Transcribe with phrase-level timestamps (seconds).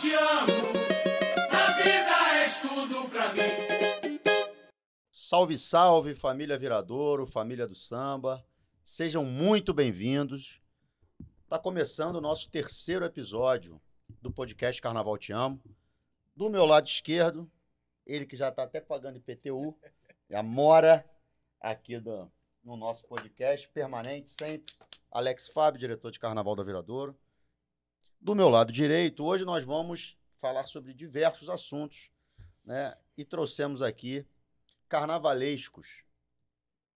[0.00, 0.72] te amo,
[1.50, 4.18] a vida és tudo pra mim.
[5.12, 8.42] Salve, salve, família Viradouro, família do samba.
[8.82, 10.58] Sejam muito bem-vindos.
[11.46, 13.78] Tá começando o nosso terceiro episódio
[14.22, 15.60] do podcast Carnaval Te Amo.
[16.34, 17.50] Do meu lado esquerdo,
[18.06, 19.76] ele que já tá até pagando IPTU,
[20.30, 21.04] é a Mora
[21.60, 22.26] aqui do,
[22.64, 24.74] no nosso podcast permanente, sempre.
[25.10, 27.14] Alex Fábio, diretor de Carnaval da Viradouro.
[28.20, 32.10] Do meu lado direito, hoje nós vamos falar sobre diversos assuntos,
[32.62, 32.94] né?
[33.16, 34.26] E trouxemos aqui
[34.88, 36.04] carnavalescos.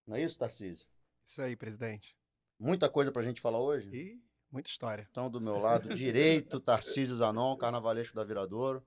[0.06, 0.86] Não é isso, Tarcísio?
[1.24, 2.14] Isso aí, presidente.
[2.58, 3.88] Muita coisa pra gente falar hoje?
[3.88, 5.08] E muita história.
[5.10, 8.84] Então, do meu lado direito, Tarcísio Zanon, carnavalesco da Viradouro.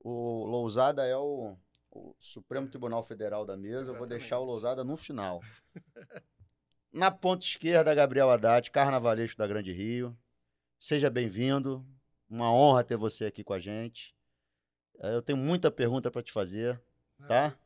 [0.00, 1.58] O Lousada é o,
[1.90, 3.90] o Supremo Tribunal Federal da mesa.
[3.90, 4.44] Eu vou deixar o.
[4.44, 5.42] Lousada no final.
[6.90, 10.16] Na ponta esquerda, Gabriel Haddad, carnavalesco da Grande Rio.
[10.84, 11.82] Seja bem-vindo.
[12.28, 14.14] Uma honra ter você aqui com a gente.
[14.98, 16.78] Eh, Eu tenho muita pergunta para te fazer,
[17.26, 17.58] tá?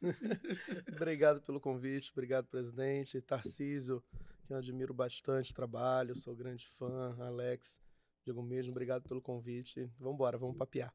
[0.96, 3.20] Obrigado pelo convite, obrigado, presidente.
[3.20, 4.02] Tarcísio,
[4.46, 7.14] que eu admiro bastante o trabalho, sou grande fã.
[7.20, 7.78] Alex,
[8.24, 9.92] digo mesmo, obrigado pelo convite.
[9.98, 10.94] Vamos embora, vamos papear.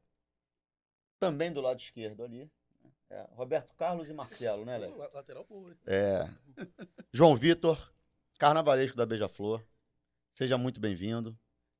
[1.20, 2.50] Também do lado esquerdo ali.
[3.08, 4.78] é, Roberto Carlos e Marcelo, né?
[4.98, 5.70] La- Lateral boa.
[5.70, 5.76] hein?
[5.86, 6.28] É.
[7.12, 7.94] João Vitor,
[8.36, 9.64] carnavalesco da Beija-Flor.
[10.34, 11.38] Seja muito bem-vindo.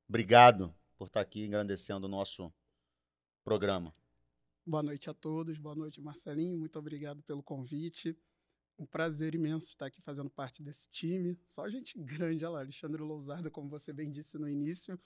[0.09, 2.51] Obrigado por estar aqui engrandecendo o nosso
[3.43, 3.93] programa.
[4.65, 6.57] Boa noite a todos, boa noite, Marcelinho.
[6.57, 8.17] Muito obrigado pelo convite.
[8.79, 11.39] Um prazer imenso estar aqui fazendo parte desse time.
[11.45, 14.99] Só gente grande, olha lá, Alexandre Lousada, como você bem disse no início.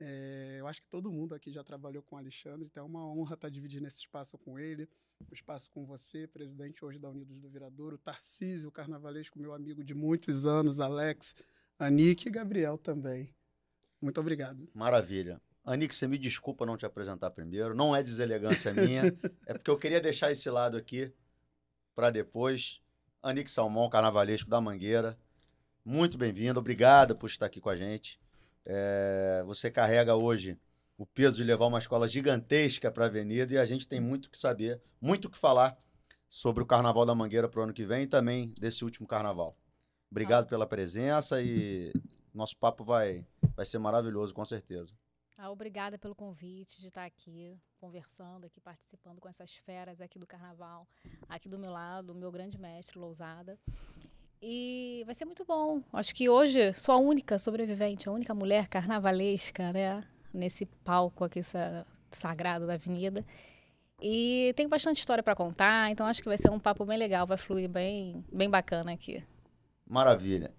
[0.00, 3.06] É, eu acho que todo mundo aqui já trabalhou com o Alexandre, então é uma
[3.06, 4.88] honra estar dividindo esse espaço com ele,
[5.30, 9.92] o espaço com você, presidente hoje da Unidos do Viradouro, Tarcísio, carnavalesco, meu amigo de
[9.92, 11.34] muitos anos, Alex,
[11.78, 13.36] Anique e Gabriel também.
[14.00, 14.68] Muito obrigado.
[14.74, 15.40] Maravilha.
[15.64, 17.74] Anique, você me desculpa não te apresentar primeiro.
[17.74, 19.02] Não é deselegância minha.
[19.46, 21.12] é porque eu queria deixar esse lado aqui
[21.94, 22.80] para depois.
[23.22, 25.18] Anique Salmão, carnavalesco da Mangueira.
[25.84, 26.58] Muito bem-vindo.
[26.58, 28.20] Obrigado por estar aqui com a gente.
[28.64, 30.58] É, você carrega hoje
[30.96, 34.30] o peso de levar uma escola gigantesca para a Avenida e a gente tem muito
[34.30, 35.78] que saber, muito que falar
[36.28, 39.56] sobre o Carnaval da Mangueira para o ano que vem e também desse último Carnaval.
[40.10, 41.92] Obrigado pela presença e
[42.38, 43.26] nosso papo vai,
[43.56, 44.94] vai ser maravilhoso, com certeza.
[45.36, 50.26] Ah, obrigada pelo convite de estar aqui conversando, aqui participando com essas feras aqui do
[50.26, 50.86] Carnaval.
[51.28, 53.58] Aqui do meu lado, o meu grande mestre, Lousada.
[54.40, 55.82] E vai ser muito bom.
[55.92, 60.00] Acho que hoje sou a única sobrevivente, a única mulher carnavalesca, né?
[60.32, 63.24] Nesse palco aqui sa- sagrado da avenida.
[64.00, 67.26] E tem bastante história para contar, então acho que vai ser um papo bem legal,
[67.26, 69.24] vai fluir bem, bem bacana aqui.
[69.84, 70.52] Maravilha.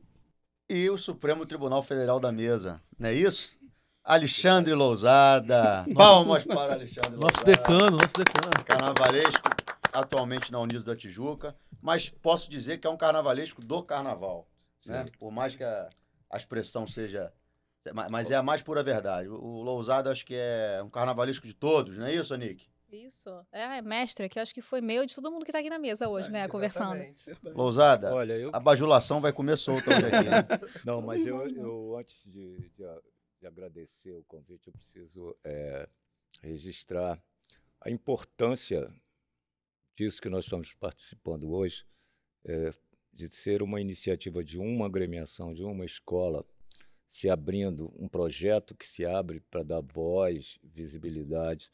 [0.70, 3.58] E o Supremo Tribunal Federal da Mesa, não é isso?
[4.04, 5.86] Alexandre Lousada.
[5.96, 7.52] Palmas para Alexandre Nosso Lousada.
[7.52, 8.64] decano, nosso decano.
[8.66, 9.50] Carnavalesco,
[9.94, 11.56] atualmente na Unidos da Tijuca.
[11.82, 14.48] Mas posso dizer que é um carnavalesco do carnaval.
[14.86, 15.06] Né?
[15.20, 15.90] Por mais que a,
[16.32, 17.32] a expressão seja.
[17.94, 19.28] ma- Mas é a mais pura verdade.
[19.28, 22.68] O o Lousada acho que é um carnavalesco de todos, não é isso, Nick?
[22.92, 23.30] Isso.
[23.52, 25.80] É, mestre, que eu acho que foi meu de todo mundo que está aqui na
[25.80, 26.48] mesa hoje, né?
[26.48, 26.96] Conversando.
[27.02, 27.56] Exatamente.
[27.56, 28.50] Lousada, Olha, eu.
[28.54, 30.30] a bajulação vai comer solta hoje aqui.
[30.30, 30.48] né?
[30.86, 33.02] Não, mas eu, eu antes de, de, a-
[33.42, 35.88] de agradecer o convite, eu preciso eh,
[36.42, 37.22] registrar
[37.82, 38.92] a importância
[39.96, 41.86] disso que nós estamos participando hoje,
[42.46, 42.72] eh,
[43.14, 46.46] de ser uma iniciativa de uma agremiação, de uma escola,
[47.10, 51.70] se abrindo, um projeto que se abre para dar voz, visibilidade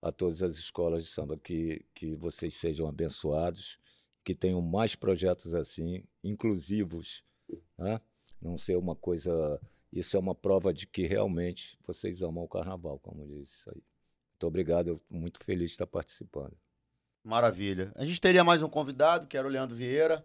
[0.00, 1.36] a todas as escolas de samba.
[1.36, 3.78] Que, que vocês sejam abençoados,
[4.24, 7.22] que tenham mais projetos assim, inclusivos,
[7.78, 8.00] né?
[8.40, 9.60] não ser uma coisa.
[9.92, 13.82] Isso é uma prova de que realmente vocês amam o carnaval, como disse isso aí.
[14.32, 16.56] Muito obrigado, eu muito feliz de estar participando.
[17.24, 17.90] Maravilha.
[17.94, 20.24] A gente teria mais um convidado, que era o Leandro Vieira,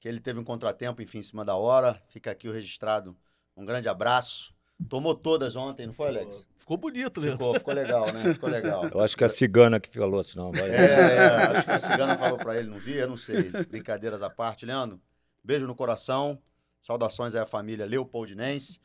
[0.00, 2.02] que ele teve um contratempo, enfim, em cima da hora.
[2.08, 3.16] Fica aqui o registrado.
[3.56, 4.52] Um grande abraço.
[4.88, 6.46] Tomou todas ontem, não foi, Alex?
[6.62, 7.38] Ficou bonito, Leandro.
[7.38, 8.34] Ficou, ficou legal, né?
[8.34, 8.84] Ficou legal.
[8.86, 10.70] Eu acho que a cigana que falou assim, não, vai.
[10.70, 13.50] É, é, acho que a cigana falou pra ele, não via, não sei.
[13.66, 14.64] Brincadeiras à parte.
[14.64, 15.02] Leandro,
[15.42, 16.40] beijo no coração.
[16.80, 18.80] Saudações aí à família Leopoldinense.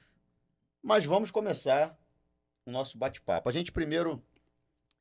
[0.81, 1.95] Mas vamos começar
[2.65, 3.47] o nosso bate-papo.
[3.47, 4.19] A gente primeiro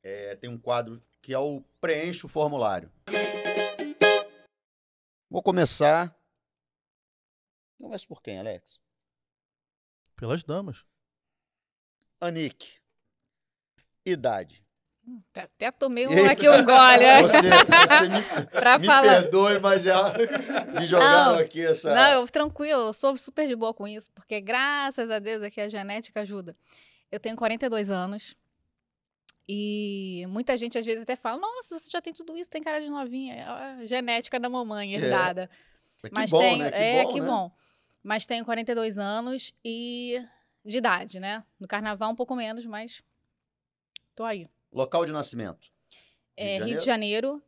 [0.03, 2.91] é, tem um quadro que é o Preencha o Formulário.
[5.27, 6.15] Vou começar.
[7.79, 8.79] Começo por quem, Alex?
[10.15, 10.85] Pelas damas.
[12.19, 12.79] Anique.
[14.05, 14.63] Idade.
[15.31, 16.97] Até, até tomei um, aqui um gole.
[16.97, 17.21] né?
[17.21, 19.21] Você, você me, pra me falar.
[19.21, 20.13] perdoe, mas já
[20.77, 21.93] me jogaram Não, aqui essa.
[21.93, 25.61] Não, eu tranquilo, eu sou super de boa com isso, porque graças a Deus aqui
[25.61, 26.55] a genética ajuda.
[27.09, 28.35] Eu tenho 42 anos.
[29.47, 32.81] E muita gente às vezes até fala: Nossa, você já tem tudo isso, tem cara
[32.81, 33.33] de novinha.
[33.35, 35.49] É a genética da mamãe, herdada.
[36.01, 36.71] Que Mas bom, tenho, né?
[36.71, 37.27] Que é, bom, que né?
[37.27, 37.51] bom.
[38.03, 40.21] Mas tenho 42 anos e
[40.67, 41.43] de idade, né?
[41.59, 43.03] No carnaval um pouco menos, mas
[44.15, 44.49] tô aí.
[44.71, 45.71] Local de nascimento.
[46.35, 47.41] É, de Rio de Janeiro,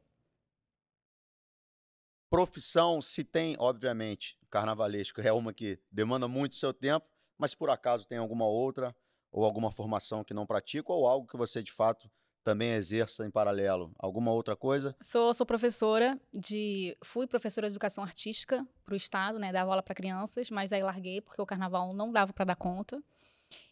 [2.29, 8.07] Profissão, se tem, obviamente, carnavalesco é uma que demanda muito seu tempo, mas por acaso
[8.07, 8.95] tem alguma outra
[9.31, 12.09] ou alguma formação que não pratica ou algo que você de fato
[12.43, 13.93] também exerça em paralelo?
[13.97, 14.95] Alguma outra coisa?
[15.01, 16.97] sou, sou professora de.
[17.03, 19.51] Fui professora de educação artística para o Estado, né?
[19.51, 23.01] Dava aula para crianças, mas aí larguei porque o carnaval não dava para dar conta.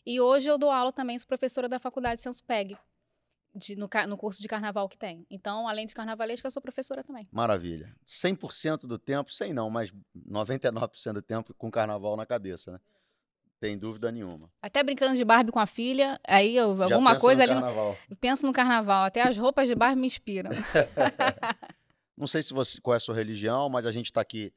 [0.05, 2.77] E hoje eu dou aula também, sou professora da faculdade Sensupeg,
[3.53, 5.25] de, no, no curso de carnaval que tem.
[5.29, 7.27] Então, além de carnavalesca, eu sou professora também.
[7.31, 7.95] Maravilha.
[8.05, 12.79] 100% do tempo, sem não, mas 99% do tempo com carnaval na cabeça, né?
[13.59, 14.51] Tem dúvida nenhuma.
[14.61, 17.61] Até brincando de Barbie com a filha, aí eu, Já alguma coisa no ali.
[17.61, 17.97] carnaval.
[18.19, 20.51] Penso no carnaval, até as roupas de Barbie me inspiram.
[22.15, 24.53] Não sei se você qual é a sua religião, mas a gente está aqui.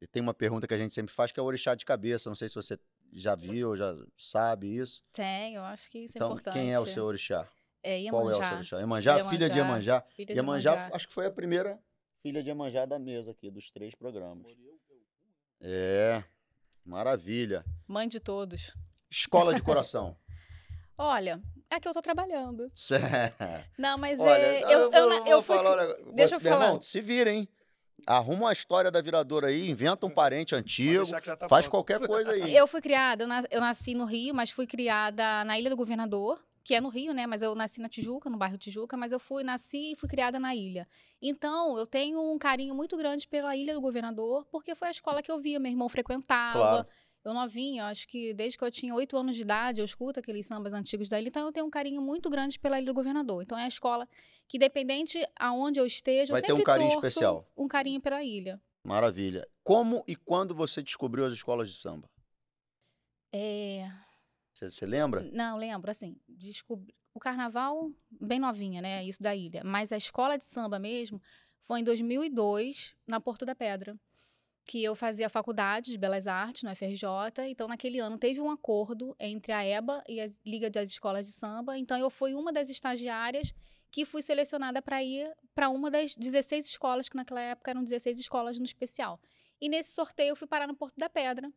[0.00, 2.28] e Tem uma pergunta que a gente sempre faz que é o orixá de cabeça.
[2.28, 2.78] Não sei se você
[3.12, 5.02] já viu, já sabe isso.
[5.12, 6.54] Tem, eu acho que isso é então, importante.
[6.54, 7.46] quem é o seu orixá?
[7.82, 8.54] É Qual é o seu Iemanjá.
[8.56, 8.78] orixá?
[8.78, 10.04] Iemanjá, filha de Iemanjá.
[10.14, 10.94] filha de Iemanjá, Iemanjá.
[10.96, 11.78] acho que foi a primeira
[12.22, 14.46] filha de Iemanjá da mesa aqui, dos três programas.
[15.60, 16.22] É,
[16.84, 17.64] maravilha.
[17.86, 18.74] Mãe de todos.
[19.10, 20.16] Escola de coração.
[20.96, 21.40] Olha,
[21.70, 22.70] é que eu tô trabalhando.
[23.78, 24.62] Não, mas Olha, é.
[24.64, 25.56] eu, Eu, eu, vou eu fui.
[25.56, 26.82] falar deixa eu meu irmão, falar.
[26.82, 27.48] se vira, hein?
[28.06, 31.70] Arruma uma história da viradora aí, inventa um parente antigo, tá faz pronto.
[31.70, 32.54] qualquer coisa aí.
[32.56, 36.42] Eu fui criada, eu, eu nasci no Rio, mas fui criada na Ilha do Governador,
[36.62, 37.26] que é no Rio, né?
[37.26, 40.38] Mas eu nasci na Tijuca, no bairro Tijuca, mas eu fui, nasci e fui criada
[40.38, 40.88] na ilha.
[41.20, 45.22] Então, eu tenho um carinho muito grande pela Ilha do Governador, porque foi a escola
[45.22, 46.58] que eu via, meu irmão frequentava.
[46.58, 46.88] Claro.
[47.24, 50.44] Eu novinha, acho que desde que eu tinha oito anos de idade, eu escuto aqueles
[50.44, 53.42] sambas antigos da ilha, então eu tenho um carinho muito grande pela Ilha do Governador.
[53.44, 54.08] Então é a escola
[54.48, 57.48] que, dependente aonde eu esteja, Vai eu ter um sempre carinho especial.
[57.56, 58.60] um carinho pela ilha.
[58.84, 59.46] Maravilha.
[59.62, 62.10] Como e quando você descobriu as escolas de samba?
[63.32, 63.88] É,
[64.54, 65.22] Você, lembra?
[65.32, 66.94] Não, lembro, assim, descobri...
[67.14, 71.20] o carnaval, bem novinha, né, isso da ilha, mas a escola de samba mesmo
[71.60, 73.98] foi em 2002, na Porto da Pedra,
[74.64, 79.16] que eu fazia faculdade de Belas Artes, no FRJ, então naquele ano teve um acordo
[79.18, 82.68] entre a EBA e a Liga das Escolas de Samba, então eu fui uma das
[82.68, 83.54] estagiárias
[83.90, 88.18] que fui selecionada para ir para uma das 16 escolas, que naquela época eram 16
[88.18, 89.20] escolas no especial.
[89.60, 91.52] E nesse sorteio eu fui parar no Porto da Pedra,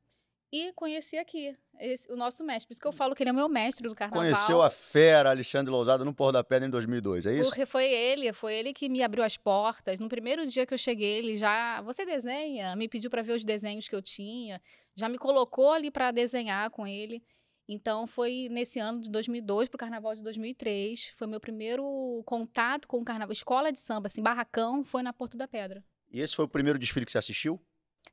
[0.52, 2.68] e conheci aqui esse- o nosso mestre.
[2.68, 4.24] Por isso que eu falo que ele é meu mestre do carnaval.
[4.24, 7.50] Conheceu a fera Alexandre Lousada no Pôr da Pedra em 2002, é isso?
[7.50, 10.00] Porque foi ele, foi ele que me abriu as portas.
[10.00, 13.44] No primeiro dia que eu cheguei, ele já, você desenha, me pediu para ver os
[13.44, 14.62] desenhos que eu tinha,
[14.96, 17.22] já me colocou ali para desenhar com ele.
[17.68, 23.00] Então foi nesse ano de 2002 pro carnaval de 2003, foi meu primeiro contato com
[23.00, 25.84] o carnaval, escola de samba, assim, barracão, foi na Porto da Pedra.
[26.12, 27.60] E esse foi o primeiro desfile que você assistiu?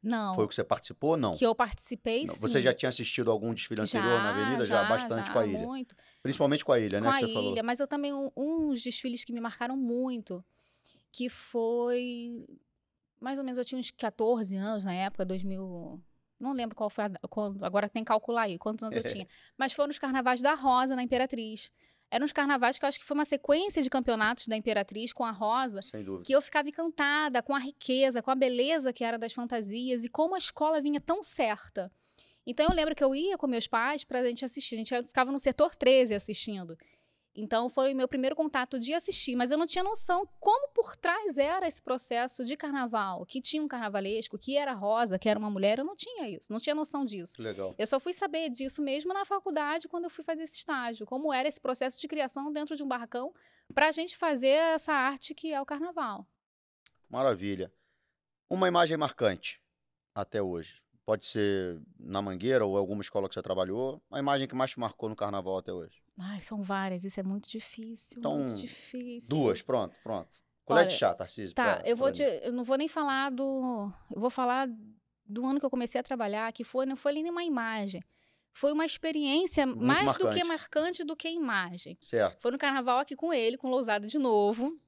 [0.02, 1.16] Não, Foi o que você participou?
[1.16, 1.36] Não.
[1.36, 2.34] que eu participei Não.
[2.34, 2.40] sim.
[2.40, 4.64] Você já tinha assistido algum desfile anterior na Avenida?
[4.64, 5.58] Já, bastante com a ilha.
[5.60, 5.96] Muito.
[6.22, 7.08] Principalmente com a ilha, né?
[7.08, 7.64] com a você ilha, falou.
[7.64, 10.44] mas eu também um, uns desfiles que me marcaram muito,
[11.10, 12.44] que foi
[13.22, 16.02] mais ou menos eu tinha uns 14 anos na época, 2000,
[16.40, 19.26] não lembro qual foi a, quando, agora tem que calcular aí quantos anos eu tinha,
[19.56, 21.70] mas foram os carnavais da Rosa na Imperatriz.
[22.12, 25.24] Eram os carnavais que eu acho que foi uma sequência de campeonatos da Imperatriz com
[25.24, 25.80] a Rosa,
[26.22, 30.10] que eu ficava encantada com a riqueza, com a beleza que era das fantasias e
[30.10, 31.90] como a escola vinha tão certa.
[32.46, 34.74] Então eu lembro que eu ia com meus pais para a gente assistir.
[34.74, 36.76] A gente ficava no setor 13 assistindo.
[37.34, 40.94] Então foi o meu primeiro contato de assistir, mas eu não tinha noção como por
[40.96, 45.38] trás era esse processo de carnaval, que tinha um carnavalesco, que era rosa, que era
[45.38, 47.40] uma mulher, eu não tinha isso, não tinha noção disso.
[47.40, 47.74] Legal.
[47.78, 51.06] Eu só fui saber disso mesmo na faculdade, quando eu fui fazer esse estágio.
[51.06, 53.32] Como era esse processo de criação dentro de um barracão
[53.72, 56.26] para a gente fazer essa arte que é o carnaval.
[57.08, 57.72] Maravilha.
[58.48, 59.58] Uma imagem marcante
[60.14, 60.81] até hoje.
[61.04, 64.00] Pode ser na Mangueira ou alguma escola que você trabalhou.
[64.10, 66.00] A imagem que mais te marcou no carnaval até hoje.
[66.20, 69.28] Ai, são várias, isso é muito difícil, Então, muito difícil.
[69.28, 70.28] Duas, pronto, pronto.
[70.64, 71.54] Colher de Olha, chá, Tarcísio.
[71.54, 74.68] Tá, pra- eu vou te, eu não vou nem falar do, eu vou falar
[75.24, 78.00] do ano que eu comecei a trabalhar, que foi não foi nem uma imagem,
[78.52, 80.44] foi uma experiência mais do que marcante.
[80.44, 81.98] marcante do que imagem.
[82.00, 82.40] Certo.
[82.40, 84.78] Foi no carnaval aqui com ele, com o Lousada de novo.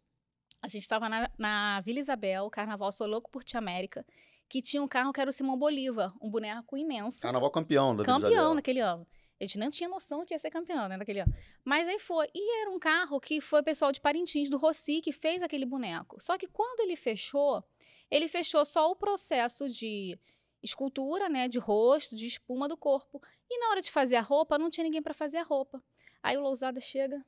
[0.63, 4.07] A gente estava na, na Vila Isabel, carnaval Sou Louco por Tia América,
[4.55, 7.23] que tinha um carro que era o Simão Bolívar, um boneco imenso.
[7.23, 9.05] Carnaval campeão da Vila campeão naquele ano.
[9.41, 11.35] A gente não tinha noção que ia ser campeão, né, naquele ano.
[11.65, 12.29] Mas aí foi.
[12.33, 15.67] E era um carro que foi o pessoal de Parintins, do Rossi, que fez aquele
[15.67, 16.23] boneco.
[16.23, 17.65] Só que quando ele fechou,
[18.09, 20.17] ele fechou só o processo de
[20.63, 23.21] escultura, né, de rosto, de espuma do corpo.
[23.51, 25.83] E na hora de fazer a roupa, não tinha ninguém para fazer a roupa.
[26.23, 27.21] Aí o Lousada chega,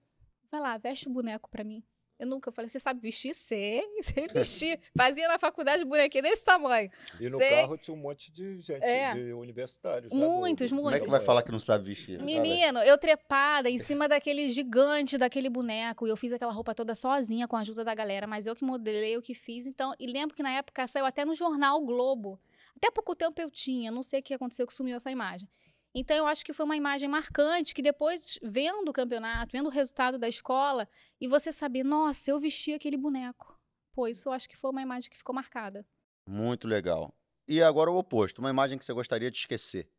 [0.49, 1.83] vai lá, veste o boneco pra mim.
[2.19, 3.35] Eu nunca falei, você sabe vestir?
[3.35, 4.81] Sei, sei vestir.
[4.97, 6.91] Fazia na faculdade bonequinho desse tamanho.
[7.21, 7.51] E no Sei.
[7.51, 9.13] carro tinha um monte de gente, É.
[9.15, 10.11] de universitários.
[10.11, 11.11] né, Muitos, do- Como é que muitos.
[11.11, 12.23] vai falar que não sabe vestir?
[12.23, 16.07] Menino, eu trepada em cima daquele gigante, daquele boneco.
[16.07, 18.27] E eu fiz aquela roupa toda sozinha, com a ajuda da galera.
[18.27, 19.67] Mas eu que modelei, eu que fiz.
[19.67, 22.41] Então, e lembro que na época saiu até no jornal Globo.
[22.77, 23.91] Até pouco tempo eu tinha.
[23.91, 25.49] Não sei o que aconteceu que sumiu essa imagem.
[25.99, 29.73] Então, eu acho que foi uma imagem marcante, que depois, vendo o campeonato, vendo o
[29.73, 30.87] resultado da escola,
[31.19, 33.59] e você saber, nossa, eu vesti aquele boneco.
[33.95, 35.87] Pô, isso eu acho que foi uma imagem que ficou marcada.
[36.29, 37.17] Muito legal.
[37.49, 39.91] E agora o oposto, uma imagem que você gostaria de esquecer.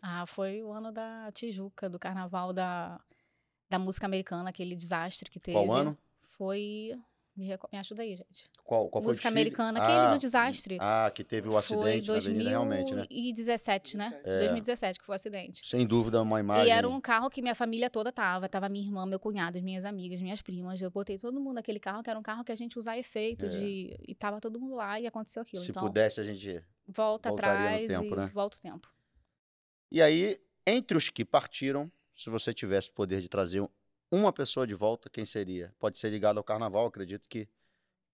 [0.00, 2.98] Ah, foi o ano da Tijuca, do carnaval da,
[3.68, 5.58] da música americana, aquele desastre que teve.
[5.58, 5.98] Qual ano?
[6.22, 6.98] Foi.
[7.34, 8.50] Me, me ajuda aí, gente.
[8.62, 10.76] Qual, qual música foi o americana, aquele Ah, do desastre.
[10.78, 13.06] Ah, que teve o foi acidente na avenida, realmente, né?
[13.08, 14.20] 2017, né?
[14.22, 14.38] É.
[14.40, 15.66] 2017 que foi o acidente.
[15.66, 16.66] Sem dúvida, uma imagem.
[16.66, 18.50] E era um carro que minha família toda tava.
[18.50, 20.80] Tava minha irmã, meu cunhado, as minhas amigas, minhas primas.
[20.82, 23.46] Eu botei todo mundo naquele carro, que era um carro que a gente usava efeito
[23.46, 23.48] É.
[23.48, 23.96] de.
[24.06, 25.62] E tava todo mundo lá e aconteceu aquilo.
[25.62, 26.62] Se então, pudesse, a gente.
[26.86, 28.30] volta atrás tempo, e né?
[28.34, 28.92] volta o tempo.
[29.90, 33.66] E aí, entre os que partiram, se você tivesse o poder de trazer
[34.12, 35.74] uma pessoa de volta, quem seria?
[35.78, 37.48] Pode ser ligado ao carnaval, acredito que,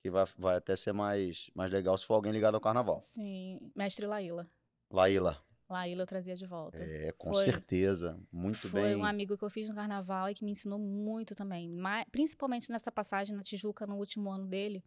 [0.02, 3.00] que vai, vai até ser mais, mais legal se for alguém ligado ao carnaval.
[3.00, 4.48] Sim, mestre Laíla.
[4.90, 5.42] Laíla.
[5.68, 6.82] Laíla eu trazia de volta.
[6.82, 7.44] É, com Foi.
[7.44, 8.18] certeza.
[8.32, 8.96] Muito Foi bem.
[8.96, 11.68] um amigo que eu fiz no carnaval e que me ensinou muito também.
[11.68, 14.82] Ma- Principalmente nessa passagem na Tijuca, no último ano dele,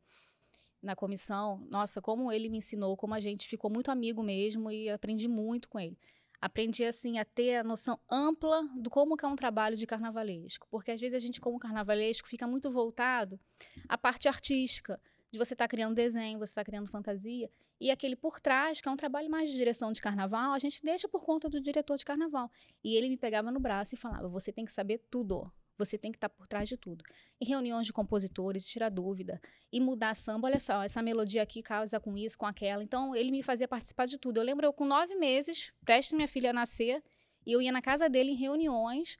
[0.81, 1.59] na comissão.
[1.69, 5.69] Nossa, como ele me ensinou, como a gente ficou muito amigo mesmo e aprendi muito
[5.69, 5.97] com ele.
[6.41, 10.67] Aprendi, assim, a ter a noção ampla do como é um trabalho de carnavalesco.
[10.71, 13.39] Porque às vezes a gente, como carnavalesco, fica muito voltado
[13.87, 14.99] à parte artística,
[15.31, 17.49] de você estar criando desenho, você estar criando fantasia.
[17.79, 20.83] E aquele por trás, que é um trabalho mais de direção de carnaval, a gente
[20.83, 22.51] deixa por conta do diretor de carnaval.
[22.83, 25.51] E ele me pegava no braço e falava: você tem que saber tudo.
[25.85, 27.03] Você tem que estar por trás de tudo.
[27.39, 29.41] Em reuniões de compositores, tirar dúvida.
[29.71, 32.83] E mudar samba, olha só, essa melodia aqui casa com isso, com aquela.
[32.83, 34.37] Então, ele me fazia participar de tudo.
[34.37, 37.03] Eu lembro eu com nove meses, prestes minha filha a nascer,
[37.45, 39.17] e eu ia na casa dele em reuniões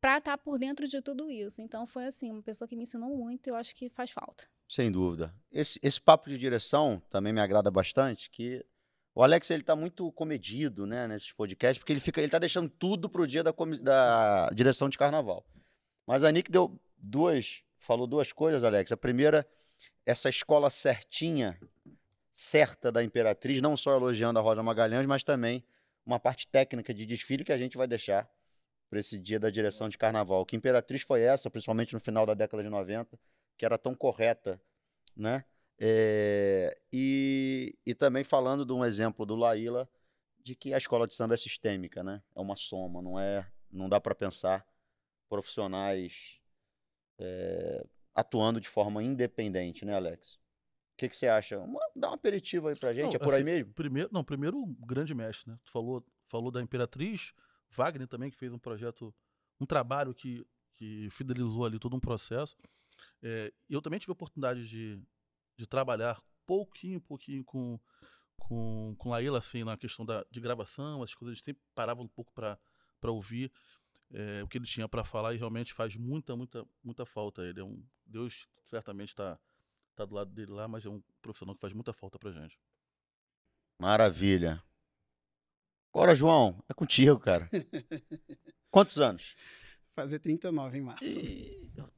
[0.00, 1.62] para estar por dentro de tudo isso.
[1.62, 4.44] Então, foi assim, uma pessoa que me ensinou muito e eu acho que faz falta.
[4.68, 5.34] Sem dúvida.
[5.50, 8.64] Esse, esse papo de direção também me agrada bastante, que
[9.14, 12.68] o Alex ele tá muito comedido, né, nesses podcasts, porque ele fica, ele tá deixando
[12.68, 15.46] tudo pro dia da, da direção de carnaval.
[16.06, 18.92] Mas a Nick deu duas, falou duas coisas, Alex.
[18.92, 19.46] A primeira,
[20.04, 21.58] essa escola certinha,
[22.34, 25.64] certa da Imperatriz, não só elogiando a Rosa Magalhães, mas também
[26.04, 28.28] uma parte técnica de desfile que a gente vai deixar
[28.90, 30.44] para esse dia da direção de carnaval.
[30.44, 33.18] Que Imperatriz foi essa, principalmente no final da década de 90,
[33.56, 34.60] que era tão correta,
[35.16, 35.44] né?
[35.78, 39.88] É, e, e também falando de um exemplo do Laíla,
[40.42, 42.22] de que a escola de samba é sistêmica, né?
[42.36, 44.64] É uma soma, não é, não dá para pensar
[45.28, 46.38] profissionais
[47.18, 50.34] é, atuando de forma independente, né, Alex?
[50.34, 51.58] O que, que você acha?
[51.58, 53.72] Uma- dá um aperitivo aí pra gente, Não, é por aí assim, mesmo?
[53.74, 55.58] Primeiro, não, primeiro o grande mestre, né?
[55.64, 57.32] Tu falou, falou da Imperatriz,
[57.70, 59.12] Wagner também, que fez um projeto,
[59.60, 62.56] um trabalho que, que fidelizou ali todo um processo.
[63.22, 65.02] É, eu também tive a oportunidade de,
[65.56, 67.78] de trabalhar pouquinho, pouquinho com,
[68.38, 72.02] com, com Laíla, assim, na questão da, de gravação, as coisas, a gente sempre parava
[72.02, 72.58] um pouco para
[73.10, 73.50] ouvir
[74.12, 77.42] é, o que ele tinha para falar e realmente faz muita, muita, muita falta.
[77.42, 79.38] Ele é um, Deus certamente está
[79.94, 82.58] tá do lado dele lá, mas é um profissional que faz muita falta pra gente.
[83.80, 84.62] Maravilha.
[85.92, 87.48] Agora, João, é contigo, cara.
[88.70, 89.36] Quantos anos?
[89.94, 91.04] Fazer 39 em março.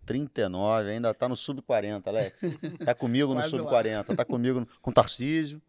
[0.04, 2.40] 39, ainda tá no sub-40, Alex.
[2.84, 3.62] Tá comigo no Quase lá.
[3.62, 5.62] sub-40, tá comigo no- com Tarcísio.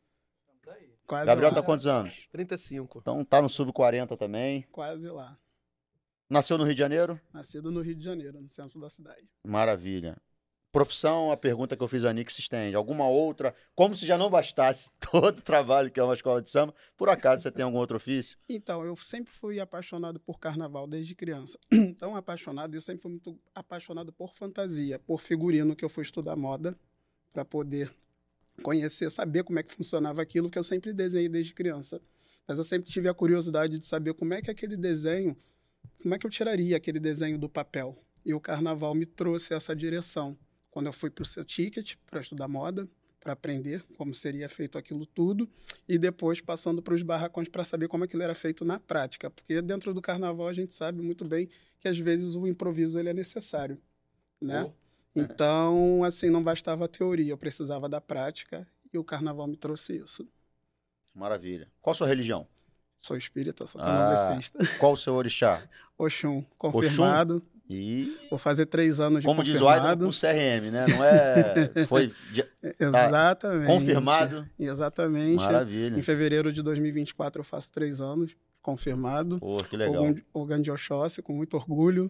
[1.06, 1.56] Quase Gabriel lá.
[1.56, 2.28] tá quantos anos?
[2.30, 3.00] 35.
[3.00, 4.64] Então tá no sub-40 também.
[4.74, 5.40] Quase lá.
[6.30, 7.20] Nasceu no Rio de Janeiro?
[7.34, 9.30] Nascido no Rio de Janeiro, no centro da cidade.
[9.46, 10.18] Maravilha.
[10.74, 12.76] Profissão, a pergunta que eu fiz a Nick se estende.
[12.76, 13.56] Alguma outra?
[13.74, 17.08] Como se já não bastasse todo o trabalho que é uma escola de samba, por
[17.08, 18.38] acaso você tem algum outro ofício?
[18.50, 21.58] Então, eu sempre fui apaixonado por carnaval desde criança.
[21.98, 26.36] Tão apaixonado, eu sempre fui muito apaixonado por fantasia, por figurino que eu fui estudar
[26.36, 26.78] moda
[27.32, 27.90] para poder
[28.62, 32.02] conhecer, saber como é que funcionava aquilo que eu sempre desenhei desde criança.
[32.46, 35.36] Mas eu sempre tive a curiosidade de saber como é que aquele desenho,
[36.02, 37.96] como é que eu tiraria aquele desenho do papel.
[38.26, 40.38] E o carnaval me trouxe essa direção.
[40.70, 42.88] Quando eu fui para o seu ticket para estudar moda,
[43.20, 45.50] para aprender como seria feito aquilo tudo,
[45.88, 49.62] e depois passando para os barracões para saber como aquilo era feito na prática, porque
[49.62, 53.14] dentro do carnaval a gente sabe muito bem que às vezes o improviso ele é
[53.14, 53.82] necessário,
[54.40, 54.72] né?
[55.16, 59.98] Então, assim, não bastava a teoria, eu precisava da prática e o carnaval me trouxe
[59.98, 60.26] isso.
[61.14, 61.70] Maravilha.
[61.82, 62.48] Qual a sua religião?
[63.00, 63.86] Sou espírita, sou Ah.
[63.86, 64.60] candomblessista.
[64.80, 65.62] Qual o seu orixá?
[65.98, 70.06] Oxum, confirmado E, Vou fazer três anos de como diz o confirmado.
[70.06, 70.86] com CRM, né?
[70.88, 71.68] Não é...
[71.88, 72.46] Foi de-
[72.80, 73.68] Exatamente.
[73.68, 74.50] confirmado.
[74.58, 75.36] Exatamente.
[75.44, 75.98] Maravilha.
[76.00, 79.38] Em fevereiro de 2024 eu faço três anos, confirmado.
[79.40, 80.02] Pô, que legal.
[80.34, 82.10] Organ de Oxóssi, com muito orgulho.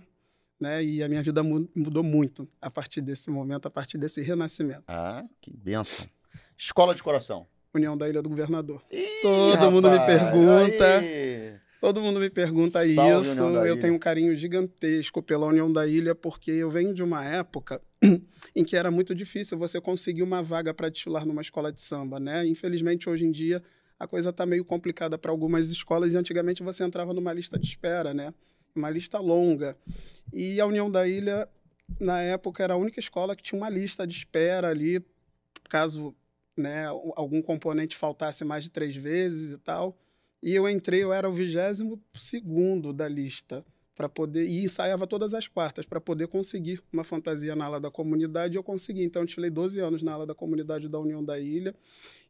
[0.59, 0.83] Né?
[0.83, 4.83] E a minha vida mu- mudou muito a partir desse momento, a partir desse renascimento.
[4.87, 6.07] Ah, que benção.
[6.57, 7.47] Escola de coração.
[7.73, 8.81] União da Ilha do Governador.
[8.91, 10.97] Ih, Todo mundo me rapaz, pergunta.
[10.97, 11.55] aí.
[11.79, 13.39] Todo mundo me pergunta Salve, isso.
[13.41, 13.79] Eu Ilha.
[13.79, 17.79] tenho um carinho gigantesco pela União da Ilha, porque eu venho de uma época
[18.55, 22.19] em que era muito difícil você conseguir uma vaga para desfilar numa escola de samba,
[22.19, 22.47] né?
[22.47, 23.61] Infelizmente, hoje em dia,
[23.99, 27.67] a coisa está meio complicada para algumas escolas e antigamente você entrava numa lista de
[27.67, 28.33] espera, né?
[28.75, 29.77] Uma lista longa.
[30.33, 31.47] E a União da Ilha,
[31.99, 34.99] na época, era a única escola que tinha uma lista de espera ali,
[35.69, 36.15] caso
[36.57, 36.85] né,
[37.15, 39.97] algum componente faltasse mais de três vezes e tal.
[40.41, 45.33] E eu entrei, eu era o vigésimo segundo da lista para poder e ensaiava todas
[45.33, 48.55] as quartas para poder conseguir uma fantasia na ala da comunidade.
[48.55, 51.73] Eu consegui, então eu tirei 12 anos na ala da comunidade da União da Ilha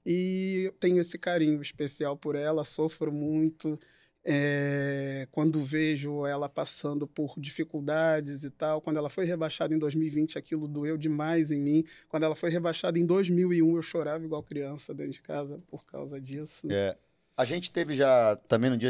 [0.06, 3.78] e tenho esse carinho especial por ela, sofro muito.
[4.26, 10.38] É, quando vejo ela passando por dificuldades e tal, quando ela foi rebaixada em 2020,
[10.38, 11.86] aquilo doeu demais em mim.
[12.10, 16.20] Quando ela foi rebaixada em 2001, eu chorava igual criança dentro de casa por causa
[16.20, 16.72] disso.
[16.72, 16.98] É.
[17.38, 18.90] A gente teve já também no dia,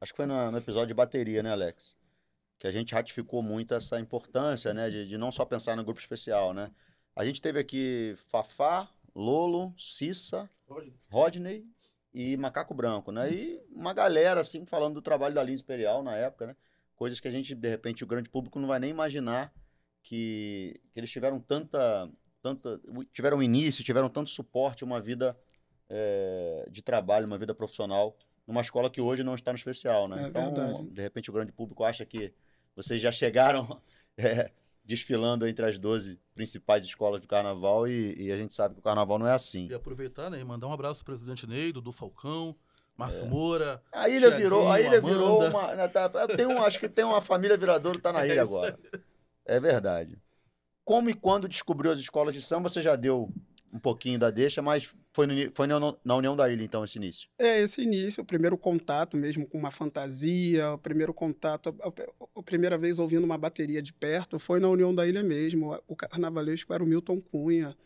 [0.00, 1.96] acho que foi no, no episódio de bateria, né, Alex?
[2.58, 6.00] Que a gente ratificou muito essa importância, né, de, de não só pensar no grupo
[6.00, 6.70] especial, né?
[7.16, 10.48] A gente teve aqui Fafá, Lolo, Cissa,
[11.10, 11.66] Rodney
[12.12, 13.32] e Macaco Branco, né?
[13.32, 16.56] E uma galera, assim, falando do trabalho da Linha Imperial na época, né?
[16.96, 19.52] Coisas que a gente, de repente, o grande público não vai nem imaginar
[20.02, 22.10] que, que eles tiveram tanta,
[22.42, 22.80] tanta.
[23.12, 25.36] Tiveram início, tiveram tanto suporte, uma vida
[25.88, 30.24] eh, de trabalho, uma vida profissional, numa escola que hoje não está no especial, né?
[30.24, 30.90] É então, verdade.
[30.90, 32.32] de repente, o grande público acha que
[32.74, 33.80] vocês já chegaram
[34.16, 34.50] eh,
[34.88, 38.82] desfilando entre as 12 principais escolas do carnaval e, e a gente sabe que o
[38.82, 39.68] carnaval não é assim.
[39.68, 40.40] E aproveitar, né?
[40.40, 42.56] E mandar um abraço pro presidente Ney, do Falcão,
[42.96, 43.28] Márcio É.
[43.28, 43.82] Moura.
[43.92, 45.56] A ilha virou, a ilha virou Amanda.
[45.56, 45.74] uma.
[45.74, 48.78] né, tá- Tem um, acho que tem uma família Viradouro tá na É ilha agora.
[49.44, 50.18] É verdade.
[50.84, 53.30] Como e quando descobriu as escolas de samba, você já deu
[53.70, 56.96] um pouquinho da deixa, mas foi, no foi na, na União da Ilha, então, esse
[56.96, 57.28] início.
[57.40, 61.92] É esse início, o primeiro contato mesmo com uma fantasia, o primeiro contato, a, a-
[62.36, 65.76] a primeira vez ouvindo uma bateria de perto foi na União da Ilha mesmo.
[65.88, 67.76] O carnavalesco era o Milton Cunha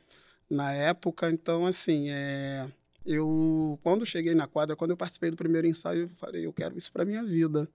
[0.50, 2.70] na época, então assim, é,
[3.06, 6.76] eu quando cheguei na quadra, quando eu participei do primeiro ensaio, eu falei, eu quero
[6.76, 7.66] isso para minha vida.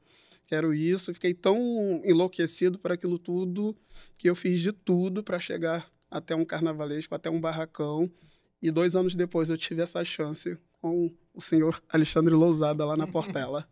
[0.46, 1.58] Quero isso, fiquei tão
[2.06, 3.76] enlouquecido por aquilo tudo
[4.20, 8.10] que eu fiz de tudo para chegar até um carnavalesco, até um barracão.
[8.62, 13.06] E dois anos depois eu tive essa chance com o senhor Alexandre Lousada lá na
[13.08, 13.68] Portela.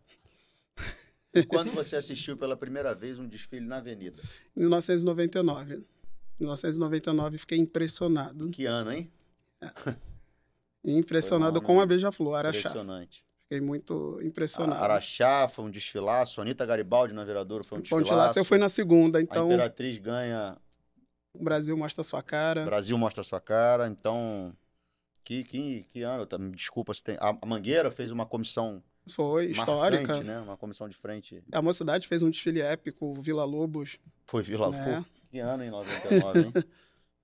[1.34, 4.22] E quando você assistiu pela primeira vez um desfile na Avenida?
[4.56, 5.76] Em 1999.
[5.76, 5.86] Em
[6.44, 8.50] 1999 fiquei impressionado.
[8.52, 9.12] Que ano, hein?
[10.84, 12.60] Impressionado Foi um com a Beija-Flor, Araxá.
[12.60, 13.26] Impressionante.
[13.44, 14.84] Fiquei muito A- impressionado.
[14.84, 18.14] Araxá foi um desfilaço, Anitta Garibaldi na Viradouro foi um desfilaço.
[18.14, 20.58] Laço eu fui na segunda, A então Imperatriz ganha,
[21.34, 22.66] o Brasil mostra sua cara.
[22.66, 24.56] Brasil mostra sua cara, então...
[25.26, 26.26] Que, que, que ano?
[26.26, 27.18] Tá, Me desculpa se tem...
[27.20, 30.04] A Mangueira fez uma comissão Foi histórica.
[30.04, 30.40] marcante, né?
[30.40, 31.44] Uma comissão de frente.
[31.52, 33.98] A mocidade fez um desfile épico, Vila Lobos.
[34.28, 35.04] Foi Vila Né?
[35.04, 36.54] Pô, Que ano em 99, hein?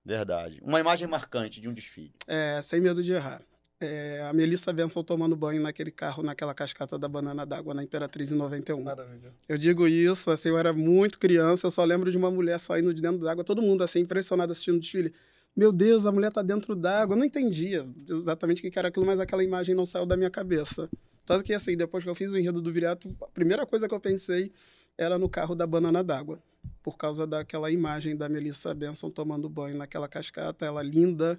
[0.04, 0.58] Verdade.
[0.62, 2.12] Uma imagem marcante de um desfile.
[2.26, 3.40] É, sem medo de errar.
[3.80, 8.32] É, a Melissa Benson tomando banho naquele carro, naquela cascata da banana d'água na Imperatriz
[8.32, 8.82] em 91.
[8.82, 9.32] Maravilha.
[9.48, 12.92] Eu digo isso, assim, eu era muito criança, eu só lembro de uma mulher saindo
[12.92, 15.12] de dentro d'água, todo mundo assim, impressionado assistindo o desfile.
[15.54, 17.14] Meu Deus, a mulher tá dentro d'água.
[17.14, 20.16] Eu não entendia exatamente o que que era aquilo, mas aquela imagem não saiu da
[20.16, 20.88] minha cabeça.
[21.26, 23.94] Tanto que, assim, depois que eu fiz o enredo do Viriato, a primeira coisa que
[23.94, 24.50] eu pensei
[24.96, 26.42] era no carro da banana d'água.
[26.82, 31.38] Por causa daquela imagem da Melissa Benson tomando banho naquela cascata, ela linda,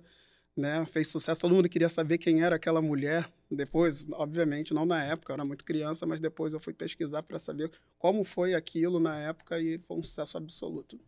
[0.55, 0.85] né?
[0.85, 3.27] Fez sucesso, todo mundo queria saber quem era aquela mulher.
[3.49, 7.39] Depois, obviamente, não na época, eu era muito criança, mas depois eu fui pesquisar para
[7.39, 10.99] saber como foi aquilo na época e foi um sucesso absoluto.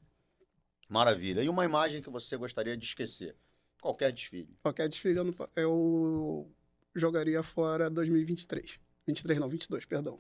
[0.87, 1.41] Maravilha.
[1.41, 3.35] E uma imagem que você gostaria de esquecer?
[3.81, 4.55] Qualquer desfile.
[4.61, 6.51] Qualquer desfile eu, não eu
[6.95, 8.79] jogaria fora 2023.
[9.07, 10.19] 23 não, 22, perdão.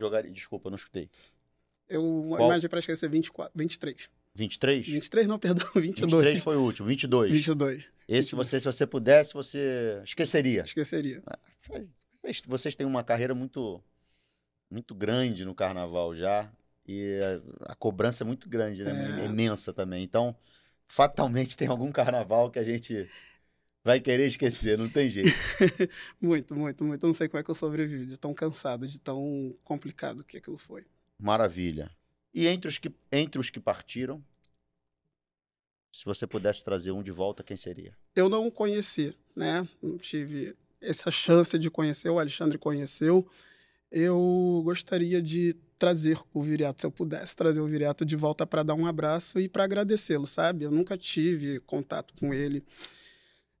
[0.00, 0.30] Jogaria...
[0.30, 1.08] Desculpa, não escutei.
[1.88, 2.48] Eu, uma Qual?
[2.50, 4.10] imagem para esquecer 24, 23.
[4.34, 4.86] 23?
[4.86, 6.12] 23 não, perdão, 22.
[6.12, 6.88] 23 foi o último.
[6.88, 7.30] 22.
[7.32, 7.84] 22.
[8.08, 10.62] Esse, você, se você pudesse, você esqueceria.
[10.62, 11.22] Esqueceria.
[11.58, 13.82] Vocês- Vocês, vocês têm uma carreira muito,
[14.70, 16.50] muito grande no carnaval já.
[16.86, 17.18] E
[17.66, 19.22] a, a cobrança é muito grande, né?
[19.22, 19.26] É.
[19.26, 20.02] Imensa também.
[20.02, 20.34] Então,
[20.88, 23.08] fatalmente tem algum carnaval que a gente
[23.84, 25.30] vai querer esquecer, não tem jeito.
[26.20, 27.02] Muito, muito, muito.
[27.02, 30.36] Eu não sei como é que eu sobrevivi de tão cansado, de tão complicado que
[30.36, 30.84] aquilo foi.
[31.18, 31.90] Maravilha.
[32.34, 34.22] E entre os que, entre os que partiram,
[35.92, 37.96] se você pudesse trazer um de volta, quem seria?
[38.14, 39.66] Eu não o conheci, né?
[39.82, 43.26] Não tive essa chance de conhecer, o Alexandre conheceu.
[43.90, 48.62] Eu gostaria de trazer o Viriato, se eu pudesse trazer o Viriato de volta para
[48.62, 50.64] dar um abraço e para agradecê-lo, sabe?
[50.64, 52.62] Eu nunca tive contato com ele,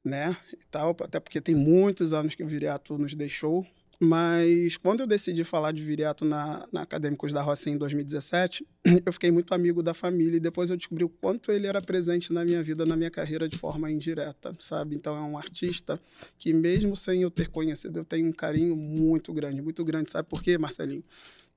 [0.04, 0.36] né?
[0.52, 3.66] E tal, até porque tem muitos anos que o Viriato nos deixou.
[4.02, 8.66] Mas quando eu decidi falar de Viriato na, na Acadêmicos da Roça em 2017,
[9.04, 12.32] eu fiquei muito amigo da família e depois eu descobri o quanto ele era presente
[12.32, 14.96] na minha vida, na minha carreira de forma indireta, sabe?
[14.96, 16.00] Então é um artista
[16.38, 20.10] que mesmo sem eu ter conhecido, eu tenho um carinho muito grande, muito grande.
[20.10, 21.04] Sabe por quê, Marcelinho?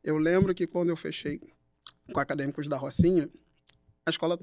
[0.04, 1.40] Eu lembro que quando eu fechei
[2.12, 3.30] com Acadêmicos da Rocinha,
[4.06, 4.38] a escola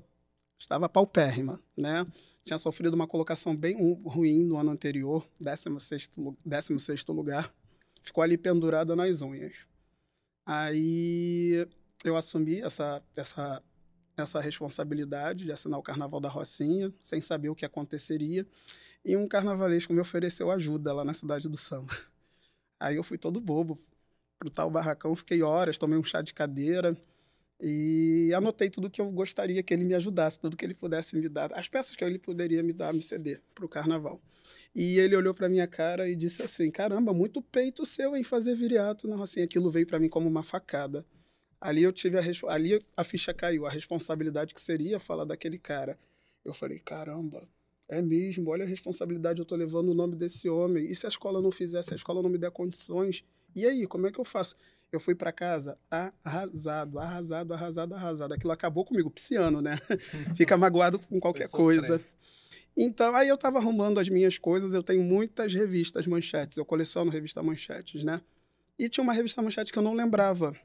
[0.59, 2.07] estava paupérrima, né?
[2.45, 7.53] Tinha sofrido uma colocação bem ruim no ano anterior, 16º, 16 lugar
[8.03, 9.55] ficou ali pendurada nas unhas.
[10.47, 11.67] Aí
[12.05, 13.63] eu assumi essa, essa,
[14.17, 18.47] essa responsabilidade de assinar o Carnaval da Rocinha, sem saber o que aconteceria.
[19.05, 21.97] E um carnavalesco me ofereceu ajuda lá na cidade do samba.
[22.79, 23.79] Aí eu fui todo bobo
[24.39, 26.97] pro tal barracão, fiquei horas, tomei um chá de cadeira
[27.61, 31.29] e anotei tudo que eu gostaria que ele me ajudasse, tudo que ele pudesse me
[31.29, 34.21] dar, as peças que ele poderia me dar, me ceder para o carnaval.
[34.75, 38.55] E ele olhou para minha cara e disse assim: Caramba, muito peito seu em fazer
[38.55, 39.45] viriato na Rocinha.
[39.45, 41.05] Aquilo veio para mim como uma facada.
[41.61, 45.99] Ali eu tive a ali a ficha caiu, a responsabilidade que seria falar daquele cara.
[46.45, 47.47] Eu falei: Caramba,
[47.89, 50.87] é mesmo, olha a responsabilidade, eu estou levando o nome desse homem.
[50.87, 53.25] E se a escola não fizesse, se a escola não me der condições?
[53.55, 54.55] E aí, como é que eu faço?
[54.93, 58.35] Eu fui para casa arrasado, arrasado, arrasado, arrasado.
[58.35, 59.77] Aquilo acabou comigo, pisciano, né?
[60.37, 62.01] Fica magoado com qualquer coisa.
[62.83, 67.11] Então, aí eu estava arrumando as minhas coisas, eu tenho muitas revistas manchetes, eu coleciono
[67.11, 68.23] revista manchetes, né?
[68.79, 70.57] E tinha uma revista manchete que eu não lembrava.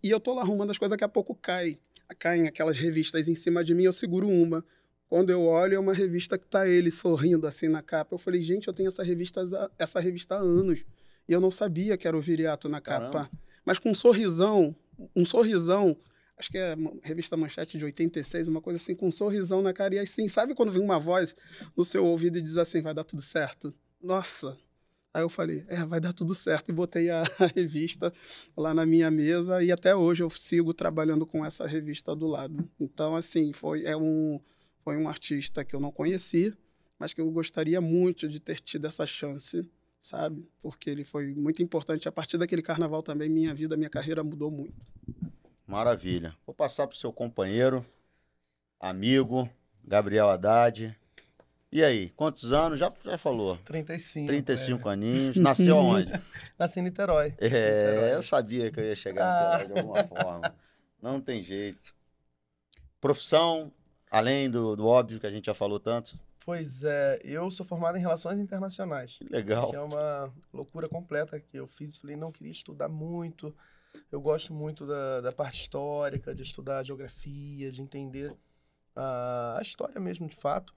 [0.00, 1.76] E eu tô lá arrumando as coisas, daqui a pouco cai.
[2.20, 4.64] Caem aquelas revistas em cima de mim, eu seguro uma.
[5.08, 8.14] Quando eu olho, é uma revista que tá ele sorrindo assim na capa.
[8.14, 9.44] Eu falei, gente, eu tenho essa revista,
[9.76, 10.84] essa revista há anos.
[11.28, 13.10] E eu não sabia que era o Viriato na capa.
[13.10, 13.30] Caramba.
[13.64, 14.74] Mas com um sorrisão,
[15.16, 15.96] um sorrisão
[16.40, 19.94] acho que é revista Manchete de 86, uma coisa assim, com um sorrisão na cara.
[19.94, 21.36] E assim, sabe quando vem uma voz
[21.76, 23.72] no seu ouvido e diz assim, vai dar tudo certo?
[24.02, 24.56] Nossa!
[25.12, 26.70] Aí eu falei, é, vai dar tudo certo.
[26.70, 28.12] E botei a, a revista
[28.56, 32.68] lá na minha mesa e até hoje eu sigo trabalhando com essa revista do lado.
[32.80, 34.40] Então, assim, foi, é um,
[34.82, 36.54] foi um artista que eu não conheci,
[36.98, 39.68] mas que eu gostaria muito de ter tido essa chance,
[40.00, 40.48] sabe?
[40.60, 42.08] Porque ele foi muito importante.
[42.08, 44.90] A partir daquele carnaval também, minha vida, minha carreira mudou muito.
[45.70, 46.34] Maravilha.
[46.44, 47.84] Vou passar para o seu companheiro,
[48.80, 49.48] amigo,
[49.84, 50.96] Gabriel Haddad.
[51.70, 52.80] E aí, quantos anos?
[52.80, 53.56] Já, já falou?
[53.58, 54.26] 35.
[54.26, 54.92] 35 é.
[54.92, 55.36] aninhos.
[55.36, 56.10] Nasceu onde?
[56.58, 57.34] Nasci em Niterói.
[57.38, 58.14] É, Niterói.
[58.14, 59.58] eu sabia que eu ia chegar ah.
[59.58, 60.54] Niterói de alguma forma.
[61.00, 61.94] Não tem jeito.
[63.00, 63.72] Profissão,
[64.10, 66.18] além do, do óbvio que a gente já falou tanto?
[66.44, 69.20] Pois é, eu sou formado em Relações Internacionais.
[69.30, 69.70] Legal.
[69.70, 71.96] Que é uma loucura completa que eu fiz.
[71.96, 73.54] Falei, não queria estudar muito,
[74.10, 78.36] eu gosto muito da, da parte histórica, de estudar a geografia, de entender
[78.94, 80.74] a, a história mesmo, de fato.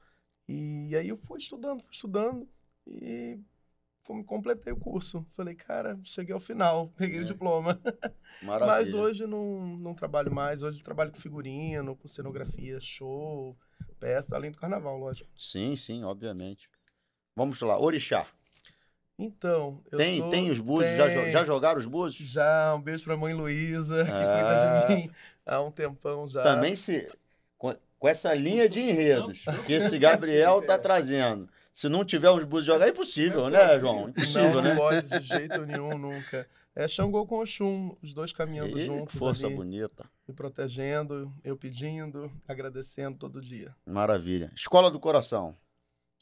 [0.47, 2.47] E aí eu fui estudando, fui estudando
[2.85, 3.39] e
[4.25, 5.25] completei o curso.
[5.35, 7.21] Falei, cara, cheguei ao final, peguei é.
[7.21, 7.79] o diploma.
[8.43, 8.77] Maravilha.
[8.77, 13.57] Mas hoje não, não trabalho mais, hoje trabalho com figurino, com cenografia, show,
[13.99, 15.29] peça, além do carnaval, lógico.
[15.37, 16.69] Sim, sim, obviamente.
[17.35, 18.27] Vamos lá, Orixá.
[19.17, 20.29] Então, eu tem, sou...
[20.29, 20.95] tem os búzios?
[20.95, 20.97] Tem...
[20.97, 22.27] Já, já jogaram os búzios?
[22.27, 24.85] Já, um beijo pra mãe Luísa, que ah.
[24.87, 25.11] cuida de mim
[25.45, 26.41] há um tempão já.
[26.43, 27.07] Também se...
[27.57, 31.47] Com, com essa linha de enredos que esse Gabriel tá trazendo.
[31.73, 34.09] Se não tiver uns búzios jogar, é impossível, né, João?
[34.09, 34.69] Impossível, não, né?
[34.71, 36.47] Não pode de jeito nenhum, nunca.
[36.75, 39.15] É Xangô com Oxum, os dois caminhando e, juntos.
[39.15, 40.09] Força ali, bonita.
[40.27, 43.75] Me protegendo, eu pedindo, agradecendo todo dia.
[43.85, 44.51] Maravilha.
[44.55, 45.55] Escola do Coração.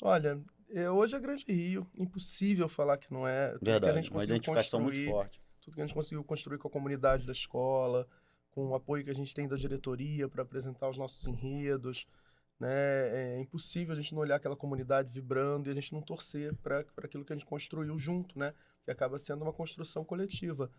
[0.02, 0.40] Olha,
[0.74, 3.54] é, hoje é Grande Rio, impossível falar que não é.
[3.54, 5.42] Tudo Verdade, que a gente uma identificação muito forte.
[5.62, 8.08] Tudo que a gente conseguiu construir com a comunidade da escola,
[8.52, 12.08] com o apoio que a gente tem da diretoria para apresentar os nossos enredos.
[12.60, 12.70] Né?
[12.70, 16.86] É impossível a gente não olhar aquela comunidade vibrando e a gente não torcer para
[16.98, 18.54] aquilo que a gente construiu junto, né?
[18.86, 20.70] Que acaba sendo uma construção coletiva.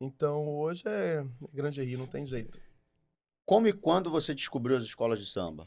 [0.00, 2.60] Então, hoje é Grande Rio, não tem jeito.
[3.44, 5.66] Como e quando você descobriu as escolas de samba?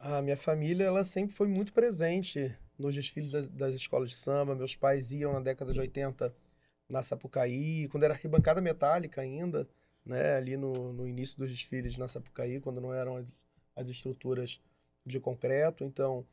[0.00, 4.54] A minha família, ela sempre foi muito presente nos desfiles das, das, escolas de samba.
[4.54, 6.32] Meus pais iam na década de 80
[6.88, 9.68] na Sapucaí, quando era arquibancada metálica ainda,
[10.04, 10.36] né?
[10.36, 13.36] Ali no, no início dos desfiles na Sapucaí, quando não eram as,
[13.74, 14.60] as estruturas
[15.04, 15.84] de concreto.
[15.84, 16.24] Então,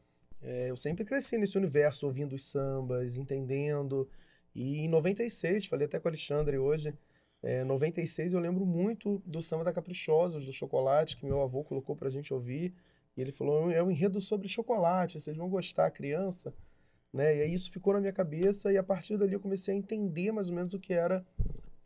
[0.41, 4.08] é, eu sempre cresci nesse universo, ouvindo os sambas, entendendo.
[4.54, 6.93] E em 96, falei até com o Alexandre hoje,
[7.43, 11.95] É, 96 eu lembro muito do Samba da Caprichosos, do Chocolate, que meu avô colocou
[11.95, 12.73] pra gente ouvir.
[13.15, 16.54] E ele falou, é um enredo sobre chocolate, vocês vão gostar, criança.
[17.13, 17.38] Né?
[17.38, 20.32] E aí isso ficou na minha cabeça e a partir dali eu comecei a entender
[20.34, 21.25] mais ou menos o que era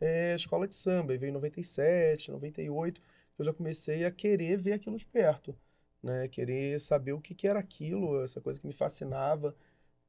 [0.00, 1.14] é, escola de samba.
[1.14, 3.00] E veio em 97, 98,
[3.38, 5.56] eu já comecei a querer ver aquilo de perto.
[6.02, 6.26] Né?
[6.28, 9.54] Querer saber o que, que era aquilo, essa coisa que me fascinava.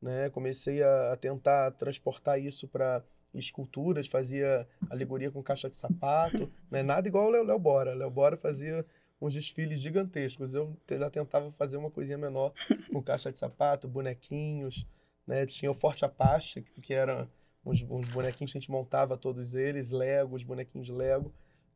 [0.02, 0.30] Né?
[0.32, 3.04] Comecei a, a tentar transportar isso para
[3.34, 6.84] esculturas, fazia alegoria com caixa de sapato, né?
[6.84, 7.94] nada igual o Léo, Bora.
[7.94, 8.86] Léo Bora fazia
[9.22, 10.56] uns desfiles gigantescos.
[10.56, 12.54] Eu já tentava fazer uma coisinha menor
[12.92, 14.88] com caixa de sapato, bonequinhos,
[15.28, 15.46] né?
[15.46, 17.30] Tinha o Forte Apache, que, que eram
[17.64, 21.32] uns, uns bonequinhos que a gente montava todos eles, Lego, os bonequinhos de Lego,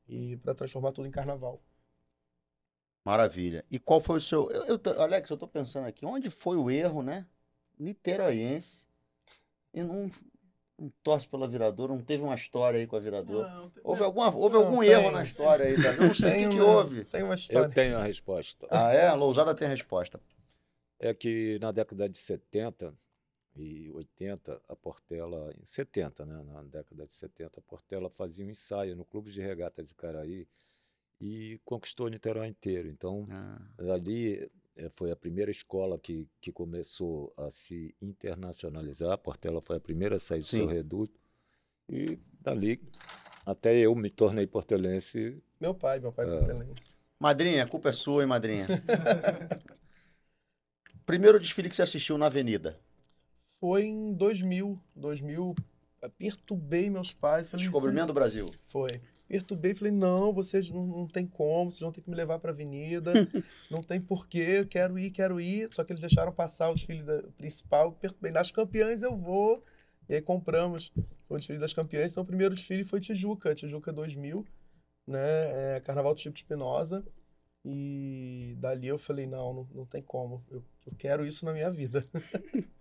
[0.08, 1.62] e para transformar tudo em carnaval.
[3.05, 3.63] Maravilha.
[3.69, 4.49] E qual foi o seu.
[4.49, 7.27] Eu, eu Alex, eu tô pensando aqui, onde foi o erro, né?
[7.77, 8.88] Niteroiense.
[9.71, 10.10] E não,
[10.77, 13.47] não torce pela viradora, não teve uma história aí com a viradora.
[13.49, 14.89] Não, tem- Houve, alguma, houve Não, algum tem.
[14.89, 15.93] erro na história aí, tá?
[15.95, 17.05] Eu não sei o que, houve.
[17.05, 17.69] Tem uma Eu história.
[17.69, 18.67] tenho a resposta.
[18.69, 19.07] Ah, é?
[19.07, 20.19] A Lousada tem a resposta.
[20.99, 22.93] É que na década de 70
[23.55, 26.43] e 80, a Portela, em 70, né?
[26.43, 30.45] Na década de 70, a Portela fazia um ensaio no Clube de Regatas de Caraí
[31.21, 32.89] e conquistou Niterói inteiro.
[32.89, 33.61] Então, Ah,
[33.93, 34.49] ali
[34.97, 39.11] foi a primeira escola que, que começou a se internacionalizar.
[39.11, 40.57] A Portela foi a primeira a sair do Sim.
[40.57, 41.19] seu reduto.
[41.89, 42.81] E dali,
[43.45, 45.41] até eu me tornei portelense.
[45.59, 46.38] Meu pai, meu pai é Ah.
[46.39, 46.95] portelense.
[47.19, 48.67] Madrinha, a culpa é sua, hein, madrinha?
[51.05, 52.79] Primeiro desfile que você assistiu na Avenida.
[53.59, 54.73] Foi em 2000.
[54.95, 55.55] 2000,
[56.01, 57.49] eu perturbei meus pais.
[57.49, 58.47] Falei, Descobrimento do Brasil.
[58.65, 58.89] Foi.
[59.27, 62.51] Perturbei, falei, não, vocês não, não tem como, vocês vão ter que me levar pra
[62.51, 63.11] avenida,
[63.71, 65.67] não tem porquê, quero ir, quero ir.
[65.73, 69.63] Só que eles deixaram passar o desfile da, principal, perturbei, nas campeãs eu vou.
[70.07, 70.91] E aí compramos
[71.27, 72.11] o desfile das campeãs.
[72.11, 74.45] Então o primeiro desfile foi Tijuca, Tijuca 2000,
[75.07, 77.03] né, é, Carnaval do Chico Espinosa.
[77.67, 81.71] E dali eu falei, não, não, não tem como, eu, eu quero isso na minha
[81.71, 82.05] vida.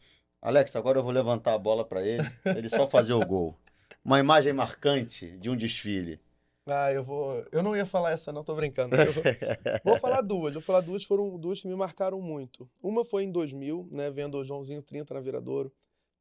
[0.43, 3.59] Alex, agora eu vou levantar a bola pra ele, ele só fazer o gol.
[4.05, 6.21] Uma imagem marcante de um desfile.
[6.67, 7.45] Ah, eu vou.
[7.53, 8.97] Eu não ia falar essa, não, tô brincando.
[8.97, 10.55] Vou, vou falar duas.
[10.55, 12.69] Vou falar duas, foram duas que me marcaram muito.
[12.83, 15.73] Uma foi em 2000, né, vendo o Joãozinho 30 na Viradouro.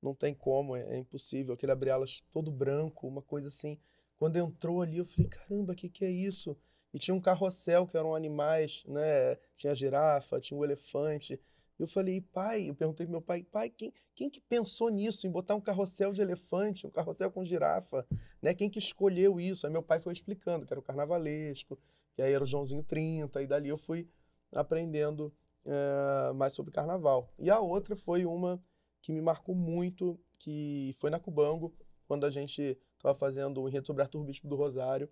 [0.02, 1.54] Não tem como, é, é impossível.
[1.54, 3.80] Aquele abre-alas todo branco, uma coisa assim.
[4.18, 6.58] Quando entrou ali, eu falei, caramba, o que, que é isso?
[6.94, 9.38] E tinha um carrossel que eram animais, né?
[9.56, 11.40] Tinha a girafa, tinha o elefante.
[11.80, 15.32] Eu falei, pai, eu perguntei pro meu pai, pai, quem, quem que pensou nisso, em
[15.32, 18.06] botar um carrossel de elefante, um carrossel com girafa?
[18.44, 18.54] né?
[18.54, 19.66] Quem que escolheu isso?
[19.66, 21.80] Aí meu pai foi explicando que era o carnavalesco,
[22.14, 24.08] que aí era o Joãozinho 30, e dali eu fui
[24.52, 25.34] aprendendo
[25.66, 27.34] eh, mais sobre carnaval.
[27.40, 28.62] E a outra foi uma
[29.02, 31.74] que me marcou muito, que foi na Cubango,
[32.06, 35.10] quando a gente estava fazendo o enredo sobre Arthur Bispo do Rosário,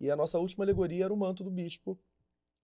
[0.00, 1.96] e a nossa última alegoria era o manto do bispo.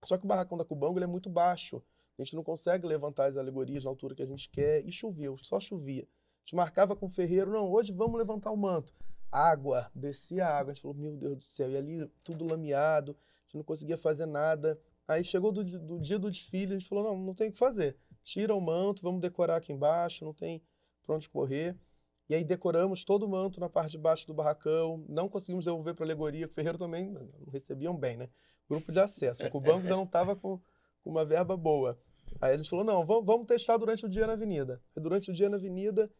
[0.03, 1.81] Só que o barracão da Cubango é muito baixo,
[2.21, 5.37] a gente não consegue levantar as alegorias na altura que a gente quer, e choveu,
[5.37, 6.03] só chovia.
[6.03, 8.93] A gente marcava com o ferreiro, não, hoje vamos levantar o manto
[9.31, 10.71] água, descia a água.
[10.71, 13.97] A gente falou, meu Deus do céu, e ali tudo lameado, a gente não conseguia
[13.97, 14.79] fazer nada.
[15.07, 17.57] Aí chegou do, do dia do desfile, a gente falou, não, não tem o que
[17.57, 17.97] fazer.
[18.23, 20.61] Tira o manto, vamos decorar aqui embaixo, não tem
[21.03, 21.75] pra onde correr.
[22.29, 25.95] E aí decoramos todo o manto na parte de baixo do barracão, não conseguimos devolver
[25.95, 28.29] para a alegoria, o Ferreiro também não recebiam bem, né?
[28.69, 29.43] Grupo de acesso.
[29.51, 30.61] O banco já não estava com,
[31.03, 31.99] com uma verba boa.
[32.39, 34.81] Aí a gente falou, não, vamos, vamos testar durante o dia na avenida.
[34.95, 36.11] Durante o dia na avenida,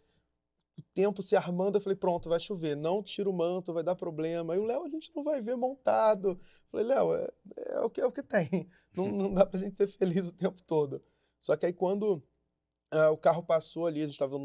[0.77, 3.95] o tempo se armando, eu falei, pronto, vai chover, não tira o manto, vai dar
[3.95, 4.53] problema.
[4.53, 6.29] Aí o Léo, a gente não vai ver montado.
[6.29, 6.39] Eu
[6.71, 8.69] falei, Léo, é, é, o que, é o que tem.
[8.95, 10.99] Não, não dá pra gente ser feliz o tempo todo.
[11.39, 12.23] Só que aí quando
[12.91, 14.35] ah, o carro passou ali, a gente estava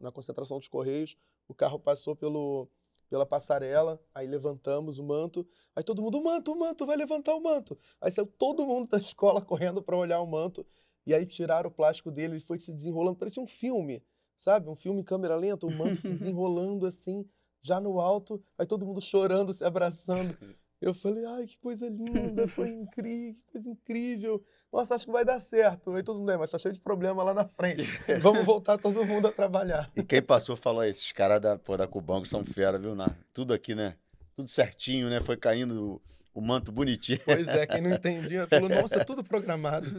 [0.00, 2.68] na concentração dos Correios, o carro passou pelo,
[3.08, 7.34] pela passarela, aí levantamos o manto, aí todo mundo, o manto, o manto, vai levantar
[7.34, 7.78] o manto.
[8.00, 10.66] Aí saiu todo mundo da escola correndo para olhar o manto,
[11.10, 14.00] e aí tiraram o plástico dele, ele foi se desenrolando, parecia um filme,
[14.38, 14.68] sabe?
[14.68, 17.28] Um filme em câmera lenta, o manto se desenrolando assim,
[17.60, 20.36] já no alto, aí todo mundo chorando, se abraçando.
[20.80, 24.44] Eu falei, ai, que coisa linda, foi incrível, que coisa incrível.
[24.72, 25.90] Nossa, acho que vai dar certo.
[25.90, 27.82] Aí todo mundo, é, mas tá cheio de problema lá na frente.
[28.22, 29.90] Vamos voltar todo mundo a trabalhar.
[29.96, 32.94] E quem passou falou, esses caras da, pô, da Cubango são fera, viu?
[32.94, 33.96] Na, tudo aqui, né?
[34.36, 35.20] Tudo certinho, né?
[35.20, 36.00] Foi caindo
[36.34, 37.20] o, o manto bonitinho.
[37.24, 39.90] Pois é, quem não entendia falou, nossa, tudo programado.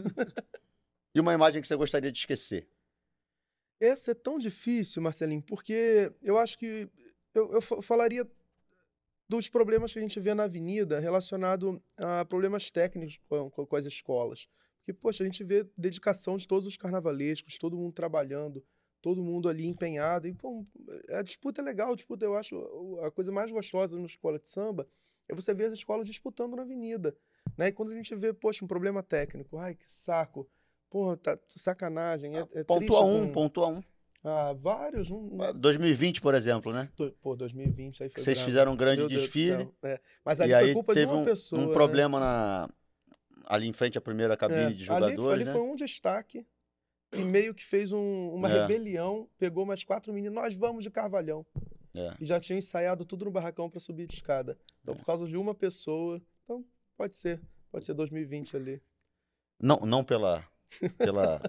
[1.14, 2.68] E uma imagem que você gostaria de esquecer?
[3.80, 6.88] Esse é tão difícil, Marcelinho, porque eu acho que
[7.34, 8.28] eu, eu fa- falaria
[9.28, 13.86] dos problemas que a gente vê na avenida relacionado a problemas técnicos com, com- as
[13.86, 14.48] escolas.
[14.78, 18.64] Porque, poxa, a gente vê dedicação de todos os carnavalescos, todo mundo trabalhando
[19.02, 20.28] todo mundo ali empenhado.
[20.28, 20.64] E, pô,
[21.10, 22.56] a disputa é legal, a disputa eu acho
[23.02, 24.86] a coisa mais gostosa numa escola de samba
[25.28, 27.14] é você ver as escolas disputando na avenida.
[27.58, 27.68] Né?
[27.68, 30.48] E quando a gente vê, poxa, um problema técnico, ai, que saco.
[30.92, 32.36] Porra, tá sacanagem.
[32.36, 33.82] É, é Pontua triste um, com- pontua um.
[34.22, 35.08] Ah, vários.
[35.08, 36.88] Não- 2020, por exemplo, né?
[37.22, 39.68] Pô, 2020 aí foi Vocês fizeram um grande do desfile.
[39.82, 41.62] É, Mas ali e foi aí culpa de teve uma um, pessoa.
[41.62, 41.72] um né?
[41.72, 42.68] problema na,
[43.46, 45.52] ali em frente à primeira cabine É, de ali, jogadores, ali né?
[45.52, 46.46] foi um destaque
[47.14, 48.60] e meio que fez um- uma É.
[48.60, 51.44] rebelião, pegou mais quatro meninos, nós vamos de Carvalhão.
[51.96, 52.14] É.
[52.20, 54.56] E já tinham ensaiado tudo no barracão para subir de escada.
[54.82, 56.64] Então, por causa de uma pessoa, então
[56.96, 58.80] pode ser, pode ser 2020 ali.
[59.60, 60.42] Não, não pela,
[60.98, 61.40] pela,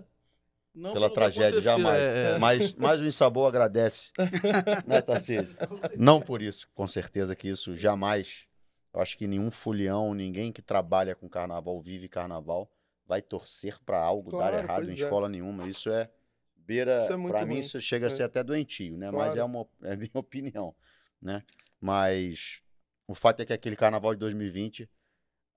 [0.73, 1.99] Não pela tragédia, jamais.
[1.99, 2.37] é, é.
[2.39, 4.11] Mas, mas o Insabor agradece,
[4.87, 5.55] né, Tarcísio?
[5.97, 8.45] Não por isso, com certeza que isso jamais.
[8.93, 12.69] Eu acho que nenhum folião, ninguém que trabalha com carnaval, vive carnaval,
[13.07, 14.93] vai torcer para algo Claro, dar errado em é.
[14.93, 15.67] escola nenhuma.
[15.67, 16.09] Isso é
[16.55, 18.09] beira, Isso é para mim, isso chega a É.
[18.11, 19.09] ser até doentio, né?
[19.11, 19.45] Mas é Claro.
[19.45, 20.75] uma é a minha opinião,
[21.21, 21.43] né?
[21.81, 22.61] Mas
[23.07, 24.89] o fato é que aquele carnaval de 2020,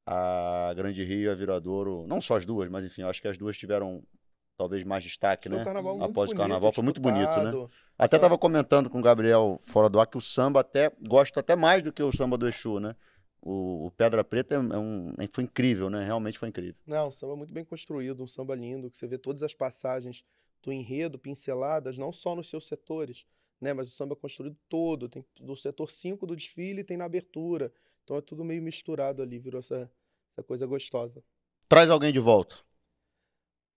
[0.07, 3.37] a Grande Rio e a Viradouro, não só as duas, mas enfim, acho que as
[3.37, 4.03] duas tiveram
[4.57, 5.65] talvez mais destaque, Foi né?
[5.65, 7.51] carnaval Após o carnaval, foi muito bonito, né?
[7.99, 11.39] Até Samba- tava comentando com o Gabriel fora do ar que o samba até gosto
[11.41, 12.95] até mais do que o samba do Exu, né?
[13.43, 16.05] O, o Pedra Preta é, é um, é- foi incrível, né?
[16.05, 16.75] Realmente foi incrível.
[16.87, 20.25] Não, um samba muito bem construído, um samba lindo, que você vê todas as passagens
[20.63, 23.25] do enredo pinceladas, não só nos seus setores,
[23.61, 23.73] né?
[23.73, 27.73] Mas o samba construído todo, tem do setor 5 do desfile tem na abertura.
[28.07, 29.91] Então é tudo meio misturado ali, virou essa,
[30.31, 31.25] essa coisa gostosa.
[31.69, 32.57] Traz alguém de volta.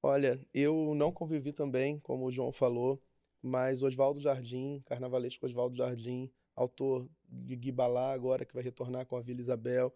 [0.03, 3.01] Olha, eu não convivi também, como o João falou,
[3.41, 9.21] mas Oswaldo Jardim, carnavalesco Oswaldo Jardim, autor de Guibalá agora, que vai retornar com a
[9.21, 9.91] Vila Isabel,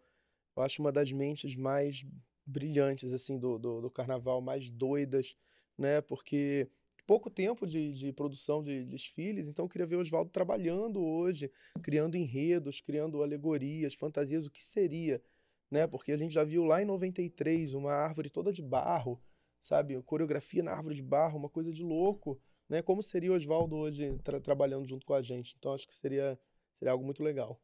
[0.55, 2.03] eu acho uma das mentes mais
[2.43, 5.37] brilhantes, assim, do, do, do carnaval, mais doidas,
[5.77, 6.01] né?
[6.01, 6.67] Porque
[7.05, 11.51] pouco tempo de, de produção de desfiles, então eu queria ver o Oswaldo trabalhando hoje,
[11.81, 15.21] criando enredos, criando alegorias, fantasias, o que seria,
[15.69, 15.85] né?
[15.87, 19.21] Porque a gente já viu lá em 93 uma árvore toda de barro,
[19.61, 20.01] sabe?
[20.03, 22.39] Coreografia na árvore de barro, uma coisa de louco,
[22.69, 22.81] né?
[22.81, 25.55] Como seria o Oswaldo hoje tra- trabalhando junto com a gente?
[25.57, 26.39] Então acho que seria,
[26.77, 27.59] seria algo muito legal.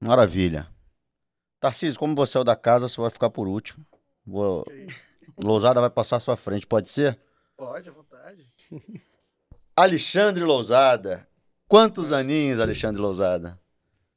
[0.00, 0.68] Maravilha.
[1.60, 3.84] Tarcísio, como você é o da casa, você vai ficar por último.
[4.24, 4.64] Vou...
[5.42, 7.18] Lousada vai passar à sua frente, pode ser?
[7.58, 8.48] Pode, à vontade.
[9.76, 11.26] Alexandre Lousada.
[11.66, 13.58] Quantos aninhos, Alexandre Lousada?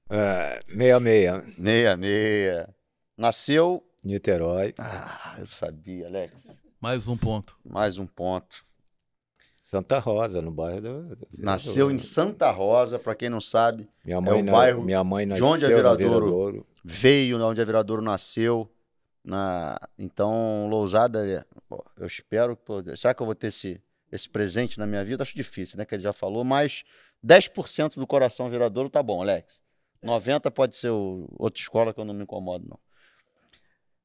[0.07, 2.69] É, meia meia, Meia, meia.
[3.17, 3.83] Nasceu.
[4.03, 6.55] Niterói, Ah, eu sabia, Alex.
[6.79, 7.57] Mais um ponto.
[7.65, 8.63] Mais um ponto.
[9.61, 11.17] Santa Rosa, no bairro do.
[11.37, 15.25] Nasceu em Santa Rosa, para quem não sabe, Minha mãe, o na- bairro minha mãe
[15.25, 16.25] de nasceu onde é Viradouro.
[16.25, 16.67] Viradouro.
[16.83, 18.71] veio na onde a Viradouro nasceu.
[19.23, 19.79] Na...
[19.97, 21.43] Então, Lousada, é-
[21.97, 22.57] eu espero.
[22.95, 23.81] será que eu vou ter esse,
[24.11, 25.23] esse presente na minha vida?
[25.23, 25.85] Acho difícil, né?
[25.85, 26.83] Que ele já falou, mas
[27.25, 29.61] 10% do coração Viradouro tá bom, Alex.
[30.03, 32.79] 90% pode ser o, outra escola que eu não me incomodo, não.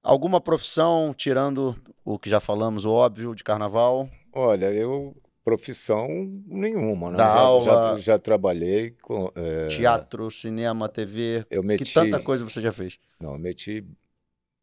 [0.03, 1.75] Alguma profissão, tirando
[2.05, 4.09] o que já falamos, o óbvio, de carnaval?
[4.33, 5.17] Olha, eu.
[5.43, 6.09] Profissão
[6.45, 7.19] nenhuma, né?
[7.19, 7.65] Dá já, aula.
[7.65, 9.31] já, já trabalhei com.
[9.37, 11.47] é, Teatro, cinema, TV.
[11.51, 11.85] eu meti.
[11.85, 12.99] Que tanta coisa você já fez?
[13.21, 13.85] Não, eu meti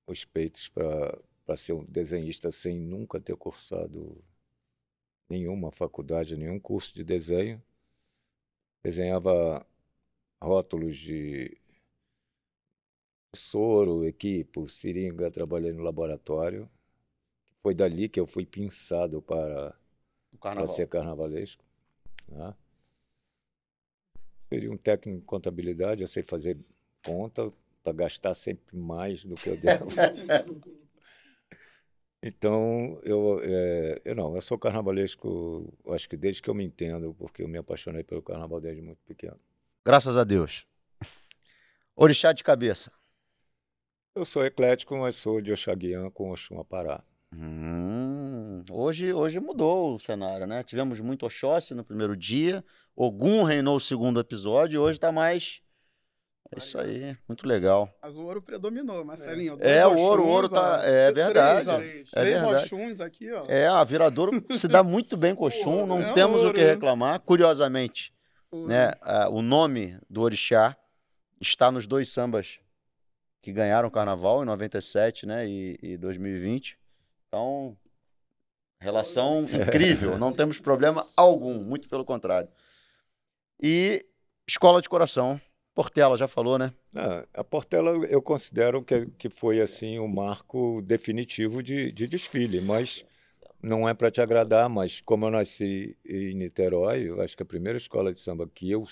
[0.08, 4.24] os peitos para ser um desenhista sem nunca ter cursado
[5.30, 7.62] nenhuma faculdade, nenhum curso de desenho.
[8.84, 9.66] Desenhava
[10.42, 11.58] rótulos de
[13.36, 16.70] soro, equipo, seringa, trabalhei no laboratório.
[17.62, 19.76] Foi dali que eu fui pinçado para
[20.40, 21.64] para ser carnavalesco.
[22.28, 22.56] Né?
[24.50, 26.58] Seria um técnico em contabilidade, eu sei fazer
[27.06, 27.52] conta
[27.84, 29.88] para gastar sempre mais do que eu devo.
[32.24, 37.14] então, eu, é, eu não, eu sou carnavalesco, acho que desde que eu me entendo,
[37.14, 39.40] porque eu me apaixonei pelo carnaval desde muito pequeno.
[39.86, 40.66] Graças a Deus.
[41.96, 42.92] Orixá de cabeça.
[44.16, 47.04] Eu sou eclético, mas sou de Oxaguian com Oxum Apará.
[47.36, 50.64] Hum, hoje, hoje mudou o cenário, né?
[50.64, 52.64] Tivemos muito Oxóssi no primeiro dia,
[52.96, 55.63] Ogum reinou o segundo episódio e hoje tá mais.
[56.52, 57.90] É isso aí, muito legal.
[58.02, 59.58] Mas o ouro predominou, Marcelinho.
[59.60, 60.84] É, Dois o ouro, o ouro tá- ó.
[60.84, 61.74] é Três, verdade, ó.
[61.74, 62.56] é Três verdade.
[62.74, 63.46] Oxuns aqui, ó.
[63.48, 66.64] É, a Viradouro se dá muito bem com Oxum, não É temos o ouro, que
[66.64, 66.72] né?
[66.74, 67.20] reclamar.
[67.22, 68.14] Curiosamente,
[68.52, 70.78] O- né, a- o nome do Orixá
[71.42, 72.60] está nos dois sambas
[73.42, 76.78] que ganharam o carnaval em 97 né, e, e 2020.
[77.28, 77.76] Então,
[78.80, 82.48] relação incrível, não temos problema algum, muito pelo contrário.
[83.62, 84.06] E
[84.48, 85.42] escola de coração,
[85.74, 86.74] Portela já falou, né?
[86.96, 92.62] Ah, a Portela eu considero que, que foi assim um marco definitivo de, de desfile,
[92.62, 93.04] mas
[93.62, 97.46] não é para te agradar, mas como eu nasci em Niterói, eu acho que a
[97.46, 98.84] primeira escola de samba que eu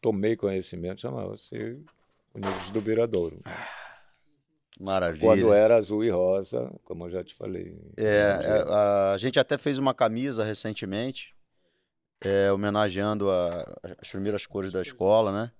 [0.00, 1.54] tomei conhecimento chamava-se
[2.34, 3.40] Unidos do Viradouro.
[4.78, 5.20] Maravilha.
[5.20, 7.74] Quando era azul e rosa, como eu já te falei.
[7.96, 11.34] É, é, a, a gente até fez uma camisa recentemente,
[12.20, 13.64] é, homenageando a-
[13.98, 15.52] as primeiras cores da escola, né?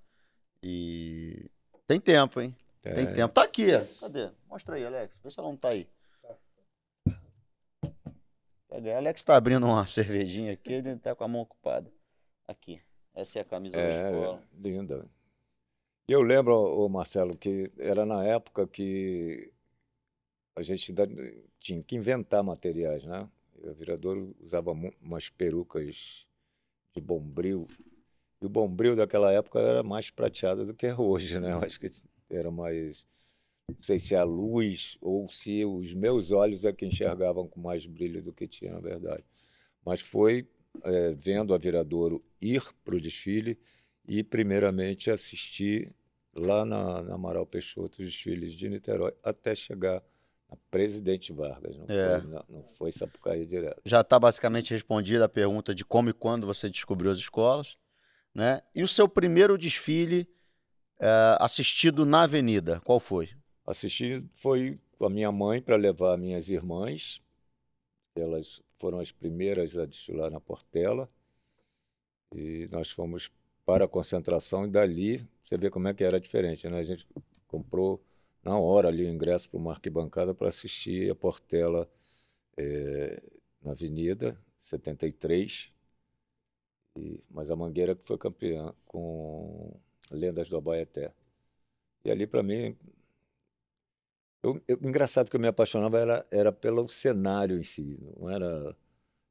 [0.62, 1.50] E
[1.86, 2.54] tem tempo, hein?
[2.82, 3.34] Tem É, tempo.
[3.34, 3.66] Tá aqui.
[4.00, 4.30] Cadê?
[4.48, 5.14] Mostra aí, Alex.
[5.22, 5.88] Vê se ela não tá aí.
[8.68, 8.92] Cadê?
[8.94, 11.90] Alex tá abrindo uma cervejinha aqui, ele tá com a mão ocupada.
[12.46, 12.80] Aqui.
[13.14, 14.42] Essa é a camisa da É, escola.
[14.54, 15.08] linda.
[16.08, 19.50] Eu lembro, ô Marcelo, que era na época que
[20.54, 20.92] a gente
[21.58, 23.28] tinha que inventar materiais, né?
[23.54, 24.70] O Viradouro usava
[25.02, 26.26] umas perucas
[26.94, 27.66] de bombril.
[28.40, 31.52] E o bombril daquela época era mais prateado do que é hoje, né?
[31.52, 31.90] Eu acho que
[32.30, 33.06] era mais.
[33.68, 37.60] Não sei se é a luz ou se os meus olhos é que enxergavam com
[37.60, 39.24] mais brilho do que tinha, na verdade.
[39.84, 40.46] Mas foi
[40.84, 43.58] eh, vendo a Viradouro ir para o desfile
[44.06, 45.92] e, primeiramente, assistir
[46.32, 50.02] lá na, na Amaral Peixoto os desfiles de Niterói até chegar
[50.48, 51.76] a Presidente Vargas.
[51.76, 52.20] Não, É.
[52.20, 53.80] foi, não, não foi Sapucaí direto.
[53.84, 57.76] Já tá basicamente respondida a pergunta de como e quando você descobriu as escolas,
[58.36, 58.60] né?
[58.74, 60.28] E o seu primeiro desfile
[61.00, 63.30] é, assistido na avenida, qual foi?
[63.66, 67.22] Assisti foi com a minha mãe para levar minhas irmãs.
[68.14, 71.08] Elas foram as primeiras a desfilar na Portela.
[72.34, 73.30] E nós fomos
[73.64, 76.78] para a concentração e dali você vê como é que era diferente, né?
[76.78, 77.08] A gente
[77.48, 78.04] comprou
[78.44, 81.90] na hora ali o ingresso para uma arquibancada para assistir a Portela
[82.58, 83.22] eh,
[83.62, 85.72] na Avenida 73.
[87.30, 89.78] Mas a Mangueira que foi campeã com
[90.10, 91.12] Lendas do Abaeté.
[92.04, 92.76] E ali para mim
[94.42, 98.76] eu, eu- engraçado que eu me apaixonava era, era pelo cenário em si, não era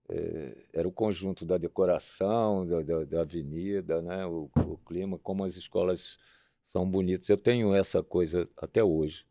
[0.09, 4.25] eh, era o conjunto da decoração, da, da, da avenida, né?
[4.27, 6.17] O, o clima, como as escolas
[6.63, 7.29] são bonitas.
[7.29, 9.25] Eu tenho essa coisa até hoje,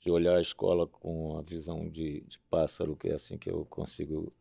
[0.00, 3.64] de olhar a escola com a visão de, de pássaro, que é assim que eu
[3.66, 4.32] consigo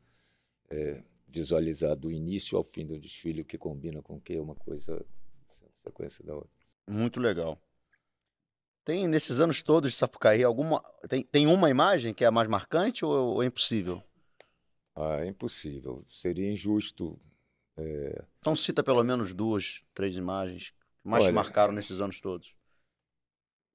[0.71, 4.55] eh, visualizar do início ao fim do desfile, o que combina com o que, uma
[4.55, 5.05] coisa
[5.73, 6.49] sequência da outra.
[6.87, 7.61] Muito legal.
[8.85, 12.47] Tem nesses anos todos de Sapucaí alguma tem, tem uma imagem que é a mais
[12.47, 14.01] marcante ou, ou é impossível?
[14.95, 16.05] Ah, é impossível.
[16.09, 17.19] Seria injusto.
[17.77, 20.73] eh, Então cita pelo menos duas, três imagens
[21.03, 22.55] que mais te Olha, marcaram nesses anos todos.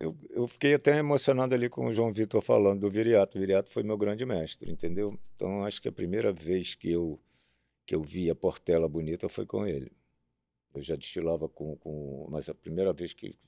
[0.00, 3.36] Eu, eu fiquei até emocionado ali com o João Vitor falando do Viriato.
[3.38, 5.16] O Viriato foi meu grande mestre, entendeu?
[5.36, 7.20] Então, acho que a primeira vez que eu,
[7.92, 9.92] que eu vi a Portela bonita foi com ele.
[10.74, 12.26] Eu já desfilava com, com...
[12.30, 13.38] Mas a primeira vez que...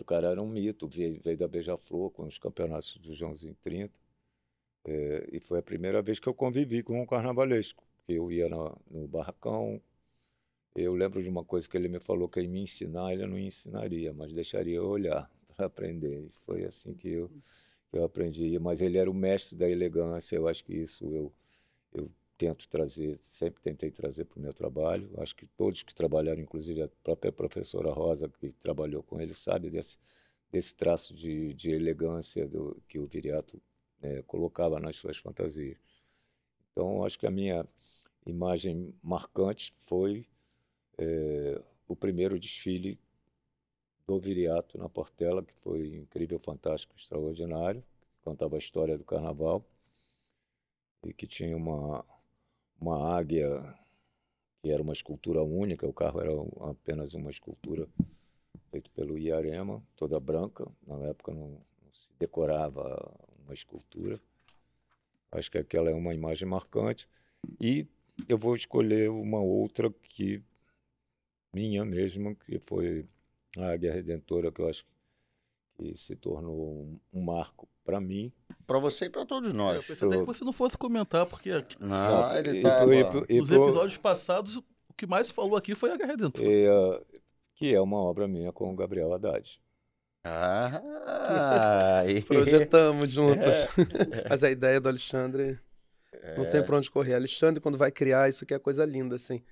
[0.00, 0.88] O cara era um mito.
[0.88, 3.92] Veio, veio da Beija-Flor com os campeonatos do Joãozinho 30.
[4.84, 7.82] É, e foi a primeira vez que eu convivi com um carnavalesco.
[8.06, 9.82] Eu ia no barracão.
[10.76, 13.36] Eu lembro de uma coisa que ele me falou que ele me ensinar, ele não
[13.36, 16.26] ensinaria, mas deixaria eu olhar para aprender.
[16.26, 17.28] E foi assim que eu,
[17.90, 18.56] que eu aprendi.
[18.60, 20.36] Mas ele era o mestre da elegância.
[20.36, 21.32] Eu acho que isso eu
[22.40, 25.10] tento trazer, sempre tentei trazer para o meu trabalho.
[25.18, 29.68] Acho que todos que trabalharam, inclusive a própria professora Rosa, que trabalhou com ele, sabe
[29.68, 29.98] desse,
[30.50, 33.60] desse traço de, de elegância do, que o Viriato
[34.00, 35.76] eh, colocava nas suas fantasias.
[36.72, 37.66] Então, acho que a minha
[38.24, 40.26] imagem marcante foi
[40.96, 42.98] eh, o primeiro desfile
[44.06, 47.84] do Viriato na Portela, que foi incrível, fantástico, extraordinário,
[48.22, 49.62] contava a história do carnaval
[51.04, 52.02] e que tinha uma,
[52.80, 53.74] uma águia
[54.62, 56.32] que era uma escultura única, o carro era
[56.70, 57.88] apenas uma escultura
[58.70, 63.12] feita pelo Iarema, toda branca, na época não, não se decorava
[63.44, 64.20] uma escultura.
[65.32, 67.08] Acho que aquela é uma imagem marcante.
[67.60, 67.86] E
[68.28, 70.42] eu vou escolher uma outra que
[71.54, 73.04] minha mesmo, que foi
[73.56, 74.90] a Águia Redentora, que eu acho que
[75.96, 78.32] se tornou um, marco para mim.
[78.66, 79.76] Para você e para todos nós.
[79.76, 81.50] Eu pensei até que você não fosse comentar, porque
[81.80, 82.82] Não, ele e tá.
[82.82, 84.64] pro- e pro- e nos pro- episódios passados, o
[84.96, 86.48] que mais falou aqui foi a Guerra Redentora.
[86.48, 87.00] e, ah,
[87.56, 89.60] que é uma obra minha com o Gabriel Haddad.
[90.24, 93.66] Ah, e- Projetamos juntos.
[94.28, 95.58] Mas a ideia do Alexandre
[96.36, 97.14] não tem pra onde correr.
[97.14, 99.42] Alexandre, quando vai criar, isso aqui é coisa linda, assim.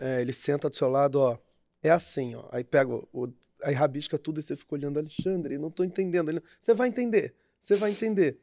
[0.00, 1.38] É, ele senta do seu lado, ó.
[1.82, 2.48] É assim, ó.
[2.50, 3.28] Aí pega o.
[3.62, 6.30] aí rabisca tudo e você fica olhando, Alexandre, não tô entendendo.
[6.30, 8.38] Ele, você vai entender, você vai entender.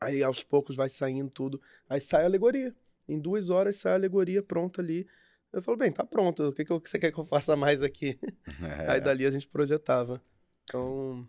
[0.00, 1.60] Aí aos poucos vai saindo tudo.
[1.88, 2.74] Aí sai a alegoria.
[3.08, 5.06] Em duas horas sai a alegoria pronta ali.
[5.52, 6.48] Eu falo, bem, tá pronto.
[6.48, 8.18] O que, que você quer que eu faça mais aqui?
[8.62, 8.92] É.
[8.92, 10.22] Aí dali a gente projetava.
[10.64, 11.26] Então,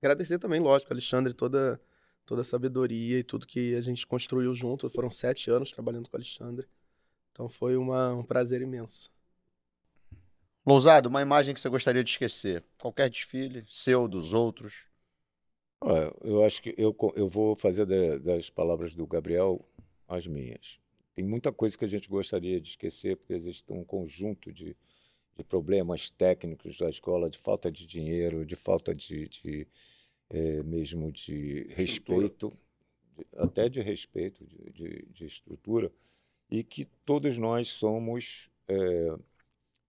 [0.00, 1.80] agradecer também, lógico, Alexandre, toda,
[2.24, 4.90] toda a sabedoria e tudo que a gente construiu junto.
[4.90, 6.68] Foram sete anos trabalhando com o Alexandre.
[7.32, 9.10] Então foi uma, um prazer imenso.
[10.66, 12.64] Lousado, uma imagem que você gostaria de esquecer.
[12.78, 14.84] Qualquer desfile, seu, dos outros.
[15.80, 19.64] Olha, eu acho que eu, eu vou fazer da- das palavras do Gabriel
[20.08, 20.78] as minhas.
[21.14, 24.76] Tem muita coisa que a gente gostaria de esquecer, porque existe um conjunto de,
[25.36, 29.66] de problemas técnicos da escola, de falta de dinheiro, de falta de, de,
[30.30, 32.50] eh, mesmo de respeito,
[33.16, 35.92] de- até de respeito, de, de, de estrutura,
[36.50, 39.16] e que todos nós somos, eh,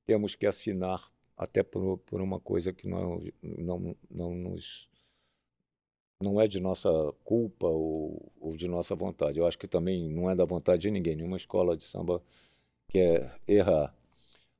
[0.07, 4.89] temos que assinar até por, por uma coisa que não, não, não nos
[6.21, 6.89] não é de nossa
[7.23, 9.39] culpa ou, ou de nossa vontade.
[9.39, 11.15] Eu acho que também não é da vontade de ninguém.
[11.15, 12.21] Nenhuma escola de samba
[12.89, 13.95] quer errar.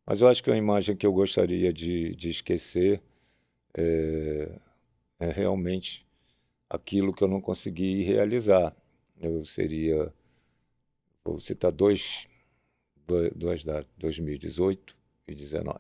[0.06, 3.02] Mas eu acho que a imagem que eu gostaria de, de esquecer
[3.78, 4.50] é,
[5.20, 6.06] é realmente
[6.70, 8.76] aquilo que eu não consegui realizar.
[9.22, 10.14] Eu seria,
[11.24, 12.28] vou citar dois,
[13.36, 14.97] dois- datas, 2018
[15.28, 15.80] e 2019.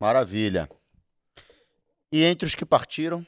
[0.00, 0.68] Maravilha.
[2.12, 3.26] E entre os que partiram,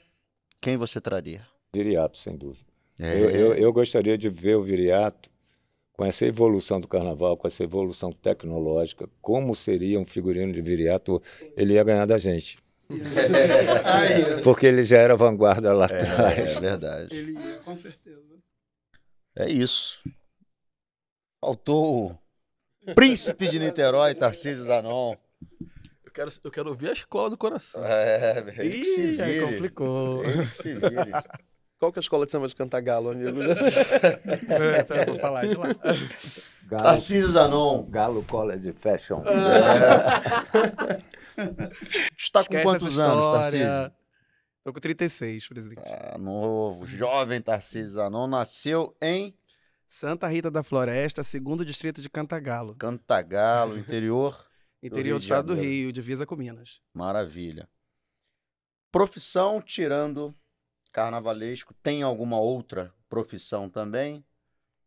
[0.61, 1.47] quem você traria?
[1.74, 2.66] Viriato, sem dúvida.
[2.99, 5.31] É, Eu, eu, eu gostaria de ver o Viriato
[5.93, 11.22] com essa evolução do carnaval, com essa evolução tecnológica, como seria um figurino de Viriato,
[11.57, 12.59] ele ia ganhar da gente.
[14.45, 16.57] Porque ele já era vanguarda lá é, atrás.
[16.57, 17.16] é verdade.
[17.16, 18.22] Ele ia, com certeza.
[19.35, 20.03] É isso.
[21.41, 22.18] Faltou o
[22.95, 25.14] príncipe de Niterói, Tarcísio Zanon.
[26.05, 27.84] Eu quero, eu quero ouvir a escola do coração.
[27.84, 29.47] É, ele que se Ih, aí vire.
[29.53, 30.24] complicou.
[30.24, 31.12] Ele que se vire.
[31.78, 33.39] Qual que é a escola de samba de Cantagalo, amigo?
[34.89, 35.66] É, eu vou falar de lá.
[36.68, 37.82] Galo, Tarcísio Zanon.
[37.91, 39.22] Galo College Fashion.
[42.16, 43.32] Está com Esquece quantos anos.
[43.41, 43.93] Tarcísio?
[44.64, 45.82] Tô com 36, presidente.
[45.84, 49.32] Ah, novo, jovem Tarcísio Zanon, nasceu em
[49.89, 54.47] Santa Rita da Floresta, segundo distrito de Cantagalo, Cantagalo, interior.
[54.82, 55.61] interior Rio do, de estado do.
[55.61, 56.80] Rio, divisa com Minas.
[56.93, 57.68] Maravilha.
[58.91, 60.34] Profissão, tirando
[60.93, 64.24] carnavalesco, tem alguma outra profissão também?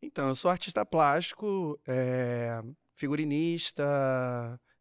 [0.02, 2.62] Então, eu sou artista plástico, é,
[2.94, 3.86] figurinista,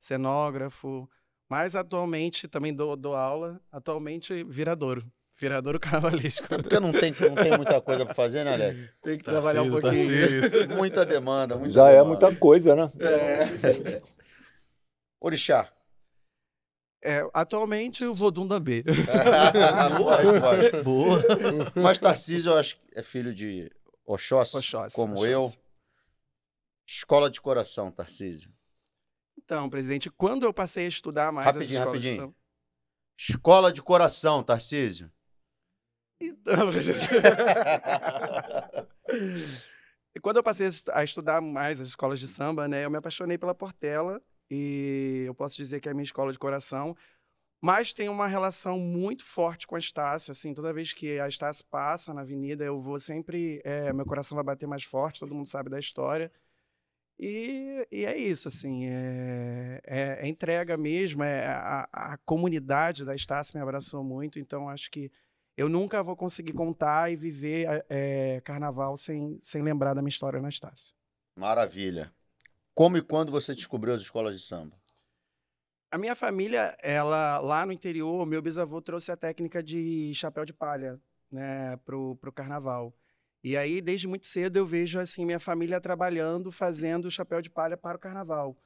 [0.00, 1.08] cenógrafo,
[1.48, 5.04] mas atualmente também dou, dou aula, atualmente viradouro,
[5.38, 6.52] viradouro carnavalesco.
[6.52, 8.90] É porque não tem, não tem muita coisa para fazer, né, Alex?
[9.02, 10.40] Tem que trabalhar um pouquinho.
[10.42, 10.76] Tarcísio.
[10.76, 12.08] Muita demanda, muita Já é demanda.
[12.08, 12.86] muita coisa, né?
[15.20, 15.72] Orixá.
[17.02, 18.82] É, atualmente eu vou Dundambê.
[18.82, 20.82] Pode, pode.
[20.82, 21.22] Boa.
[21.76, 23.70] Mas Tarcísio, eu acho que é filho de
[24.04, 25.30] Oxóssi, Oxóssi, como Oxóssi.
[25.30, 25.52] eu.
[26.86, 28.50] Escola de coração, Tarcísio.
[29.36, 32.34] Então, presidente, quando eu passei a estudar mais Rapidinho, as escolas de rapidinho.
[33.16, 35.10] Escola de coração, Tarcísio.
[36.20, 36.72] Então.
[40.14, 42.90] E quando eu passei a estu- a estudar mais as escolas de samba, né, eu
[42.90, 46.96] me apaixonei pela Portela e eu posso dizer que é a minha escola de coração,
[47.62, 51.64] mas tem uma relação muito forte com a Estácio, assim, toda vez que a Estácio
[51.70, 55.48] passa na avenida, eu vou sempre, é, meu coração vai bater mais forte, todo mundo
[55.48, 56.30] sabe da história.
[57.20, 63.14] E, e é isso, assim, é, é- é entrega mesmo, é, a, a comunidade da
[63.14, 65.10] Estácio me abraçou muito, então acho que
[65.58, 70.40] eu nunca vou conseguir contar e viver é, carnaval sem, sem lembrar da minha história
[70.40, 70.94] na Estácio.
[71.34, 72.14] Maravilha.
[72.72, 74.80] Como e quando você descobriu as escolas de samba?
[75.90, 80.52] A minha família, ela lá no interior, meu bisavô trouxe a técnica de chapéu de
[80.52, 82.94] palha, né, pro, pro carnaval.
[83.42, 87.76] E aí, desde muito cedo, eu vejo assim minha família trabalhando, fazendo chapéu de palha
[87.76, 88.56] para o carnaval.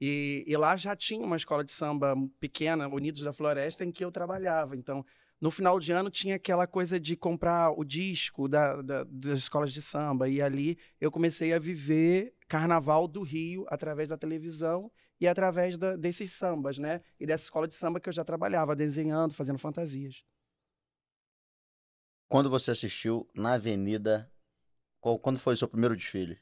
[0.00, 4.04] E, e lá já tinha uma escola de samba pequena, Unidos da Floresta, em que
[4.04, 4.74] eu trabalhava.
[4.74, 5.04] Então,
[5.40, 9.72] no final de ano tinha aquela coisa de comprar o disco da, da- das escolas
[9.72, 10.28] de samba.
[10.28, 15.96] E ali eu comecei a viver carnaval do Rio através da televisão e através da-
[15.96, 17.00] desses sambas, né?
[17.18, 20.22] E dessa escola de samba que eu já trabalhava, desenhando, fazendo fantasias.
[22.28, 24.30] Quando você assistiu na Avenida.
[25.00, 26.38] qual- quando foi o seu primeiro desfile?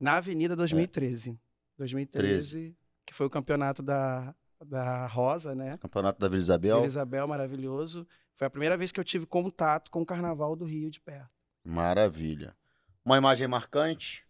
[0.00, 1.38] Na Avenida 2013.
[1.78, 2.76] 2013,
[3.06, 4.34] que foi o campeonato da,
[4.64, 5.76] da Rosa, né?
[5.78, 6.76] Campeonato da Vila Isabel?
[6.76, 8.06] Vila Isabel, maravilhoso.
[8.34, 11.30] Foi a primeira vez que eu tive contato com o Carnaval do Rio de perto.
[11.64, 12.56] Maravilha.
[13.04, 14.24] Uma imagem marcante?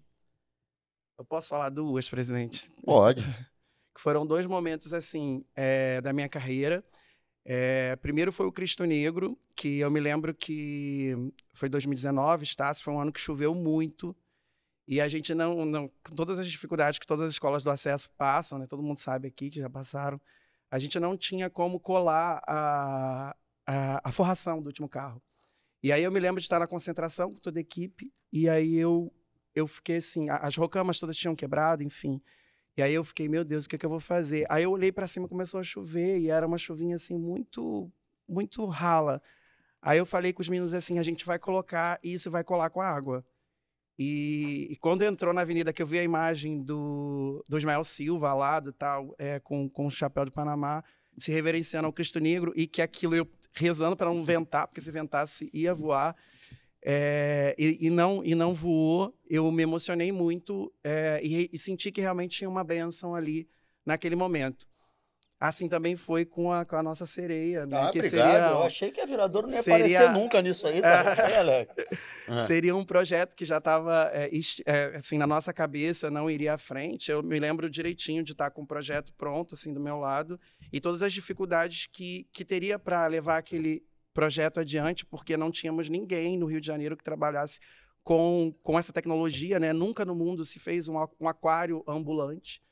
[1.19, 2.71] Eu posso falar duas, presidente?
[2.85, 3.23] Pode.
[3.95, 6.85] que foram dois momentos assim eh, da minha carreira.
[7.45, 11.15] Eh, primeiro foi o Cristo Negro, que eu me lembro que
[11.55, 14.15] foi 2019, Estácio, foi um ano que choveu muito.
[14.89, 18.09] E a gente não, não, com todas as dificuldades que todas as escolas do acesso
[18.17, 18.67] passam, né?
[18.67, 20.21] Todo mundo sabe aqui que já passaram.
[20.71, 25.21] A gente não tinha como colar a, a, a forração do último carro.
[25.83, 28.77] E aí eu me lembro de estar na concentração com toda a equipe, e aí
[28.77, 29.13] eu,
[29.55, 32.21] eu fiquei assim, as rocamas todas tinham quebrado, enfim.
[32.77, 34.47] E aí eu fiquei, meu Deus, o que, que eu vou fazer?
[34.51, 37.91] Aí eu olhei para cima e começou a chover, e era uma chuvinha assim, muito,
[38.29, 39.23] muito rala.
[39.81, 42.81] Aí eu falei com os meninos assim, a gente vai colocar isso vai colar com
[42.81, 43.25] a água.
[43.99, 48.35] E, e quando entrou na avenida, que eu vi a imagem do, do Ismael Silva
[48.35, 50.85] lá, do tal, é, com, com o chapéu de Panamá,
[51.17, 54.91] se reverenciando ao Cristo Negro, e que aquilo eu rezando para não ventar, porque se
[54.91, 56.15] ventasse ia voar,
[56.89, 61.91] é, e, e não, e não voou, eu me emocionei muito é, e, e senti
[61.91, 63.49] que realmente tinha uma bênção ali
[63.85, 64.69] naquele momento.
[65.39, 67.77] Assim também foi com a, com a nossa sereia, né?
[67.79, 68.33] Ah, que obrigado.
[68.33, 71.69] seria, Eu achei que a viradora não ia seria- aparecer nunca nisso aí, cara.
[72.29, 72.39] É.
[72.39, 74.11] Seria um projeto que já estava
[74.97, 77.11] assim na nossa cabeça, não iria à frente.
[77.11, 80.41] Eu me lembro direitinho de estar com o projeto pronto assim do meu lado
[80.73, 83.83] e todas as dificuldades que, que teria para levar aquele
[84.15, 87.61] projeto adiante, porque não tínhamos ninguém no Rio de Janeiro que trabalhasse
[88.03, 89.75] com, com essa tecnologia, né?
[89.75, 92.63] Nunca no mundo se fez um, um aquário ambulante.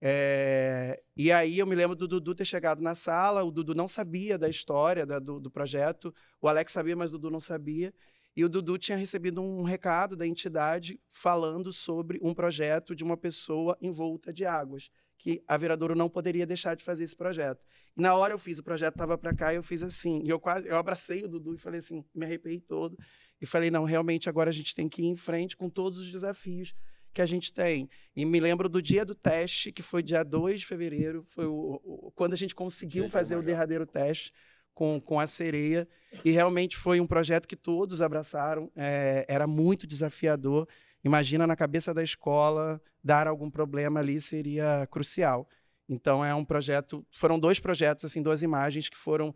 [0.00, 3.88] É, e aí eu me lembro do Dudu ter chegado na sala, o Dudu não
[3.88, 7.92] sabia da história da- do, do projeto, o Alex sabia, mas o Dudu não sabia.
[8.36, 13.16] E o Dudu tinha recebido um recado da entidade falando sobre um projeto de uma
[13.16, 17.60] pessoa envolta de águas, que a Viradouro não poderia deixar de fazer esse projeto.
[17.96, 20.22] E na hora eu fiz, o projeto estava para cá e eu fiz assim.
[20.24, 22.96] E eu quase eu abracei o Dudu e falei assim, me arrepiei todo.
[23.40, 26.08] E falei, não, realmente agora a gente tem que ir em frente com todos os
[26.08, 26.72] desafios
[27.18, 27.88] que a gente tem.
[28.14, 31.80] E me lembro do dia do teste, que foi dia 2 de fevereiro, foi o,
[31.84, 34.32] o- quando a gente conseguiu de fazer o derradeiro teste
[34.72, 35.88] com, com a sereia.
[36.24, 38.70] E realmente foi um projeto que todos abraçaram.
[38.76, 40.68] é, era muito desafiador.
[41.02, 45.48] Imagina na cabeça da escola dar algum problema ali seria crucial.
[45.88, 49.34] Então é um projeto, foram dois projetos assim, duas imagens que foram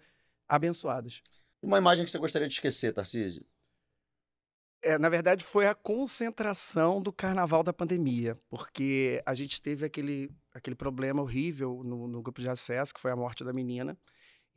[0.49, 1.21] abençoadas.
[1.61, 3.45] Uma imagem que você gostaria de esquecer, Tarcísio?
[4.85, 10.29] É, na verdade, foi a concentração do carnaval da pandemia, porque a gente teve aquele,
[10.53, 13.97] aquele problema horrível no, no grupo de acesso, que foi a morte da menina.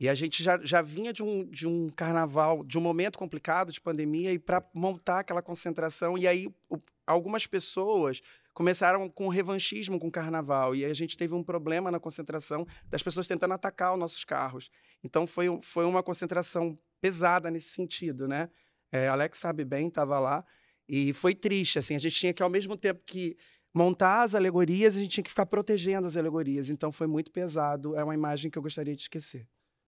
[0.00, 3.72] E a gente já, já vinha de um, de um carnaval, de um momento complicado
[3.72, 6.18] de pandemia, e para montar aquela concentração.
[6.18, 8.20] E aí, o- algumas pessoas
[8.54, 10.74] começaram com revanchismo com o carnaval.
[10.74, 14.70] E a gente teve um problema na concentração das pessoas tentando atacar os nossos carros.
[15.04, 18.48] Então, foi, foi uma concentração pesada nesse sentido, né?
[18.92, 20.44] É, Alex sabe bem, estava lá.
[20.88, 23.36] E foi triste, assim, a gente tinha que, ao mesmo tempo que
[23.74, 26.70] montar as alegorias, a gente tinha que ficar protegendo as alegorias.
[26.70, 27.96] Então foi muito pesado.
[27.96, 29.46] É uma imagem que eu gostaria de esquecer.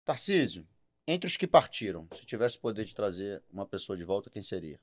[0.05, 0.67] Tarcísio,
[1.07, 4.41] entre os que partiram, se tivesse o poder de trazer uma pessoa de volta, quem
[4.41, 4.79] seria?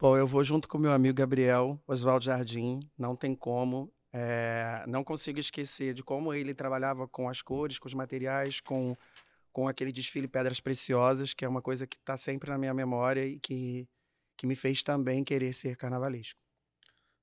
[0.00, 3.92] Bom, eu vou junto com meu amigo Gabriel, Oswaldo Jardim, não tem como.
[4.12, 8.96] É, não consigo esquecer de como ele trabalhava com as cores, com os materiais, com,
[9.58, 13.26] com aquele desfile Pedras Preciosas, que é uma coisa que está sempre na minha memória
[13.26, 13.88] e que,
[14.36, 16.38] que me fez também querer ser carnavalesco.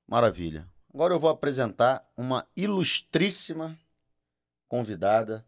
[0.06, 0.70] Maravilha.
[0.94, 3.80] Agora eu vou apresentar uma ilustríssima
[4.68, 5.46] convidada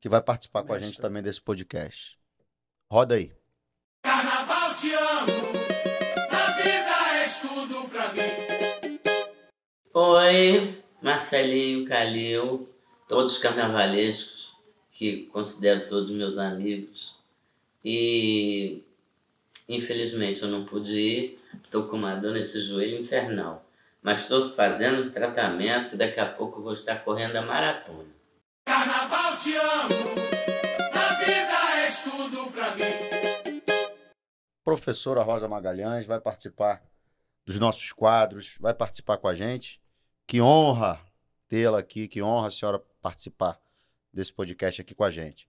[0.00, 2.16] que vai participar com a gente também desse podcast.
[2.88, 3.32] Roda aí.
[4.04, 5.32] Carnaval te amo,
[6.30, 9.00] a vida és tudo pra mim.
[9.92, 12.72] Oi, Marcelinho, Calil,
[13.08, 14.43] todos os carnavalescos,
[14.94, 17.16] que considero todos meus amigos.
[17.84, 18.82] E
[19.68, 23.68] infelizmente eu não pude ir, estou com uma dor nesse joelho infernal.
[24.00, 28.08] Mas estou fazendo tratamento que daqui a pouco eu vou estar correndo a maratona.
[28.66, 30.14] Carnaval te amo,
[30.92, 33.62] a vida és tudo pra mim.
[34.62, 36.82] Professora Rosa Magalhães vai participar
[37.44, 39.80] dos nossos quadros, vai participar com a gente.
[40.26, 41.00] Que honra
[41.48, 43.60] tê-la aqui, que honra a senhora participar
[44.14, 45.48] desse podcast aqui com a gente.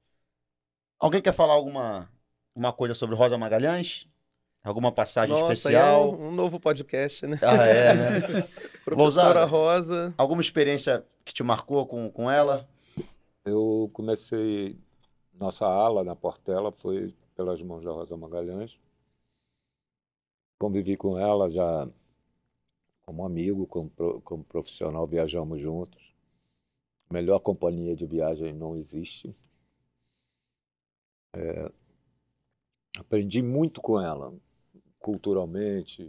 [0.99, 2.09] Alguém quer falar alguma
[2.55, 4.07] uma coisa sobre Rosa Magalhães?
[4.63, 6.13] Alguma passagem Nossa, é especial?
[6.13, 7.37] um, um novo podcast, né?
[7.43, 8.19] Ah, é, né?
[8.83, 9.45] Professora Lousada.
[9.45, 10.15] Rosa.
[10.17, 12.67] Alguma experiência que te marcou com, com ela?
[13.43, 14.79] Eu comecei,
[15.33, 18.79] nossa ala na Portela foi pelas mãos da Rosa Magalhães.
[20.57, 21.87] Convivi com ela já
[23.05, 23.91] como amigo, como,
[24.21, 26.14] como profissional, viajamos juntos.
[27.09, 29.33] Melhor companhia de viagem não existe.
[31.33, 31.69] É,
[32.99, 34.33] aprendi muito com ela,
[34.99, 36.03] culturalmente.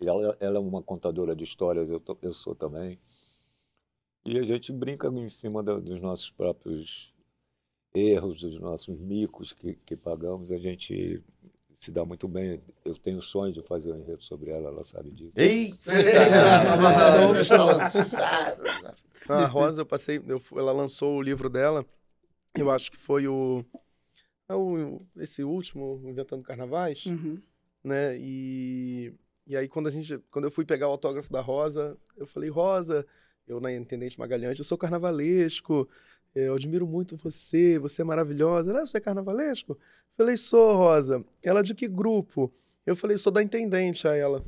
[0.00, 2.98] ela, ela é uma contadora de histórias, eu, eu sou também.
[4.24, 7.12] E a gente brinca em cima da- dos nossos próprios
[7.94, 10.50] erros, dos nossos micos que, que pagamos.
[10.52, 11.22] A gente
[11.74, 12.60] se dá muito bem.
[12.84, 15.32] Eu tenho o sonho de fazer um enredo sobre ela, ela sabe disso.
[15.36, 15.92] Eita!
[17.40, 18.62] Está lançado.
[19.28, 21.84] A Rosa, eu passei, eu ela lançou o livro dela,
[22.56, 23.64] eu acho que foi o
[24.48, 27.40] É o, esse último, Inventando Carnavais, Uhum.
[27.84, 28.16] né?
[28.18, 29.12] E,
[29.46, 32.50] e aí quando a gente, quando eu fui pegar o autógrafo da Rosa, eu falei,
[32.50, 33.06] Rosa,
[33.46, 35.88] eu na Intendente Magalhães, eu sou carnavalesco,
[36.34, 38.70] eu admiro muito você, você é maravilhosa.
[38.70, 39.72] Ela, você é carnavalesco?
[39.72, 39.78] Eu
[40.16, 41.24] falei, sou, Rosa.
[41.44, 42.52] Ela, de que grupo?
[42.86, 44.06] Eu falei, sou da Intendente.
[44.08, 44.42] Aí ela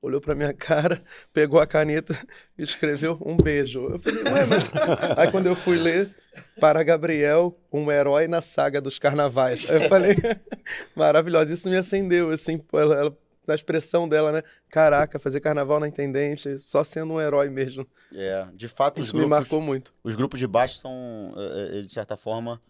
[0.00, 1.02] olhou pra minha cara,
[1.32, 2.18] pegou a caneta
[2.58, 3.80] e escreveu um beijo.
[3.88, 4.70] Eu falei, ué, mas...
[5.18, 6.14] Aí quando eu fui ler,
[6.60, 9.68] para Gabriel, um herói na saga dos carnavais.
[9.70, 10.16] Aí eu falei,
[10.96, 11.52] maravilhosa.
[11.52, 14.42] Isso me acendeu, assim, ela, ela- na expressão dela, né?
[14.68, 17.86] Caraca, fazer carnaval na Intendente, só sendo um herói mesmo.
[18.12, 19.92] É, de fato, os Isso me grupos, marcou muito.
[20.04, 22.60] os grupos de baixo são, eh, eh, de certa forma,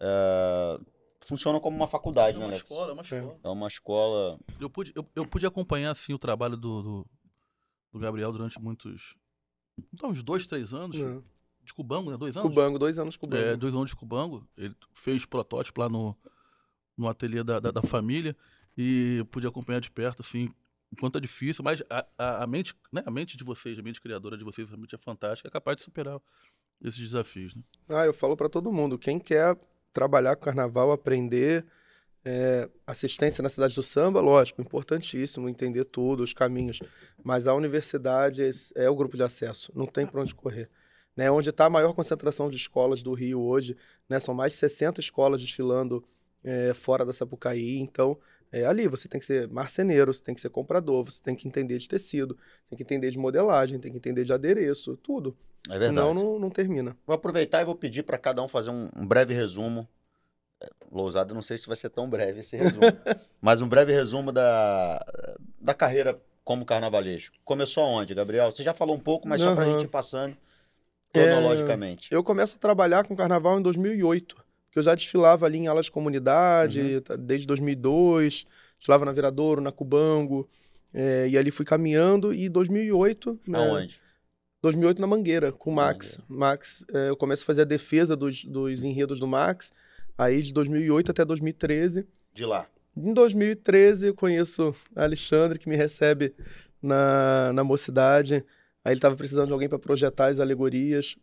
[0.00, 0.80] eh,
[1.20, 2.62] funcionam como uma É faculdade, né, uma Alex?
[2.64, 3.38] escola, é uma escola.
[3.42, 4.38] É uma escola.
[4.60, 7.06] Eu pude, eu, eu pude acompanhar assim, o trabalho do, do,
[7.92, 9.16] do Gabriel durante muitos.
[9.92, 10.96] Então, uns dois, três anos.
[10.98, 11.22] Não.
[11.64, 12.16] De Cubango, né?
[12.16, 12.48] Dois anos?
[12.48, 13.42] Cubango, dois anos Cubango.
[13.42, 14.46] É, dois anos de Cubango.
[14.56, 16.16] Ele fez protótipo lá no,
[16.96, 18.36] no ateliê da, da, da família
[18.76, 20.48] e pude acompanhar de perto, assim,
[20.90, 23.82] o quanto é difícil, mas a, a, a mente, né, a mente de vocês, a
[23.82, 26.20] mente criadora de vocês realmente é fantástica, é capaz de superar
[26.82, 27.62] esses desafios, né?
[27.88, 29.56] Ah, eu falo pra todo mundo, quem quer
[29.92, 31.64] trabalhar com carnaval, aprender,
[32.24, 36.78] é, assistência na cidade do samba, lógico, importantíssimo entender tudo, os caminhos,
[37.22, 38.50] mas a universidade é,
[38.84, 40.68] é o grupo de acesso, não tem pra onde correr.
[41.14, 43.76] Né, onde está a maior concentração de escolas do Rio hoje,
[44.08, 46.02] né, são mais de 60 escolas desfilando
[46.42, 48.18] é, fora da Sapucaí, então
[48.52, 51.48] é ali, você tem que ser marceneiro, você tem que ser comprador, você tem que
[51.48, 52.36] entender de tecido,
[52.68, 55.36] tem que entender de modelagem, tem que entender de adereço, tudo.
[55.68, 55.88] É verdade.
[55.90, 56.96] Senão não, não termina.
[57.06, 59.88] Vou aproveitar e vou pedir para cada um fazer um, um breve resumo.
[60.60, 62.82] É, Lousada, não sei se vai ser tão breve esse resumo,
[63.40, 65.04] mas um breve resumo da,
[65.60, 67.36] da carreira como carnavalesco.
[67.44, 68.50] Começou aonde, Gabriel?
[68.52, 70.36] Você já falou um pouco, mas só para a gente ir passando
[71.14, 72.12] É, cronologicamente.
[72.12, 74.41] Eu começo a trabalhar com carnaval em 2008,
[74.72, 77.00] porque eu já desfilava ali em aulas de comunidade, Uhum.
[77.02, 78.46] tá- desde 2002,
[78.78, 80.48] desfilava na Viradouro, na Cubango,
[80.94, 83.38] é, e ali fui caminhando, e 2008...
[83.46, 84.00] né, Aonde?
[84.62, 86.18] 2008 na Mangueira, com o Max.
[86.26, 89.70] Max, é, eu começo a fazer a defesa dos, dos enredos do Max,
[90.16, 92.06] aí de 2008 até 2013.
[92.32, 92.66] De lá.
[92.96, 96.34] Em 2013, eu conheço Alexandre, que me recebe
[96.80, 98.36] na, na mocidade.
[98.84, 101.16] Aí ele estava precisando de alguém para projetar as alegorias.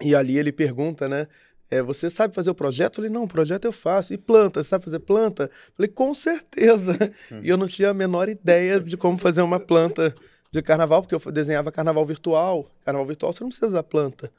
[0.00, 1.26] E ali ele pergunta, né?
[1.72, 2.92] É, você sabe fazer o projeto?
[2.92, 4.12] Eu falei, não, projeto eu faço.
[4.12, 5.44] E planta, você sabe fazer planta?
[5.44, 6.98] Eu falei, com certeza.
[7.42, 10.14] E eu não tinha a menor ideia de como fazer uma planta
[10.50, 12.70] de carnaval, porque eu desenhava carnaval virtual.
[12.84, 14.30] Carnaval virtual você não precisa usar planta.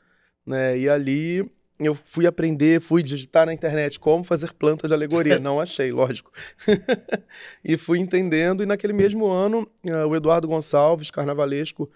[0.45, 0.77] Né?
[0.77, 1.43] E ali
[1.79, 5.39] eu fui aprender, fui digitar na internet como fazer planta de alegoria.
[5.39, 6.31] Não achei, lógico.
[7.65, 8.61] e fui entendendo.
[8.61, 11.89] E naquele mesmo ano, eh, o Eduardo Gonçalves, carnavalesco,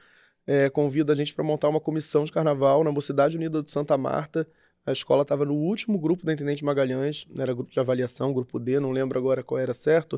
[0.47, 3.95] eh, convida a gente para montar uma comissão de carnaval na Mocidade Unida de Santa
[3.99, 4.47] Marta.
[4.87, 8.79] A escola estava no último grupo da Intendente Magalhães, era grupo de avaliação, grupo D,
[8.79, 10.17] não lembro agora qual era certo.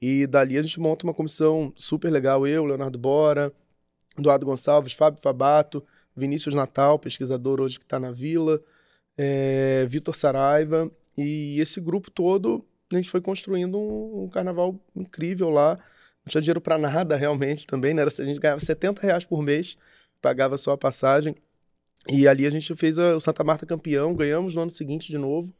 [0.00, 3.52] E dali a gente monta uma comissão super legal, eu, Leonardo Bora,
[4.18, 5.84] Eduardo Gonçalves, Fábio Fabato,
[6.16, 8.62] Vinícius Natal, pesquisador hoje que está na Vila,
[9.18, 15.50] é, Vitor Saraiva, e esse grupo todo, a gente foi construindo um, um carnaval incrível
[15.50, 15.76] lá,
[16.24, 18.02] não tinha dinheiro para nada realmente também, né?
[18.02, 19.76] A gente ganhava 70 reais por mês,
[20.22, 21.36] pagava só a passagem,
[22.08, 25.18] e ali a gente fez a- o Santa Marta campeão, ganhamos no ano seguinte de
[25.18, 25.52] novo,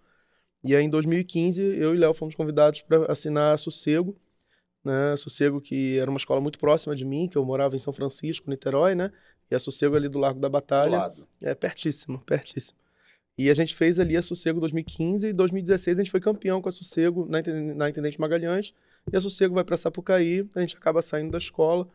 [0.64, 4.16] e aí em 2015 eu e Léo fomos convidados para assinar a Sossego,
[4.84, 5.14] né?
[5.16, 8.48] Sossego que era uma escola muito próxima de mim, que eu morava em São Francisco,
[8.50, 9.10] Niterói, né?
[9.50, 10.96] E a Sossego ali do Largo da Do Batalha.
[10.98, 11.26] lado.
[11.42, 12.78] É pertíssimo, pertíssimo.
[13.38, 16.68] E a gente fez ali a Sossego 2015 e 2016 a gente foi campeão com
[16.68, 17.42] a Sossego na,
[17.74, 18.74] na Intendente Magalhães.
[19.10, 21.88] E a Sossego vai para Sapucaí, a gente acaba saindo da escola.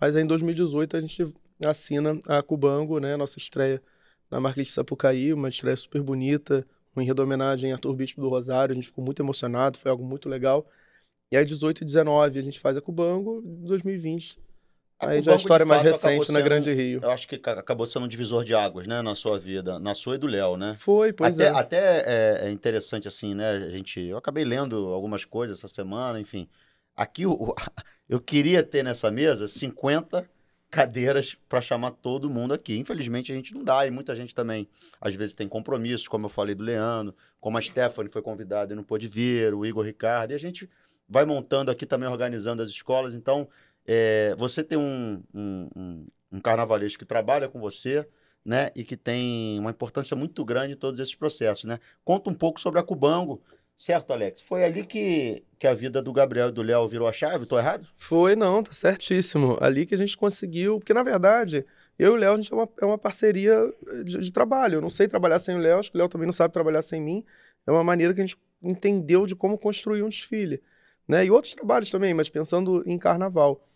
[0.00, 1.26] Mas aí em 2018 a gente
[1.64, 3.16] assina a Cubango, né?
[3.16, 3.82] Nossa estreia
[4.30, 8.28] na Marquês de Sapucaí, uma estreia super bonita, um enredo homenagem a Arthur Bispo do
[8.28, 8.72] Rosário.
[8.72, 10.66] A gente ficou muito emocionado, foi algo muito legal.
[11.32, 14.38] E aí 18 e 19 a gente faz a Cubango, 2020.
[14.98, 16.72] A aí já é a Cubango, de história mais fato, acabou recente na sendo- Grande
[16.72, 17.00] Rio.
[17.02, 19.94] Eu acho que ca- acabou sendo um divisor de águas, né, na sua vida, na
[19.94, 20.74] sua e do Léo, né?
[20.78, 21.50] Foi, pois até, é.
[21.50, 23.50] até é, é interessante assim, né?
[23.50, 26.48] A gente, eu acabei lendo algumas coisas essa semana, enfim.
[26.96, 27.24] Aqui
[28.08, 30.28] eu queria ter nessa mesa 50
[30.70, 32.76] cadeiras para chamar todo mundo aqui.
[32.76, 34.68] Infelizmente a gente não dá e muita gente também
[35.00, 38.76] às vezes tem compromissos, como eu falei do Leandro, como a Stephanie foi convidada e
[38.76, 40.68] não pôde vir, o Igor Ricardo, e a gente
[41.08, 43.14] vai montando aqui também organizando as escolas.
[43.14, 43.48] Então,
[43.86, 46.40] é, você tem um, um, um, um
[46.98, 48.06] que trabalha com você,
[48.44, 48.70] né?
[48.74, 51.78] E que tem uma importância muito grande em todos esses processos, né?
[52.04, 53.42] Conta um pouco sobre a Cubango,
[53.76, 54.40] certo, Alex?
[54.40, 57.46] Foi ali que, que a vida do Gabriel e do Léo virou a chave?
[57.46, 57.86] Tô errado?
[57.96, 59.58] Foi, não, tá certíssimo.
[59.60, 61.64] Ali que a gente conseguiu, porque na verdade,
[61.98, 63.56] eu e o Léo, a gente é uma, é uma parceria
[64.04, 64.76] de, de trabalho.
[64.76, 66.82] Eu não sei trabalhar sem o Léo, acho que o Léo também não sabe trabalhar
[66.82, 67.24] sem mim.
[67.66, 70.62] É uma maneira que a gente entendeu de como construir um desfile.
[71.08, 71.24] Né?
[71.26, 73.66] E outros trabalhos também, mas pensando em carnaval.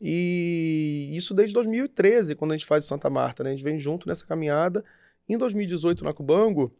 [0.00, 3.50] E isso desde 2013, quando a gente faz Santa Marta, né?
[3.50, 4.84] A gente vem junto nessa caminhada.
[5.28, 6.72] Em 2018, na Cubango,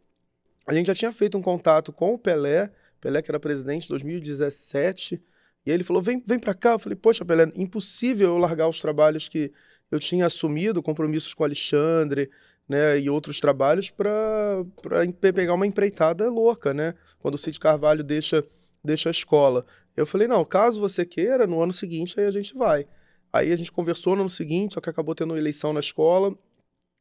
[0.67, 3.89] a gente já tinha feito um contato com o Pelé, Pelé que era presidente em
[3.89, 5.23] 2017,
[5.65, 6.71] e ele falou: vem, vem para cá.
[6.73, 9.51] Eu falei: Poxa, Pelé, impossível eu largar os trabalhos que
[9.89, 12.29] eu tinha assumido, compromissos com o Alexandre,
[12.67, 14.65] né, e outros trabalhos para
[15.33, 16.93] pegar uma empreitada louca, né?
[17.19, 18.45] Quando o Cid Carvalho deixa,
[18.83, 19.65] deixa a escola.
[19.95, 22.85] Eu falei: Não, caso você queira, no ano seguinte aí a gente vai.
[23.31, 26.33] Aí a gente conversou no ano seguinte, só que acabou tendo eleição na escola.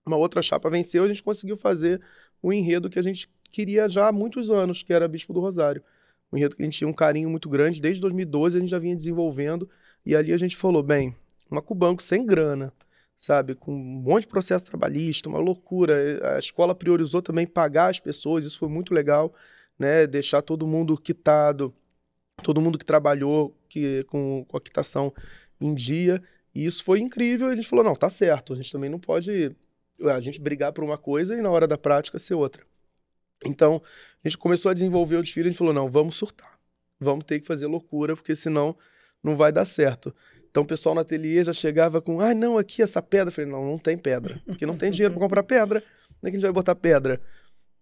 [0.07, 2.01] Uma outra chapa venceu, a gente conseguiu fazer
[2.43, 5.83] o enredo que a gente queria já há muitos anos, que era Bispo do Rosário.
[6.31, 8.79] Um enredo que a gente tinha um carinho muito grande, desde 2012 a gente já
[8.79, 9.67] vinha desenvolvendo,
[10.05, 11.17] e ali a gente falou, bem,
[11.51, 12.71] uma Cubanco sem grana,
[13.17, 16.37] sabe, com um monte de processo trabalhista, uma loucura.
[16.37, 19.33] A escola priorizou também pagar as pessoas, isso foi muito legal,
[19.79, 21.75] né, deixar todo mundo quitado,
[22.43, 25.15] todo mundo que trabalhou que, com, com a quitação
[25.59, 26.23] em dia,
[26.55, 28.99] e isso foi incrível, e a gente falou, não, tá certo, a gente também não
[29.01, 29.57] pode
[30.03, 32.63] a gente brigar por uma coisa e na hora da prática ser outra.
[33.45, 33.83] Então,
[34.25, 36.59] a gente começou a desenvolver o desfile, a gente falou, não, vamos surtar.
[36.99, 38.77] Vamos ter que fazer loucura, porque senão
[39.23, 40.15] não vai dar certo.
[40.51, 43.29] Então o pessoal no ateliê já chegava com, ah, não, aqui essa pedra.
[43.29, 45.83] Eu falei, não, não tem pedra, porque não tem dinheiro para comprar pedra.
[46.23, 47.21] Onde é que a gente vai botar pedra?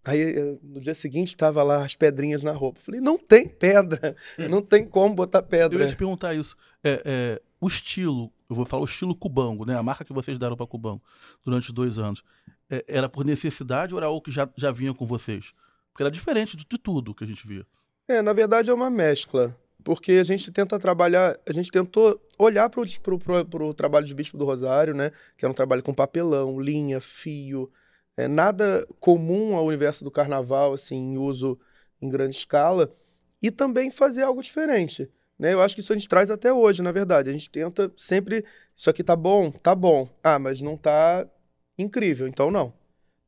[0.05, 2.81] Aí no dia seguinte estava lá as pedrinhas na roupa.
[2.81, 4.17] Eu falei, não tem pedra,
[4.51, 5.79] não tem como botar pedra.
[5.79, 6.57] Eu ia te perguntar isso.
[6.83, 9.77] É, é, o estilo, eu vou falar o estilo Cubango, né?
[9.77, 11.03] A marca que vocês deram para Cubango
[11.45, 12.23] durante dois anos.
[12.75, 15.53] É, era por necessidade ou era algo que já, já vinha com vocês?
[15.93, 17.65] Porque era diferente de, de tudo que a gente via.
[18.09, 19.57] É, na verdade é uma mescla.
[19.85, 24.45] Porque a gente tenta trabalhar, a gente tentou olhar para o trabalho de Bispo do
[24.47, 25.13] Rosário, né?
[25.37, 27.71] Que era um trabalho com papelão, linha, fio,
[28.17, 31.59] é, nada comum ao universo do carnaval, assim, em uso
[32.01, 32.91] em grande escala,
[33.43, 35.11] e também fazer algo diferente.
[35.39, 35.53] Né?
[35.53, 37.29] Eu acho que isso a gente traz até hoje, na verdade.
[37.29, 38.45] A gente tenta sempre,
[38.75, 40.09] isso aqui tá bom, tá bom.
[40.23, 41.27] Ah, mas não tá
[41.79, 42.73] incrível, então não.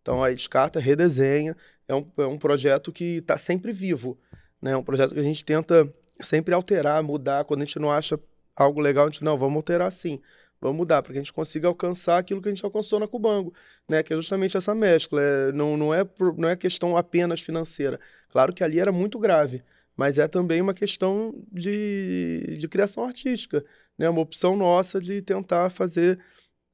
[0.02, 1.56] Então aí descarta, redesenha.
[1.88, 4.18] É um, é um projeto que está sempre vivo.
[4.60, 4.72] Né?
[4.72, 7.44] É um projeto que a gente tenta sempre alterar, mudar.
[7.44, 8.18] Quando a gente não acha
[8.54, 10.20] algo legal, a gente, não, vamos alterar sim.
[10.60, 13.52] Vamos mudar, para que a gente consiga alcançar aquilo que a gente alcançou na Cubango,
[13.88, 14.02] né?
[14.02, 15.20] Que é justamente essa mescla.
[15.20, 16.04] É, não, não, é,
[16.36, 18.00] não é questão apenas financeira.
[18.30, 19.62] Claro que ali era muito grave,
[19.96, 23.64] mas é também uma questão de, de criação artística,
[23.98, 24.08] né?
[24.08, 26.18] Uma opção nossa de tentar fazer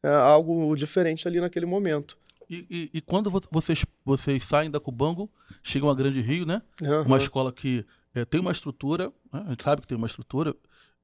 [0.02, 2.16] é, algo diferente ali naquele momento.
[2.50, 5.30] E, e, e, quando vocês, vocês saem da Cubango,
[5.62, 6.60] chegam a Grande Rio, né?
[6.82, 7.02] Uhum.
[7.02, 9.44] Uma escola que é, tem uma estrutura, né?
[9.46, 10.54] a gente sabe que tem uma estrutura,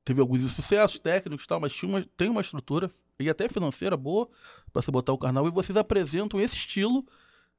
[0.05, 3.97] teve alguns sucessos técnicos e tal, mas tinha uma, tem uma estrutura, e até financeira
[3.97, 4.29] boa,
[4.73, 7.03] para se botar o carnaval, e vocês apresentam esse estilo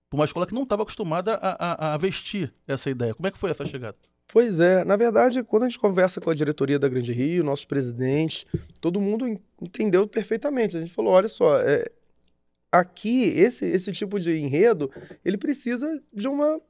[0.09, 3.13] para uma escola que não estava acostumada a, a, a vestir essa ideia.
[3.15, 3.97] Como é que foi essa chegada?
[4.32, 7.65] Pois é, na verdade, quando a gente conversa com a diretoria da Grande Rio, nossos
[7.65, 8.45] presidentes,
[8.80, 9.27] todo mundo
[9.59, 10.77] entendeu perfeitamente.
[10.77, 11.84] A gente falou: olha só, é,
[12.71, 14.91] aqui, esse, esse tipo de enredo,
[15.25, 16.61] ele precisa de uma,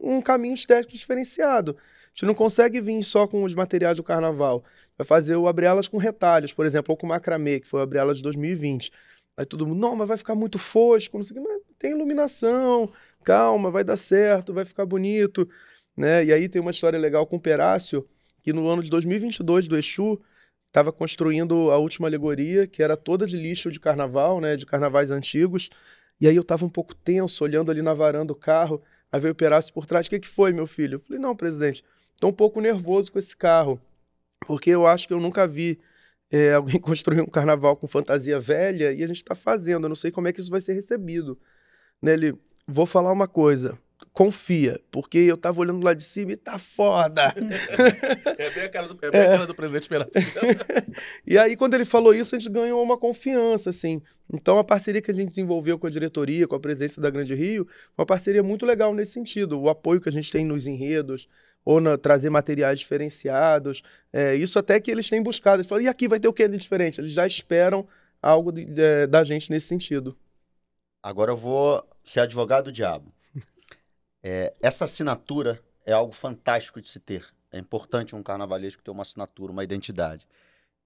[0.00, 1.76] um caminho estético diferenciado.
[1.78, 4.64] A gente não consegue vir só com os materiais do carnaval.
[4.96, 8.16] Vai fazer o abre-alas com retalhos, por exemplo, ou com macramê, que foi o abre-alas
[8.16, 8.90] de 2020.
[9.36, 11.92] Aí todo mundo, não, mas vai ficar muito fosco, não sei o que, mas tem
[11.92, 12.90] iluminação,
[13.24, 15.48] calma, vai dar certo, vai ficar bonito.
[15.96, 16.24] Né?
[16.24, 18.08] E aí tem uma história legal com o Perácio,
[18.42, 20.20] que no ano de 2022 do Exu
[20.68, 25.10] estava construindo a última alegoria, que era toda de lixo de carnaval, né, de carnavais
[25.10, 25.68] antigos.
[26.18, 28.82] E aí eu estava um pouco tenso, olhando ali na varanda do carro.
[29.10, 30.06] Aí veio o Perácio por trás.
[30.06, 30.96] O que, que foi, meu filho?
[30.96, 31.84] Eu falei, não, presidente,
[32.14, 33.80] estou um pouco nervoso com esse carro,
[34.46, 35.78] porque eu acho que eu nunca vi
[36.30, 39.84] é, alguém construir um carnaval com fantasia velha e a gente está fazendo.
[39.84, 41.38] Eu não sei como é que isso vai ser recebido.
[42.00, 42.34] Né, ele,
[42.66, 43.78] vou falar uma coisa
[44.12, 47.34] confia, porque eu tava olhando lá de cima e tá foda.
[48.38, 49.24] É bem a cara do, é bem é.
[49.24, 50.10] A cara do presidente Perazzo.
[51.26, 54.02] e aí, quando ele falou isso, a gente ganhou uma confiança, assim.
[54.32, 57.34] Então, a parceria que a gente desenvolveu com a diretoria, com a presença da Grande
[57.34, 59.60] Rio, uma parceria muito legal nesse sentido.
[59.60, 61.28] O apoio que a gente tem nos enredos,
[61.64, 63.82] ou na, trazer materiais diferenciados.
[64.12, 65.60] É, isso até que eles têm buscado.
[65.60, 67.00] Eles falam, e aqui vai ter o que de diferente?
[67.00, 67.86] Eles já esperam
[68.20, 70.16] algo de, de, da gente nesse sentido.
[71.02, 73.12] Agora eu vou ser advogado do diabo.
[74.22, 77.26] É, essa assinatura é algo fantástico de se ter.
[77.50, 80.26] É importante um carnavalesco ter uma assinatura, uma identidade.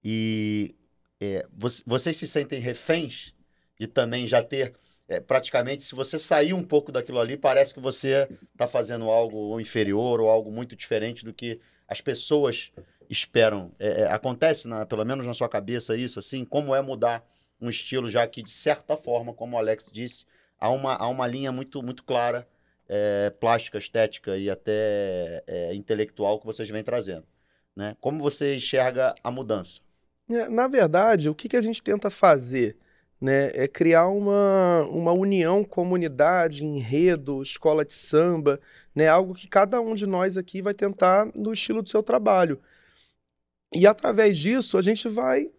[0.03, 0.75] E
[1.19, 1.47] é,
[1.85, 3.33] vocês se sentem reféns
[3.79, 4.73] de também já ter.
[5.07, 9.59] É, praticamente, se você sair um pouco daquilo ali, parece que você está fazendo algo
[9.59, 12.71] inferior ou algo muito diferente do que as pessoas
[13.09, 13.71] esperam.
[13.79, 16.43] É, é, acontece, na, pelo menos na sua cabeça, isso, assim?
[16.43, 17.25] Como é mudar
[17.61, 20.25] um estilo, já que, de certa forma, como o Alex disse,
[20.59, 22.45] há uma, há uma linha muito, muito clara
[22.87, 27.25] é, plástica, estética e até é, intelectual que vocês vêm trazendo.
[27.75, 27.95] Né?
[27.99, 29.81] Como você enxerga a mudança?
[30.29, 32.77] É, na verdade, o que, que a gente tenta fazer?
[33.19, 38.59] Né, é criar uma, uma união, comunidade, enredo, escola de samba,
[38.93, 42.61] né, algo que cada um de nós aqui vai tentar no estilo do seu trabalho.
[43.73, 45.49] E através disso, a gente vai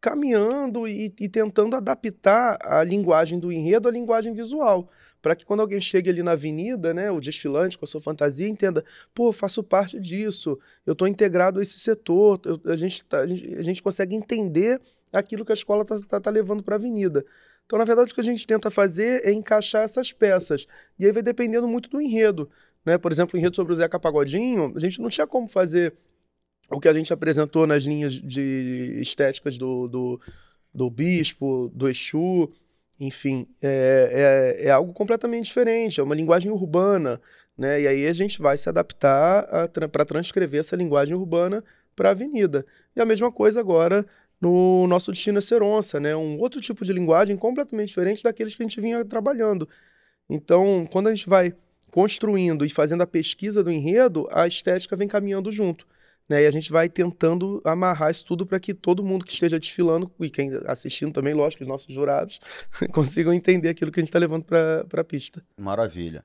[0.00, 4.90] caminhando e, e tentando adaptar a linguagem do enredo à linguagem visual
[5.26, 8.48] para que quando alguém chegue ali na avenida, né, o desfilante com a sua fantasia,
[8.48, 10.56] entenda, pô, faço parte disso,
[10.86, 14.14] eu estou integrado a esse setor, eu, a, gente, tá, a, gente, a gente consegue
[14.14, 14.80] entender
[15.12, 17.26] aquilo que a escola está tá, tá levando para a avenida.
[17.64, 20.68] Então, na verdade, o que a gente tenta fazer é encaixar essas peças.
[20.96, 22.48] E aí vai dependendo muito do enredo.
[22.84, 22.96] Né?
[22.96, 25.92] Por exemplo, o enredo sobre o Zeca Pagodinho, a gente não tinha como fazer
[26.70, 30.20] o que a gente apresentou nas linhas de estéticas do, do,
[30.72, 32.48] do Bispo, do Exu,
[32.98, 37.20] enfim, é, é, é, algo completamente diferente, é uma linguagem urbana,
[37.56, 37.80] né?
[37.80, 39.46] E aí a gente vai se adaptar
[39.90, 41.62] para transcrever essa linguagem urbana
[41.94, 42.64] para a avenida.
[42.94, 44.04] E a mesma coisa agora
[44.40, 46.14] no nosso destino é Seronça, né?
[46.14, 49.68] Um outro tipo de linguagem completamente diferente daqueles que a gente vinha trabalhando.
[50.28, 51.54] Então, quando a gente vai
[51.90, 55.86] construindo e fazendo a pesquisa do enredo, a estética vem caminhando junto.
[56.28, 56.42] Né?
[56.42, 60.10] E a gente vai tentando amarrar isso tudo para que todo mundo que esteja desfilando,
[60.20, 62.40] e quem assistindo também, lógico, os nossos jurados,
[62.92, 65.44] consigam entender aquilo que a gente está levando para a pista.
[65.56, 66.24] Maravilha.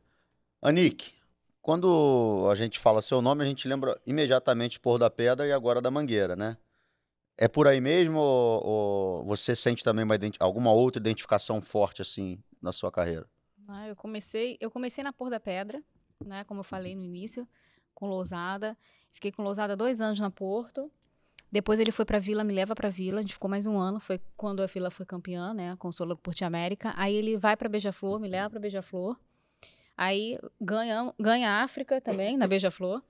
[0.61, 1.11] Anik,
[1.61, 5.81] quando a gente fala seu nome, a gente lembra imediatamente Pôr da Pedra e agora
[5.81, 6.57] da Mangueira, né?
[7.37, 12.39] É por aí mesmo ou, ou você sente também uma alguma outra identificação forte assim
[12.61, 13.27] na sua carreira?
[13.67, 15.81] Ah, eu comecei, eu comecei na Pôr da Pedra,
[16.23, 16.43] né?
[16.43, 17.47] Como eu falei no início,
[17.93, 18.77] com Lousada.
[19.11, 20.91] Fiquei com Lousada dois anos na Porto.
[21.51, 23.19] Depois ele foi para Vila, me leva para Vila.
[23.19, 23.99] A gente ficou mais um ano.
[23.99, 25.75] Foi quando a Vila foi campeã, né?
[25.77, 26.93] Com o Solo Porte América.
[26.95, 29.19] Aí ele vai para Beija-Flor, me leva para Beija-Flor.
[29.97, 33.03] Aí ganha, ganha África também, na Beija-Flor.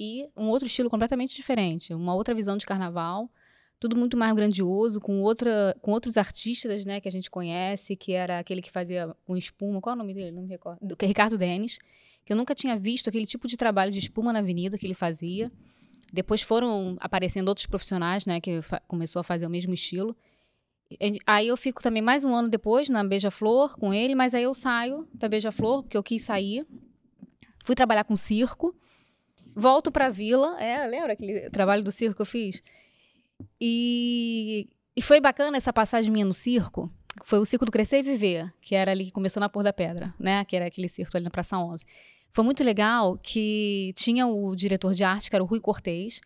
[0.00, 1.94] E um outro estilo completamente diferente.
[1.94, 3.30] Uma outra visão de carnaval.
[3.78, 7.00] Tudo muito mais grandioso, com, outra, com outros artistas, né?
[7.00, 9.80] Que a gente conhece, que era aquele que fazia com espuma.
[9.80, 10.32] Qual é o nome dele?
[10.32, 10.80] Não me recordo.
[11.00, 11.78] Ricardo Denis
[12.24, 14.94] que eu nunca tinha visto aquele tipo de trabalho de espuma na avenida que ele
[14.94, 15.52] fazia.
[16.12, 20.16] Depois foram aparecendo outros profissionais, né, que começou a fazer o mesmo estilo.
[21.26, 24.54] Aí eu fico também mais um ano depois na Beija-Flor com ele, mas aí eu
[24.54, 26.66] saio da Beija-Flor, porque eu quis sair.
[27.64, 28.76] Fui trabalhar com circo.
[29.54, 30.60] Volto para a vila.
[30.60, 32.62] É, lembra aquele trabalho do circo que eu fiz?
[33.60, 36.92] E, e foi bacana essa passagem minha no circo.
[37.22, 39.72] Foi o circo do Crescer e Viver, que era ali que começou na Pôr da
[39.72, 40.44] Pedra, né?
[40.44, 41.84] Que era aquele circo ali na Praça 11.
[42.30, 46.20] Foi muito legal que tinha o diretor de arte, que era o Rui Cortez,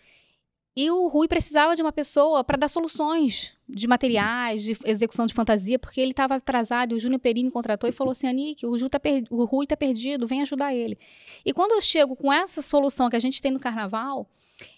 [0.80, 5.34] e o Rui precisava de uma pessoa para dar soluções de materiais, de execução de
[5.34, 8.64] fantasia, porque ele estava atrasado e o Júnior Perini me contratou e falou assim: Anique,
[8.64, 10.97] o, tá o Rui está perdido, vem ajudar ele.
[11.45, 14.30] E quando eu chego com essa solução que a gente tem no carnaval,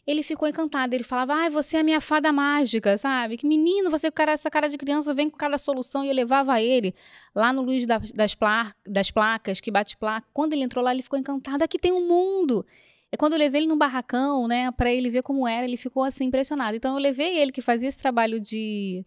[0.06, 0.94] ele ficou encantado.
[0.94, 3.36] Ele falava: Ai, você é a minha fada mágica, sabe?
[3.36, 6.04] Que menino, você com essa cara de criança vem com cada solução.
[6.04, 6.94] E eu levava ele
[7.34, 8.34] lá no Luiz das,
[8.84, 10.26] das Placas, que bate placa.
[10.32, 11.64] Quando ele entrou lá, ele ficou encantado.
[11.64, 12.64] Aqui tem um mundo.
[13.12, 16.04] É quando eu levei ele no barracão, né, para ele ver como era, ele ficou
[16.04, 16.76] assim impressionado.
[16.76, 19.04] Então eu levei ele que fazia esse trabalho de,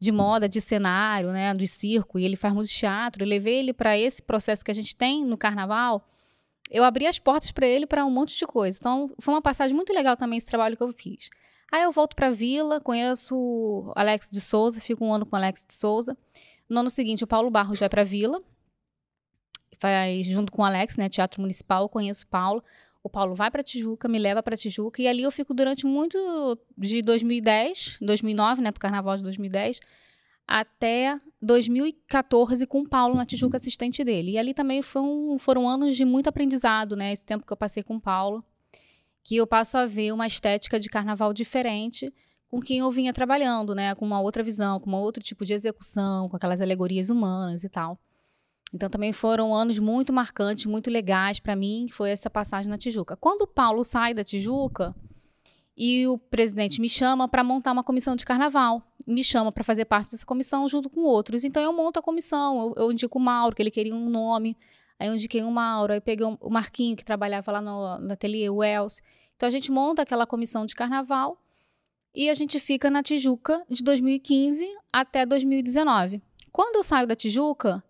[0.00, 3.22] de moda, de cenário, né, do circo, e ele faz muito teatro.
[3.22, 6.04] Eu levei ele para esse processo que a gente tem no carnaval
[6.70, 8.78] eu abri as portas para ele para um monte de coisa.
[8.78, 11.30] Então, foi uma passagem muito legal também esse trabalho que eu fiz.
[11.70, 15.36] Aí eu volto para a Vila, conheço o Alex de Souza, fico um ano com
[15.36, 16.16] o Alex de Souza.
[16.68, 18.42] No ano seguinte, o Paulo Barros vai para a Vila,
[19.78, 22.62] faz junto com o Alex, né, Teatro Municipal, eu conheço o Paulo.
[23.02, 26.58] O Paulo vai para Tijuca, me leva para Tijuca, e ali eu fico durante muito
[26.76, 29.80] de 2010, 2009, né, o Carnaval de 2010,
[30.48, 34.32] até 2014 com o Paulo na Tijuca, assistente dele.
[34.32, 37.12] E ali também um, foram anos de muito aprendizado, né?
[37.12, 38.42] Esse tempo que eu passei com o Paulo,
[39.22, 42.10] que eu passo a ver uma estética de carnaval diferente
[42.48, 43.94] com quem eu vinha trabalhando, né?
[43.94, 47.68] Com uma outra visão, com um outro tipo de execução, com aquelas alegorias humanas e
[47.68, 48.00] tal.
[48.72, 52.78] Então também foram anos muito marcantes, muito legais para mim, que foi essa passagem na
[52.78, 53.16] Tijuca.
[53.16, 54.94] Quando o Paulo sai da Tijuca,
[55.80, 58.82] e o presidente me chama para montar uma comissão de carnaval.
[59.06, 61.44] Me chama para fazer parte dessa comissão junto com outros.
[61.44, 64.56] Então eu monto a comissão, eu, eu indico o Mauro, que ele queria um nome.
[64.98, 68.50] Aí eu indiquei o Mauro, aí peguei o Marquinho, que trabalhava lá no, no ateliê,
[68.50, 69.04] o Elcio.
[69.36, 71.40] Então a gente monta aquela comissão de carnaval
[72.12, 76.20] e a gente fica na Tijuca de 2015 até 2019.
[76.50, 77.84] Quando eu saio da Tijuca,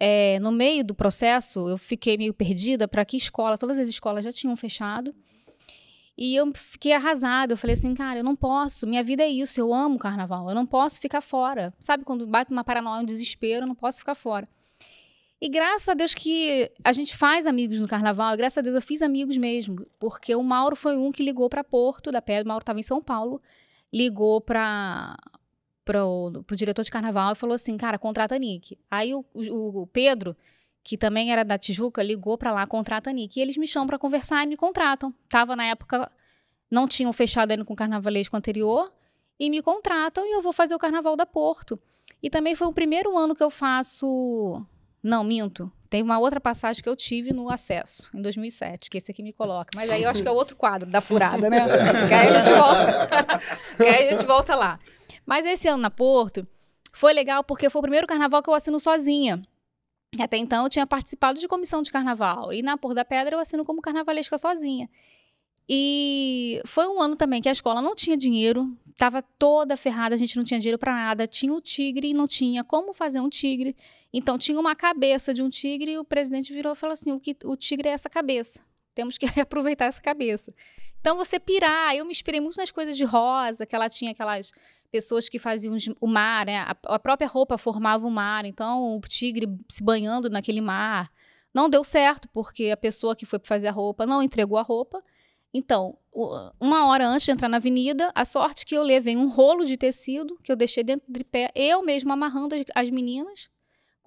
[0.00, 4.24] é, no meio do processo, eu fiquei meio perdida para que escola, todas as escolas
[4.24, 5.14] já tinham fechado.
[6.16, 7.52] E eu fiquei arrasada.
[7.52, 8.86] Eu falei assim, cara, eu não posso.
[8.86, 9.60] Minha vida é isso.
[9.60, 10.48] Eu amo carnaval.
[10.48, 11.74] Eu não posso ficar fora.
[11.78, 14.48] Sabe quando bate uma paranoia, um desespero, eu não posso ficar fora.
[15.38, 18.74] E graças a Deus que a gente faz amigos no carnaval, e graças a Deus
[18.74, 22.44] eu fiz amigos mesmo, porque o Mauro foi um que ligou para Porto da Pedra,
[22.44, 23.40] o Mauro estava em São Paulo,
[23.92, 25.14] ligou para
[25.84, 28.78] pro, pro diretor de carnaval e falou assim, cara, contrata a Nick.
[28.90, 30.34] Aí o, o, o Pedro,
[30.86, 33.40] que também era da Tijuca, ligou para lá, contrata a Nick.
[33.40, 35.12] E eles me chamam para conversar e me contratam.
[35.28, 36.08] Tava na época,
[36.70, 38.92] não tinham fechado ainda com o carnavalesco anterior,
[39.36, 41.76] e me contratam e eu vou fazer o carnaval da Porto.
[42.22, 44.64] E também foi o primeiro ano que eu faço
[45.02, 45.72] não, minto.
[45.90, 49.32] Tem uma outra passagem que eu tive no acesso, em 2007, que esse aqui me
[49.32, 49.72] coloca.
[49.74, 51.66] Mas aí eu acho que é outro quadro da furada, né?
[52.06, 53.40] que, aí a gente volta,
[53.76, 54.78] que aí a gente volta lá.
[55.26, 56.46] Mas esse ano na Porto
[56.92, 59.42] foi legal porque foi o primeiro carnaval que eu assino sozinha.
[60.18, 62.52] Até então eu tinha participado de comissão de carnaval.
[62.52, 64.88] E na Porto da Pedra eu assino como carnavalesca sozinha.
[65.68, 70.18] E foi um ano também que a escola não tinha dinheiro, estava toda ferrada, a
[70.18, 71.26] gente não tinha dinheiro para nada.
[71.26, 73.74] Tinha o tigre e não tinha como fazer um tigre.
[74.12, 77.20] Então tinha uma cabeça de um tigre e o presidente virou e falou assim: o,
[77.20, 78.60] que, o tigre é essa cabeça.
[78.94, 80.54] Temos que aproveitar essa cabeça.
[81.06, 84.50] Então você pirar, eu me inspirei muito nas coisas de rosa, que ela tinha aquelas
[84.90, 86.58] pessoas que faziam o mar, né?
[86.58, 91.08] A, a própria roupa formava o mar, então o tigre se banhando naquele mar.
[91.54, 95.00] Não deu certo, porque a pessoa que foi fazer a roupa não entregou a roupa
[95.56, 95.96] então,
[96.60, 99.78] uma hora antes de entrar na avenida, a sorte que eu levei um rolo de
[99.78, 103.48] tecido que eu deixei dentro de pé, eu mesma amarrando as meninas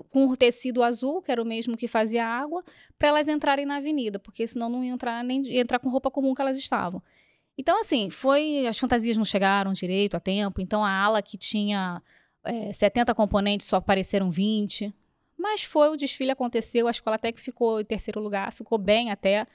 [0.10, 2.64] com o tecido azul, que era o mesmo que fazia água,
[2.97, 6.10] para elas entrarem na avenida, porque senão não iam entrar nem ia entrar com roupa
[6.10, 7.02] comum que elas estavam.
[7.58, 8.66] Então, assim, foi.
[8.68, 12.02] As fantasias não chegaram direito a tempo, então a ala que tinha
[12.43, 14.93] é, 70 componentes só apareceram 20.
[15.38, 19.10] Mas foi, o desfile aconteceu, a escola até que ficou em terceiro lugar, ficou bem
[19.10, 19.45] até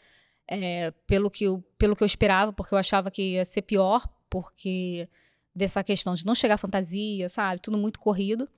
[0.49, 4.07] é, pelo, que eu, pelo que eu esperava, porque eu achava que ia ser pior,
[4.31, 5.09] porque
[5.55, 7.61] dessa questão de não chegar fantasia, sabe?
[7.61, 8.49] Tudo muito corrido.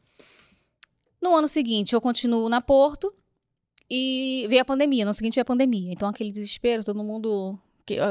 [1.26, 3.12] No ano seguinte, eu continuo na Porto
[3.90, 5.04] e veio a pandemia.
[5.04, 5.92] No ano seguinte veio a pandemia.
[5.92, 7.58] Então, aquele desespero, todo mundo.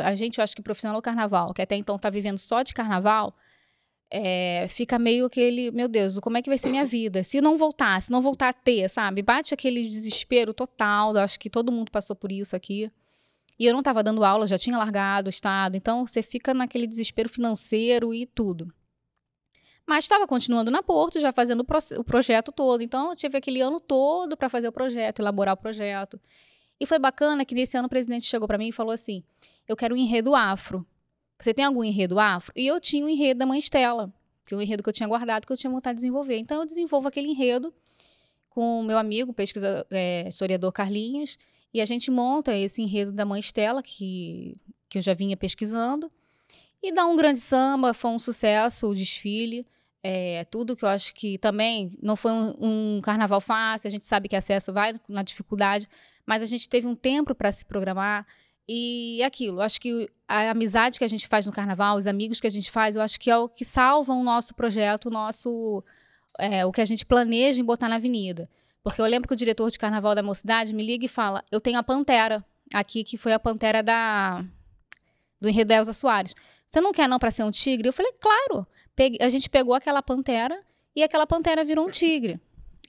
[0.04, 2.74] A gente, eu acho que profissional do carnaval, que até então está vivendo só de
[2.74, 3.34] carnaval,
[4.12, 7.24] é, fica meio aquele, meu Deus, como é que vai ser minha vida?
[7.24, 9.22] Se não voltar, se não voltar a ter, sabe?
[9.22, 11.16] Bate aquele desespero total.
[11.16, 12.92] Eu acho que todo mundo passou por isso aqui.
[13.58, 15.78] E eu não estava dando aula, já tinha largado o estado.
[15.78, 18.74] Então você fica naquele desespero financeiro e tudo.
[19.88, 22.82] Mas estava continuando na Porto, já fazendo o, pro o projeto todo.
[22.82, 26.20] Então eu tive aquele ano todo para fazer o projeto, elaborar o projeto.
[26.80, 29.24] E foi bacana que nesse ano o presidente chegou para mim e falou assim:
[29.68, 30.86] Eu quero um enredo afro.
[31.40, 32.54] Você tem algum enredo afro?
[32.56, 34.12] E eu tinha o um enredo da Mãe Estela,
[34.46, 36.38] que é um enredo que eu tinha guardado, que eu tinha vontade de desenvolver.
[36.38, 37.74] Então eu desenvolvo aquele enredo
[38.50, 41.38] com o meu amigo, pesquisador, é, historiador Carlinhos,
[41.74, 44.58] e a gente monta esse enredo da Mãe Estela, que,
[44.88, 46.10] que eu já vinha pesquisando,
[46.82, 49.66] e dá um grande samba, foi um sucesso o desfile.
[50.04, 54.06] É, tudo que eu acho que também não foi um, um, carnaval fácil, a gente
[54.06, 55.90] sabe que acesso vai na dificuldade,
[56.28, 58.24] mas a gente teve um tempo para se programar.
[58.68, 62.48] E aquilo, acho que a amizade que a gente faz no carnaval, os amigos que
[62.48, 65.84] a gente faz, eu acho que é o que salva o nosso projeto, o nosso.
[66.38, 68.50] É, o que a gente planeja em botar na avenida.
[68.84, 71.60] Porque eu lembro que o diretor de carnaval da mocidade me liga e fala: Eu
[71.60, 74.46] tenho a Pantera aqui, que foi a Pantera da
[75.40, 76.36] do Enredo Elza Soares.
[76.68, 77.88] Você não quer não para ser um tigre?
[77.88, 78.68] Eu falei: Claro.
[78.96, 80.60] Peguei, a gente pegou aquela Pantera
[80.96, 82.40] e aquela Pantera virou um tigre.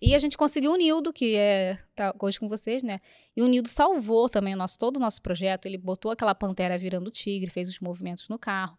[0.00, 3.00] E a gente conseguiu o Nildo, que é tá hoje com vocês, né?
[3.34, 5.66] E o Nildo salvou também o nosso, todo o nosso projeto.
[5.66, 8.76] Ele botou aquela pantera virando tigre, fez os movimentos no carro.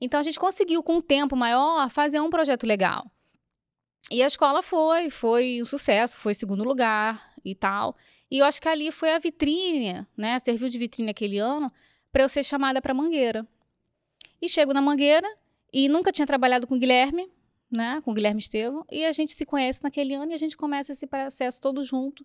[0.00, 3.10] Então a gente conseguiu, com um tempo maior, fazer um projeto legal.
[4.10, 7.96] E a escola foi, foi um sucesso, foi segundo lugar e tal.
[8.30, 10.38] E eu acho que ali foi a vitrine, né?
[10.38, 11.72] Serviu de vitrine aquele ano
[12.12, 13.46] para eu ser chamada para Mangueira.
[14.40, 15.28] E chego na Mangueira
[15.72, 17.28] e nunca tinha trabalhado com o Guilherme,
[17.70, 18.00] né?
[18.04, 18.84] Com o Guilherme Estevam.
[18.90, 22.22] E a gente se conhece naquele ano e a gente começa esse processo todo junto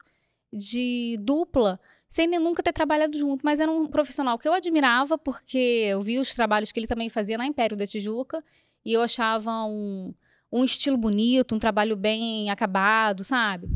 [0.52, 5.18] de dupla, sem nem nunca ter trabalhado junto, mas era um profissional que eu admirava
[5.18, 8.44] porque eu vi os trabalhos que ele também fazia na Império da Tijuca
[8.86, 10.14] e eu achava um
[10.54, 13.68] um estilo bonito, um trabalho bem acabado, sabe?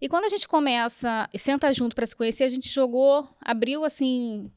[0.00, 3.84] E quando a gente começa e senta junto para se conhecer, a gente jogou, abriu
[3.84, 4.50] assim.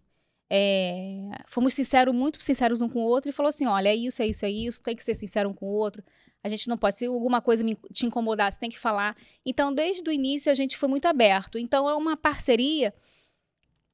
[0.50, 4.22] É, fomos sinceros, muito sinceros um com o outro, e falou assim: olha, é isso,
[4.22, 6.04] é isso, é isso, tem que ser sincero um com o outro.
[6.44, 9.16] A gente não pode, se alguma coisa me, te incomodar, você tem que falar.
[9.46, 11.58] Então, desde o início, a gente foi muito aberto.
[11.58, 12.94] Então, é uma parceria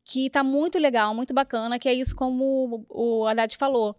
[0.04, 3.96] que está muito legal, muito bacana, que é isso como o Haddad falou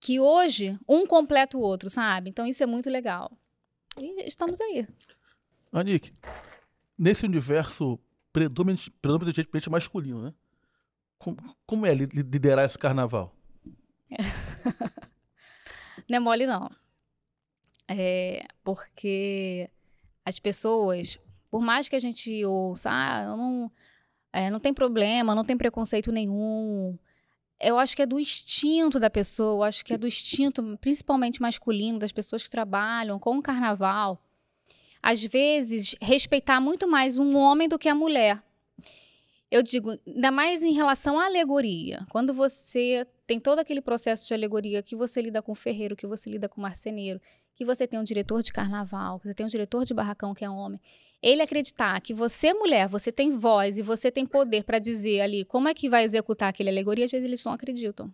[0.00, 2.30] que hoje um completa o outro, sabe?
[2.30, 3.36] Então isso é muito legal.
[3.98, 4.86] E estamos aí.
[5.72, 6.12] Anik,
[6.98, 7.98] nesse universo
[8.32, 10.34] predominantemente masculino, né?
[11.18, 11.36] Como,
[11.66, 13.34] como é liderar esse carnaval?
[16.08, 16.70] não é mole, não.
[17.88, 19.70] É porque
[20.24, 21.18] as pessoas,
[21.50, 23.70] Por mais que a gente ouça, ah, eu não,
[24.32, 26.98] é, não tem problema, não tem preconceito nenhum.
[27.58, 31.40] Eu acho que é do instinto da pessoa, eu acho que é do instinto, principalmente
[31.40, 34.22] masculino, das pessoas que trabalham com o carnaval.
[35.02, 38.42] Às vezes, respeitar muito mais um homem do que a mulher.
[39.50, 42.04] Eu digo, ainda mais em relação à alegoria.
[42.10, 46.28] Quando você tem todo aquele processo de alegoria que você lida com ferreiro, que você
[46.28, 47.20] lida com marceneiro,
[47.54, 50.44] que você tem um diretor de carnaval, que você tem um diretor de barracão que
[50.44, 50.80] é homem,
[51.22, 55.44] ele acreditar que você, mulher, você tem voz e você tem poder para dizer ali
[55.44, 58.12] como é que vai executar aquele alegoria, às vezes eles não acreditam.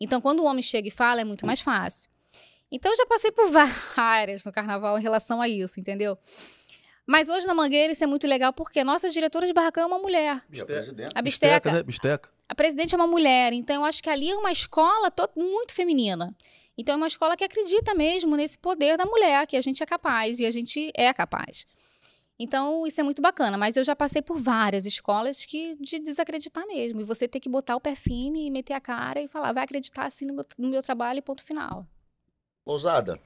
[0.00, 2.08] Então, quando o homem chega e fala, é muito mais fácil.
[2.70, 3.48] Então, eu já passei por
[3.96, 6.18] várias no carnaval em relação a isso, entendeu?
[7.06, 9.86] Mas hoje na Mangueira isso é muito legal porque a nossa diretora de barracão é
[9.86, 10.42] uma mulher.
[10.52, 11.12] E a presidente?
[11.14, 11.72] A Bisteca.
[11.72, 11.82] né?
[11.82, 12.28] Bisteca.
[12.48, 13.52] A presidente é uma mulher.
[13.52, 16.34] Então eu acho que ali é uma escola to- muito feminina.
[16.76, 19.86] Então é uma escola que acredita mesmo nesse poder da mulher, que a gente é
[19.86, 21.64] capaz e a gente é capaz.
[22.38, 23.56] Então isso é muito bacana.
[23.56, 27.00] Mas eu já passei por várias escolas que de desacreditar mesmo.
[27.00, 29.62] E você ter que botar o pé firme e meter a cara e falar, vai
[29.64, 31.86] acreditar assim no meu, no meu trabalho e ponto final.
[32.64, 33.18] Ousada,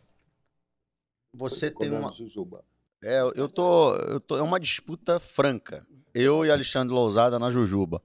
[1.35, 2.12] você tem uma.
[2.12, 2.62] Jujuba.
[3.03, 4.37] É, eu tô, eu tô.
[4.37, 5.87] É uma disputa franca.
[6.13, 8.03] Eu e Alexandre Lousada na Jujuba.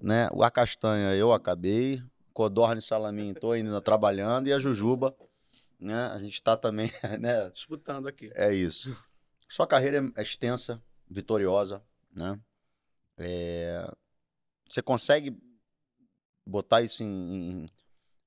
[0.00, 0.28] Né?
[0.32, 2.02] O A Castanha eu acabei.
[2.32, 4.46] Codorne Salamin tô ainda trabalhando.
[4.48, 5.16] E a Jujuba,
[5.80, 6.06] né?
[6.14, 7.50] A gente tá também, né?
[7.50, 8.30] Disputando aqui.
[8.34, 8.96] É isso.
[9.48, 11.82] Sua carreira é extensa, vitoriosa,
[12.16, 12.38] né?
[13.16, 13.90] É,
[14.68, 15.36] Você consegue
[16.46, 17.06] botar isso em,
[17.64, 17.66] em-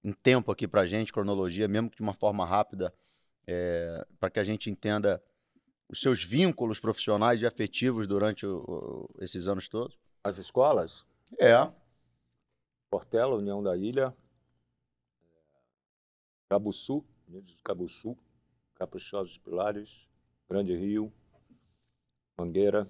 [0.03, 2.93] em tempo aqui pra gente, cronologia, mesmo que de uma forma rápida,
[4.19, 5.23] para que a gente entenda
[5.91, 9.97] os seus vínculos profissionais e afetivos durante o- o- esses anos todos?
[10.23, 11.05] As escolas?
[11.37, 11.53] É.
[12.89, 14.15] Portela, União da Ilha,
[16.49, 18.17] Cabuçu, Unidos de Cabuçu,
[18.75, 20.07] Caprichosos Pilares,
[20.49, 21.11] Grande Rio,
[22.37, 22.85] Mangueira,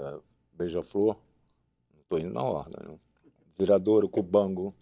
[0.00, 0.20] eh,
[0.52, 1.16] Beija-Flor,
[1.92, 3.00] não estou indo na ordem, não.
[3.58, 4.74] Viradouro, Cubango,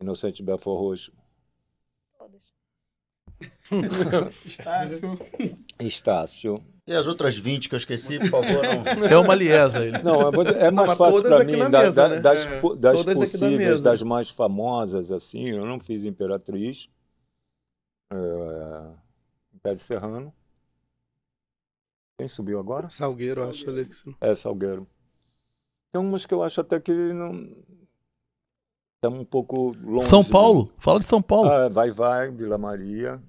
[0.00, 1.12] Inocente Belfor Roxo,
[4.44, 5.18] Estácio.
[5.80, 6.64] Estácio.
[6.86, 8.62] E as outras 20 que eu esqueci, por favor,
[8.98, 9.04] não.
[9.06, 9.98] É uma liesa ele.
[10.02, 12.20] Não, vou- é mais mas fácil para mim, da- mesa, da- né?
[12.20, 13.82] das, É, das possíveis, mesa.
[13.84, 16.88] das mais famosas, assim, eu não fiz Imperatriz,
[18.12, 18.16] é,
[19.54, 20.34] Império Serrano.
[22.18, 22.90] Quem subiu agora?
[22.90, 23.88] Salgueiro, acho ali.
[24.20, 24.86] É, Salgueiro.
[25.92, 27.32] Tem umas que eu acho até que não...
[28.96, 30.08] Estamos um pouco longe.
[30.08, 30.28] São né?
[30.30, 30.72] Paulo?
[30.78, 31.48] Fala de São Paulo.
[31.50, 33.20] Ah, vai, vai, Vila Maria,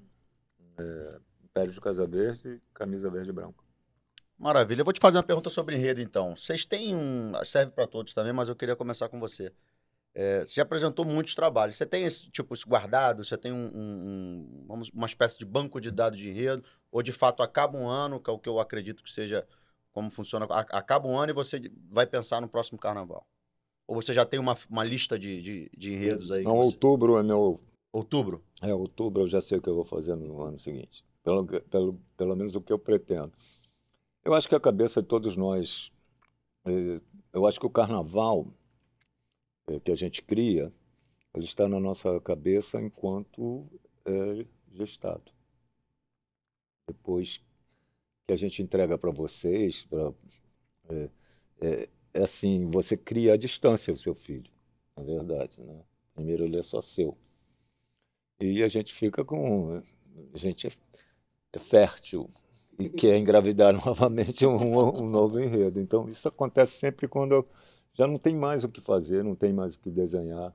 [1.55, 3.63] é, de Casa Verde, Camisa Verde e Branco.
[4.37, 4.81] Maravilha.
[4.81, 6.35] Eu vou te fazer uma pergunta sobre enredo, então.
[6.35, 7.33] Vocês têm um.
[7.45, 9.53] Serve para todos também, mas eu queria começar com você.
[10.15, 11.75] É, você apresentou muitos trabalhos.
[11.75, 13.23] Você tem esse tipo isso guardado?
[13.23, 16.63] Você tem um, um- um- uma espécie de banco de dados de enredo?
[16.91, 19.47] Ou de fato acaba um ano, que é o que eu acredito que seja
[19.91, 20.45] como funciona?
[20.49, 23.25] Acaba um ano e você vai pensar no próximo carnaval?
[23.87, 26.43] Ou você já tem uma, uma lista de, de, de enredos aí?
[26.43, 27.59] Não, você- outubro é meu
[27.93, 28.43] Outubro?
[28.61, 31.05] É, outubro eu já sei o que eu vou fazer no ano seguinte.
[31.23, 33.31] Pelo, pelo, pelo menos o que eu pretendo.
[34.23, 35.91] Eu acho que a cabeça de todos nós.
[36.65, 37.01] eh,
[37.33, 38.47] Eu acho que o carnaval
[39.67, 40.71] eh, que a gente cria,
[41.33, 43.67] ele está na nossa cabeça enquanto
[44.05, 45.31] é gestado.
[46.87, 47.37] Depois
[48.27, 50.13] que a gente entrega para vocês, pra,
[50.89, 51.09] é,
[51.61, 54.51] é, é assim, você cria a distância do seu filho,
[54.97, 55.61] na verdade.
[55.61, 55.83] Né?
[56.15, 57.17] Primeiro ele é só seu.
[58.45, 59.81] E a gente fica com.
[60.33, 60.67] A gente
[61.51, 62.29] é, fértil
[62.79, 65.79] e quer engravidar novamente um, um novo enredo.
[65.79, 67.45] Então, isso acontece sempre quando
[67.93, 70.53] já não tem mais o que fazer, não tem mais o que desenhar.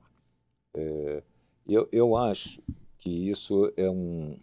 [0.73, 1.23] É,
[1.67, 2.61] eu, eu acho
[2.99, 4.37] que isso é um,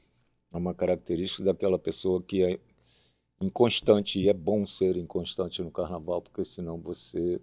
[0.53, 2.59] é uma característica daquela pessoa que é
[3.41, 7.41] inconstante, e é bom ser inconstante no carnaval, porque senão você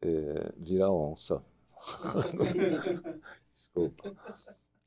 [0.00, 1.42] é, vira onça.
[3.54, 4.16] Desculpa.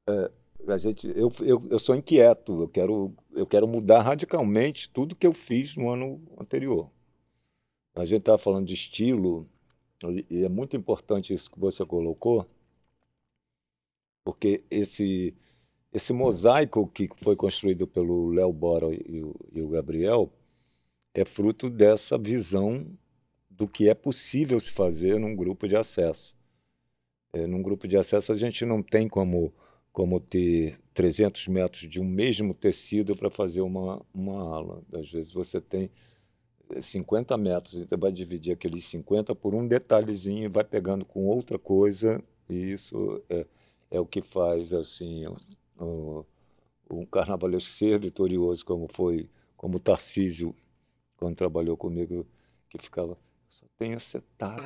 [0.09, 0.31] É,
[0.73, 5.25] a gente, eu, eu, eu sou inquieto, eu quero, eu quero mudar radicalmente tudo que
[5.25, 6.89] eu fiz no ano anterior.
[7.95, 9.47] A gente estava falando de estilo,
[10.29, 12.45] e é muito importante isso que você colocou,
[14.23, 15.35] porque esse,
[15.91, 20.31] esse mosaico que foi construído pelo Léo Bora e o, e o Gabriel
[21.13, 22.85] é fruto dessa visão
[23.49, 26.35] do que é possível se fazer num grupo de acesso.
[27.33, 29.53] É, num grupo de acesso, a gente não tem como,
[29.91, 34.83] como ter 300 metros de um mesmo tecido para fazer uma, uma ala.
[34.93, 35.89] Às vezes você tem
[36.69, 41.25] eh, 50 metros, então vai dividir aqueles 50 por um detalhezinho e vai pegando com
[41.27, 43.45] outra coisa, e isso é,
[43.91, 45.25] é o que faz assim
[46.89, 50.55] um carnavalesco ser vitorioso como foi, como Tarcísio
[51.17, 52.25] quando trabalhou comigo,
[52.69, 53.17] que ficava.
[53.49, 54.61] Só tem acetato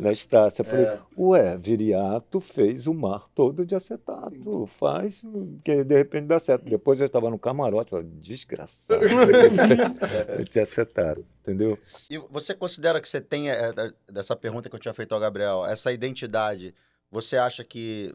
[0.00, 0.62] na estácia.
[0.62, 1.00] Eu falei, É.
[1.18, 4.64] ué, Viriato fez o mar todo de acetato.
[4.66, 5.20] Faz,
[5.64, 6.64] que de repente dá certo.
[6.64, 9.00] Depois eu estava no camarote, falei, desgraçado.
[10.48, 11.76] de acetato, entendeu?
[12.08, 13.72] E você considera que você tem, é,
[14.08, 16.72] dessa pergunta que eu tinha feito ao Gabriel, essa identidade,
[17.10, 18.14] você acha que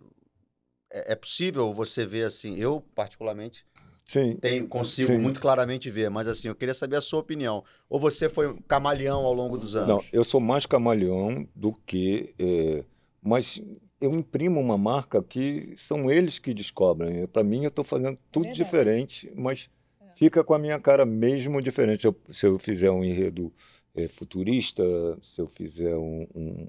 [0.89, 2.57] é, é possível você ver assim?
[2.57, 3.65] Eu, particularmente,
[4.05, 4.35] Sim.
[4.35, 5.19] tenho, consigo Sim.
[5.19, 7.63] muito claramente ver, mas assim, eu queria saber a sua opinião.
[7.89, 9.87] Ou você foi um camaleão ao longo dos anos?
[9.87, 12.33] Não, eu sou mais camaleão do que.
[12.37, 12.83] é,
[13.21, 13.61] mas
[14.01, 17.25] eu imprimo uma marca que são eles que descobrem.
[17.27, 18.63] Para mim, eu estou fazendo tudo Verdade.
[18.63, 19.69] diferente, mas
[20.15, 22.01] fica com a minha cara mesmo diferente.
[22.01, 23.53] Se eu, se eu fizer um enredo
[23.95, 24.83] é, futurista,
[25.21, 26.67] se eu fizer um, um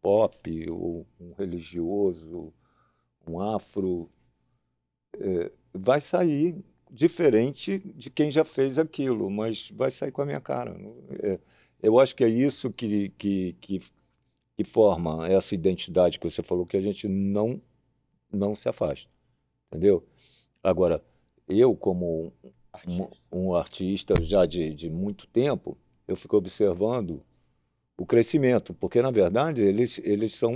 [0.00, 2.50] pop, ou um religioso,
[3.26, 4.10] um afro,
[5.18, 10.40] é, vai sair diferente de quem já fez aquilo, mas vai sair com a minha
[10.40, 10.76] cara.
[11.22, 11.38] É,
[11.82, 13.80] eu acho que é isso que, que, que,
[14.56, 17.60] que forma essa identidade que você falou, que a gente não,
[18.32, 19.08] não se afasta.
[19.68, 20.04] Entendeu?
[20.62, 21.02] Agora,
[21.48, 22.32] eu, como
[22.86, 25.76] um, um artista já de, de muito tempo,
[26.06, 27.22] eu fico observando
[27.96, 30.54] o crescimento, porque, na verdade, eles, eles são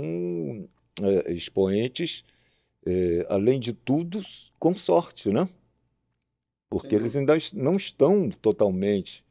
[1.01, 2.23] é, expoentes,
[2.85, 4.21] é, além de tudo,
[4.59, 5.47] com sorte, né?
[6.69, 9.23] Porque Sem eles ainda não estão totalmente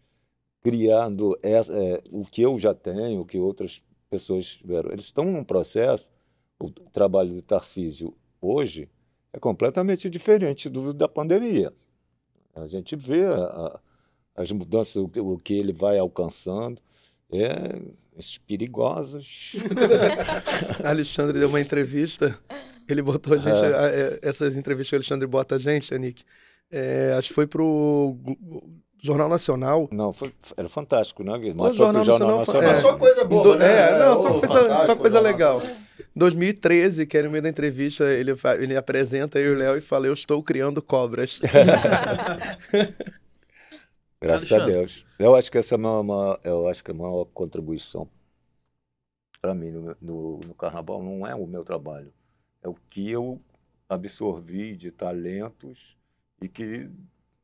[0.62, 4.90] criando essa- é, o que eu já tenho, o que outras pessoas tiveram.
[4.90, 6.10] Eles estão num processo,
[6.58, 8.88] o trabalho do Tarcísio hoje
[9.32, 11.72] é completamente diferente do da pandemia.
[12.54, 13.80] A gente vê a-
[14.36, 16.80] as mudanças, o, que- o que ele vai alcançando,
[17.30, 17.80] é
[18.16, 19.54] esses perigosos.
[20.84, 22.38] Alexandre deu uma entrevista,
[22.88, 26.22] ele botou a gente, a- é, essas entrevistas que o Alexandre bota a gente, Anick,
[26.70, 28.16] é, acho que foi pro
[29.02, 29.88] Jornal Nacional.
[29.92, 31.60] Não, foi, era fantástico, né, Guilherme?
[31.60, 32.62] O Jornal Jornal Nacional Nacional.
[32.72, 33.66] Mas só coisa boa, Do- né?
[33.90, 35.54] é, não, só Ô, coisa, só coisa legal.
[35.58, 35.84] Nacional.
[36.16, 39.80] 2013, que era no meio da entrevista, ele, ele apresenta eu e o Léo e
[39.80, 41.40] fala, eu estou criando cobras.
[44.20, 44.72] Graças a Alexandre.
[44.72, 45.06] Deus.
[45.18, 48.08] Eu acho que essa é a maior, maior- eu acho que a maior contribuição
[49.40, 52.10] para mim no, no, no carnaval não é o meu trabalho,
[52.64, 53.40] é o que eu
[53.88, 55.96] absorvi de talentos
[56.40, 56.90] e que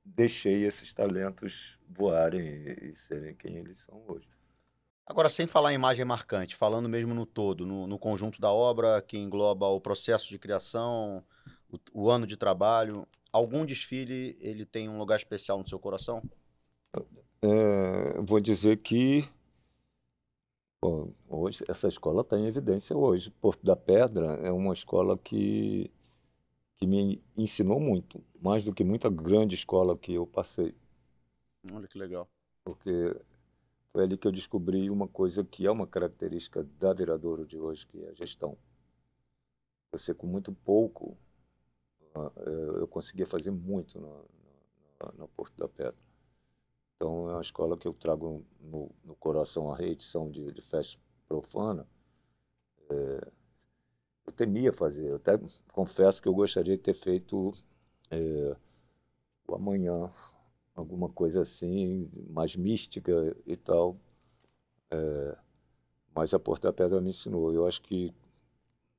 [0.04, 4.26] deixei esses talentos voarem e, e serem quem eles são hoje.
[5.06, 9.02] Agora, sem falar em imagem marcante, falando mesmo no todo, no, no conjunto da obra
[9.02, 11.22] que engloba o processo de criação,
[11.68, 16.22] o, o ano de trabalho, algum desfile ele tem um lugar especial no seu coração?
[17.42, 19.28] É, vou dizer que
[20.80, 23.30] bom, hoje essa escola está em evidência hoje.
[23.30, 25.90] Porto da Pedra é uma escola que,
[26.76, 30.74] que me ensinou muito, mais do que muita grande escola que eu passei,
[31.72, 32.28] Olha que legal.
[32.64, 33.14] porque
[33.92, 37.86] foi ali que eu descobri uma coisa que é uma característica da Viradouro de hoje,
[37.86, 38.56] que é a gestão.
[39.92, 41.16] Você com muito pouco,
[42.14, 42.30] ah,
[42.78, 44.08] eu conseguia fazer muito na,
[45.00, 46.09] na, na Porto da Pedra.
[47.00, 51.00] Então, é uma escola que eu trago no, no coração a reedição de, de festa
[51.26, 51.86] profana.
[52.90, 53.28] É,
[54.26, 55.32] eu temia fazer, eu até
[55.72, 57.52] confesso que eu gostaria de ter feito
[58.10, 58.54] é,
[59.48, 60.10] o amanhã,
[60.74, 63.96] alguma coisa assim, mais mística e tal.
[64.90, 65.38] É,
[66.14, 67.50] mas a Porta da Pedra me ensinou.
[67.50, 68.12] Eu acho que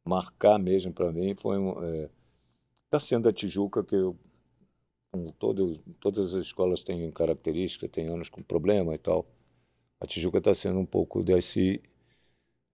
[0.03, 2.09] marcar mesmo para mim foi um.
[2.85, 4.17] Está sendo a Tijuca que eu
[5.11, 9.25] como todo, todas as escolas têm características, tem anos com problema e tal.
[9.99, 11.81] A Tijuca está sendo um pouco desse,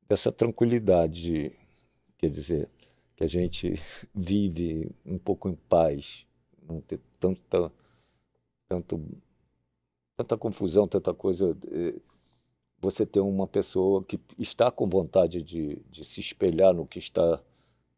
[0.07, 1.51] dessa tranquilidade,
[2.17, 2.69] quer dizer,
[3.15, 3.73] que a gente
[4.15, 6.25] vive um pouco em paz,
[6.67, 7.71] não ter tanta,
[8.69, 8.99] tanto,
[10.15, 11.55] tanta confusão, tanta coisa.
[11.71, 11.95] eh,
[12.81, 17.41] Você ter uma pessoa que está com vontade de, de se espelhar no que está,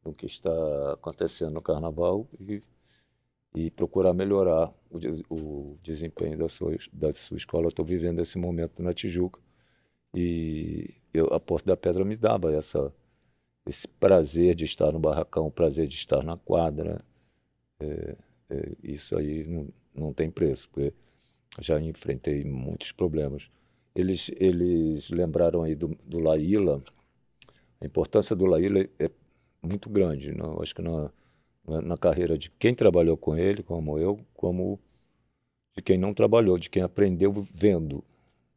[0.05, 0.51] no que está
[0.93, 2.61] acontecendo no Carnaval e
[3.53, 5.34] e procurar melhorar o,
[5.73, 7.67] o desempenho da sua, da sua escola.
[7.67, 9.39] Estou vivendo esse momento na Tijuca
[10.13, 12.93] e eu, a Porta da Pedra me dava essa,
[13.65, 17.03] esse prazer de estar no barracão, o prazer de estar na quadra.
[17.80, 18.17] É,
[18.49, 20.93] é, isso aí não, não tem preço, porque
[21.59, 23.49] já enfrentei muitos problemas.
[23.95, 26.81] Eles, eles lembraram aí do, do Laíla,
[27.81, 29.09] a importância do Laíla é
[29.61, 30.35] muito grande.
[30.38, 31.11] Eu acho que na,
[31.81, 34.79] na carreira de quem trabalhou com ele, como eu, como
[35.75, 38.03] de quem não trabalhou, de quem aprendeu vendo.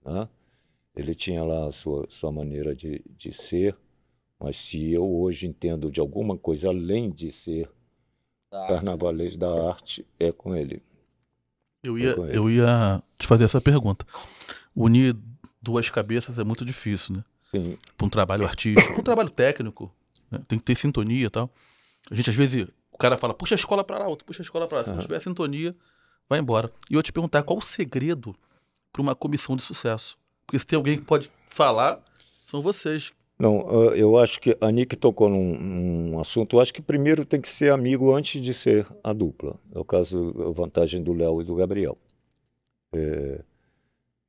[0.04, 0.28] Né?
[0.96, 3.76] Ele tinha lá a sua, sua maneira de, de ser,
[4.38, 7.68] mas se eu hoje entendo de alguma coisa além de ser
[8.52, 8.66] Tá.
[8.68, 10.82] carnavalês da arte, é com ele.
[11.82, 12.36] Eu ia, com ele.
[12.36, 14.04] eu ia te fazer essa pergunta.
[14.76, 15.16] Unir
[15.60, 17.24] duas cabeças é muito difícil, né?
[17.50, 17.78] Sim.
[17.96, 19.90] Para um trabalho artístico, para um trabalho técnico,
[20.30, 20.38] né?
[20.46, 21.50] tem que ter sintonia e tal.
[22.10, 22.68] A gente, às vezes,
[23.02, 24.84] cara fala, puxa a escola para lá, outro puxa a escola para lá.
[24.84, 25.74] Se não tiver sintonia,
[26.28, 26.70] vai embora.
[26.88, 28.34] E eu te perguntar, qual o segredo
[28.92, 30.16] para uma comissão de sucesso?
[30.46, 32.02] Porque se tem alguém que pode falar,
[32.44, 33.12] são vocês.
[33.38, 36.56] Não, eu acho que a Nick tocou num, num assunto.
[36.56, 39.58] Eu acho que primeiro tem que ser amigo antes de ser a dupla.
[39.74, 41.98] É o caso, a vantagem do Léo e do Gabriel.
[42.94, 43.42] É,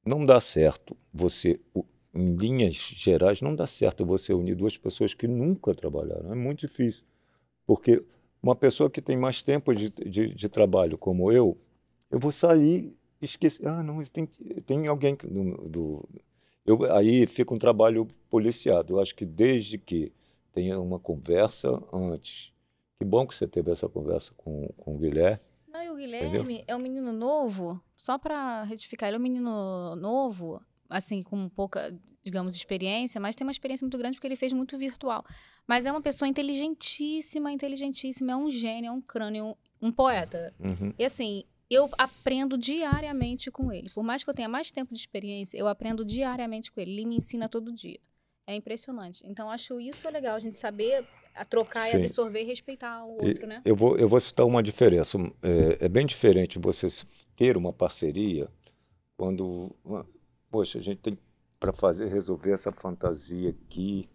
[0.05, 1.59] não dá certo você,
[2.13, 6.31] em linhas gerais, não dá certo você unir duas pessoas que nunca trabalharam.
[6.31, 7.03] É muito difícil.
[7.67, 8.03] Porque
[8.43, 11.57] uma pessoa que tem mais tempo de, de, de trabalho, como eu,
[12.11, 13.65] eu vou sair esquecer.
[13.65, 14.25] Ah, não, tem,
[14.65, 16.09] tem alguém do, do,
[16.65, 18.93] eu, aí fica um trabalho policiado.
[18.93, 20.11] Eu acho que desde que
[20.51, 22.51] tenha uma conversa antes.
[22.99, 25.39] Que bom que você teve essa conversa com, com o Guilherme.
[25.67, 29.95] Não, e o Guilherme é um menino novo, só pra retificar, ele é um menino
[29.95, 30.61] novo,
[30.93, 31.93] assim, com pouca,
[32.23, 35.25] digamos, experiência, mas tem uma experiência muito grande porque ele fez muito virtual.
[35.67, 40.51] Mas é uma pessoa inteligentíssima, inteligentíssima, é um gênio, é um crânio, um poeta.
[40.59, 40.93] Uhum.
[40.97, 43.89] E assim, eu aprendo diariamente com ele.
[43.89, 46.91] Por mais que eu tenha mais tempo de experiência, eu aprendo diariamente com ele.
[46.91, 47.99] Ele me ensina todo dia.
[48.45, 49.23] É impressionante.
[49.25, 51.97] Então, acho isso legal, a gente saber a trocar Sim.
[51.97, 53.61] e absorver e respeitar o E outro, né?
[53.65, 55.17] Eu vou, eu vou citar uma diferença.
[55.41, 56.87] É, é bem diferente você
[57.35, 58.47] ter uma parceria
[59.17, 59.73] quando,
[60.53, 61.17] poxa, a gente tem
[61.59, 64.07] para fazer resolver essa fantasia aqui,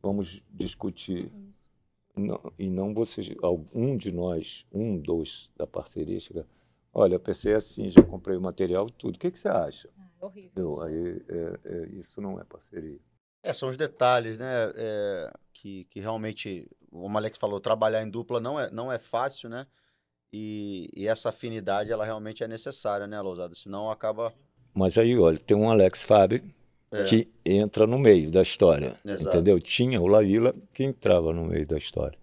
[0.00, 1.32] vamos discutir.
[2.16, 6.46] Não- e não você, algum de nós, um, dois da parceria, chega,
[6.94, 9.16] olha, pensei assim, já comprei o material e tudo.
[9.16, 9.88] O que, que você acha?
[10.20, 10.52] É horrível.
[10.54, 10.82] Eu, isso.
[10.82, 13.00] aí, é, é, isso não é parceria.
[13.42, 14.46] É, são os detalhes, né?
[14.76, 18.98] é, que, que realmente, como o Alex falou, trabalhar em dupla não é, não é
[18.98, 19.66] fácil, né?
[20.32, 23.54] E, e essa afinidade, ela realmente é necessária, né, Lousada?
[23.56, 24.32] Senão acaba.
[24.74, 26.42] Mas aí, olha, tem um Alex Fábio
[26.92, 27.04] É.
[27.04, 29.28] que entra no meio da história, Exato.
[29.36, 29.60] entendeu?
[29.60, 32.18] Tinha o Laíla que entrava no meio da história,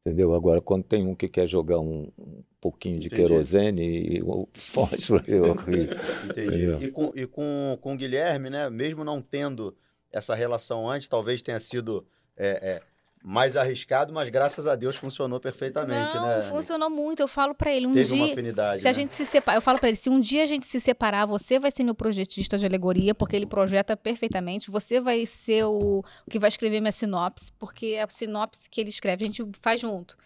[0.00, 0.34] entendeu?
[0.34, 3.22] Agora, quando tem um que quer jogar um, um pouquinho de Entendi.
[3.22, 3.82] querosene
[4.18, 5.96] e o fósforo, é horrível.
[6.24, 6.48] Entendi.
[6.48, 6.82] Entendeu?
[6.82, 8.70] E, com, e com, com o Guilherme, né?
[8.70, 9.76] Mesmo não tendo
[10.12, 12.06] essa relação antes, talvez tenha sido
[12.36, 12.82] é, é,
[13.28, 16.42] mais arriscado, mas graças a Deus funcionou perfeitamente, Não, né?
[16.42, 17.18] funcionou muito.
[17.18, 18.32] Eu falo pra ele, um Teve uma dia.
[18.32, 18.80] afinidade.
[18.80, 18.94] Se a né?
[18.94, 21.58] gente se separar, eu falo pra ele, se um dia a gente se separar, você
[21.58, 24.70] vai ser meu projetista de alegoria, porque ele projeta perfeitamente.
[24.70, 28.90] Você vai ser o, o que vai escrever minha sinopse, porque a sinopse que ele
[28.90, 30.16] escreve a gente faz junto.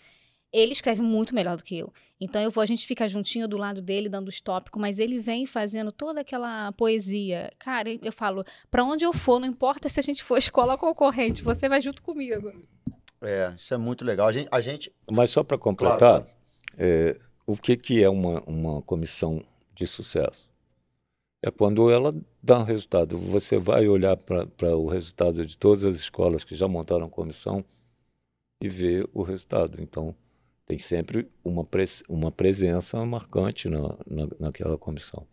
[0.52, 1.90] Ele escreve muito melhor do que eu.
[2.20, 5.18] Então eu vou, a gente fica juntinho do lado dele, dando os tópicos, mas ele
[5.18, 7.50] vem fazendo toda aquela poesia.
[7.58, 11.42] Cara, eu falo, pra onde eu for, não importa se a gente for escola concorrente,
[11.42, 12.52] você vai junto comigo.
[13.22, 14.26] É, isso é muito legal.
[14.26, 16.26] A gente, a gente Mas só para completar, Claro,
[16.78, 17.16] é,
[17.46, 19.42] o que, que é uma, uma comissão
[19.74, 20.48] de sucesso?
[21.42, 23.18] É quando ela dá um resultado.
[23.18, 27.64] Você vai olhar para o resultado de todas as escolas que já montaram comissão
[28.60, 29.80] e ver o resultado.
[29.80, 30.14] Então,
[30.66, 35.26] tem sempre uma, pres uma presença marcante na, na, naquela comissão.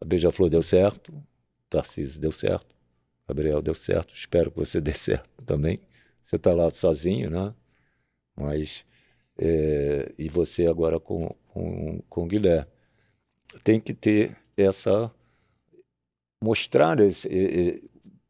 [0.00, 1.12] A Beija-Flor deu certo,
[1.68, 2.74] Tarcísio deu certo,
[3.28, 5.78] Gabriel deu certo, espero que você dê certo também.
[6.24, 7.54] Você está lá sozinho, né?
[8.36, 8.84] Mas,
[9.38, 12.70] é, e você agora com, com, com o Guilherme.
[13.64, 15.12] Tem que ter essa.
[16.42, 17.28] mostrar esse.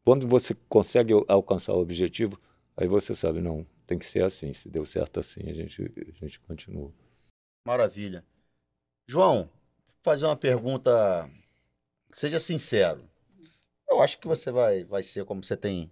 [0.03, 2.39] quando você consegue al- alcançar o objetivo,
[2.75, 4.53] aí você sabe, não, tem que ser assim.
[4.53, 6.91] Se deu certo assim, a gente, a gente continua.
[7.65, 8.25] Maravilha.
[9.07, 9.49] João,
[10.01, 11.29] fazer uma pergunta.
[12.11, 13.09] Seja sincero.
[13.89, 15.89] Eu acho que você vai, vai ser como você tem,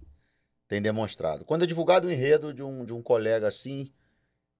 [0.71, 1.43] tem demonstrado.
[1.43, 3.89] Quando é divulgado o enredo de um, de um colega assim,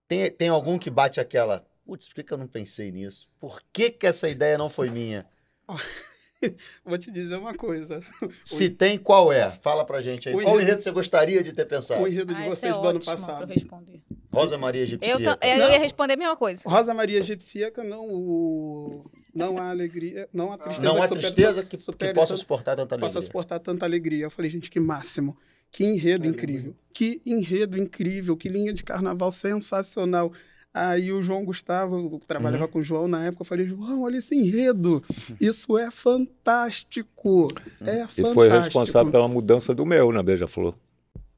[0.09, 1.65] tem, tem algum que bate aquela.
[1.85, 3.29] Putz, por que, que eu não pensei nisso?
[3.39, 5.25] Por que, que essa ideia não foi minha?
[6.83, 8.03] Vou te dizer uma coisa.
[8.43, 9.49] Se tem, qual é?
[9.49, 10.35] Fala pra gente aí.
[10.35, 12.01] O Qual enredo- enredo você gostaria de ter pensado?
[12.03, 13.43] O enredo de Ah, esse vocês é do ano passado.
[13.43, 14.01] eu responder.
[14.33, 15.19] Rosa Maria Eu, Egipcia.
[15.37, 15.71] ta- eu Não.
[15.71, 16.63] ia responder a mesma coisa.
[16.67, 19.05] Rosa Maria Egipsíaca, não o.
[19.33, 20.27] Não há alegria.
[20.33, 23.05] Não há tristeza Não há que tristeza que, que supere possa tanto- suportar tanta possa
[23.19, 23.21] alegria.
[23.21, 24.25] suportar tanta alegria.
[24.25, 25.37] Eu falei, gente, que máximo.
[25.71, 26.75] Que enredo incrível.
[26.93, 28.35] Que enredo incrível.
[28.35, 30.31] Que linha de carnaval sensacional.
[30.73, 34.17] Aí o João Gustavo, eu trabalhava com o João na época, eu falei, João, olha
[34.17, 35.03] esse enredo.
[35.39, 37.47] Isso é fantástico.
[37.81, 38.33] É E fantástico.
[38.33, 40.73] foi responsável pela mudança do meu na Beija-Flor.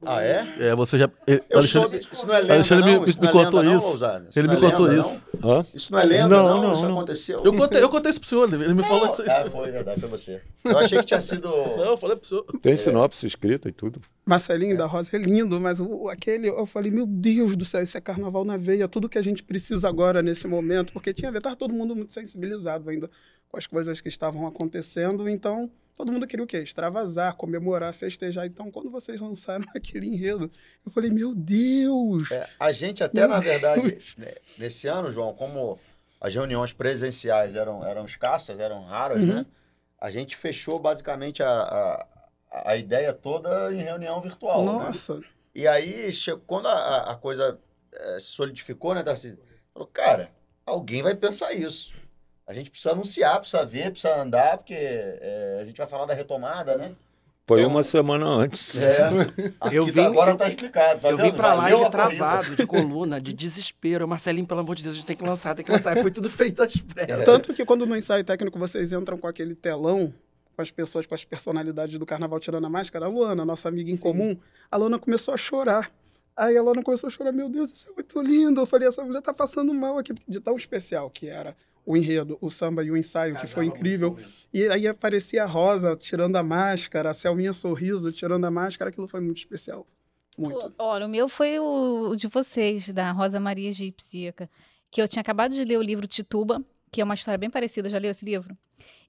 [0.06, 0.46] Ah, é?
[0.58, 1.10] É, você já.
[1.26, 3.04] eh, Eu Alexandre, soube, isso não é lenda, Alexandre me- não?
[3.06, 3.98] Isso me não é contou lenda, isso.
[3.98, 4.26] Não?
[4.36, 5.22] Ele não me é contou lenda, isso.
[5.44, 5.66] Hã?
[5.74, 6.62] Isso não é lenda, Não, não?
[6.62, 6.92] não, Isso não.
[6.98, 7.40] aconteceu.
[7.44, 9.28] eu, contei, eu contei isso pro senhor, ele me falou isso aí.
[9.30, 10.40] Ah, foi verdade, foi você.
[10.64, 11.48] Eu achei que tinha sido.
[11.76, 12.44] Não, eu falei pro senhor.
[12.62, 14.00] Tem sinopse escrita e tudo.
[14.26, 17.96] Marcelinho da Rosa é lindo, mas o, aquele, eu falei, meu Deus do céu, isso
[17.98, 21.32] é carnaval na veia, tudo que a gente precisa agora nesse momento, porque tinha a
[21.32, 23.10] ver, tava todo mundo muito sensibilizado ainda
[23.50, 25.28] com as coisas que estavam acontecendo.
[25.28, 26.58] Então, todo mundo queria o quê?
[26.58, 28.46] Extravasar, comemorar, festejar.
[28.46, 30.50] Então, quando vocês lançaram aquele enredo,
[30.84, 32.30] eu falei, meu Deus!
[32.30, 35.78] É, a gente até, Meu na verdade, né, nesse ano, João, como
[36.20, 39.26] as reuniões presenciais eram, eram escassas, eram raras, Uhum.
[39.26, 39.46] né?
[40.00, 41.48] A gente fechou basicamente a,
[42.52, 44.64] a, a ideia toda em reunião virtual.
[44.64, 44.72] né?
[44.72, 45.20] Nossa!
[45.54, 46.10] E aí,
[46.46, 47.58] quando a, a coisa
[47.92, 49.38] eh, se solidificou, né, Darcy?
[49.72, 50.30] Falou, cara,
[50.66, 51.92] alguém vai pensar isso.
[52.46, 56.14] A gente precisa anunciar, precisa ver, precisa andar, porque eh, a gente vai falar da
[56.14, 56.92] retomada, né?
[57.46, 58.78] Foi Então- uma semana antes.
[58.78, 59.08] É.
[59.72, 61.00] Eu vim- agora eu- tá explicado.
[61.00, 61.90] tá Eu vim pra a corrida.
[61.90, 64.08] travado, de coluna, de desespero.
[64.08, 65.94] Marcelinho, pelo amor de Deus, a gente tem que lançar, tem que lançar.
[65.98, 67.24] Foi tudo feito às pressas.
[67.24, 70.12] Tanto que quando no ensaio técnico vocês entram com aquele telão,
[70.56, 73.90] com as pessoas, com as personalidades do carnaval tirando a máscara, a Luana, nossa amiga
[73.90, 74.34] em comum,
[74.70, 75.90] a Luana começou a chorar.
[76.36, 78.60] Aí a Luana começou a chorar, meu Deus, isso é muito lindo.
[78.62, 81.54] Eu falei, essa mulher tá passando mal aqui, de tão especial que era
[81.86, 84.18] o enredo, o samba e o ensaio, que foi incrível.
[84.52, 89.08] E aí aparecia a Rosa tirando a máscara, a Selminha Sorriso tirando a máscara, aquilo
[89.08, 89.86] foi muito especial.
[90.36, 90.74] Muito.
[90.78, 94.34] Olha, o meu foi o, o de vocês, da Rosa Maria Egípcia,
[94.90, 96.62] que eu tinha acabado de ler o livro Tituba,
[96.94, 97.90] que é uma história bem parecida.
[97.90, 98.56] Já leu esse livro?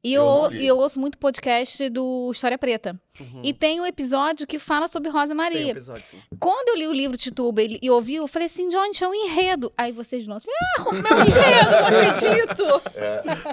[0.04, 3.00] E eu, Eu eu ouço muito podcast do História Preta.
[3.44, 5.72] E tem um episódio que fala sobre Rosa Tem um Maria.
[5.72, 6.18] episódio, sim.
[6.40, 9.14] Quando eu li o livro Tituba e, e ouvi, eu falei assim, John, tinha um
[9.14, 9.72] enredo.
[9.78, 12.64] Aí vocês lançam, ah, o meu enredo, não acredito.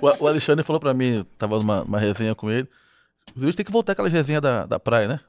[0.21, 2.67] O, o Alexandre falou pra mim, tava numa, numa resenha com ele.
[3.31, 5.21] Inclusive, tem que voltar aquela resenha da, da praia, né?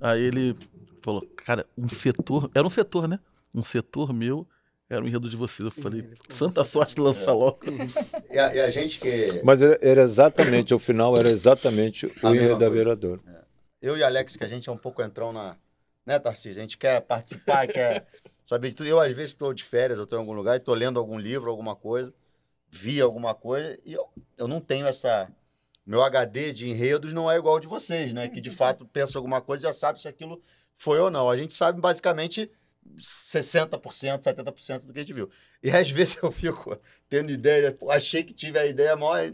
[0.00, 0.56] Aí ele
[1.02, 2.50] falou, cara, um setor.
[2.54, 3.18] Era um setor, né?
[3.54, 4.46] Um setor meu
[4.90, 5.64] era o enredo de vocês.
[5.64, 7.60] Eu falei, santa sorte de lançar logo.
[8.28, 9.40] E a, e a gente que.
[9.44, 13.20] Mas era, era exatamente, o final era exatamente o A enredo da vereadora.
[13.80, 15.56] Eu e Alex, que a gente é um pouco entrão na.
[16.04, 16.60] Né, Tarcísio?
[16.60, 18.06] A gente quer participar, quer
[18.44, 18.88] saber de tudo.
[18.88, 21.50] Eu, às vezes, estou de férias, eu estou em algum lugar, estou lendo algum livro,
[21.50, 22.12] alguma coisa,
[22.70, 25.28] vi alguma coisa, e eu, eu não tenho essa.
[25.84, 28.28] Meu HD de enredos não é igual ao de vocês, né?
[28.28, 30.40] Que de fato pensa alguma coisa e já sabe se aquilo
[30.76, 31.28] foi ou não.
[31.28, 32.50] A gente sabe basicamente
[32.96, 35.30] 60%, 70% do que a gente viu.
[35.62, 36.78] E às vezes eu fico
[37.08, 39.32] tendo ideia, pô, achei que tive a ideia maior.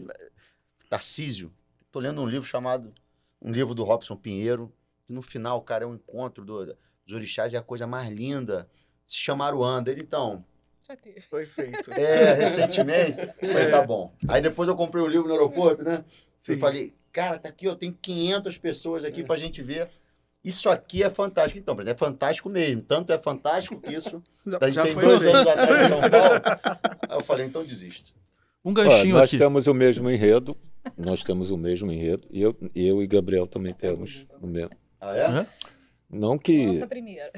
[0.89, 1.53] Tarcísio,
[1.85, 2.93] estou lendo um livro chamado
[3.41, 4.73] um livro do Robson Pinheiro,
[5.05, 6.65] que no final, cara, é um encontro do-
[7.05, 8.69] dos orixás e a coisa mais linda.
[9.05, 9.97] Se chamar o Ander.
[9.99, 10.43] Então,
[11.29, 11.91] Foi feito.
[11.93, 14.13] é, recentemente, falei, tá bom.
[14.29, 16.03] Aí depois eu comprei um livro no aeroporto, né?
[16.41, 16.59] E Sim.
[16.59, 19.89] falei, cara, tá aqui, ó, tem 500 pessoas aqui pra gente ver.
[20.47, 21.59] Isso aqui é fantástico.
[21.59, 22.81] Então, mas é fantástico mesmo.
[22.81, 25.99] Tanto é fantástico que isso, Já- daí já tem foi dois anos atrás em São
[26.09, 26.41] Paulo.
[27.09, 28.11] Aí eu falei, então desisto.
[28.63, 29.37] Um ganchinho nós aqui.
[29.37, 30.55] temos o mesmo enredo,
[30.97, 34.71] nós temos o mesmo enredo, e eu, eu e Gabriel também temos o mesmo.
[34.99, 35.27] Ah, é?
[35.29, 35.47] Né?
[36.09, 37.31] Não que Nossa, primeira.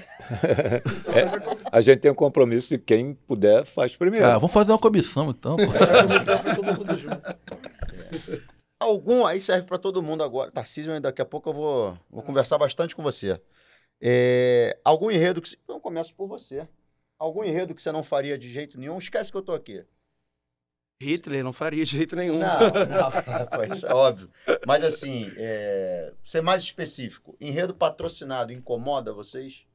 [1.10, 4.26] é, a gente tem um compromisso de quem puder faz primeiro.
[4.28, 5.56] Ah, vamos fazer uma comissão então.
[5.56, 5.64] pô.
[5.64, 7.36] A comissão todo mundo junto.
[8.80, 10.52] Algum aí serve para todo mundo agora.
[10.52, 13.42] Tarcísio, daqui a pouco eu vou, vou conversar bastante com você.
[14.02, 15.58] É, algum enredo que.
[15.68, 16.68] Eu começo por você.
[17.18, 18.98] Algum enredo que você não faria de jeito nenhum?
[18.98, 19.84] Esquece que eu tô aqui.
[21.02, 22.40] Hitler não faria de jeito nenhum.
[22.40, 24.30] Não, não, isso é óbvio.
[24.66, 27.36] Mas assim, é, ser mais específico.
[27.40, 29.66] Enredo patrocinado incomoda vocês?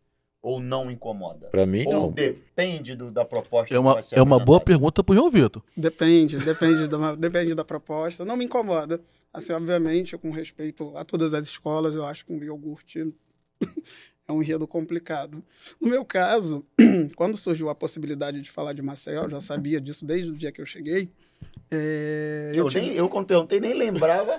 [0.45, 1.47] Ou não incomoda?
[1.47, 2.11] Para mim, Ou não.
[2.13, 5.31] depende do- da proposta É que uma, vai ser é uma boa pergunta pro João
[5.31, 5.63] Vitor.
[5.75, 8.27] Depende, depende da, depende da proposta.
[8.27, 9.01] Não me incomoda.
[9.33, 13.15] Assim, obviamente, com respeito a todas as escolas, eu acho que um iogurte
[14.29, 15.43] é um enredo complicado.
[15.81, 16.63] No meu caso,
[17.17, 20.53] quando surgiu a possibilidade de falar de Maceió, eu já sabia disso desde o dia
[20.53, 21.11] que eu cheguei.
[21.73, 24.39] é, Eu, tive- nem, eu quando perguntei, nem lembrava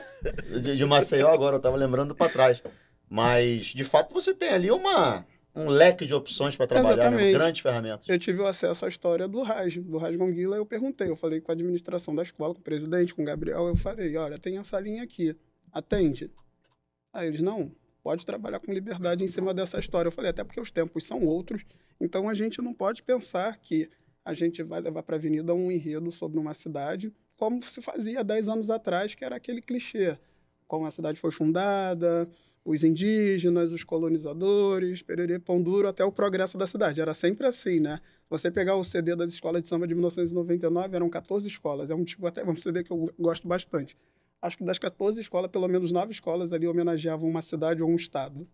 [0.62, 2.62] de, de Maceió agora, eu estava lembrando para trás.
[3.10, 5.26] Mas, de fato, você tem ali uma,
[5.56, 7.04] um leque de opções para trabalhar, né?
[7.04, 7.34] Exatamente.
[7.34, 8.10] grandes ferramentas.
[8.10, 11.40] eu tive o acesso à história do Raj, do Raj Gonguila, eu perguntei, eu falei
[11.40, 14.58] com a administração da escola, com o presidente, com o Gabriel, eu falei, olha, tem
[14.58, 15.36] essa linha aqui,
[15.72, 16.30] atende.
[17.14, 17.72] Aí eles, não,
[18.04, 20.10] pode trabalhar com liberdade em cima dessa história.
[20.10, 21.64] Eu falei, até porque os tempos são outros,
[22.00, 23.90] então a gente não pode pensar que
[24.26, 28.24] a gente vai levar para a avenida um enredo sobre uma cidade, como se fazia
[28.24, 30.18] 10 anos atrás, que era aquele clichê.
[30.68, 32.30] Como a cidade foi fundada,
[32.66, 37.00] os indígenas, os colonizadores, pererê, pão duro, até o progresso da cidade.
[37.00, 38.02] Era sempre assim, né?
[38.28, 41.92] Você pegar o CD das escolas de samba de 1999, eram 14 escolas.
[41.92, 43.96] É um tipo até um CD que eu gosto bastante.
[44.42, 47.96] Acho que das 14 escolas, pelo menos nove escolas ali homenageavam uma cidade ou um
[47.96, 48.48] estado.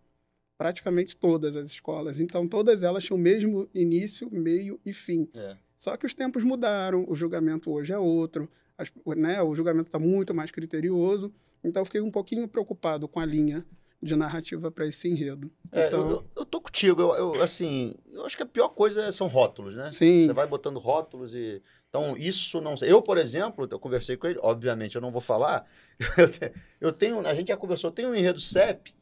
[0.58, 2.20] Praticamente todas as escolas.
[2.20, 5.28] Então, todas elas tinham o mesmo início, meio e fim.
[5.34, 5.56] É.
[5.78, 8.48] Só que os tempos mudaram, o julgamento hoje é outro,
[8.78, 11.32] as- né, o julgamento está muito mais criterioso.
[11.64, 13.64] Então, eu fiquei um pouquinho preocupado com a linha
[14.02, 15.50] de narrativa para esse enredo.
[15.70, 17.00] É, então, eu, eu- tô contigo.
[17.00, 19.90] Eu, eu, assim, eu acho que a pior coisa são rótulos, né?
[19.92, 20.26] Sim.
[20.26, 22.90] Você vai botando rótulos e Então, isso não sei.
[22.92, 25.66] Eu, por exemplo, eu conversei com ele, obviamente eu não vou falar.
[26.18, 28.92] Eu te- Eu tenho, a gente já conversou, eu tenho um enredo CEP,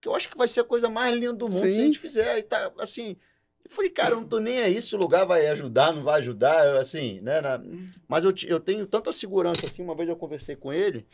[0.00, 1.82] que eu acho que vai ser a coisa mais linda do mundo se a Sim.
[1.86, 2.38] gente fizer.
[2.38, 3.16] E tá, assim,
[3.64, 6.20] eu falei, cara, eu não tô nem aí se o lugar vai ajudar, não vai
[6.20, 7.40] ajudar, assim, né?
[7.40, 7.60] na-
[8.06, 11.06] mas eu, eu tenho tanta segurança, assim, uma vez eu conversei com ele,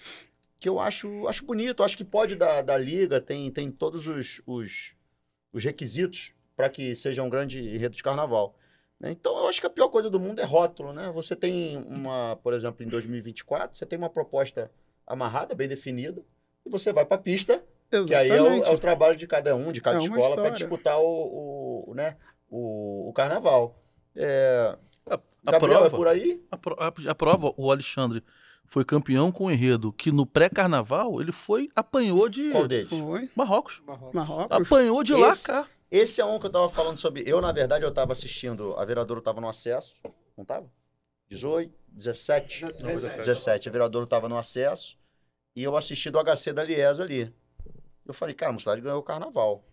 [0.61, 4.41] que eu acho, acho bonito, acho que pode da, da liga, tem, tem todos os,
[4.47, 4.93] os,
[5.53, 8.55] os requisitos para que seja um grande enredo de carnaval.
[9.01, 9.11] né?
[9.11, 11.11] Então, eu acho que a pior coisa do mundo é rótulo, né?
[11.15, 14.71] Você tem uma, por exemplo, em 2024, você tem uma proposta
[15.07, 16.23] amarrada, bem definida,
[16.67, 17.65] e você vai para a pista,
[18.07, 20.51] que aí é o, é o trabalho de cada um, de cada É escola, para
[20.51, 22.17] disputar o, o, né?
[22.51, 23.83] o, o carnaval.
[24.15, 24.77] É,
[25.09, 25.19] A, a
[25.53, 26.43] Gabriel, é prova, por aí?
[26.51, 28.23] a, pro- a- a prova, o Alexandre
[28.71, 32.89] foi campeão com o enredo que no pré-carnaval ele foi, apanhou de Qual deles?
[32.89, 33.29] Foi.
[33.35, 33.83] Marrocos.
[34.15, 34.57] Marrocos.
[34.57, 35.67] Apanhou de lá, Esse- cara.
[35.91, 37.25] Esse é um que eu tava falando sobre.
[37.27, 38.75] Eu, na verdade, eu tava assistindo.
[38.79, 40.01] A vereadora tava no acesso.
[40.39, 40.71] Não tava?
[41.29, 42.61] 18, 17?
[42.67, 43.17] 17.
[43.17, 43.69] 17.
[43.69, 44.97] A vereadora tava no acesso.
[45.57, 47.35] E eu assisti do HC da Liesa ali.
[48.07, 49.65] Eu falei, cara, a mocidade ganhou o carnaval.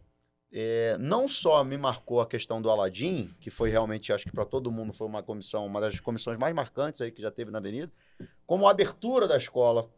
[0.51, 4.45] É, não só me marcou a questão do Aladim, que foi realmente, acho que para
[4.45, 7.59] todo mundo foi uma comissão, uma das comissões mais marcantes aí que já teve na
[7.59, 7.91] Avenida,
[8.45, 9.89] como a abertura da escola,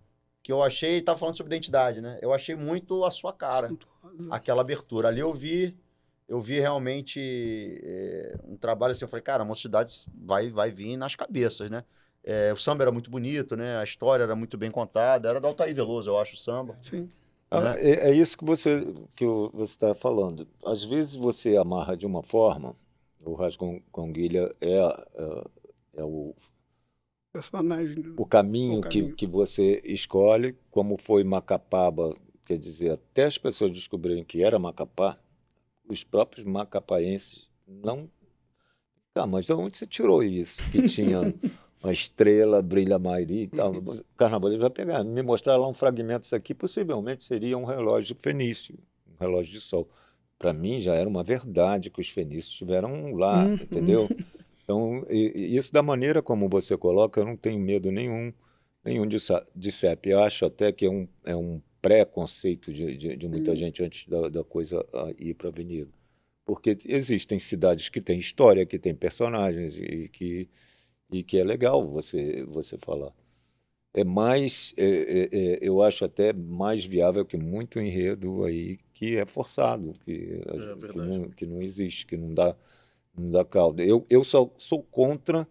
[0.42, 2.18] que eu achei, tá falando sobre identidade, né?
[2.22, 3.72] Eu achei muito a sua cara
[4.32, 5.10] aquela abertura.
[5.10, 5.76] Ali eu vi,
[6.28, 7.20] eu vi realmente
[7.84, 11.84] é, um trabalho assim, eu falei, cara, a mocidade vai, vai vir nas cabeças, né?
[12.24, 13.78] É, o samba era muito bonito, né?
[13.78, 15.30] A história era muito bem contada.
[15.30, 16.78] Era da Altair Veloso, eu acho, o samba.
[16.82, 17.10] Sim.
[17.50, 18.86] Ah, É, é isso que você
[19.16, 20.48] que você está falando.
[20.66, 22.76] Às vezes você amarra de uma forma,
[23.26, 25.44] o rasconguilha é, é,
[25.98, 26.36] é o,
[27.32, 28.14] Personagem.
[28.18, 29.16] o caminho, O que, caminho.
[29.16, 32.16] que você escolhe, como foi Macapaba,
[32.46, 35.18] quer dizer, até as pessoas descobrirem que era Macapá,
[35.88, 38.10] os próprios macapaenses não.
[39.14, 40.62] Ah, mas de onde você tirou isso?
[40.72, 41.20] Que tinha
[41.84, 43.74] uma estrela, brilha Mairi e tal.
[44.18, 45.04] Carnaval vai pegar.
[45.04, 48.78] Me mostraram lá um fragmento, isso aqui possivelmente seria um relógio fenício,
[49.08, 49.88] um relógio de sol.
[50.38, 53.54] Para mim já era uma verdade que os fenícios estiveram lá, Uhum.
[53.56, 54.08] entendeu?
[54.70, 58.32] Então, e- e isso da maneira como você coloca, eu não tenho medo nenhum,
[58.84, 59.18] nenhum de,
[59.56, 60.10] de CEP.
[60.10, 63.56] Eu acho até que é um, é um pré-conceito de, de, de muita Uhum.
[63.56, 65.90] gente antes da, da coisa ah, ir para a avenida.
[66.46, 70.50] Porque existem cidades que têm história, que têm personagens e que,
[71.12, 73.14] e que é legal você, você falar.
[73.94, 79.16] É mais, é, é, é, eu acho até mais viável que muito enredo aí que
[79.18, 82.56] é forçado, que, a- que, não, que não existe, que não dá,
[83.30, 83.82] dá caldo.
[83.82, 85.48] Eu, eu só sou contra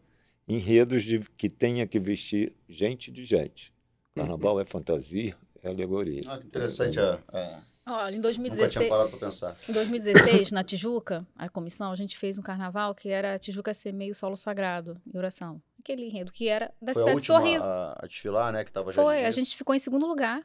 [0.46, 3.72] enredos de, que tenha que vestir gente de gente.
[4.14, 6.22] Carnaval é fantasia, é alegoria.
[6.26, 6.98] Ah, que interessante.
[6.98, 9.56] É, é, Olha, em nunca tinha 2016, parado para pensar.
[9.68, 13.72] em 2016, na Tijuca, a comissão, a gente fez um carnaval que era a Tijuca
[13.72, 15.62] ser meio solo sagrado em oração.
[15.78, 17.66] Aquele enredo que era da Foi a cidade de última Sorriso.
[17.66, 18.64] a, a desfilar, né?
[18.64, 20.44] Que tava já Foi, de a gente ficou em segundo lugar.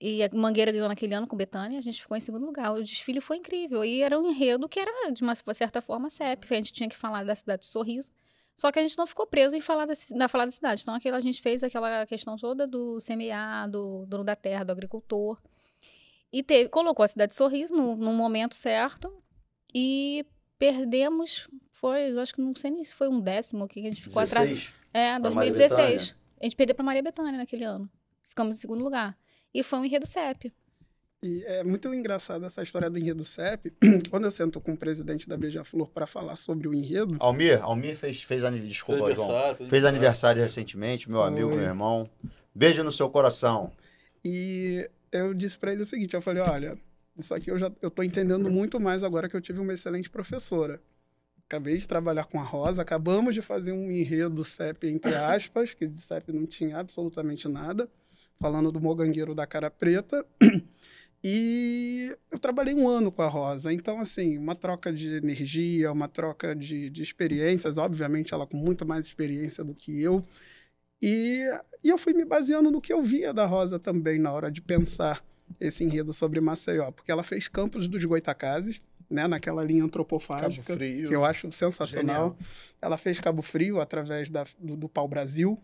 [0.00, 2.72] E a Mangueira ganhou naquele ano com Betânia, a gente ficou em segundo lugar.
[2.72, 3.84] O desfile foi incrível.
[3.84, 6.46] E era um enredo que era, de uma certa forma, CEP.
[6.50, 8.12] A gente tinha que falar da cidade de Sorriso.
[8.56, 10.82] Só que a gente não ficou preso em falar da, na falar da cidade.
[10.82, 14.72] Então, aquela, a gente fez aquela questão toda do semear, do dono da terra, do
[14.72, 15.36] agricultor.
[16.32, 19.12] E teve, colocou a cidade de Sorriso no, no momento certo.
[19.74, 20.24] E
[20.58, 21.48] perdemos.
[21.70, 24.22] Foi, eu acho que não sei nem se foi um décimo que a gente ficou
[24.22, 24.48] atrás.
[24.48, 24.74] 16.
[24.94, 26.16] É, Pra Maria 2016.
[26.40, 27.90] A gente perdeu pra Maria Bethânia naquele ano.
[28.22, 29.16] Ficamos em segundo lugar.
[29.54, 30.52] E foi um enredo CEP.
[31.22, 33.72] E é muito engraçado essa história do enredo CEP.
[34.10, 37.96] Quando eu sento com o presidente da Beija-Flor para falar sobre o enredo, Almir, Almir
[37.96, 38.72] fez, fez aniversário.
[38.72, 39.30] Desculpa, Fez João.
[39.30, 41.56] aniversário, fez aniversário recentemente, meu amigo, Foi.
[41.58, 42.08] meu irmão.
[42.54, 43.72] Beijo no seu coração.
[44.24, 46.76] E eu disse para ele o seguinte, eu falei, olha,
[47.16, 50.08] isso aqui eu já eu tô entendendo muito mais agora que eu tive uma excelente
[50.08, 50.80] professora.
[51.46, 55.86] Acabei de trabalhar com a Rosa, acabamos de fazer um enredo CEP entre aspas, que
[55.88, 57.88] de CEP não tinha absolutamente nada,
[58.40, 60.24] falando do mogangueiro da cara preta.
[61.24, 66.06] E eu trabalhei um ano com a Rosa, então, assim, uma troca de energia, uma
[66.06, 70.24] troca de, de experiências, obviamente ela com muito mais experiência do que eu,
[71.02, 71.44] e,
[71.82, 74.62] e eu fui me baseando no que eu via da Rosa também na hora de
[74.62, 75.24] pensar
[75.58, 80.78] esse enredo sobre Maceió, porque ela fez Campos dos Goitacazes, né, naquela linha antropofágica, Cabo
[80.78, 81.08] Frio.
[81.08, 82.36] que eu acho sensacional.
[82.38, 82.38] Genial.
[82.80, 85.58] Ela fez Cabo Frio através da, do, do Pau Brasil.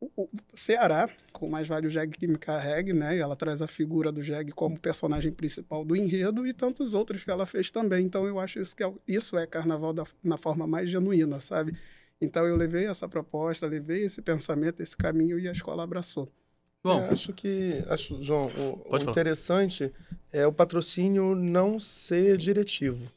[0.00, 3.16] O, Ceará, com mais vale o Jeg que me carregue, né?
[3.16, 7.24] E ela traz a figura do Jeg como personagem principal do enredo e tantos outros
[7.24, 8.04] que ela fez também.
[8.04, 11.76] Então eu acho isso que é, isso é carnaval da, na forma mais genuína, sabe?
[12.20, 16.28] Então eu levei essa proposta, levei esse pensamento, esse caminho e a escola abraçou.
[16.84, 19.92] João, É, acho que, acho, João, o, o interessante
[20.32, 23.10] é o patrocínio não ser diretivo.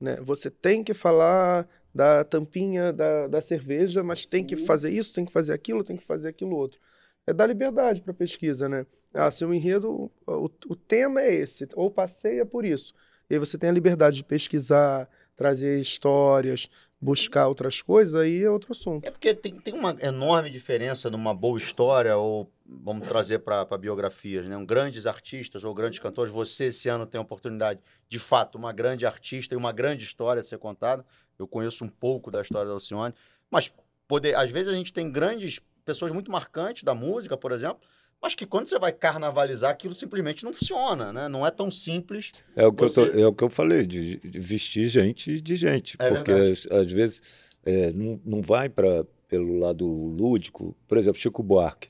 [0.00, 0.16] Né?
[0.22, 5.24] Você tem que falar da tampinha da, da cerveja, mas tem que fazer isso, tem
[5.24, 6.80] que fazer aquilo, tem que fazer aquilo outro.
[7.26, 8.86] É dar liberdade para pesquisa, né?
[9.14, 12.94] Ah, seu enredo, o, o tema é esse, ou passeia por isso.
[13.28, 16.68] E aí você tem a liberdade de pesquisar, trazer histórias,
[17.00, 19.06] buscar outras coisas, aí é outro assunto.
[19.06, 24.46] É porque tem, tem uma enorme diferença numa boa história, ou vamos trazer para biografias,
[24.46, 24.56] né?
[24.56, 26.32] Um, grandes artistas ou grandes cantores.
[26.32, 30.40] Você, esse ano, tem a oportunidade, de fato, uma grande artista e uma grande história
[30.40, 31.04] a ser contada.
[31.38, 33.14] Eu conheço um pouco da história da Alcione,
[33.50, 33.72] mas
[34.06, 37.80] poder, às vezes a gente tem grandes pessoas muito marcantes da música, por exemplo,
[38.22, 41.28] mas que quando você vai carnavalizar, aquilo simplesmente não funciona, né?
[41.28, 42.30] Não é tão simples.
[42.54, 43.00] É o que, você...
[43.00, 45.96] eu, tô, é o que eu falei, de, de vestir gente de gente.
[45.98, 47.20] É porque às, às, vezes
[47.64, 50.76] é, não, não vai para pelo lado lúdico.
[50.86, 51.88] Por exemplo, Chico Buarque.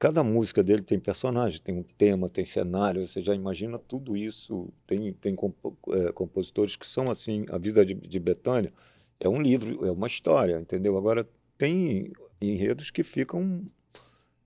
[0.00, 4.72] Cada música dele tem personagem, tem um tema, tem cenário, você já imagina tudo isso.
[4.86, 8.72] Tem, tem compo, é, compositores que são assim, a vida de, de Betânia
[9.20, 10.96] é um livro, é uma história, entendeu?
[10.96, 11.28] Agora,
[11.58, 12.10] tem
[12.40, 13.62] enredos que ficam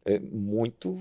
[0.05, 0.97] é, muito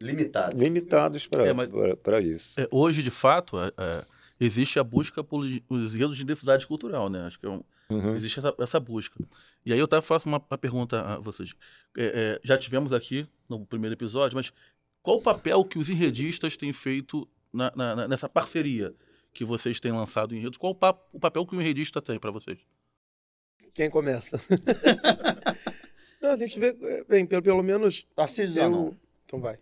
[0.00, 2.58] limitados, limitados para É, isso.
[2.58, 4.04] É, hoje, de fato, é, é,
[4.40, 7.26] existe a busca por os enredos de identidade cultural, né?
[7.26, 8.16] Acho que é um- Uhum.
[8.16, 9.22] existe essa, essa busca.
[9.64, 11.54] E aí eu até faço uma, uma pergunta a vocês.
[11.96, 14.52] É, é, já tivemos aqui no primeiro episódio, mas
[15.02, 18.94] qual o papel que os enredistas têm feito na- na- na- nessa parceria
[19.32, 20.56] que vocês têm lançado em enredos?
[20.58, 22.58] Qual o, pa- o papel que o enredista tem para vocês?
[23.74, 24.40] Quem começa?
[26.20, 28.06] Não, a gente vê, é, bem, pelo, pelo menos.
[28.14, 28.96] Tarcísio eu-
[29.26, 29.58] Então vai.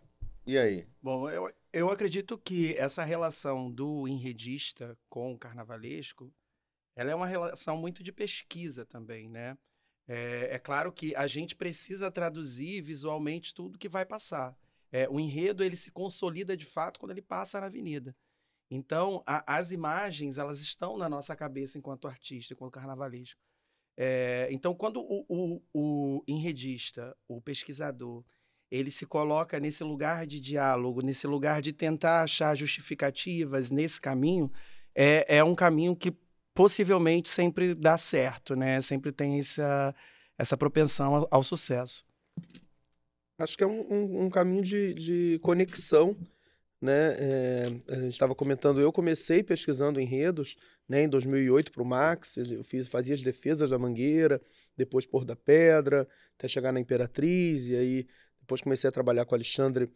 [0.47, 0.87] e aí?
[1.03, 6.33] Bom, eu, eu acredito que essa relação do enredista com o carnavalesco,
[6.95, 9.57] ela é uma relação muito de pesquisa também, né?
[10.07, 14.57] É, é claro que a gente precisa traduzir visualmente tudo que vai passar.
[14.91, 18.15] É, o enredo, ele se consolida de fato quando ele passa na avenida.
[18.71, 23.41] Então, a- as imagens, elas estão na nossa cabeça enquanto artista, enquanto carnavalesco.
[23.97, 28.25] É, então, quando o, o, o enredista, o pesquisador,
[28.71, 34.51] ele se coloca nesse lugar de diálogo, nesse lugar de tentar achar justificativas nesse caminho,
[34.95, 36.11] é, é um caminho que
[36.55, 38.81] possivelmente sempre dá certo, né?
[38.81, 39.95] Sempre tem essa,
[40.39, 42.05] essa propensão ao, ao sucesso.
[43.39, 46.17] Acho que é um, um- um caminho de, de conexão,
[46.81, 47.17] né?
[47.19, 50.57] É, a gente estava comentando, eu comecei pesquisando enredos,
[50.89, 54.41] né, em 2008 para o Max, eu fiz, fazia as defesas da Mangueira,
[54.77, 56.07] depois Pôr da Pedra,
[56.37, 58.07] até chegar na Imperatriz, e aí
[58.41, 59.89] depois comecei a trabalhar com o Alexandre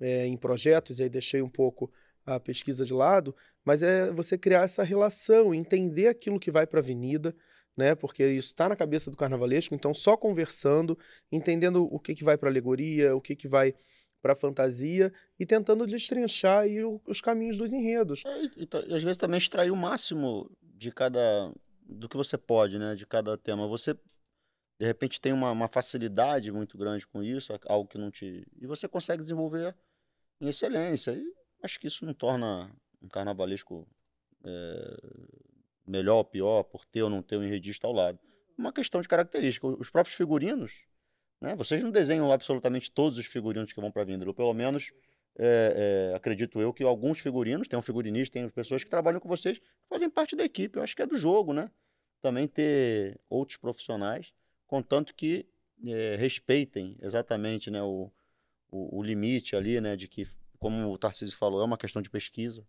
[0.00, 1.92] é, em projetos, e aí deixei um pouco
[2.36, 3.34] a pesquisa de lado,
[3.64, 7.34] mas é você criar essa relação, entender aquilo que vai para a avenida,
[7.76, 7.94] né?
[7.94, 10.98] Porque isso está na cabeça do carnavalesco, então só conversando,
[11.30, 13.74] entendendo o que, que vai para alegoria, o que, que vai
[14.20, 18.24] para fantasia e tentando destrinchar aí o- os caminhos dos enredos.
[18.26, 21.52] É, e, e às vezes também extrair o máximo de cada.
[21.82, 22.94] do que você pode, né?
[22.96, 23.66] De cada tema.
[23.68, 28.44] Você, de repente, tem uma, uma facilidade muito grande com isso, algo que não te.
[28.60, 29.74] E você consegue desenvolver
[30.40, 31.12] em excelência.
[31.12, 32.70] E acho que isso não torna
[33.02, 33.86] um carnavalesco
[34.44, 34.96] é,
[35.86, 38.18] melhor ou pior por ter ou não ter um enredista ao lado.
[38.56, 39.66] Uma questão de característica.
[39.66, 40.82] Os próprios figurinos,
[41.40, 41.54] né?
[41.54, 44.92] Vocês não desenham absolutamente todos os figurinos que vão para a Vindra, ou pelo menos
[45.38, 49.28] é, é, acredito eu que alguns figurinos, tem um figurinista, tem pessoas que trabalham com
[49.28, 50.76] vocês, fazem parte da equipe.
[50.76, 51.70] Eu acho que é do jogo, né?
[52.20, 54.32] Também ter outros profissionais,
[54.66, 55.46] contanto que
[55.86, 58.10] é, respeitem exatamente né, o,
[58.68, 59.94] o, o limite ali, né?
[59.94, 60.26] De que,
[60.58, 62.66] como o Tarcísio falou, é uma questão de pesquisa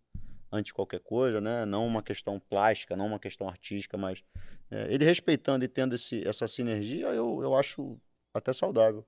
[0.52, 1.64] antes de qualquer coisa, né?
[1.64, 4.22] Não uma questão plástica, não uma questão artística, mas
[4.70, 7.98] é, ele respeitando e tendo esse, essa sinergia, eu, eu acho
[8.34, 9.04] até saudável.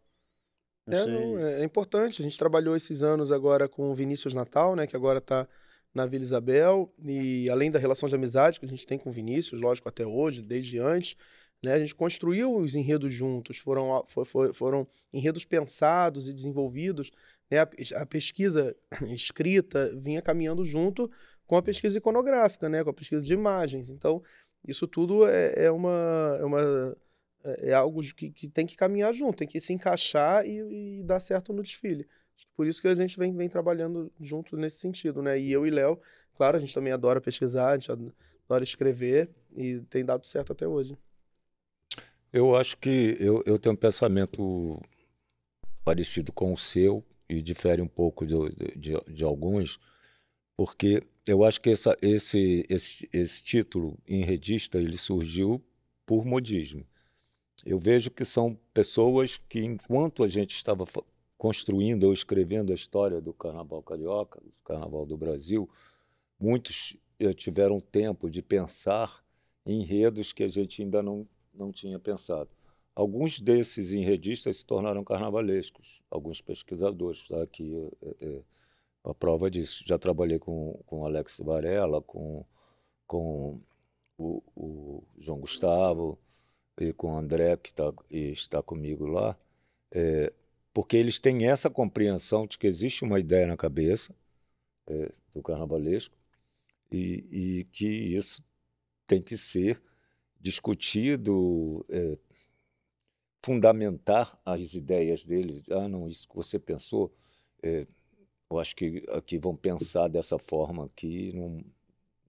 [0.87, 2.21] Não É, não, é, é importante.
[2.21, 4.87] A gente trabalhou esses anos agora com o Vinícius Natal, né?
[4.87, 5.49] Que agora está
[5.95, 6.93] na Vila Isabel.
[7.05, 10.05] E além da relação de amizade que a gente tem com o Vinícius, lógico, até
[10.07, 11.17] hoje, desde antes,
[11.63, 11.75] né?
[11.75, 13.59] A gente construiu os enredos juntos.
[13.59, 17.11] Foram, a- fo- fo- foram enredos pensados e desenvolvidos.
[17.53, 17.59] Né?
[17.59, 17.69] A,
[18.03, 18.75] a pesquisa
[19.15, 21.11] escrita vinha caminhando junto
[21.47, 22.83] com a pesquisa iconográfica, né?
[22.83, 23.91] Com a pesquisa de imagens.
[23.91, 24.23] Então,
[24.67, 26.39] isso tudo é, é uma...
[26.41, 26.97] É uma
[27.45, 31.03] é é algo que, que tem que caminhar junto, tem que se encaixar e, e
[31.03, 32.07] dar certo no desfile.
[32.55, 35.39] Por isso que a gente vem, vem trabalhando junto nesse sentido, né?
[35.41, 36.01] E eu e Léo,
[36.37, 40.69] claro, a gente também adora pesquisar, a gente adora escrever e tem dado certo até
[40.69, 40.97] hoje.
[42.33, 44.81] Eu acho que eu, eu tenho um pensamento
[45.85, 48.35] parecido com o seu e difere um pouco de,
[48.77, 49.79] de, de alguns,
[50.57, 55.63] porque eu acho que essa, esse, esse, esse título enredista ele surgiu
[56.05, 56.85] por modismo.
[57.65, 60.85] Eu vejo que são pessoas que, enquanto a gente estava
[61.39, 65.69] construindo ou escrevendo a história do Carnaval Carioca, do Carnaval do Brasil,
[66.39, 69.25] muitos eh, tiveram tempo de pensar
[69.65, 72.51] enredos que a gente ainda não, não tinha pensado.
[72.95, 77.47] Alguns desses enredistas se tornaram carnavalescos, alguns pesquisadores, tá?
[77.47, 78.43] que é, é,
[79.05, 79.83] a prova disso.
[79.87, 82.45] Já trabalhei com, com Alex Varela, com,
[83.07, 83.61] com
[84.19, 86.19] o, o João Gustavo
[86.79, 89.37] e com o André, que tá, está comigo lá,
[89.91, 90.33] é,
[90.73, 94.15] porque eles têm essa compreensão de que existe uma ideia na cabeça
[94.87, 96.15] é, do carnavalesco
[96.91, 98.43] e, e, que isso
[99.07, 99.81] tem que ser
[100.41, 102.19] discutido, é,
[103.45, 105.63] fundamentar as ideias deles.
[105.71, 107.13] Ah, não, isso que você pensou,
[107.63, 107.87] é,
[108.51, 111.65] eu acho que aqui vão pensar dessa forma aqui, não,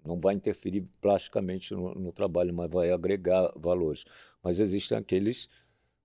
[0.06, 4.06] não vai interferir plasticamente no, no trabalho, mas vai agregar valores.
[4.42, 5.50] Mas existem aqueles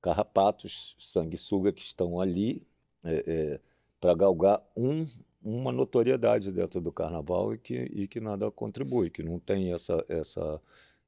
[0.00, 2.66] carrapatos, sanguessuga que estão ali
[3.02, 3.60] é, é,
[4.00, 5.04] para galgar um,
[5.42, 10.04] uma notoriedade dentro do carnaval e que, e que nada contribui, que não tem essa,
[10.08, 10.60] essa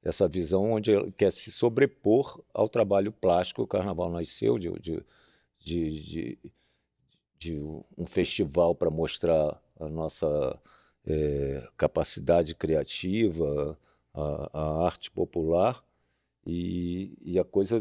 [0.02, 3.62] essa visão onde ele quer se sobrepor ao trabalho plástico.
[3.62, 5.05] O carnaval nasceu de, de,
[5.59, 6.39] de, de,
[7.39, 7.60] de
[7.97, 10.59] um festival para mostrar a nossa
[11.06, 13.78] é, capacidade criativa,
[14.14, 15.85] a, a, arte popular,
[16.47, 17.81] e, e a coisa.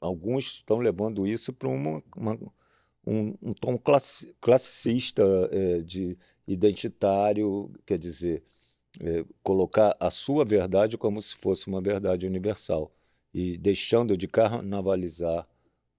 [0.00, 2.38] Alguns estão levando isso para uma, uma
[3.06, 3.78] um, um, tom
[4.40, 8.42] classicista, é, de identitário, quer dizer,
[9.02, 12.92] é, colocar a sua verdade como se fosse uma verdade universal
[13.32, 15.46] e deixando de carnavalizar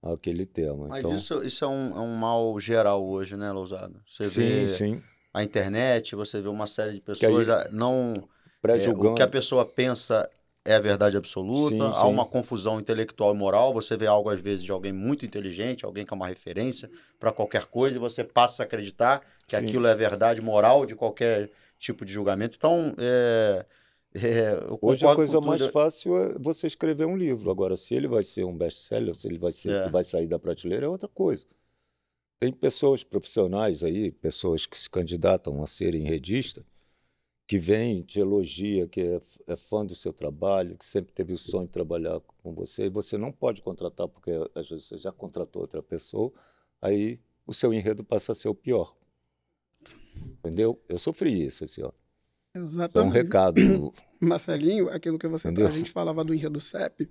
[0.02, 0.88] aquele tema.
[0.88, 4.02] Mas então, isso, isso é, um, é um mal geral hoje, né, Lousada?
[4.08, 5.04] Você sim, vê sim.
[5.34, 8.24] a internet, você vê uma série de pessoas aí, não...
[8.68, 10.30] É, o que a pessoa pensa
[10.66, 12.08] é a verdade absoluta, Sim, há sim.
[12.08, 13.74] uma confusão intelectual e moral.
[13.74, 17.32] Você vê algo, às vezes, de alguém muito inteligente, alguém que é uma referência para
[17.32, 19.64] qualquer coisa, e você passa a acreditar que Sim.
[19.64, 22.56] aquilo é verdade moral de qualquer tipo de julgamento.
[22.58, 23.66] Então, é,
[24.14, 25.72] é, Hoje a coisa mais tudo.
[25.72, 27.52] fácil é você escrever um livro.
[27.52, 29.90] Agora, se ele vai ser um best-seller, se ele vai, ser, É.
[29.90, 31.46] vai sair da prateleira, é outra coisa.
[32.40, 36.64] Tem pessoas profissionais aí, pessoas que se candidatam a serem redista,
[37.48, 41.38] que vem, te elogia, que é, é fã do seu trabalho, que sempre teve o
[41.38, 45.12] sonho de trabalhar com você, e você não pode contratar, porque às vezes você já
[45.12, 46.32] contratou outra pessoa,
[46.82, 48.96] aí o seu enredo passa a ser o pior.
[50.40, 50.82] Entendeu?
[50.88, 51.94] Eu sofri isso esse ano.
[52.52, 53.14] Então, um Exatamente.
[53.14, 53.94] recado.
[54.20, 55.68] Marcelinho, aquilo que você Entendeu?
[55.68, 57.08] a gente falava do enredo CEP,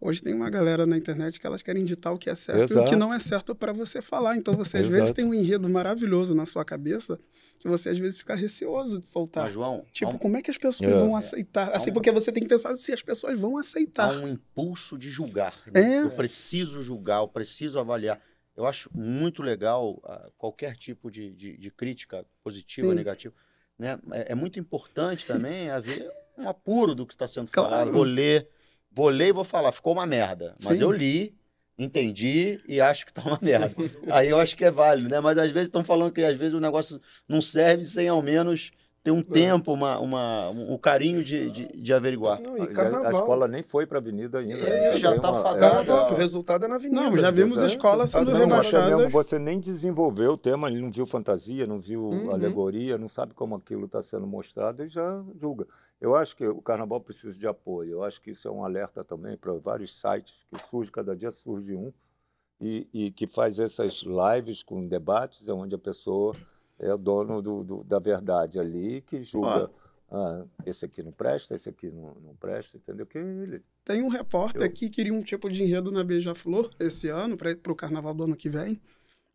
[0.00, 2.62] hoje tem uma galera na internet que elas querem ditar o que é certo e
[2.62, 2.90] o Exato.
[2.90, 4.36] que não é certo para você falar.
[4.36, 5.14] Então você às vezes Exato.
[5.14, 7.16] tem um enredo maravilhoso na sua cabeça
[7.60, 9.44] que você às vezes fica receoso de soltar.
[9.44, 10.98] Mas, João, Tipo, há um- como é que as pessoas É.
[10.98, 11.70] vão aceitar?
[11.72, 14.12] Assim, um- porque você tem que pensar se as pessoas vão há aceitar.
[14.16, 15.54] um impulso de julgar.
[15.72, 15.98] né?
[15.98, 16.02] É.
[16.02, 18.20] Eu preciso julgar, eu preciso avaliar.
[18.58, 22.94] Eu acho muito legal ah, qualquer tipo de, de, de crítica, positiva, Sim.
[22.96, 23.32] negativa.
[23.78, 23.96] Né?
[24.10, 27.70] É, é muito importante também haver um apuro do que está sendo Claro.
[27.70, 27.92] falado.
[27.92, 28.48] Vou ler,
[28.90, 30.56] vou ler e vou falar, ficou uma merda.
[30.60, 30.82] Mas Sim.
[30.82, 31.36] eu li,
[31.78, 33.72] entendi e acho que tá uma merda.
[34.10, 35.20] Aí eu acho que é válido, né?
[35.20, 38.72] Mas às vezes estão falando que às vezes o negócio não serve sem ao menos
[39.08, 42.40] ter um tempo, uma, uma, um, um carinho de, de, de averiguar.
[42.40, 42.62] Não, e
[43.06, 44.54] A escola nem foi para a avenida ainda.
[44.68, 45.84] É, já Tem tá uma- fadada.
[45.86, 47.00] Carnaval, o resultado é na avenida.
[47.00, 49.08] Não, já vimos é, escola o sendo Não, é rebaixada.
[49.08, 52.30] você nem desenvolveu o tema, ele não viu fantasia, não viu Uhum.
[52.30, 55.66] alegoria, não sabe como aquilo está sendo mostrado e já julga.
[56.00, 57.90] Eu acho que o carnaval precisa de apoio.
[57.92, 61.30] Eu acho que isso é um alerta também para vários sites que surge, cada dia
[61.30, 61.92] surge um,
[62.60, 66.34] e, e que faz essas lives com debates, onde a pessoa
[66.78, 69.70] é o dono do, do- da verdade ali, que julga.
[70.10, 73.04] Ah, esse aqui não presta, esse aqui não, não presta, entendeu?
[73.04, 77.08] Que ele Tem um repórter Eu- que queria um tipo de enredo na Beija-Flor esse
[77.08, 78.80] ano, para o carnaval do ano que vem.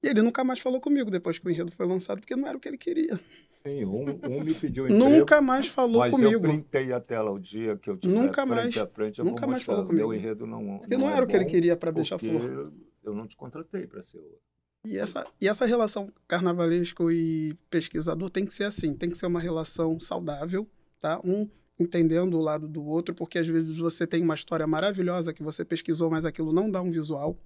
[0.04, 2.58] E ele nunca mais falou comigo depois que o enredo foi lançado, porque não era
[2.58, 3.18] o que ele queria.
[3.66, 5.10] Sim, um, um me pediu emprego.
[5.10, 6.42] Nunca mais falou mas eu comigo.
[6.42, 8.78] printei a tela o dia que eu tiver Nunca frente mais.
[8.78, 10.14] a frente, eu Nunca mais falou Meu comigo.
[10.14, 12.72] enredo não Porque não, é era o que ele queria para Beija-Flor.
[13.04, 14.40] Eu não te contratei para ser o...
[14.86, 19.28] E essa, e essa relação carnavalesco e pesquisador tem que ser assim, tem que ser
[19.28, 20.68] uma relação saudável,
[21.00, 21.22] tá?
[21.24, 21.50] Um
[21.80, 25.64] entendendo o lado do outro, porque às vezes você tem uma história maravilhosa que você
[25.66, 27.38] pesquisou, mas aquilo não dá um visual.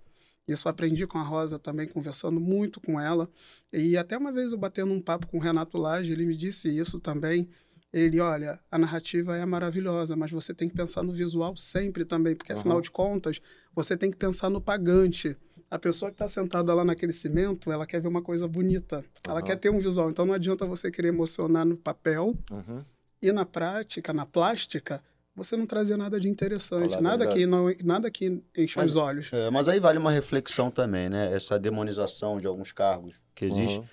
[0.47, 3.29] Isso eu aprendi com a Rosa também, conversando muito com ela.
[3.71, 6.69] E até uma vez eu batendo um papo com o Renato Lage, ele me disse
[6.69, 7.47] isso também.
[7.93, 12.35] Ele, olha, a narrativa é maravilhosa, mas você tem que pensar no visual sempre também,
[12.35, 12.81] porque afinal Uhum.
[12.81, 13.39] de contas,
[13.75, 15.35] você tem que pensar no pagante.
[15.69, 19.03] A pessoa que está sentada lá naquele cimento, ela quer ver uma coisa bonita.
[19.27, 20.09] Ela quer ter um visual.
[20.09, 22.81] Então não adianta você querer emocionar no papel Uhum.
[23.21, 25.03] e na prática, na plástica,
[25.35, 27.39] você não trazer nada de interessante, a nada verdade.
[27.41, 29.29] que não, nada que enche Mas- os olhos.
[29.33, 31.31] É, mas aí vale uma reflexão também, né?
[31.35, 33.77] Essa demonização de alguns cargos que existe.
[33.77, 33.85] Uhum.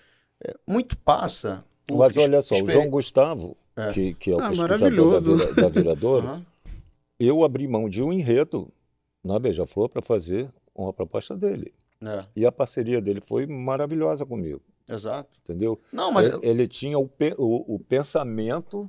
[0.66, 1.64] Muito passa.
[1.86, 3.90] por Mas olha só, o João Gustavo, É.
[3.92, 5.36] que, que é o Ah, pesquisador da, maravilhoso.
[5.36, 6.46] vira, da viradora, Aham.
[7.20, 8.72] eu abri mão de um enredo
[9.22, 11.72] na Beija-Flor para fazer uma proposta dele.
[12.02, 15.30] É, E a parceria dele foi maravilhosa comigo, exato.
[15.42, 15.80] entendeu?
[15.92, 18.86] Não, mas ele, ele tinha o, pe- o- o pensamento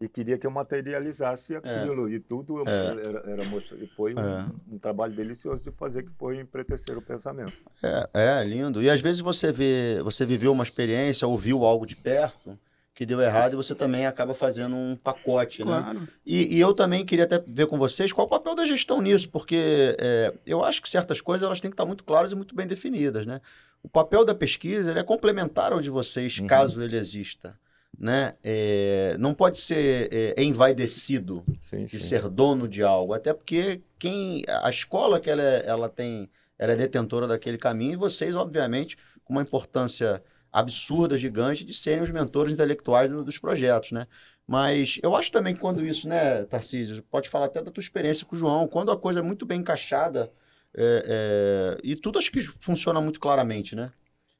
[0.00, 2.10] e queria que eu materializasse aquilo.
[2.10, 4.46] E tudo eu- era, era mostra- e foi um, É.
[4.72, 7.52] um trabalho delicioso de fazer, que foi empretecer o pensamento.
[7.82, 8.08] É,
[8.40, 8.82] é lindo.
[8.82, 12.58] E às vezes você vê, você viveu uma experiência, ouviu algo de perto
[12.94, 15.80] que deu errado e você também acaba fazendo um pacote, né?
[15.80, 16.08] Claro.
[16.24, 19.28] E, e eu também queria até ver com vocês qual o papel da gestão nisso,
[19.30, 22.54] porque é, eu acho que certas coisas elas têm que estar muito claras e muito
[22.54, 23.40] bem definidas, né?
[23.82, 26.46] O papel da pesquisa ele é complementar ao de vocês, Uhum.
[26.46, 27.58] caso ele exista,
[27.98, 28.34] né?
[28.44, 32.06] É, não pode ser é, envaidecido Sim, de sim.
[32.06, 36.72] ser dono de algo, até porque quem a escola que ela, é- ela tem, ela
[36.72, 40.22] é detentora daquele caminho e vocês, obviamente, com uma importância
[40.54, 44.06] absurda, gigante, de serem os mentores intelectuais do- dos projetos, né?
[44.46, 48.24] Mas eu acho também que quando isso, né, Tarcísio, pode falar até da tua experiência
[48.24, 50.30] com o João, quando a coisa é muito bem encaixada
[50.76, 53.92] é, é, e tudo acho que funciona muito claramente, né?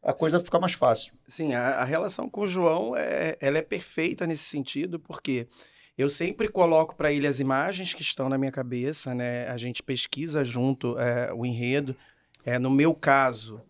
[0.03, 1.15] A coisa fica mais fácil.
[1.27, 5.49] Sim, a, a relação com o João é, ela é perfeita nesse sentido, porque
[5.97, 9.49] eu sempre coloco para ele as imagens que estão na minha cabeça, né?
[9.49, 11.97] A gente pesquisa junto é, o enredo.
[12.45, 13.61] É, no meu caso,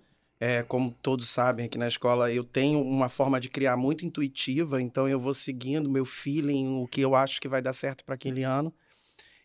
[0.41, 4.81] é, como todos sabem aqui na escola, eu tenho uma forma de criar muito intuitiva,
[4.83, 8.15] então eu vou seguindo meu feeling, o que eu acho que vai dar certo para
[8.15, 8.73] aquele ano.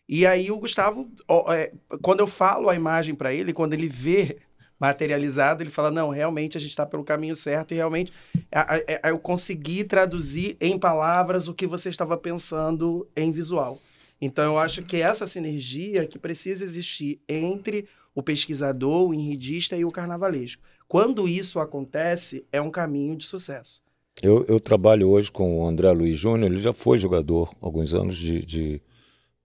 [0.08, 1.08] E aí o Gustavo,
[1.50, 1.72] é,
[2.02, 4.38] quando eu falo a imagem para ele, quando ele vê
[4.78, 8.12] materializado, ele fala: não, realmente a gente está pelo caminho certo e realmente
[8.50, 13.78] a- eu consegui traduzir em palavras o que você estava pensando em visual.
[14.20, 19.84] Então eu acho que essa sinergia que precisa existir entre o pesquisador, o enredista e
[19.84, 20.62] o carnavalesco.
[20.90, 23.80] Quando isso acontece, é um caminho de sucesso.
[24.20, 28.16] Eu, eu trabalho hoje com o André Luiz Júnior, ele já foi jogador alguns anos
[28.16, 28.82] de, de,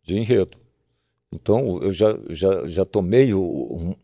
[0.03, 0.57] de enredo.
[1.31, 3.95] Então, eu já, já, já tomei, o,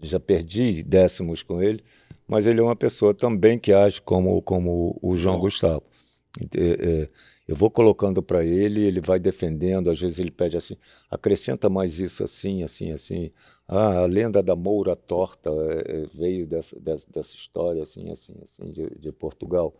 [0.00, 1.84] já perdi décimos com ele,
[2.26, 5.82] mas ele é uma pessoa também que age como, como o João Gustavo.
[6.56, 7.08] É, é,
[7.46, 10.78] eu vou colocando para ele, ele vai defendendo, às vezes ele pede assim,
[11.10, 13.30] acrescenta mais isso assim, assim, assim.
[13.70, 18.34] Ah, a lenda da Moura Torta é, é, veio dessa, dessa, dessa história, assim, assim,
[18.42, 19.74] assim, de, de Portugal.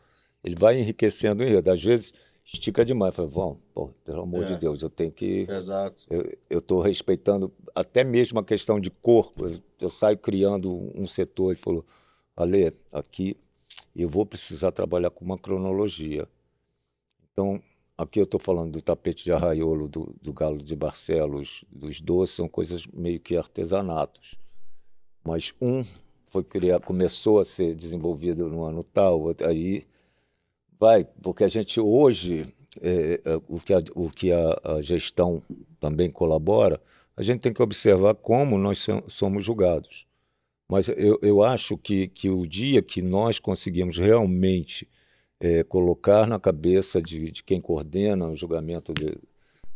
[0.44, 1.70] Ele vai enriquecendo o enredo.
[1.70, 2.12] Às vezes
[2.44, 3.15] estica demais.
[3.15, 4.47] Fala, vão, pô, pelo amor É.
[4.48, 5.47] de Deus, eu tenho que.
[5.48, 6.06] Exato.
[6.51, 9.47] Eu estou respeitando até mesmo a questão de corpo.
[9.47, 11.52] Eu, eu saio criando um setor.
[11.52, 11.85] Ele falou:
[12.36, 13.36] Ale, aqui
[13.97, 16.28] eu vou precisar trabalhar com uma cronologia.
[17.32, 17.60] Então,
[17.98, 22.36] aqui eu estou falando do tapete de arraiolo, do, do galo de Barcelos, dos doces,
[22.36, 24.36] são coisas meio que artesanatos.
[25.24, 25.84] Mas um
[26.26, 29.84] foi criar, começou a ser desenvolvido no ano tal, aí
[30.78, 32.46] vai, porque a gente hoje,
[32.80, 35.42] é, é, o que, a, o que a, a gestão
[35.80, 36.80] também colabora,
[37.16, 40.06] a gente tem que observar como nós so- somos julgados.
[40.70, 44.86] Mas eu, eu acho que, que o dia que nós conseguimos realmente
[45.40, 49.19] é, colocar na cabeça de, de quem coordena o julgamento de-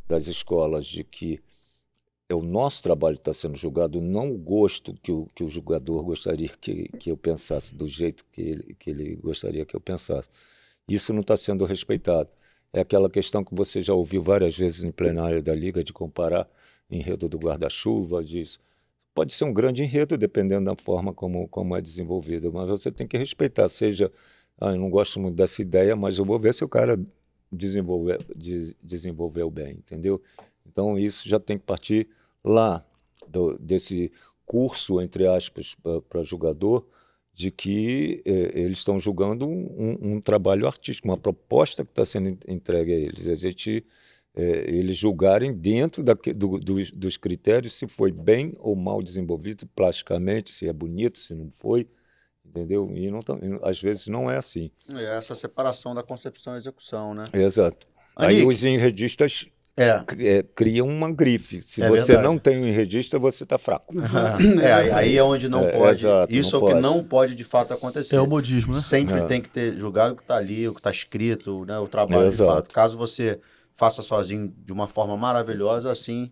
[0.07, 1.41] das escolas de que
[2.29, 5.49] é o nosso trabalho que está sendo julgado, não o gosto que o, que o
[5.49, 9.81] julgador gostaria que, que eu pensasse, do jeito que ele, que ele gostaria que eu
[9.81, 10.31] pensasse.
[10.89, 12.33] Isso não está sendo respeitado.
[12.73, 16.49] É aquela questão que você já ouviu várias vezes em plenária da Liga de comparar
[16.91, 18.59] enredo do guarda-chuva, disso.
[19.15, 23.07] Pode ser um grande enredo, dependendo da forma como, como é desenvolvido, mas você tem
[23.07, 24.11] que respeitar, seja,
[24.63, 26.99] ah, eu não gosto muito dessa ideia, mas eu vou ver se o cara
[27.51, 30.23] desenvolver, des- desenvolveu bem, entendeu?
[30.67, 32.09] Então isso já tem que partir
[32.45, 32.83] lá
[33.29, 34.11] do- desse
[34.47, 35.77] curso, entre aspas,
[36.09, 36.87] para jogador,
[37.35, 42.05] de que eh, eles estão julgando um, um- um trabalho artístico, uma proposta que está
[42.05, 43.27] sendo en- entregue a eles.
[43.27, 43.85] A gente,
[44.35, 49.67] eh, eles julgarem dentro daque- do- dos, dos critérios se foi bem ou mal desenvolvido
[49.75, 51.87] plasticamente, se é bonito, se não foi,
[52.45, 52.91] entendeu?
[52.95, 54.71] E não tão- às vezes não é assim.
[54.95, 57.25] É essa separação da concepção e execução, né?
[57.33, 57.87] Exato.
[58.17, 59.47] Aí os enredistas
[59.77, 60.03] É.
[60.19, 61.63] eh, criam uma grife.
[61.63, 62.29] Se É você verdade.
[62.29, 63.95] não tem um enredista, você está fraco.
[64.63, 66.01] É, aí- aí é onde não É, pode.
[66.07, 66.83] exato, isso não é o que pode.
[66.83, 68.17] não pode de fato acontecer.
[68.17, 68.81] É o modismo, né?
[68.81, 69.27] Sempre É.
[69.27, 71.79] tem que ter julgado o que está ali, o que está escrito, né?
[71.79, 72.53] o trabalho de Exato.
[72.53, 72.75] fato.
[72.75, 73.41] Caso você
[73.75, 76.31] faça sozinho de uma forma maravilhosa, assim,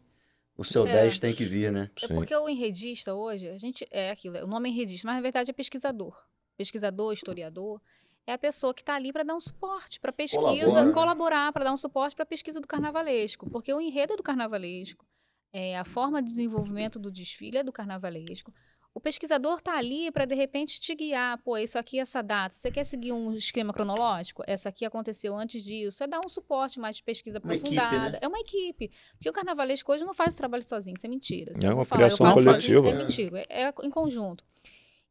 [0.61, 0.93] o seu É.
[0.93, 1.91] 10 tem que vir, né?
[2.03, 2.15] É Sim.
[2.15, 5.51] porque o enredista hoje, a gente é aquilo, o nome é enredista, mas na verdade
[5.51, 6.15] é pesquisador.
[6.57, 7.81] Pesquisador, historiador,
[8.27, 10.93] é a pessoa que está ali para dar um suporte para pesquisa, Colabora.
[10.93, 14.23] colaborar para dar um suporte para a pesquisa do carnavalesco, porque o enredo é do
[14.23, 15.07] carnavalesco,
[15.51, 18.53] é, a forma de desenvolvimento do desfile é do carnavalesco,
[18.93, 21.39] O pesquisador está ali para, de repente, te guiar.
[21.39, 22.57] Pô, isso aqui é essa data.
[22.57, 24.43] Você quer seguir um esquema cronológico?
[24.47, 26.03] Essa aqui aconteceu antes disso.
[26.03, 28.13] É dar um suporte mais de pesquisa Uma equipe, aprofundada.
[28.13, 28.19] né?
[28.21, 28.91] É uma equipe.
[29.13, 31.53] Porque o carnavalesco hoje não faz esse trabalho sozinho, isso é mentira.
[31.63, 32.89] É uma falar, criação coletiva.
[32.89, 33.45] É mentira.
[33.49, 34.45] É, é em conjunto.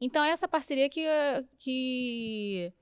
[0.01, 1.05] Então, essa parceria que,
[1.57, 2.73] que,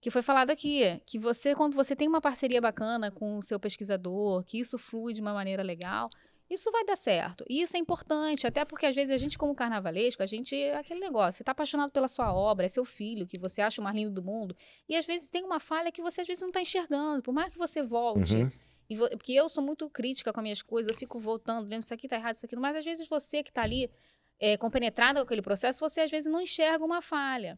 [0.00, 3.60] que foi falado aqui, que você, quando você tem uma parceria bacana com o seu
[3.60, 6.08] pesquisador, que isso flui de uma maneira legal,
[6.50, 7.44] isso vai dar certo.
[7.48, 10.76] E isso é importante, até porque às vezes a gente, como carnavalesco, a gente é
[10.76, 13.84] aquele negócio, você está apaixonado pela sua obra, é seu filho, que você acha o
[13.84, 14.56] mais lindo do mundo,
[14.88, 17.52] e às vezes tem uma falha que você às vezes não está enxergando, por mais
[17.52, 18.34] que você volte.
[18.34, 18.50] Uhum.
[18.88, 21.82] E vo- porque eu sou muito crítica com as minhas coisas, eu fico voltando, lendo
[21.82, 22.62] isso aqui tá errado, isso aqui não.
[22.62, 23.88] Mas às vezes você que tá ali
[24.40, 27.56] é, compenetrada com aquele processo, você às vezes não enxerga uma falha.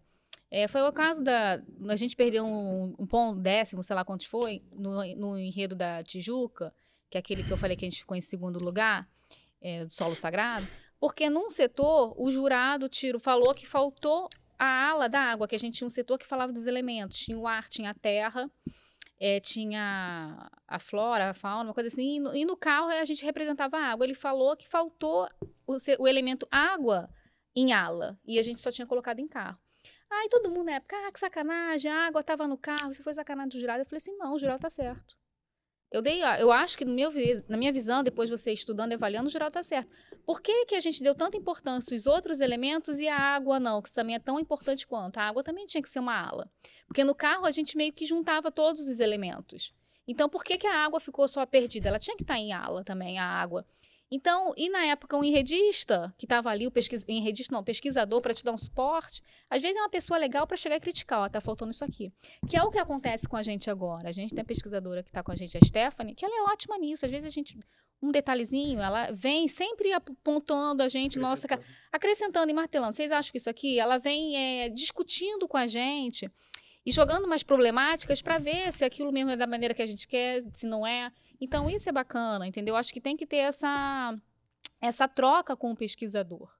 [0.51, 1.63] É, foi o caso da.
[1.89, 6.03] A gente perdeu um, um ponto décimo, sei lá quantos foi, no, no enredo da
[6.03, 6.75] Tijuca,
[7.13, 9.07] que é aquele que eu falei que a gente ficou em segundo lugar,
[9.61, 10.67] é, do solo sagrado,
[10.99, 15.59] porque num setor o jurado tiro falou que faltou a ala da água, que a
[15.59, 18.51] gente tinha um setor que falava dos elementos, tinha o ar, tinha a terra,
[19.21, 23.05] é, tinha a flora, a fauna, uma coisa assim, e no, e no carro a
[23.05, 24.07] gente representava a água.
[24.07, 25.29] Ele falou que faltou
[25.67, 27.11] o, o elemento água
[27.55, 29.59] em ala, e a gente só tinha colocado em carro.
[30.11, 33.13] Aí todo mundo na época, ah, que sacanagem, a água estava no carro, isso foi
[33.13, 33.81] sacanagem do jurado.
[33.81, 35.22] Eu falei assim, não, o jurado tá certo.
[35.93, 37.11] Eu dei, eu acho que meu,
[37.47, 39.91] na minha visão, depois você estudando e avaliando, o jurado tá certo.
[40.25, 43.83] Por que, que a gente deu tanta importância aos outros elementos e a água não,
[43.83, 45.19] que também é tão importante quanto?
[45.19, 46.51] A água também tinha que ser uma ala.
[46.87, 49.75] Porque no carro a gente meio que juntava todos os elementos.
[50.09, 51.89] Então, por que, que a água ficou só perdida?
[51.89, 53.65] Ela tinha que estar em ala também, a água.
[54.15, 57.03] Então, e na época, um enredista que estava ali, o pesquis...
[57.09, 60.55] enredista não, pesquisador para te dar um suporte, às vezes é uma pessoa legal para
[60.55, 62.13] chegar e criticar, ó, tá faltando isso aqui.
[62.47, 64.11] Que é o que acontece com a gente agora.
[64.11, 66.53] A gente tem a pesquisadora que está com a gente, a Stephanie, que ela é
[66.53, 67.07] ótima nisso.
[67.07, 67.59] Às vezes a gente,
[68.03, 71.47] um detalhezinho, ela vem sempre apontando a gente, nossa,
[71.91, 72.95] acrescentando e martelando.
[72.95, 73.79] Vocês acham que isso aqui?
[73.79, 76.31] Ela vem é, discutindo com a gente
[76.85, 80.07] e jogando umas problemáticas para ver se aquilo mesmo é da maneira que a gente
[80.07, 81.11] quer, se não é.
[81.41, 82.77] Então isso é bacana, entendeu?
[82.77, 84.17] Acho que tem que ter essa
[84.81, 86.51] essa troca com o pesquisador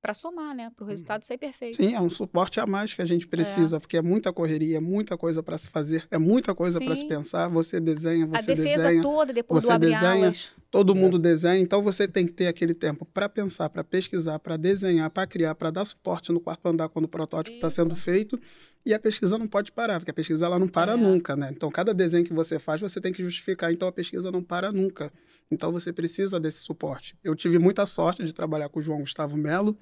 [0.00, 1.76] para somar, né, para o resultado sair perfeito.
[1.76, 4.80] Sim, é um suporte a mais que a gente precisa, porque é muita correria, é
[4.80, 7.48] muita coisa para se fazer, é muita coisa para se pensar.
[7.48, 10.34] Você desenha, a você defesa desenha, toda depois do você abre desenha,
[10.70, 14.56] todo mundo desenha, então você tem que ter aquele tempo para pensar, para pesquisar, para
[14.56, 18.40] desenhar, para criar, para dar suporte no quarto andar quando o protótipo está sendo feito.
[18.86, 20.96] E a pesquisa não pode parar, porque a pesquisa ela não para É.
[20.96, 21.50] nunca, né?
[21.54, 24.72] Então cada desenho que você faz, você tem que justificar, então a pesquisa não para
[24.72, 25.12] nunca.
[25.50, 27.16] Então você precisa desse suporte.
[27.24, 29.76] Eu tive muita sorte de trabalhar com o João Gustavo Melo,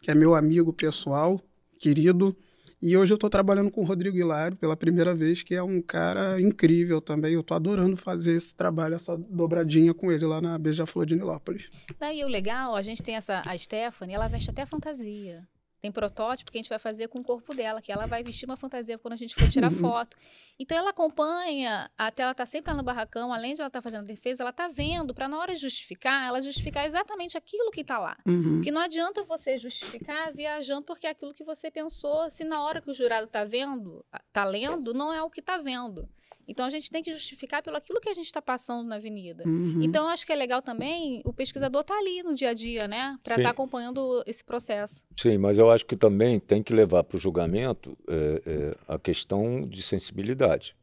[0.00, 1.40] que é meu amigo pessoal,
[1.78, 2.36] querido.
[2.80, 5.82] E hoje eu estou trabalhando com o Rodrigo Hilário pela primeira vez, que é um
[5.82, 7.34] cara incrível também.
[7.34, 11.68] Eu estou adorando fazer esse trabalho, essa dobradinha com ele lá na Beija-Flor de Nilópolis.
[11.98, 15.44] Daí o legal, a gente tem essa a Stephanie, ela veste até fantasia.
[15.80, 18.46] Tem protótipo que a gente vai fazer com o corpo dela, que ela vai vestir
[18.46, 20.16] uma fantasia quando a gente for tirar foto.
[20.58, 24.00] Então ela acompanha, até ela tá sempre lá no barracão, além de ela estar fazendo
[24.00, 27.84] a defesa, ela tá vendo, para na hora de justificar, ela justificar exatamente aquilo que
[27.84, 28.16] tá lá.
[28.26, 28.56] Uhum.
[28.56, 32.82] Porque não adianta você justificar viajando porque é aquilo que você pensou, se na hora
[32.82, 36.08] que o jurado tá vendo, tá lendo, não é o que tá vendo.
[36.48, 39.44] Então a gente tem que justificar pelo aquilo que a gente está passando na avenida.
[39.46, 39.82] Uhum.
[39.82, 42.88] Então, eu acho que é legal também o pesquisador estar ali no dia a dia,
[42.88, 43.18] né?
[43.22, 45.02] Para estar acompanhando esse processo.
[45.14, 48.98] Sim, mas eu acho que também tem que levar para o julgamento é, é, a
[48.98, 50.74] questão de sensibilidade.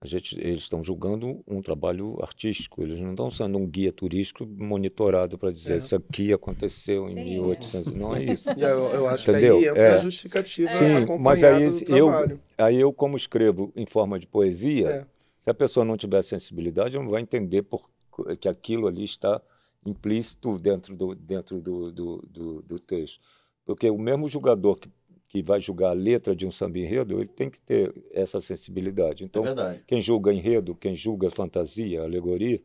[0.00, 4.46] A gente, eles estão julgando um trabalho artístico, eles não estão sendo um guia turístico
[4.46, 5.76] monitorado para dizer É.
[5.78, 7.24] isso aqui aconteceu em Sim, é.
[7.24, 7.94] 1800.
[7.94, 8.44] Não é isso.
[8.56, 9.58] E eu, eu acho Entendeu?
[9.58, 9.88] que aí É.
[9.94, 12.08] a justificativa Sim, mas aí do eu,
[12.56, 15.06] aí eu, como escrevo em forma de poesia, É.
[15.40, 17.90] se a pessoa não tiver sensibilidade, não vai entender por,
[18.38, 19.42] que aquilo ali está
[19.84, 23.20] implícito dentro do, dentro do, do, do, do texto.
[23.64, 24.88] Porque o mesmo julgador que,
[25.28, 29.22] que vai julgar a letra de um samba enredo, ele tem que ter essa sensibilidade.
[29.24, 29.82] É Então, verdade.
[29.86, 32.60] quem julga enredo, quem julga fantasia, alegoria,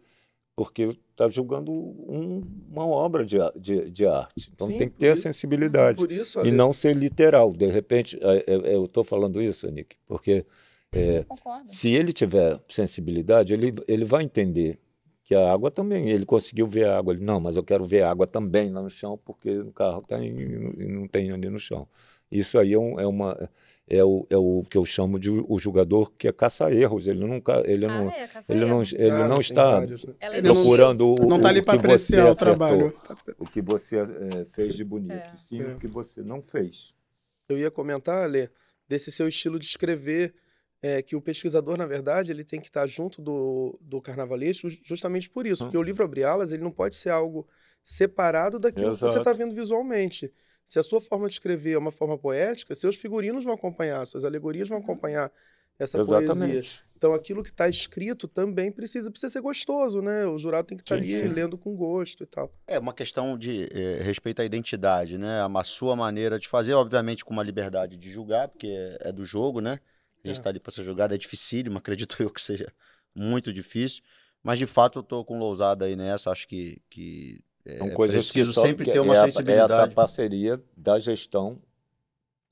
[0.56, 2.42] porque está julgando um-
[2.72, 4.50] uma obra de, de, de arte.
[4.54, 5.98] Então Sim, tem que por ter a sensibilidade.
[5.98, 7.52] Por isso, E não ser literal.
[7.52, 10.46] De repente, é, é, eu estou falando isso, Nick, porque
[10.92, 11.26] é,
[11.66, 14.80] se ele tiver sensibilidade, ele, ele vai entender
[15.26, 17.14] que a água também, ele conseguiu ver a água.
[17.14, 20.04] Ele, não, mas eu quero ver a água também lá no chão, porque o carro
[20.22, 21.88] e não tem ali no chão.
[22.40, 23.50] Isso aí é, um- é uma.
[23.86, 27.06] É o, é o que eu chamo de o jogador que é caça-erros.
[27.06, 28.92] Ele, nunca, ele, não, ah, é, caça ele, não, erro.
[28.98, 30.14] ele ah, não está vários, né?
[30.22, 30.70] Ela ele não- existiu.
[30.72, 32.98] procurando o, Não está o ali que para você apreciar o acertou, trabalho.
[33.38, 35.34] o que você eh, fez de bonito, É.
[35.38, 35.74] sim É.
[35.74, 36.94] o que você não fez.
[37.50, 38.50] Eu ia comentar, Ale,
[38.88, 40.34] desse seu estilo de escrever,
[40.82, 44.80] é, que o pesquisador, na verdade, ele tem que estar junto do, do carnavalesco ju-
[44.86, 45.64] justamente por isso.
[45.64, 45.68] Hum.
[45.68, 47.46] Porque o livro Abre Alas, ele não pode ser algo
[47.84, 49.20] separado daquilo que você Exato.
[49.20, 50.32] está vendo visualmente.
[50.64, 54.24] Se a sua forma de escrever é uma forma poética, seus figurinos vão acompanhar, suas
[54.26, 55.32] alegorias vão acompanhar
[55.78, 56.20] essa poesia.
[56.24, 56.84] Exatamente.
[56.96, 60.26] Então aquilo que está escrito também precisa, precisa ser gostoso, né?
[60.26, 61.28] O jurado tem que estar Sim, ali sim.
[61.28, 62.54] lendo com gosto e tal.
[62.66, 65.42] É uma questão de eh, respeito à identidade, né?
[65.42, 69.26] A sua maneira de fazer, obviamente, com uma liberdade de julgar, porque é, é do
[69.26, 69.80] jogo, né?
[70.24, 70.40] A gente É.
[70.40, 72.72] está ali para ser julgado, é dificílimo, acredito eu que seja
[73.14, 74.02] muito difícil.
[74.42, 78.24] Mas, de fato, eu tô com lousada aí nessa, acho que, que é, São coisas
[78.26, 79.72] preciso sempre ter uma é É sensibilidade.
[79.74, 81.62] essa parceria da gestão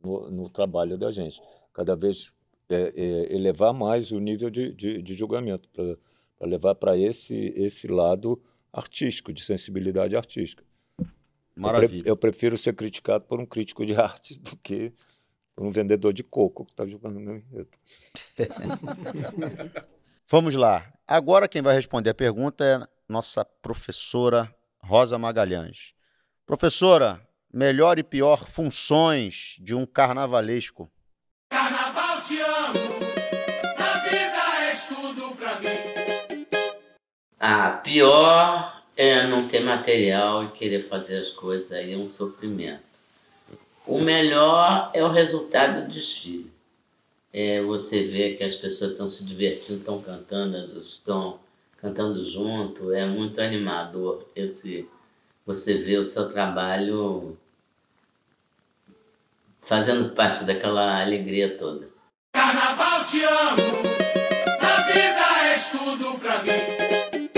[0.03, 1.41] no, no trabalho da gente.
[1.73, 2.31] Cada vez
[2.69, 7.87] é, é, elevar mais o nível de, de, de julgamento, para levar para esse, esse
[7.87, 10.63] lado artístico, de sensibilidade artística.
[10.97, 11.13] Eu pre-
[11.55, 12.03] Maravilha.
[12.05, 14.93] Eu, prefiro ser criticado por um crítico de arte do que
[15.53, 17.69] por um vendedor de coco que está julgando meu enredo.
[20.29, 20.91] Vamos lá.
[21.05, 25.93] Agora quem vai responder a pergunta é nossa professora Rosa Magalhães.
[26.45, 27.21] Professora,
[27.53, 30.91] melhor e pior funções de um carnavalesco.
[31.49, 32.99] Carnaval te amo,
[33.77, 36.47] a vida és tudo pra mim.
[37.39, 42.83] Ah, pior é não ter material e querer fazer as coisas aí é um sofrimento.
[43.85, 46.51] O melhor é o resultado do desfile.
[47.33, 51.39] É você ver que as pessoas estão se divertindo, estão cantando, estão
[51.81, 52.93] cantando junto.
[52.93, 54.87] É muito animador esse
[55.45, 57.35] você ver o seu trabalho
[59.59, 61.87] fazendo parte daquela alegria toda.
[62.33, 63.81] Carnaval te amo,
[64.61, 67.29] a vida és tudo pra mim.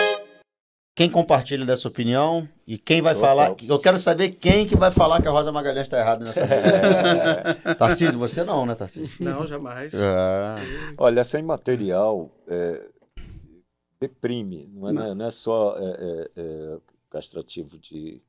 [0.95, 3.26] Quem compartilha dessa opinião e quem vai Opa.
[3.28, 3.56] falar.
[3.68, 6.45] Eu quero saber quem que vai falar que a Rosa Magalhães está errada nessa.
[7.76, 9.26] Tarcísio, você não, né, Tarcísio?
[9.26, 9.91] Não, jamais.
[9.95, 10.57] Ah,
[10.99, 12.80] Olha, sem material é,
[14.08, 16.78] deprime, não é, não é- não é só é, é, é,
[17.10, 18.22] castrativo de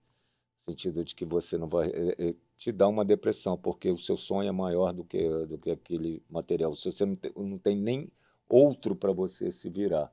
[0.64, 4.16] sentido de que você não vai é, é, te dá uma depressão porque o seu
[4.16, 6.74] sonho é maior do que do que aquele material.
[6.76, 8.08] Se você não tem, não tem nem
[8.48, 10.10] outro para você se virar,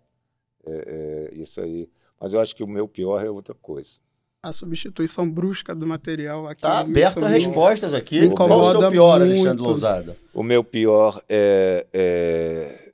[0.65, 1.87] é, é, isso aí.
[2.19, 3.99] Mas eu acho que o meu pior é outra coisa.
[4.43, 6.61] A substituição brusca do material aqui.
[6.63, 8.21] tá aberto a respostas aqui.
[8.21, 9.31] Me Qual o seu incomoda pior, muito.
[9.33, 10.17] Alexandre Lousada?
[10.33, 12.93] O meu pior é, é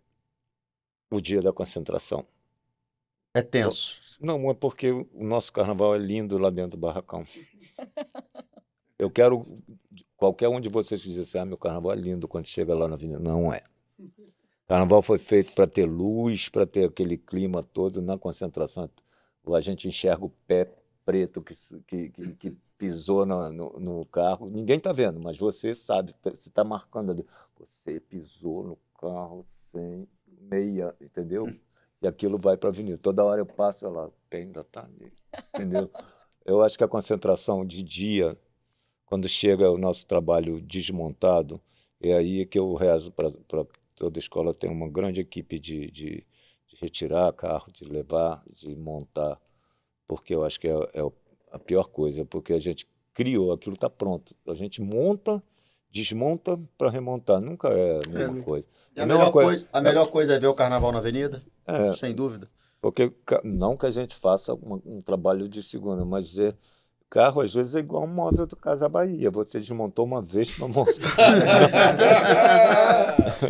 [1.09, 2.25] o dia da concentração.
[3.37, 4.01] É tenso.
[4.19, 7.23] Não, é porque o nosso carnaval é lindo lá dentro do barracão.
[8.97, 9.45] Eu quero
[10.15, 12.95] qualquer um de vocês que dissesse, ah, meu carnaval é lindo quando chega lá na
[12.95, 13.19] avenida.
[13.19, 13.61] Não é.
[14.67, 18.89] Carnaval foi feito para ter luz, para ter aquele clima todo na concentração.
[19.53, 20.67] A gente enxerga o pé
[21.05, 21.53] preto que,
[21.85, 24.49] que, que, que pisou na- no, no carro.
[24.49, 27.25] Ninguém está vendo, mas você sabe, tá- você está marcando ali.
[27.59, 30.07] Você pisou no carro sem
[30.41, 31.45] meia, entendeu?
[32.01, 32.97] E aquilo vai para a avenida.
[32.97, 35.11] Toda hora eu passo lá, ainda está ali,
[35.53, 35.89] entendeu?
[36.45, 38.39] Eu acho que a concentração de dia,
[39.05, 41.59] quando chega o nosso trabalho desmontado,
[41.99, 43.29] é aí que eu rezo para
[43.97, 46.25] toda escola ter uma grande equipe de, de,
[46.67, 49.37] de retirar carro, de levar, de montar,
[50.07, 51.01] porque eu acho que é, é
[51.51, 54.33] a pior coisa, porque a gente criou, aquilo está pronto.
[54.47, 55.43] A gente monta,
[55.91, 57.41] desmonta para remontar.
[57.41, 58.67] Nunca é a mesma É, coisa.
[58.95, 61.93] A, A melhor coisa- coisa, a melhor coisa é ver o carnaval na avenida, É,
[61.93, 62.49] sem dúvida.
[62.81, 63.11] porque
[63.43, 66.53] não que a gente faça uma- um trabalho de segunda, mas é,
[67.09, 69.29] carro às vezes é igual um móvel do Casa Bahia.
[69.31, 70.93] Você desmontou uma vez para montar.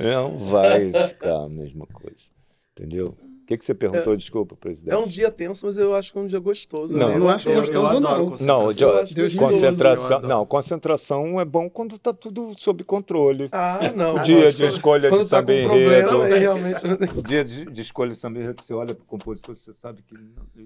[0.03, 2.29] não vai ficar a mesma coisa.
[2.71, 3.15] Entendeu?
[3.47, 4.13] O que, que você perguntou?
[4.17, 4.93] Desculpa, presidente.
[4.93, 6.97] É um dia tenso, mas eu acho que é um dia gostoso.
[6.97, 7.15] Não, né?
[7.15, 8.29] Eu não acho gostoso, adoro não.
[8.31, 8.45] concentração.
[8.93, 10.19] Não, de- Deus concentração.
[10.19, 13.47] Não, concentração é bom quando está tudo sob controle.
[13.53, 14.15] Ah, não.
[14.15, 17.19] O dia de escolha quando de tá samba com problema, enredo.
[17.19, 20.13] O dia de, escolha de samba enredo, você olha para o compositor, você sabe que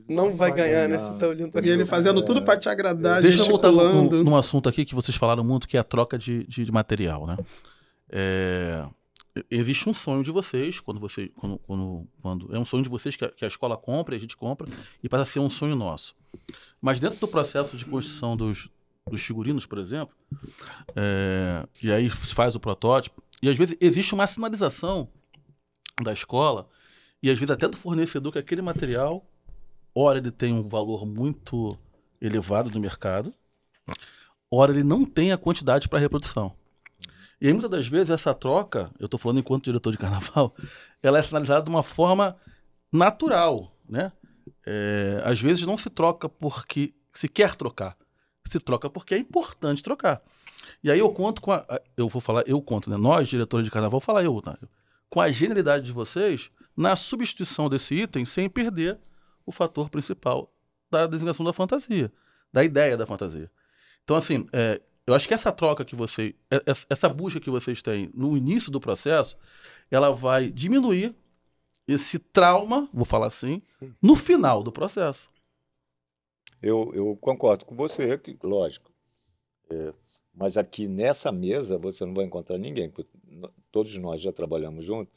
[0.10, 0.98] não, não vai ganhar, né?
[0.98, 4.36] Você tá olhando E ele fazendo tudo pra te agradar, Deixa eu voltar num, num
[4.36, 7.38] assunto aqui que vocês falaram muito, que é a troca de, de- de material, né?
[8.12, 8.84] É,
[9.50, 13.16] existe um sonho de vocês, quando você, quando, quando, quando- é um sonho de vocês
[13.16, 14.68] que a, que a escola compra, a gente compra,
[15.02, 16.16] e passa a ser um sonho nosso.
[16.82, 18.70] Mas dentro do processo de construção dos,
[19.10, 20.16] dos figurinos, por exemplo,
[20.96, 25.08] é, e aí se faz o protótipo, e às vezes existe uma sinalização
[26.02, 26.70] da escola,
[27.24, 29.26] e às vezes até do fornecedor, que aquele material,
[29.96, 31.78] ora ele tem um valor muito
[32.20, 33.34] elevado no mercado,
[34.52, 36.56] ora ele não tem a quantidade para reprodução.
[37.42, 40.54] E aí, muitas das vezes, essa troca, eu estou falando enquanto diretor de carnaval,
[41.02, 42.38] ela é sinalizada de uma forma
[42.94, 44.12] natural, né?
[44.66, 47.98] É, às vezes não se troca porque se quer trocar,
[48.48, 50.22] se troca porque é importante trocar.
[50.84, 51.66] E aí eu conto com a,
[51.98, 52.98] eu vou falar, eu conto, né?
[52.98, 54.56] Nós, diretores de carnaval, vou falar eu, né?
[55.12, 58.98] com a genialidade de vocês na substituição desse item sem perder
[59.46, 60.52] o fator principal
[60.90, 62.12] da designação da fantasia,
[62.52, 63.52] da ideia da fantasia.
[64.04, 64.82] Então, assim, é,
[65.12, 66.34] Eu acho que essa troca que você,
[66.90, 69.38] essa- busca que vocês têm no início do processo,
[69.90, 71.14] ela vai diminuir
[71.88, 73.62] esse trauma, vou falar assim,
[74.02, 75.30] no final do processo.
[76.62, 78.92] Eu, eu concordo com você, lógico.
[79.70, 79.94] É,
[80.34, 83.10] mas aqui nessa mesa você não vai encontrar ninguém, porque
[83.72, 85.14] todos nós já trabalhamos juntos.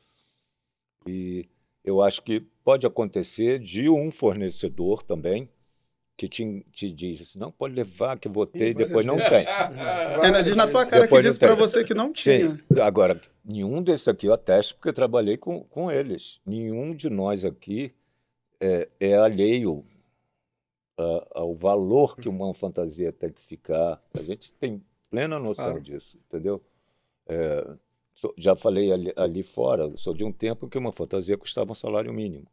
[1.07, 1.47] E
[1.85, 5.49] eu acho que pode acontecer de um fornecedor também
[6.17, 9.45] que te, te diz assim, não, pode levar que ter e depois não tem.
[10.23, 11.57] Ainda diz na tua cara que Depois não disse tem.
[11.57, 12.51] você que não tinha.
[12.51, 12.63] Sim.
[12.81, 16.41] Agora, nenhum desses aqui eu atesto porque eu trabalhei com, com eles.
[16.47, 17.93] Nenhum de nós aqui
[18.61, 19.85] é, é alheio
[20.97, 24.01] a- ao valor que uma fantasia tem que ficar.
[24.17, 24.81] A gente tem
[25.11, 25.81] plena noção Claro.
[25.81, 26.63] disso, entendeu?
[27.27, 27.67] É,
[28.15, 31.75] sou- já falei ali, ali fora, sou de um tempo que uma fantasia custava um
[31.75, 32.47] salário mínimo.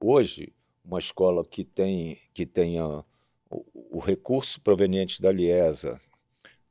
[0.00, 0.52] Hoje,
[0.86, 3.04] uma escola que tem que tenha
[3.50, 3.64] o,
[3.96, 6.00] o recurso proveniente da Liesa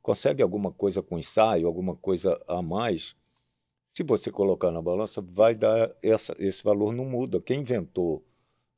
[0.02, 3.16] consegue alguma coisa com ensaio, alguma coisa a mais,
[3.88, 7.40] se você colocar na balança, vai dar essa, esse valor não muda.
[7.40, 8.24] Quem inventou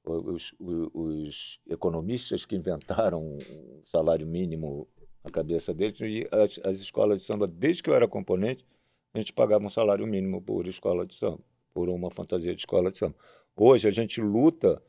[0.05, 4.89] os, os- economistas que inventaram o salário mínimo
[5.23, 8.65] na cabeça deles e as, as escolas de samba, desde que eu era componente,
[9.12, 11.40] a gente pagava um salário mínimo por escola de samba,
[11.74, 13.16] por uma fantasia de escola de samba.
[13.55, 14.81] Hoje a gente luta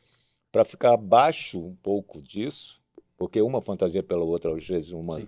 [0.51, 2.81] para ficar abaixo um pouco disso,
[3.17, 5.21] porque uma fantasia pela outra, às vezes uma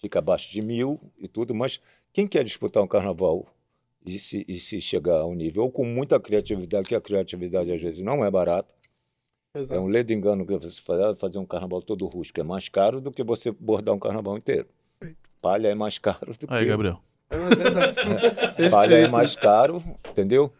[0.00, 1.80] fica abaixo de mil e tudo, mas
[2.12, 3.46] quem quer disputar um carnaval
[4.04, 7.82] e se, e se chegar ao nível, ou com muita criatividade, que a criatividade às
[7.82, 8.72] vezes não é barata,
[9.70, 13.00] é um ledo engano que você fazer, fazer um carnaval todo rústico, é mais caro
[13.00, 14.68] do que você bordar um carnaval inteiro.
[15.40, 16.46] Palha é mais caro do que...
[16.48, 17.00] Aí, Gabriel.
[18.70, 20.52] Palha é mais caro, entendeu?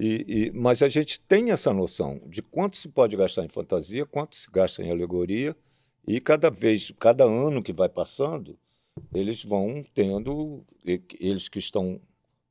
[0.00, 4.06] E, e- mas a gente tem essa noção de quanto se pode gastar em fantasia,
[4.06, 5.54] quanto se gasta em alegoria,
[6.06, 8.58] e cada vez, cada ano que vai passando,
[9.14, 10.64] eles vão tendo,
[11.20, 12.00] eles que estão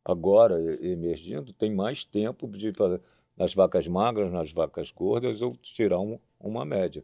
[0.05, 0.55] agora
[0.85, 3.01] emergindo, têm mais tempo de fazer
[3.37, 7.03] nas vacas magras, nas vacas gordas, ou tirar um- uma média.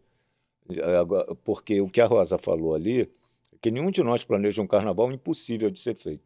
[0.69, 3.09] E, agora, Porque o que a Rosa falou ali,
[3.61, 6.24] que nenhum de nós planeja um carnaval impossível de ser feito.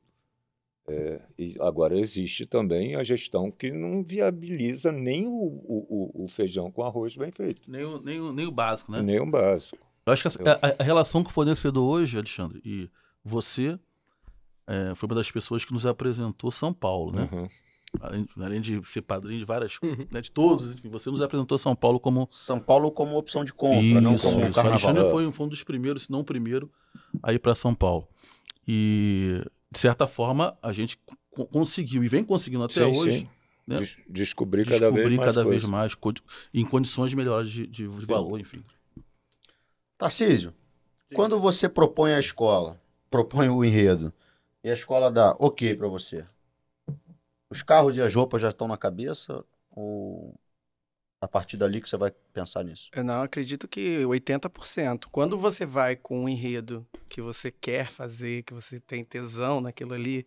[0.90, 6.72] É, e agora existe também a gestão que não viabiliza nem o, o, o- feijão
[6.72, 9.02] com arroz bem feito, Nem o, nem o, nem o básico, né?
[9.02, 9.78] nem o básico.
[10.06, 12.90] Eu acho que essa- a, a relação com o fornecedor hoje, Alexandre, e
[13.24, 13.78] você
[14.68, 17.28] é, foi uma das pessoas que nos apresentou São Paulo, né?
[17.32, 17.48] Uhum.
[18.02, 19.80] Além, além de ser padrinho de várias,
[20.11, 23.52] né, de todos, enfim, você nos apresentou São Paulo como São Paulo como opção de
[23.52, 24.52] compra, não isso, como isso.
[24.52, 24.90] O carnaval.
[24.90, 26.72] Alexandre foi, foi um dos primeiros, se não o primeiro,
[27.24, 28.07] a ir para São Paulo.
[28.68, 30.98] E, de certa forma, a gente
[31.32, 33.30] co- conseguiu, e vem conseguindo até Sim, hoje, sim.
[33.68, 33.76] né?
[33.78, 36.14] Des- descobrir cada vez descobrir mais cada vez mais, co-
[36.54, 38.64] em condições melhores de, de- de valor, enfim.
[39.98, 40.54] Tarcísio,
[41.14, 44.14] quando você propõe a escola, propõe o enredo,
[44.64, 46.26] e a escola dá ok para você,
[47.50, 49.44] os carros e as roupas já estão na cabeça?
[49.72, 50.36] Ou
[51.22, 52.90] a partir dali que você vai pensar nisso?
[52.96, 55.08] Eu não acredito que 80%.
[55.12, 59.94] Quando você vai com um enredo que você quer fazer, que você tem tesão naquilo
[59.94, 60.26] ali,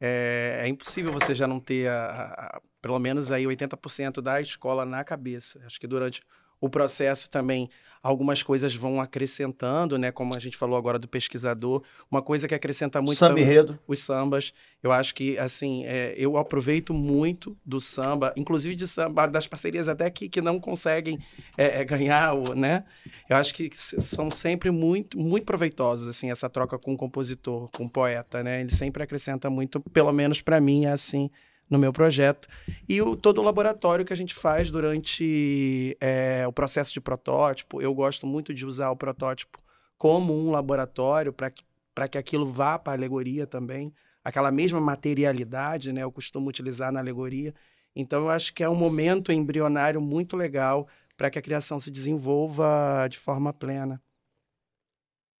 [0.00, 4.40] é, é impossível você já não ter a- a- a- pelo menos aí 80% da
[4.40, 5.60] escola na cabeça.
[5.66, 6.22] Acho que durante
[6.60, 7.68] o processo também
[8.02, 10.10] algumas coisas vão acrescentando, né?
[10.10, 13.78] Como a gente falou agora do pesquisador, uma coisa que acrescenta muito Samba também- enredo.
[13.86, 14.52] os sambas.
[14.82, 19.86] Eu acho que, assim, é, eu aproveito muito do samba, inclusive de samba, das parcerias
[19.86, 21.18] até que, que não conseguem
[21.56, 22.84] é, é, ganhar, né?
[23.30, 27.84] Eu acho que são sempre muito, muito proveitosos, assim, essa troca com o compositor, com
[27.84, 28.60] o poeta, né?
[28.60, 31.30] Ele sempre acrescenta muito, pelo menos para mim, é assim,
[31.72, 32.46] no meu projeto.
[32.86, 37.80] E o, todo o laboratório que a gente faz durante é, o processo de protótipo,
[37.80, 39.58] eu gosto muito de usar o protótipo
[39.96, 43.90] como um laboratório para que, pra que aquilo vá para a alegoria também.
[44.22, 46.02] Aquela mesma materialidade, né?
[46.02, 47.54] Eu costumo utilizar na alegoria.
[47.96, 50.86] Então, eu acho que é um momento embrionário muito legal
[51.16, 54.00] para que a criação se desenvolva de forma plena.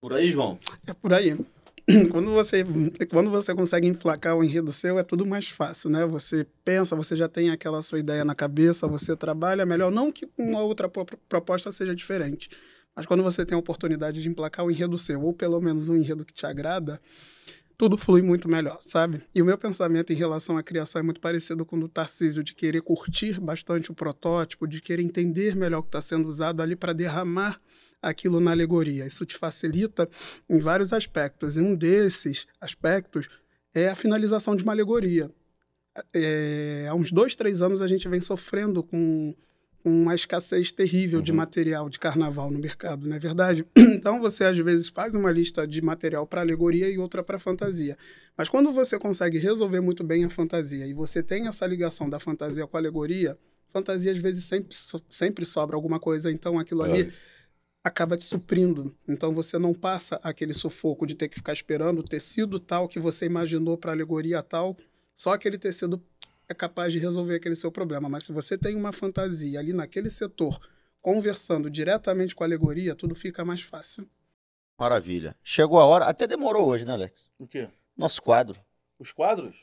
[0.00, 0.58] Por aí, João.
[0.86, 1.38] É por aí.
[2.12, 2.64] Quando você,
[3.10, 6.06] quando você consegue enflacar o enredo seu, é tudo mais fácil, né?
[6.06, 9.90] Você pensa, você já tem aquela sua ideia na cabeça, você trabalha melhor.
[9.90, 12.48] Não que uma outra pro- proposta seja diferente,
[12.94, 15.96] mas quando você tem a oportunidade de emplacar o enredo seu, ou pelo menos um
[15.96, 17.00] enredo que te agrada,
[17.76, 19.20] tudo flui muito melhor, sabe?
[19.34, 22.44] E o meu pensamento em relação à criação é muito parecido com o do Tarcísio,
[22.44, 26.62] de querer curtir bastante o protótipo, de querer entender melhor o que está sendo usado
[26.62, 27.60] ali para derramar
[28.02, 29.06] aquilo na alegoria.
[29.06, 30.08] Isso te facilita
[30.50, 31.56] em vários aspectos.
[31.56, 33.28] E um desses aspectos
[33.74, 35.30] é a finalização de uma alegoria.
[36.12, 39.34] É, há uns dois, três anos a gente vem sofrendo com,
[39.84, 41.38] uma escassez terrível de Uhum.
[41.38, 43.66] material de carnaval no mercado, não é verdade?
[44.02, 47.96] Então você às vezes faz uma lista de material para alegoria e outra para fantasia.
[48.36, 52.18] Mas quando você consegue resolver muito bem a fantasia e você tem essa ligação da
[52.18, 53.36] fantasia com a alegoria,
[53.68, 54.76] fantasia às vezes sempre,
[55.10, 57.12] sempre sobra alguma coisa, então aquilo ali
[57.82, 58.94] acaba te suprindo.
[59.08, 63.00] Então você não passa aquele sufoco de ter que ficar esperando o tecido tal que
[63.00, 64.76] você imaginou para alegoria tal,
[65.14, 66.02] só aquele tecido
[66.48, 68.08] é capaz de resolver aquele seu problema.
[68.08, 70.60] Mas se você tem uma fantasia ali naquele setor,
[71.00, 74.08] conversando diretamente com a alegoria, tudo fica mais fácil.
[74.78, 75.36] Maravilha.
[75.42, 77.30] Chegou a hora, até demorou hoje, né, Alex?
[77.38, 77.68] O quê?
[77.96, 78.60] Nosso quadro.
[78.98, 79.56] Os quadros?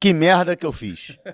[0.00, 1.16] Que merda que eu fiz.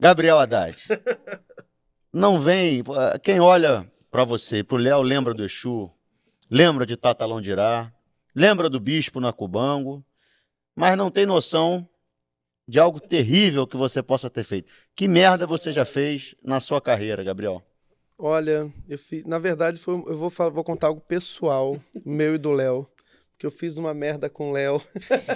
[0.00, 0.76] Gabriel Haddad.
[2.14, 2.80] Não vem.
[3.24, 5.90] Quem olha pra você, pro Léo, lembra do Exu,
[6.48, 7.92] lembra de Tatalão de Irá,
[8.32, 10.06] lembra do bispo na Cubango,
[10.76, 11.88] mas não tem noção
[12.68, 14.70] de algo terrível que você possa ter feito.
[14.94, 17.60] Que merda você já fez na sua carreira, Gabriel?
[18.16, 21.76] Olha, eu fiz, na verdade, foi, eu vou, falar, vou contar algo pessoal,
[22.06, 22.88] meu e do Léo.
[23.36, 24.80] Que eu fiz uma merda com o Léo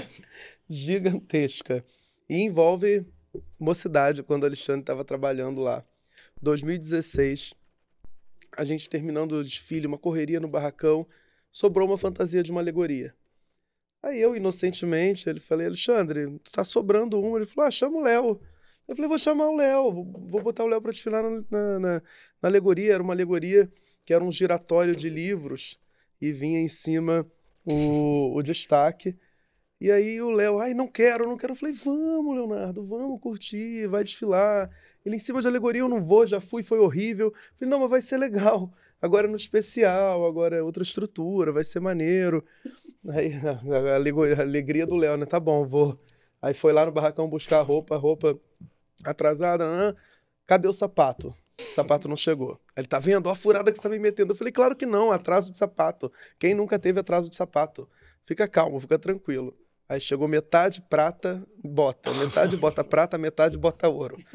[0.70, 1.84] gigantesca.
[2.30, 3.04] E envolve
[3.58, 5.84] mocidade, quando o Alexandre estava trabalhando lá.
[6.42, 7.54] 2016,
[8.56, 11.06] a gente terminando o desfile, uma correria no barracão,
[11.52, 13.14] sobrou uma fantasia de uma alegoria.
[14.02, 17.38] Aí eu, inocentemente, ele falei, Alexandre, tá sobrando uma.
[17.38, 18.40] Ele falou, ah, chama o Léo.
[18.86, 22.02] Eu falei, vou chamar o Léo, vou, botar o Léo para desfilar na, na, na-
[22.42, 22.94] na alegoria.
[22.94, 23.70] Era uma alegoria
[24.04, 25.78] que era um giratório de livros
[26.20, 27.26] e vinha em cima
[27.64, 29.16] o, o destaque.
[29.80, 31.52] E aí o Léo, ai, não quero, não quero.
[31.52, 34.68] Eu falei, vamos, Leonardo, vamos curtir, vai desfilar.
[35.04, 37.28] Ele em cima de alegoria, eu não vou, já fui, foi horrível.
[37.28, 38.72] Eu falei, não, mas vai ser legal.
[39.00, 42.44] Agora é no especial, agora é outra estrutura, vai ser maneiro.
[43.08, 45.26] Aí a, a alegria do Léo, né?
[45.26, 45.98] Tá bom, vou.
[46.42, 48.38] Aí foi lá no barracão buscar roupa, roupa
[49.04, 49.64] atrasada.
[49.64, 49.94] ah,
[50.46, 51.32] cadê o sapato?
[51.60, 52.60] O sapato não chegou.
[52.76, 53.28] Ele tá vendo?
[53.28, 54.32] Ó a furada que você tá me metendo.
[54.32, 56.10] Eu falei, claro que não, atraso de sapato.
[56.38, 57.88] Quem nunca teve atraso de sapato?
[58.24, 59.56] Fica calmo, fica tranquilo.
[59.88, 62.12] Aí chegou metade prata, bota.
[62.12, 64.18] Metade bota prata, metade bota ouro.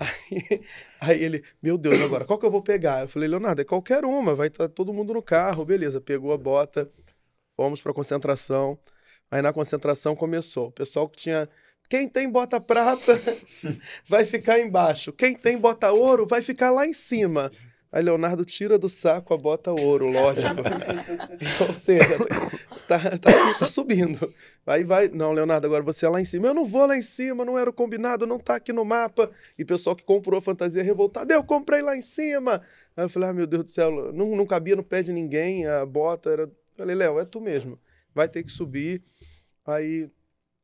[0.00, 0.62] Aí,
[0.98, 3.02] aí ele, meu Deus, agora qual que eu vou pegar?
[3.02, 6.00] Eu falei, Leonardo, é qualquer uma, vai estar todo mundo no carro, beleza.
[6.00, 6.88] Pegou a bota,
[7.54, 8.78] fomos pra concentração.
[9.30, 10.68] Aí na concentração começou.
[10.68, 11.46] O pessoal que tinha.
[11.88, 13.20] Quem tem bota prata
[14.08, 15.12] vai ficar embaixo.
[15.12, 17.52] Quem tem bota ouro vai ficar lá em cima.
[17.92, 20.54] Aí Leonardo tira do saco a bota ouro, lógico.
[21.66, 22.18] Ou seja,
[22.86, 24.32] tá, tá, tá subindo.
[24.64, 26.46] Aí vai, não, Leonardo, agora você é lá em cima.
[26.46, 29.28] Eu não vou lá em cima, não era o combinado, não tá aqui no mapa.
[29.58, 32.62] E o pessoal que comprou a fantasia revoltada, eu comprei lá em cima.
[32.96, 35.66] Aí eu falei, ah, meu Deus do céu, não, não cabia no pé de ninguém,
[35.66, 36.50] a bota era.
[36.76, 37.76] Falei, Léo, é tu mesmo.
[38.14, 39.02] Vai ter que subir.
[39.66, 40.08] Aí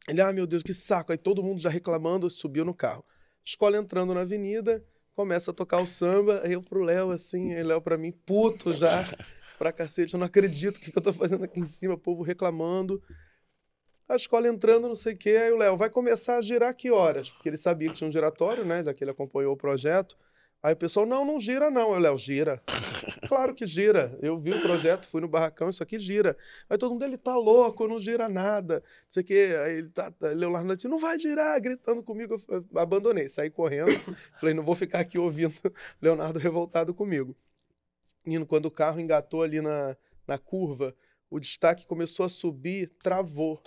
[0.09, 1.11] ele, ah, meu Deus, que saco.
[1.11, 3.05] Aí todo mundo já reclamando, subiu no carro.
[3.45, 4.85] Escola entrando na avenida,
[5.17, 6.43] começa a tocar o samba.
[6.45, 9.03] Aí eu pro Léo, assim, aí Léo pra mim, puto já,
[9.59, 10.15] pra cacete.
[10.15, 13.03] Eu não acredito o que, que eu tô fazendo aqui em cima, o povo reclamando.
[14.09, 15.31] A escola entrando, não sei o quê.
[15.31, 17.31] Aí o Léo, vai começar a girar que horas?
[17.31, 18.85] Porque ele sabia que tinha um giratório, né?
[18.85, 20.17] Já que ele acompanhou o projeto.
[20.63, 21.93] Aí o pessoal, não, não gira não.
[21.93, 22.63] Eu, Léo, gira.
[23.29, 24.19] claro que gira.
[24.21, 26.37] Eu vi o projeto, fui no barracão, isso aqui gira.
[26.69, 28.77] Aí todo mundo, ele tá louco, não gira nada.
[28.77, 29.57] Não sei o quê.
[29.65, 32.35] Aí ele tá, tá Leonardo disse, não vai girar, gritando comigo.
[32.49, 33.93] Eu abandonei, saí correndo.
[34.41, 35.55] Falei, não vou ficar aqui ouvindo
[36.03, 37.37] Leonardo revoltado comigo.
[38.27, 39.97] Indo, quando o carro engatou ali na,
[40.27, 40.95] na curva,
[41.31, 43.63] o destaque começou a subir, travou.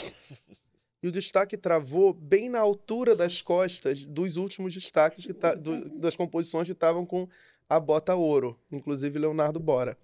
[1.01, 5.89] E o destaque travou bem na altura das costas dos últimos destaques que tá, do-
[5.97, 7.27] das composições que estavam com
[7.69, 9.97] a bota ouro, inclusive Leonardo Bora.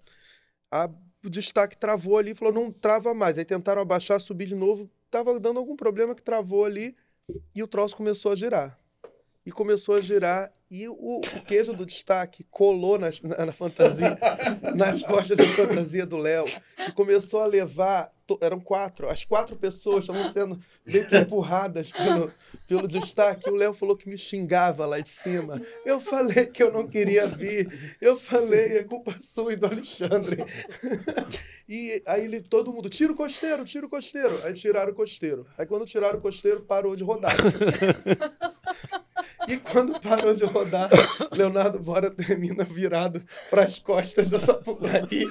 [0.70, 0.90] A-
[1.24, 3.36] o destaque travou ali, falou não trava mais.
[3.38, 6.96] Aí tentaram abaixar, subir de novo, tava dando algum problema que travou ali
[7.54, 8.78] e o troço começou a girar.
[9.46, 14.18] E começou a girar e o, o queijo do destaque colou nas- na, na fantasia,
[14.74, 16.44] nas costas da fantasia do Léo
[16.88, 18.10] e começou a levar.
[18.26, 22.32] to- Eram quatro, as quatro pessoas estavam sendo meio que empurradas pelo,
[22.66, 23.48] pelo destaque.
[23.48, 25.62] O Léo falou que me xingava lá de cima.
[25.84, 27.96] Eu falei que eu não queria vir.
[28.00, 30.44] Eu falei, é culpa sua e do Alexandre.
[31.68, 34.38] E aí ele, todo mundo, tira o costeiro, tira o costeiro.
[34.44, 35.44] Aí tiraram o costeiro.
[35.58, 37.34] Aí quando tiraram o costeiro, parou de rodar.
[39.48, 40.90] E quando parou de rodar,
[41.32, 45.26] Leonardo Bora termina virado para as costas da Sapucaí.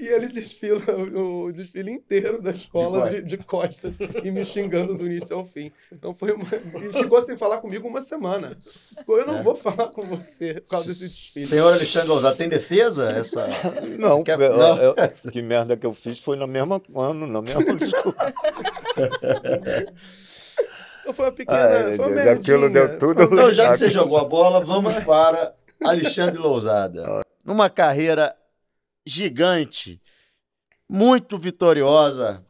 [0.00, 3.94] E ele desfila o, desfile inteiro da escola de, de costas
[4.24, 5.70] e me xingando do início ao fim.
[5.92, 6.46] Então foi uma.
[6.82, 8.56] E ficou sem falar comigo uma semana.
[9.06, 11.46] Eu não vou falar com você por causa desse desfile.
[11.46, 13.08] Senhor Alexandre Lousada, tem defesa?
[13.08, 13.46] Essa...
[13.98, 14.76] Não, Quer- eu- não?
[14.78, 14.94] eu-
[15.30, 17.62] que merda que eu fiz foi no mesmo ano, na mesma
[21.02, 21.14] escola.
[21.14, 21.58] Foi uma pequena.
[21.58, 23.22] Ah, foi uma aquilo deu tudo.
[23.22, 27.22] Então, já que você jogou a bola, vamos para Alexandre Lousada.
[27.44, 28.34] Numa carreira
[29.04, 30.00] gigante,
[30.88, 32.44] muito vitoriosa.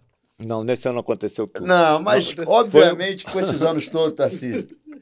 [0.45, 1.67] Não, nesse ano aconteceu tudo.
[1.67, 4.77] Não, mas Não, obviamente com esses anos todos, Tarcísio.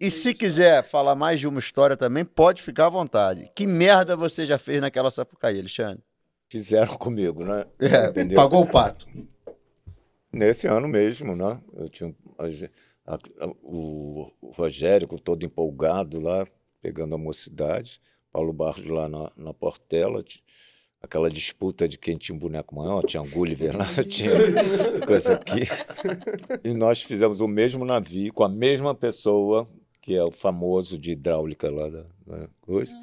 [0.00, 3.50] E se quiser falar mais de uma história também, pode ficar à vontade.
[3.52, 6.04] Que merda você já fez naquela Sapucaí, Alexandre?
[6.48, 7.64] Fizeram comigo, né?
[7.80, 8.36] É, Entendeu?
[8.36, 9.08] pagou o pato.
[10.32, 11.60] Nesse ano mesmo, né?
[11.74, 13.18] Eu tinha a a-
[13.62, 16.44] o, Rogério todo empolgado lá,
[16.80, 18.00] pegando a mocidade,
[18.30, 20.24] Paulo Barros lá na, na Portela,
[21.00, 24.32] aquela disputa de quem tinha um boneco maior, tinha Gulliver lá, tinha
[25.04, 25.62] coisa aqui.
[26.64, 29.66] E nós fizemos o mesmo navio com a mesma pessoa,
[30.00, 32.94] que é o famoso de hidráulica lá da, da coisa.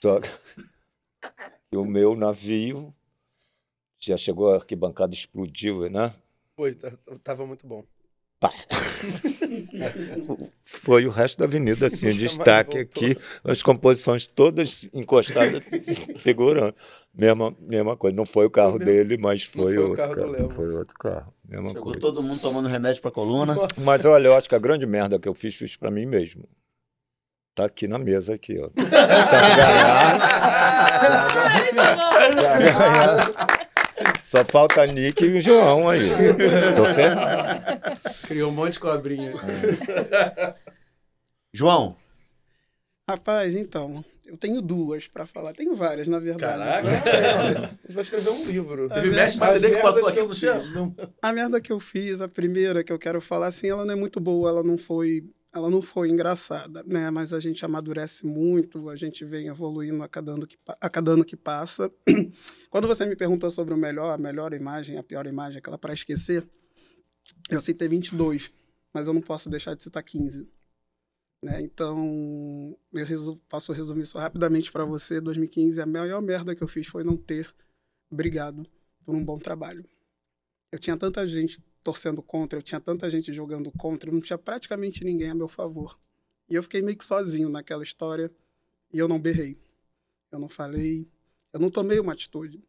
[0.00, 0.28] Só que
[1.76, 2.92] o meu navio
[4.00, 6.12] já chegou, a arquibancada explodiu, né?
[6.56, 7.84] Foi, tá- tava muito bom.
[8.40, 8.52] Pá.
[10.64, 13.02] Foi o resto da avenida, assim, destaque voltou.
[13.04, 15.62] aqui, as composições todas encostadas,
[16.16, 16.74] segurando.
[17.14, 20.14] Mesma, mesma coisa, não foi o carro Não dele, mas foi, foi o outro carro
[20.14, 20.50] do carro.
[20.50, 22.00] Foi outro carro, mesma Chegou coisa.
[22.00, 23.54] todo mundo tomando remédio pra coluna.
[23.56, 23.80] Nossa.
[23.80, 26.44] Mas olha, eu acho que a grande merda que eu fiz, fiz pra mim mesmo.
[27.56, 28.68] Tá aqui na mesa, aqui, ó.
[32.68, 33.30] Ganhar,
[34.22, 36.08] só falta Nick e o João aí.
[36.76, 38.00] Tô ferrado.
[38.26, 39.32] Criou um monte de cobrinha.
[41.52, 41.96] João,
[43.08, 45.54] Rapaz, então, eu tenho duas pra falar.
[45.54, 46.58] Tenho várias, na verdade.
[46.58, 47.52] Caraca, a
[47.86, 48.86] gente vai escrever um livro.
[48.88, 52.28] Teve mestre Materê que passou aqui, eu você não- A merda que eu fiz, a
[52.28, 55.24] primeira que eu quero falar, assim, ela não é muito boa, ela não foi,
[55.58, 57.10] ela não foi engraçada, né?
[57.10, 61.12] Mas a gente amadurece muito, a gente vem evoluindo a cada ano que, a cada
[61.12, 61.92] ano que passa.
[62.70, 65.92] Quando você me perguntou sobre o melhor, a melhor imagem, a pior imagem, aquela para
[65.92, 66.48] esquecer,
[67.50, 68.50] eu citei 22,
[68.92, 70.48] mas eu não posso deixar de citar 15.
[71.42, 71.60] Né?
[71.60, 75.20] Então, eu resu- posso resumir isso rapidamente para você.
[75.20, 77.52] 2015, a maior merda que eu fiz foi não ter
[78.10, 78.66] brigado
[79.04, 79.84] por um bom trabalho.
[80.72, 85.02] Eu tinha tanta gente torcendo contra, eu tinha tanta gente jogando contra, não tinha praticamente
[85.02, 85.98] ninguém a meu favor.
[86.50, 88.30] E eu fiquei meio que sozinho naquela história
[88.92, 89.56] e eu não berrei.
[90.30, 91.10] Eu não falei,
[91.50, 92.62] eu não tomei uma atitude.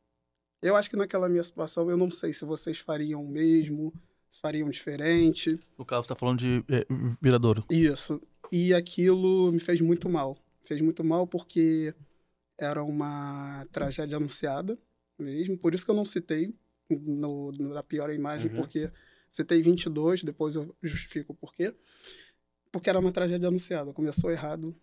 [0.61, 3.93] Eu acho que naquela minha situação, eu não sei se vocês fariam o mesmo,
[4.31, 5.59] se fariam diferente.
[5.77, 6.85] No caso, você tá falando de é,
[7.21, 7.65] viradouro.
[7.69, 8.21] Isso.
[8.51, 10.37] E aquilo me fez muito mal.
[10.63, 11.93] Fez muito mal porque
[12.57, 14.77] era uma tragédia anunciada
[15.17, 15.57] mesmo.
[15.57, 16.53] Por isso que eu não citei
[16.89, 18.57] no, no- na pior imagem, Uhum.
[18.57, 18.89] porque
[19.31, 21.73] citei 22, depois eu justifico o porquê.
[22.71, 23.91] Porque era uma tragédia anunciada.
[23.93, 24.73] Começou errado,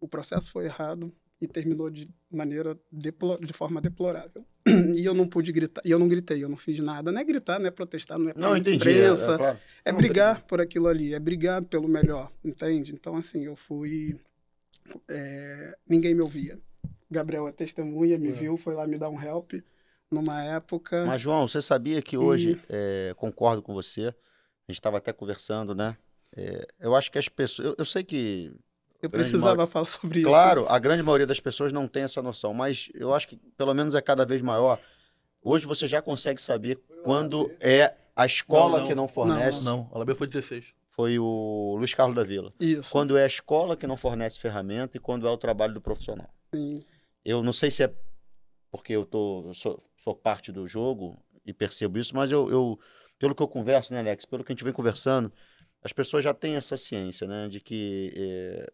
[0.00, 3.12] o processo foi errado e terminou de maneira de
[3.54, 4.44] forma deplorável.
[4.96, 7.10] E eu não pude gritar, e eu não gritei, eu não fiz nada.
[7.10, 8.76] Não é gritar, não é protestar, não é não entendi.
[8.76, 9.34] imprensa.
[9.34, 9.58] é claro.
[9.86, 12.92] É brigar por aquilo ali, é brigar pelo melhor, entende?
[12.92, 14.16] Então, assim, eu fui.
[15.10, 16.58] é, ninguém me ouvia.
[17.10, 18.32] Gabriel é testemunha, me É.
[18.32, 19.52] viu, foi lá me dar um help
[20.12, 21.04] numa época.
[21.06, 25.74] Mas, João, você sabia que hoje, é, concordo com você, a gente estava até conversando,
[25.74, 25.96] né?
[26.36, 27.68] É, eu acho que as pessoas.
[27.68, 28.52] Eu, eu sei que,
[29.02, 30.28] eu precisava falar sobre isso.
[30.28, 33.74] claro, a grande maioria das pessoas não tem essa noção, mas eu acho que pelo
[33.74, 34.78] menos é cada vez maior.
[35.42, 38.88] Hoje você já consegue saber quando é a escola Não, não.
[38.88, 39.64] que não fornece.
[39.64, 40.66] Não, a Labia foi 16.
[40.90, 42.52] Foi o Luiz Carlos da Vila.
[42.60, 42.92] Isso.
[42.92, 46.28] Quando é a escola que não fornece ferramenta e quando é o trabalho do profissional.
[46.54, 46.84] Sim.
[47.24, 47.92] Eu não sei se é
[48.72, 52.80] porque eu, tô, eu sou, sou parte do jogo e percebo isso, mas eu, eu,
[53.18, 54.24] pelo que eu converso, né, Alex?
[54.24, 55.30] Pelo que a gente vem conversando,
[55.84, 57.48] as pessoas já têm essa ciência, né?
[57.48, 58.72] De que eh,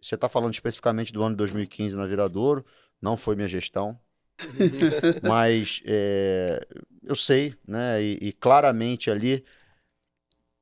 [0.00, 2.66] você está falando especificamente do ano de 2015 na Viradouro,
[3.00, 3.96] não foi minha gestão,
[5.22, 6.60] mas eh,
[7.04, 8.02] eu sei, né?
[8.02, 9.44] E, e claramente ali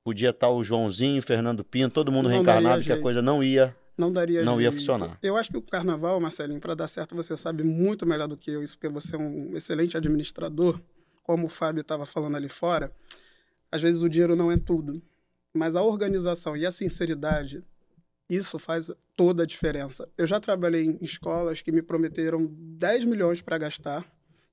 [0.05, 3.75] podia estar o Joãozinho, Fernando Pinto, todo mundo Não reencarnado, que a coisa não ia.
[3.97, 4.81] Não daria Não ia jeito.
[4.81, 5.19] funcionar.
[5.23, 8.51] Eu acho que o carnaval, Marcelinho, para dar certo, você sabe muito melhor do que
[8.51, 10.81] eu, isso porque você é um excelente administrador,
[11.23, 12.93] como o Fábio estava falando ali fora.
[13.71, 15.01] Às vezes o dinheiro não é tudo,
[15.53, 17.63] mas a organização e a sinceridade,
[18.29, 20.09] isso faz toda a diferença.
[20.19, 24.05] Eu já trabalhei em escolas que me prometeram 10 milhões para gastar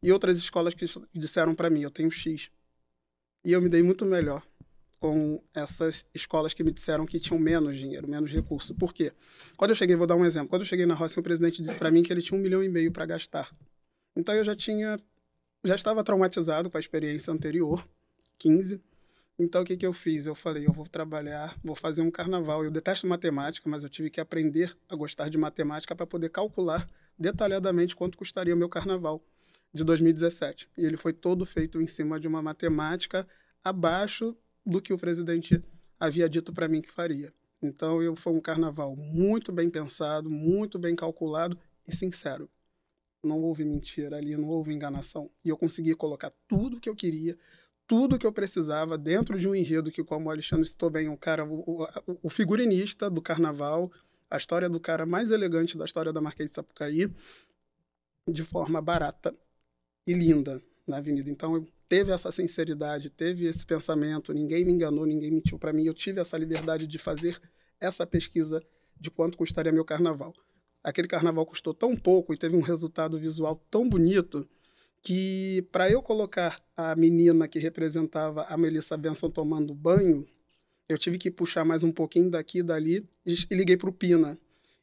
[0.04, 2.50] e outras escolas que disseram para mim, eu tenho X.
[3.44, 4.44] E eu me dei muito melhor
[5.02, 8.76] com essas escolas que me disseram que tinham menos dinheiro, menos recurso.
[8.76, 9.12] Por quê?
[9.58, 10.48] Quando eu cheguei, vou dar um exemplo.
[10.48, 12.64] Quando eu cheguei na Roça, o presidente disse para mim que ele tinha um milhão
[12.64, 13.52] e meio para gastar.
[14.16, 15.00] Então eu já tinha,
[15.64, 17.84] já estava traumatizado com a experiência anterior,
[18.38, 18.80] 15.
[19.40, 20.28] Então o que que eu fiz?
[20.28, 22.64] Eu falei, eu vou trabalhar, vou fazer um carnaval.
[22.64, 26.88] Eu detesto matemática, mas eu tive que aprender a gostar de matemática para poder calcular
[27.18, 29.20] detalhadamente quanto custaria o meu carnaval
[29.74, 30.70] de 2017.
[30.78, 33.28] E ele foi todo feito em cima de uma matemática
[33.64, 35.64] abaixo do que o presidente
[36.00, 37.34] havia dito para mim que faria.
[37.62, 41.58] Então, eu foi um carnaval muito bem pensado, muito bem calculado
[41.88, 42.50] e sincero.
[43.24, 45.30] Não houve mentira ali, não houve enganação.
[45.46, 47.38] E eu consegui colocar tudo que eu queria,
[47.86, 51.16] tudo que eu precisava dentro de um enredo que, como o Alexandre citou bem, um
[51.16, 51.88] cara, o, o,
[52.24, 53.92] o figurinista do carnaval,
[54.28, 57.14] a história do cara mais elegante da história da Marquês de Sapucaí,
[58.28, 59.36] de forma barata
[60.08, 61.30] e linda na avenida.
[61.30, 65.84] Então, teve essa sinceridade, teve esse pensamento, ninguém me enganou, ninguém mentiu para mim.
[65.84, 67.38] Eu tive essa liberdade de fazer
[67.82, 68.64] essa pesquisa
[68.98, 70.34] de quanto custaria meu carnaval.
[70.82, 74.48] Aquele carnaval custou tão pouco e teve um resultado visual tão bonito
[75.04, 80.26] que para eu colocar a menina que representava a Melissa Benson tomando banho,
[80.88, 84.40] eu tive que puxar mais um pouquinho daqui e dali e liguei para o Pina.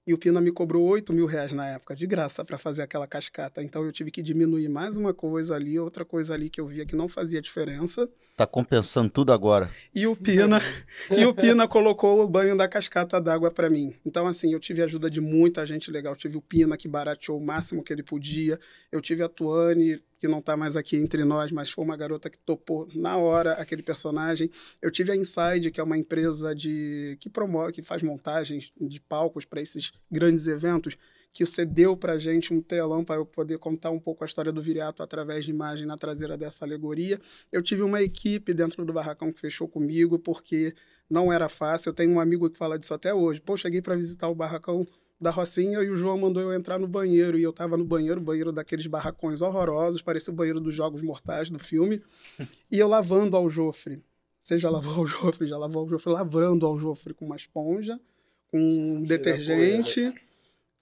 [0.09, 3.07] E o Pina me cobrou 8 mil reais na época, de graça, para fazer aquela
[3.07, 3.63] cascata.
[3.63, 6.87] Então eu tive que diminuir mais uma coisa ali, outra coisa ali que eu via
[6.87, 8.09] que não fazia diferença.
[8.35, 9.71] Tá compensando tudo agora.
[9.95, 10.63] E o Pina,
[11.15, 13.95] e o Pina colocou o banho da cascata d'água para mim.
[14.03, 16.15] Então, assim, eu tive ajuda de muita gente legal.
[16.15, 18.59] Eu tive o Pina, que barateou o máximo que ele podia.
[18.91, 22.29] Eu tive a Tuane, que não está mais aqui entre nós, mas foi uma garota
[22.29, 24.51] que topou na hora aquele personagem.
[24.83, 29.01] Eu tive a Inside, que é uma empresa de que promove, que faz montagens de
[29.01, 30.97] palcos para esses grandes eventos,
[31.33, 34.61] que cedeu para gente um telão para eu poder contar um pouco a história do
[34.61, 37.21] Viriato através de imagem na traseira dessa alegoria.
[37.53, 40.75] Eu tive uma equipe dentro do barracão que fechou comigo, porque
[41.09, 41.91] não era fácil.
[41.91, 43.41] Eu tenho um amigo que fala disso até hoje.
[43.41, 44.87] Pô, cheguei para visitar o barracão
[45.21, 47.39] da Rocinha e o João mandou eu entrar no banheiro.
[47.39, 51.51] E eu tava no banheiro, banheiro daqueles barracões horrorosos, parecia o banheiro dos Jogos Mortais
[51.51, 52.03] do filme.
[52.71, 54.03] E eu lavando ao Jofre.
[54.39, 55.47] Você já lavou ao Jofre?
[55.47, 56.13] Já lavou ao Jofre?
[56.13, 57.99] Lavando ao Jofre com uma esponja,
[58.47, 60.13] com um detergente.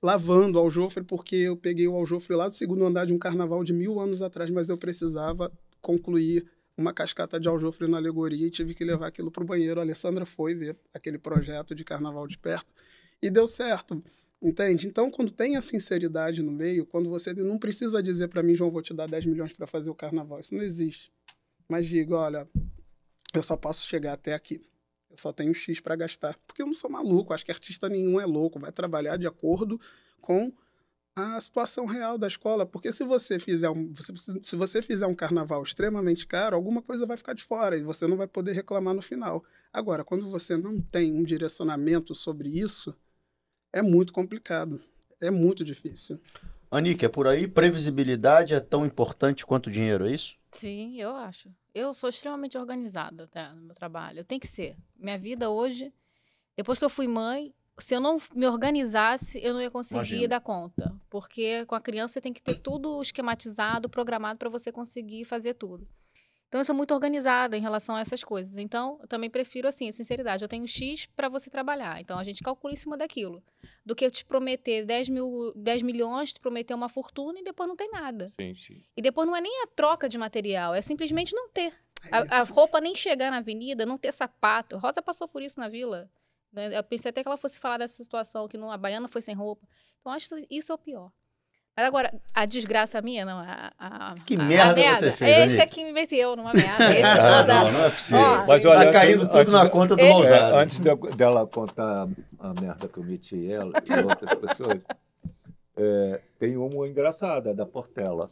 [0.03, 3.63] Lavando ao Jofre, porque eu peguei o Aljofre lá do segundo andar de um carnaval
[3.63, 6.45] de mil anos atrás, mas eu precisava concluir
[6.77, 9.81] uma cascata de aljofre na alegoria e tive que levar aquilo para o banheiro.
[9.81, 12.71] A Alessandra foi ver aquele projeto de carnaval de perto
[13.23, 14.03] e deu certo.
[14.47, 14.87] Entende?
[14.87, 18.71] Então, quando tem a sinceridade no meio, quando você não precisa dizer para mim, João,
[18.71, 21.11] vou te dar 10 milhões para fazer o carnaval, isso não existe.
[21.69, 22.49] Mas diga, olha,
[23.35, 24.63] eu só posso chegar até aqui.
[25.11, 26.39] Eu só tenho X para gastar.
[26.47, 29.81] Porque eu não sou maluco, acho que artista nenhum é louco, vai trabalhar de acordo
[30.21, 30.53] com
[31.17, 33.93] a situação real da escola, porque se você fizer um,
[34.43, 38.07] se você fizer um carnaval extremamente caro, alguma coisa vai ficar de fora e você
[38.07, 39.43] não vai poder reclamar no final.
[39.73, 42.95] Agora, quando você não tem um direcionamento sobre isso,
[43.77, 44.81] é muito complicado.
[45.21, 46.19] É muito difícil.
[46.71, 47.47] Anique, é por aí?
[47.47, 50.35] Previsibilidade é tão importante quanto dinheiro, é isso?
[50.51, 51.51] Sim, eu acho.
[51.75, 54.21] Eu sou extremamente organizada tá, no meu trabalho.
[54.21, 54.77] Eu tenho que ser.
[54.99, 55.93] Minha vida hoje,
[56.57, 60.29] depois que eu fui mãe, se eu não me organizasse, eu não ia conseguir Imagina.
[60.29, 60.95] dar conta.
[61.11, 65.53] Porque com a criança você tem que ter tudo esquematizado, programado para você conseguir fazer
[65.53, 65.87] tudo.
[66.49, 68.57] Então, eu sou muito organizada em relação a essas coisas.
[68.57, 70.45] Então, eu também prefiro, assim, a sinceridade.
[70.45, 72.01] Eu tenho X para você trabalhar.
[72.01, 73.43] Então, a gente calcula em cima daquilo.
[73.85, 77.69] Do que eu te prometer 10, mil, 10 milhões, te prometer uma fortuna e depois
[77.69, 78.29] não tem nada.
[78.29, 78.83] Sim, sim.
[78.97, 81.73] E depois não é nem a troca de material, é simplesmente não ter.
[82.05, 84.79] É a, a roupa nem chegar na avenida, não ter sapato.
[84.79, 86.09] Rosa passou por isso na vila.
[86.53, 86.79] Né?
[86.79, 89.35] Eu pensei até que ela fosse falar dessa situação, que não, a baiana foi sem
[89.35, 89.67] roupa.
[90.01, 91.11] Então, acho que isso é o pior.
[91.77, 93.39] Mas agora, a desgraça minha, não.
[93.39, 96.91] A, a, que a, merda, merda você fez, Esse aqui me meteu numa merda.
[96.91, 98.23] Esse ah, não, não é possível.
[98.23, 100.57] Ó, Mas olha, tá caindo antes- tudo antes na conta do Ele- Lousada.
[100.57, 104.81] É, antes de- dela contar a merda que eu meti ela e outras pessoas,
[105.77, 108.27] é, tem uma engraçada da Portela.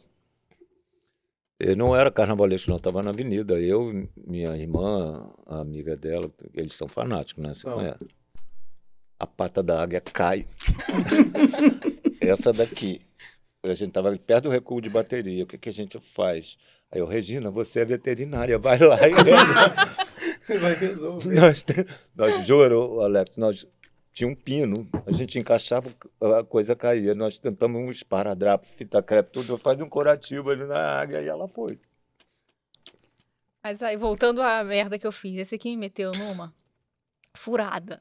[1.59, 3.59] Eu não era carnavalesco, não, estava na avenida.
[3.61, 7.53] Eu, minha irmã, a amiga dela, eles são fanáticos, né?
[7.53, 8.07] Você conhece?
[9.19, 10.45] A pata da águia cai.
[12.19, 12.99] Essa daqui.
[13.71, 15.43] A gente estava perto do recuo de bateria.
[15.43, 16.57] O que, que a gente faz?
[16.91, 18.95] Aí eu, Regina, você é veterinária, vai lá.
[19.07, 19.13] e
[20.59, 21.33] Vai resolver.
[21.33, 21.85] nós, te-
[22.15, 23.65] nós juro, Alex, nós
[24.13, 25.89] tinha um pino, a gente encaixava,
[26.39, 27.15] a coisa caía.
[27.15, 31.47] Nós tentamos um esparadrapo, fita crepe, tudo, faz um curativo ali na águia e ela
[31.47, 31.79] foi.
[33.63, 36.53] Mas aí, voltando à merda que eu fiz, esse aqui me meteu numa
[37.35, 37.99] furada.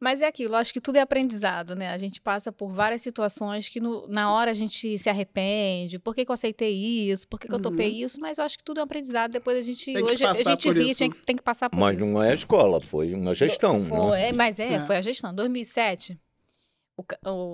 [0.00, 1.90] Mas é aquilo, acho que tudo é aprendizado, né?
[1.90, 5.98] A gente passa por várias situações que no- na hora a gente se arrepende.
[5.98, 7.28] Por que, que eu aceitei isso?
[7.28, 8.18] Por que, que eu topei isso?
[8.18, 9.30] Mas eu acho que tudo é um aprendizado.
[9.32, 9.94] Depois a gente.
[9.94, 10.06] Uhum.
[10.06, 12.06] Hoje a gente ri, tem, que- tem que passar por Mas isso.
[12.10, 13.84] não é a escola, foi uma gestão.
[13.84, 14.28] Foi, né?
[14.30, 14.80] é, mas é, É.
[14.80, 15.34] foi a gestão.
[15.34, 16.18] 2007,
[16.96, 17.04] o,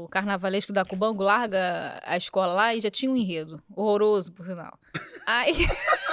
[0.04, 3.60] o carnavalesco da Cubango larga a escola lá e já tinha um enredo.
[3.74, 4.78] Horroroso, por sinal.
[5.26, 5.52] Aí,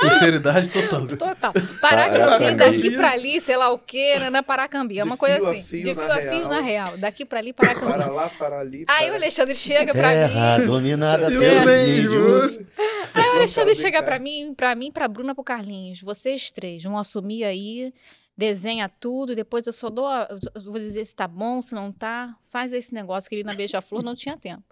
[0.00, 1.06] Sinceridade total.
[1.06, 1.52] total.
[1.80, 4.30] Paracambi, daqui pra ali, sei lá o quê, né?
[4.30, 4.98] na Paracambi.
[4.98, 5.62] É uma De coisa fio assim.
[5.62, 6.48] fio de fio a fio real.
[6.48, 6.96] na real.
[6.98, 7.92] Daqui pra ali, Paracambi.
[7.92, 8.84] Para lá, para ali.
[8.88, 10.66] Aí o para- Alexandre chega pra Terra mim.
[10.66, 12.66] dominada pelos mesmo.
[13.14, 16.00] Aí o Alexandre chega pra mim, pra mim, pra Bruna, pro Carlinhos.
[16.02, 17.92] Vocês três vão assumir aí
[18.36, 21.90] desenha tudo, depois eu só dou, a, eu vou dizer se tá bom, se não
[21.90, 24.62] tá, faz esse negócio que ele na Beija-Flor não tinha tempo.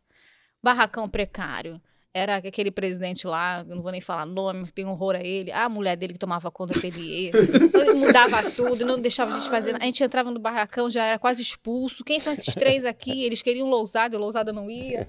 [0.62, 1.80] Barracão precário.
[2.16, 5.50] Era aquele presidente lá, não vou nem falar nome, tem horror a ele.
[5.50, 7.32] A mulher dele que tomava conta ateliê.
[7.92, 9.74] mudava tudo, não deixava a gente fazer.
[9.74, 12.04] A gente entrava no barracão, já era quase expulso.
[12.04, 13.24] Quem são esses três aqui?
[13.24, 15.04] Eles queriam lousada, e lousada não ia.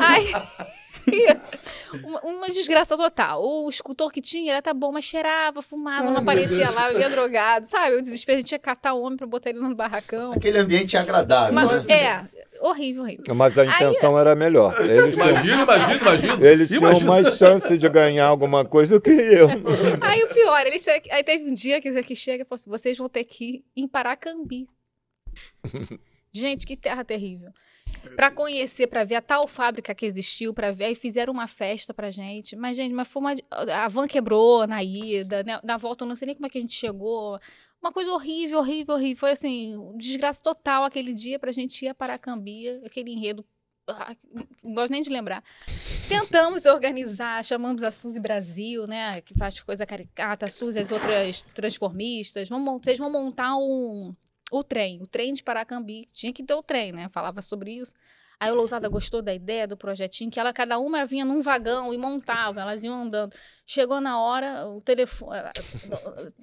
[0.00, 0.32] Aí
[2.04, 3.42] uma, uma, desgraça total.
[3.42, 7.66] O escultor que tinha era tá bom, mas cheirava, fumava, não aparecia lá, vivia drogado,
[7.66, 7.96] sabe?
[7.96, 10.32] O desespero, a gente ia catar o homem pra botar ele no barracão.
[10.32, 11.54] Aquele ambiente agradável.
[11.54, 11.94] Mas, né?
[11.94, 12.24] É,
[12.60, 13.34] horrível, horrível.
[13.34, 14.74] Mas a intenção Aí, era melhor.
[14.80, 16.46] Eles imagina, tinham, imagina, imagina.
[16.46, 16.98] Eles imagina.
[16.98, 19.48] tinham mais chance de ganhar alguma coisa do que eu.
[20.00, 22.96] Aí o pior, ele, aí teve um dia que aqui chega e falou assim: vocês
[22.98, 24.68] vão ter que ir em Paracambi.
[26.34, 27.52] Gente, que terra terrível
[28.16, 31.92] para conhecer, para ver a tal fábrica que existiu, para ver, aí fizeram uma festa
[31.94, 32.54] pra gente.
[32.56, 33.34] Mas, gente, mas foi uma.
[33.72, 35.60] A van quebrou na ida, né?
[35.62, 37.38] na volta, eu não sei nem como é que a gente chegou.
[37.80, 39.16] Uma coisa horrível, horrível, horrível.
[39.16, 43.44] Foi assim, desgraça total aquele dia pra gente ir a Paracambia, aquele enredo.
[43.86, 44.16] Ah,
[44.62, 45.44] não gosto nem de lembrar.
[46.08, 49.20] Tentamos organizar, chamamos a Suzy Brasil, né?
[49.20, 52.48] Que faz coisa caricata, a Suzy, as outras transformistas.
[52.48, 54.14] Vamos, vocês vão montar um
[54.50, 56.08] o trem, o trem de Paracambi.
[56.12, 57.08] Tinha que ter o trem, né?
[57.08, 57.94] Falava sobre isso.
[58.38, 61.94] Aí a Lousada gostou da ideia do projetinho, que ela, cada uma vinha num vagão
[61.94, 63.34] e montava, elas iam andando.
[63.64, 65.38] Chegou na hora, o telefone.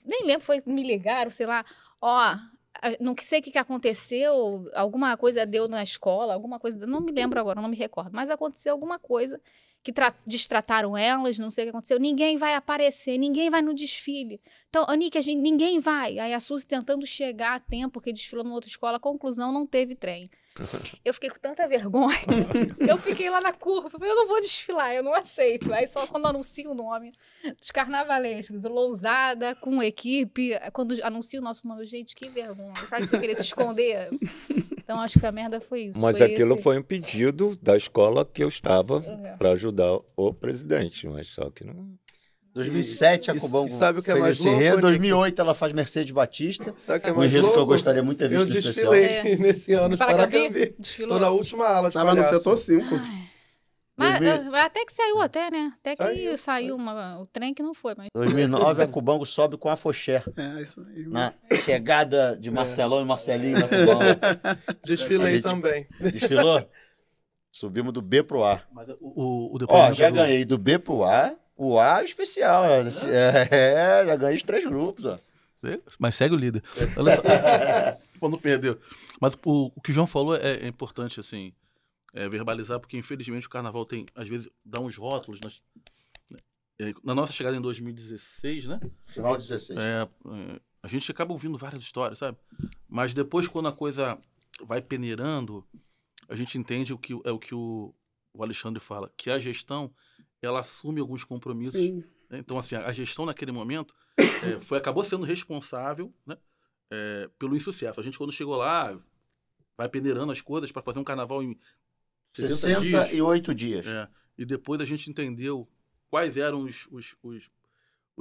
[0.06, 1.66] Nem lembro, foi me ligaram, sei lá.
[2.02, 2.36] Ó,
[3.00, 6.88] não sei o que, que aconteceu, alguma coisa deu na escola, alguma coisa.
[6.88, 8.12] Não me lembro agora, não me recordo.
[8.14, 9.40] Mas aconteceu alguma coisa
[9.84, 9.92] que
[10.26, 12.00] destrataram elas, não sei o que aconteceu.
[12.00, 14.40] Ninguém vai aparecer, ninguém vai no desfile.
[14.70, 16.20] Então, Anique, a gente, ninguém vai.
[16.20, 19.66] Aí a Suzy tentando chegar a tempo, porque desfilou numa outra escola, a conclusão, não
[19.66, 20.30] teve trem.
[21.04, 22.18] Eu fiquei com tanta vergonha.
[22.88, 23.90] eu fiquei lá na curva.
[24.00, 25.74] Eu não vou desfilar, eu não aceito.
[25.74, 27.14] Aí só quando anuncio o nome
[27.58, 32.76] dos carnavalescos, Lousada com equipe, quando anuncio o nosso nome, gente, que vergonha.
[32.90, 34.10] Sabe que você queria se esconder?
[34.92, 36.00] Então acho que a merda foi isso.
[36.00, 36.64] Mas foi aquilo esse...
[36.64, 39.38] foi um pedido da escola que eu estava uhum.
[39.38, 41.94] para ajudar o presidente, mas só que não.
[42.54, 44.62] 2007 a Cubão sabe o que é mais louco?
[44.62, 46.76] Em 2008 ela faz Mercedes Batista.
[46.78, 47.56] Sabe o que é mais um enredo louco?
[47.56, 49.36] que eu gostaria muito de ter visto Eu desfilei é.
[49.40, 50.76] nesse ano para Paracambi.
[50.78, 52.84] Estou na última ala de Tava no setor 5.
[54.02, 54.56] Mas, 2000...
[54.56, 55.74] até que saiu até, né?
[55.80, 57.94] Até saiu, que saiu uma, o trem que não foi.
[57.98, 58.10] Mas...
[58.14, 60.24] 2009 a Cubango sobe com a Foché.
[60.38, 61.06] É, isso aí.
[61.08, 63.02] Na chegada de Marcelão é.
[63.04, 64.02] e Marcelinho na Cubango.
[64.86, 65.88] Desfilei também.
[66.00, 66.68] Desfilou?
[67.52, 68.62] Subimos do B pro A.
[68.72, 70.16] Mas o, o, o Ó, já do...
[70.16, 72.66] ganhei do B pro A o A é especial.
[72.66, 72.80] É,
[73.52, 75.20] é, já ganhei os três grupos, ó.
[76.00, 76.64] Mas segue o líder.
[76.98, 77.22] Olha só.
[78.20, 78.80] Quando perdeu.
[79.20, 81.54] Mas o, o, que o João falou é, é importante, assim,
[82.14, 85.40] é, verbalizar, porque infelizmente o carnaval tem, às vezes, dá uns rótulos.
[85.42, 85.62] Nas,
[86.80, 88.80] é, na nossa chegada em 2016, né?
[89.06, 89.80] Final de 16.
[89.80, 92.38] É, é, a gente acaba ouvindo várias histórias, sabe?
[92.88, 94.20] Mas depois, quando a coisa
[94.66, 95.66] vai peneirando,
[96.28, 97.94] a gente entende o que, é o que o,
[98.34, 99.94] o Alexandre fala, que a gestão
[100.42, 101.80] ela assume alguns compromissos.
[101.80, 102.04] Sim.
[102.30, 102.40] Né?
[102.40, 106.38] Então, assim, a gestão naquele momento é, foi, acabou sendo responsável né,
[106.90, 108.00] é, pelo insucesso.
[108.00, 108.98] A gente, quando chegou lá,
[109.78, 111.58] vai peneirando as coisas para fazer um carnaval em
[112.34, 113.84] 68 dias.
[113.84, 113.88] dias.
[113.88, 115.68] É, e depois a gente entendeu
[116.10, 117.50] quais eram os, os, os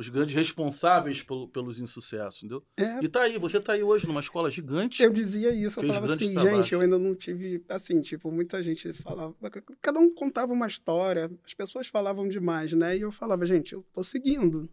[0.01, 2.65] os grandes responsáveis pelo, pelos insucessos, entendeu?
[2.77, 3.05] É.
[3.05, 5.03] E tá aí, você tá aí hoje numa escola gigante.
[5.03, 6.57] Eu dizia isso, eu falava assim, trabalhos.
[6.57, 9.35] gente, eu ainda não tive, assim, tipo, muita gente falava,
[9.81, 12.97] cada um contava uma história, as pessoas falavam demais, né?
[12.97, 14.69] E eu falava, gente, eu tô seguindo.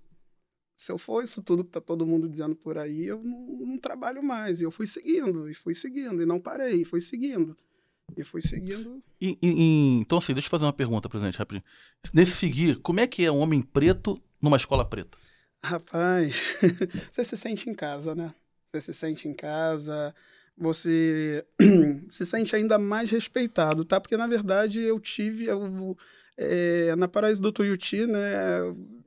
[0.76, 3.78] Se eu for isso tudo que tá todo mundo dizendo por aí, eu não, não
[3.80, 4.62] trabalho mais.
[4.62, 7.58] E eu fui seguindo, e fui seguindo, e não parei, e fui seguindo.
[8.16, 9.04] E fui seguindo.
[9.20, 11.64] E, e, então, assim, deixa eu fazer uma pergunta, presidente, rapidinho.
[12.14, 15.18] Nesse seguir, como é que é um homem preto numa escola preta?
[15.64, 16.42] Rapaz,
[17.12, 18.34] você se sente em casa, né?
[18.68, 20.14] Você se sente em casa,
[20.58, 21.46] você
[22.08, 24.00] se sente ainda mais respeitado, tá?
[24.00, 25.46] Porque, na verdade, eu tive.
[25.46, 25.98] Eu,
[26.38, 28.60] é, na Paraíso do Tuiuti, né?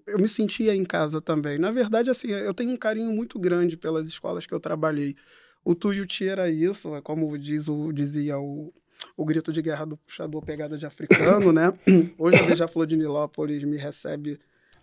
[0.07, 1.59] Eu me sentia em casa também.
[1.59, 5.17] Na verdade, assim, eu tenho um carinho muito grande pelas escolas que eu trabalhei.
[5.65, 8.73] O Tuiuti era isso, é como diz o, dizia o,
[9.17, 11.73] o grito de guerra do puxador pegada de africano, né?
[12.19, 14.39] Hoje a Beija-Flor de Nilópolis me recebe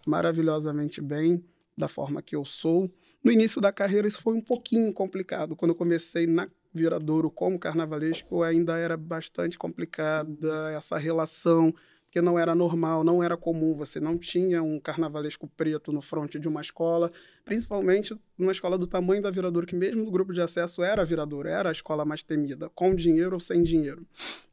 [0.06, 1.44] maravilhosamente bem,
[1.78, 2.90] da forma que eu sou.
[3.24, 5.56] No início da carreira isso foi um pouquinho complicado.
[5.56, 11.74] Quando eu comecei na Viradouro como carnavalesco, ainda era bastante complicada essa relação,
[12.08, 16.40] porque não era normal, não era comum, você não tinha um carnavalesco preto no fronte
[16.40, 17.12] de uma escola,
[17.44, 21.06] principalmente numa escola do tamanho da Viradouro, que mesmo no grupo de acesso era a
[21.06, 24.08] Viradouro, era a escola mais temida, com dinheiro ou sem dinheiro.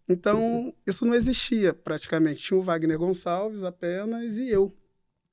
[0.08, 2.42] Então, isso não existia praticamente.
[2.42, 4.76] Tinha o Wagner Gonçalves apenas e eu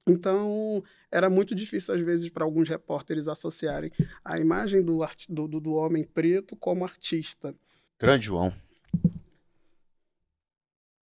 [0.08, 3.92] Então, era muito difícil, às vezes, para alguns repórteres associarem
[4.24, 7.56] a imagem do, do, do homem preto como artista.
[8.00, 8.54] Grande João.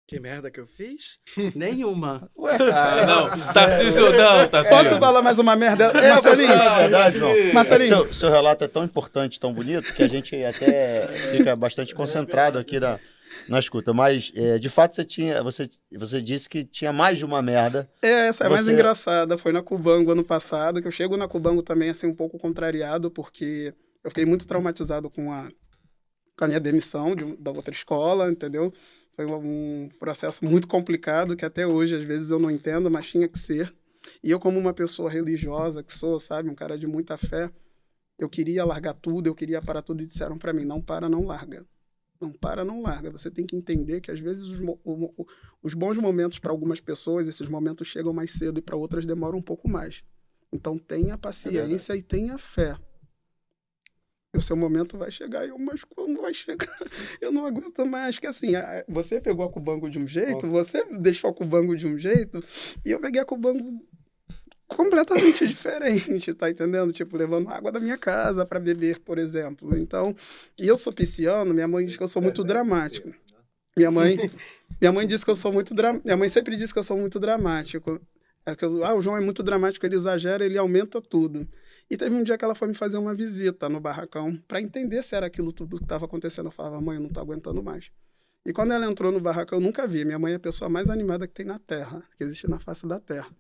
[0.07, 1.18] Que merda que eu fiz?
[1.57, 2.31] Nenhuma.
[2.73, 3.52] Ah, não.
[3.55, 4.76] Tarcísio, não, Tarcísio.
[4.78, 5.84] Posso falar mais uma merda?
[5.86, 7.52] É, Marcelinho, você, verdade, João.
[7.55, 7.89] Marcelinho.
[7.89, 12.58] Seu, seu relato é tão importante, tão bonito, que a gente até fica bastante concentrado
[12.58, 12.99] aqui na,
[13.49, 13.94] na escuta.
[13.94, 15.42] Mas, é, de fato, você tinha.
[15.42, 17.89] Você, você disse que tinha mais de uma merda.
[18.02, 19.39] É, essa é a mais Você- engraçada.
[19.39, 23.10] Foi na Cubango ano passado, que eu chego na Cubango também assim um pouco contrariado,
[23.10, 23.73] porque
[24.05, 25.49] eu fiquei muito traumatizado com a,
[26.36, 28.70] com a minha demissão de, da outra escola, entendeu?
[29.17, 33.28] Foi um, processo muito complicado que até hoje às vezes eu não entendo, mas tinha
[33.28, 33.73] que ser.
[34.23, 37.51] E eu como uma pessoa religiosa que sou, sabe, um cara de muita fé,
[38.18, 41.25] eu queria largar tudo, eu queria parar tudo e disseram para mim, não para, não
[41.25, 41.65] larga.
[42.20, 43.10] Não para, não larga.
[43.10, 45.26] Você tem que entender que às vezes os, o
[45.62, 49.39] os bons momentos para algumas pessoas, esses momentos chegam mais cedo e para outras demoram
[49.39, 50.05] um pouco mais.
[50.52, 52.76] Então tenha paciência e tenha fé.
[54.36, 56.66] O seu momento vai chegar, eu, mas quando vai chegar?
[57.20, 58.18] Eu não aguento mais.
[58.18, 58.52] Que assim,
[58.88, 62.42] você pegou a Cubango de um jeito, você deixou a Cubango de um jeito,
[62.84, 63.80] e eu peguei a Cubango
[64.66, 66.92] completamente diferente, tá entendendo?
[66.92, 69.76] Tipo, levando água da minha casa para beber, por exemplo.
[69.78, 70.14] Então,
[70.58, 73.12] e eu sou pisciano, minha mãe diz que eu sou muito dramático.
[73.76, 74.16] Minha mãe,
[74.80, 75.92] minha mãe disse que eu sou muito dra...
[76.04, 78.00] minha mãe sempre disse que eu sou muito dramático.
[78.46, 81.48] É que eu- ah, o João é muito dramático, ele exagera, ele aumenta tudo.
[81.90, 85.02] E teve um dia que ela foi me fazer uma visita no barracão para entender
[85.02, 86.46] se era aquilo tudo que estava acontecendo.
[86.46, 87.90] Eu falava, mãe, eu não tô aguentando mais.
[88.46, 90.04] E quando ela entrou no barracão, eu nunca vi.
[90.04, 92.86] Minha mãe é a pessoa mais animada que tem na Terra, que existe na face
[92.86, 93.30] da Terra.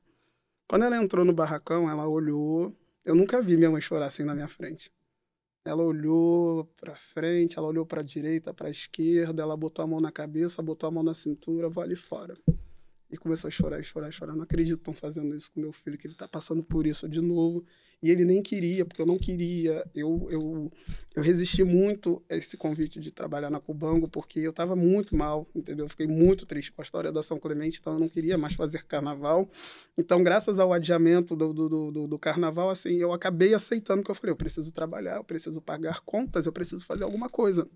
[0.66, 2.72] Quando ela entrou no barracão, ela olhou.
[3.04, 4.90] Eu nunca vi minha mãe chorar assim na minha frente.
[5.62, 9.86] Ela olhou para frente, ela olhou para a direita, para a esquerda, ela botou a
[9.86, 12.36] mão na cabeça, botou a mão na cintura, vou ali fora.
[13.10, 14.34] E começou a chorar, chorar, chorar.
[14.34, 17.08] Não acredito que estão fazendo isso com meu filho, que ele está passando por isso
[17.08, 17.64] de novo.
[18.04, 19.82] E ele nem queria, porque eu não queria.
[19.94, 20.70] Eu, eu,
[21.16, 25.46] eu resisti muito a esse convite de trabalhar na Cubango, porque eu estava muito mal,
[25.54, 25.86] entendeu?
[25.86, 28.52] Eu fiquei muito triste com a história da São Clemente, então eu não queria mais
[28.52, 29.48] fazer carnaval.
[29.96, 34.14] Então, graças ao adiamento do, do, do, do- carnaval, assim, eu acabei aceitando que eu
[34.14, 37.66] falei, eu preciso trabalhar, eu preciso pagar contas, eu preciso fazer alguma coisa.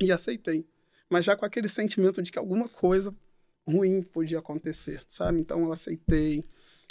[0.00, 0.66] E aceitei.
[1.08, 3.14] Mas já com aquele sentimento de que alguma coisa
[3.64, 5.38] ruim podia acontecer, sabe?
[5.38, 6.44] Então eu aceitei.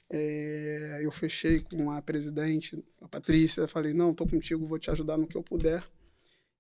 [0.09, 5.17] É, eu fechei com a presidente, a Patrícia, falei, não, tô contigo, vou te ajudar
[5.17, 5.83] no que eu puder.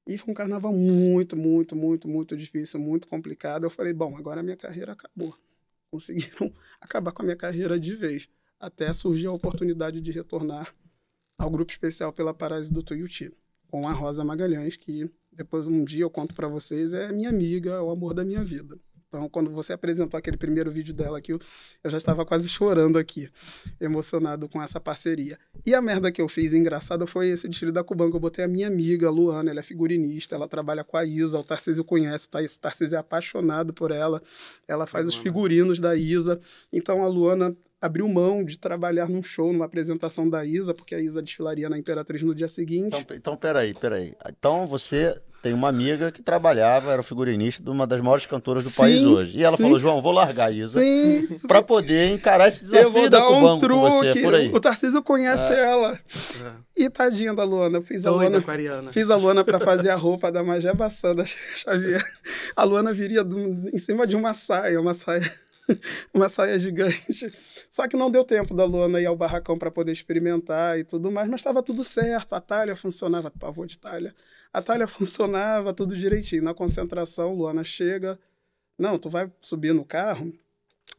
[0.07, 3.65] E foi um carnaval muito, muito, muito, muito difícil, muito complicado.
[3.65, 5.35] Eu falei, bom, agora a minha carreira acabou.
[5.91, 8.29] Conseguiram acabar com a minha carreira de vez.
[8.59, 10.73] Até surgiu a oportunidade de retornar
[11.37, 13.31] ao grupo especial pela Parásito do Tuiuti,
[13.67, 17.71] com a Rosa Magalhães, que depois um dia eu conto para vocês, é minha amiga,
[17.71, 18.79] é o amor da minha vida.
[19.07, 21.39] Então, quando você apresentou aquele primeiro vídeo dela aqui, eu
[21.85, 23.29] já estava quase chorando aqui,
[23.79, 25.39] emocionado com essa parceria.
[25.65, 28.17] E a merda que eu fiz engraçada foi esse desfile da Cubanca.
[28.17, 31.39] Eu botei a minha amiga, a Luana, ela é figurinista, ela trabalha com a Isa,
[31.39, 34.21] o Tarcísio conhece, esse Tarcísio é apaixonado por ela,
[34.67, 36.37] ela faz os figurinos da Isa.
[36.73, 40.99] Então a Luana abriu mão de trabalhar num show, numa apresentação da Isa, porque a
[40.99, 42.97] Isa desfilaria na Imperatriz no dia seguinte.
[42.99, 44.13] Então, então, peraí, peraí.
[44.27, 48.69] Então você tem uma amiga que trabalhava, era figurinista de uma das maiores cantoras do
[48.69, 49.37] Sim, país hoje.
[49.37, 49.63] E ela sim.
[49.63, 53.19] falou, João, vou largar a Isa Sim, pra poder encarar esse eu desafio vou da
[53.19, 53.91] dar um Cubango com truque.
[54.13, 54.51] você, por aí.
[54.53, 55.93] O Tarcísio conhece ela.
[56.77, 56.83] É.
[56.85, 58.37] E tadinha da Luana, eu fiz a Doida, Luana.
[58.39, 58.91] aquariana.
[58.91, 61.23] Fiz a Luana para fazer a roupa da Magé Bassanda
[61.55, 62.03] Xavier.
[62.55, 63.39] A Luana viria do-
[63.73, 65.31] em cima de uma saia, uma saia,
[66.13, 67.31] uma saia gigante.
[67.69, 71.11] Só que não deu tempo da Luana ir ao barracão para poder experimentar e tudo
[71.11, 72.33] mais, mas estava tudo certo.
[72.33, 74.13] A talha funcionava, pavor de talha.
[74.57, 76.41] A talha funcionava tudo direitinho.
[76.41, 78.19] Na concentração, Luana chega.
[78.77, 80.33] Não, tu vai subir no carro.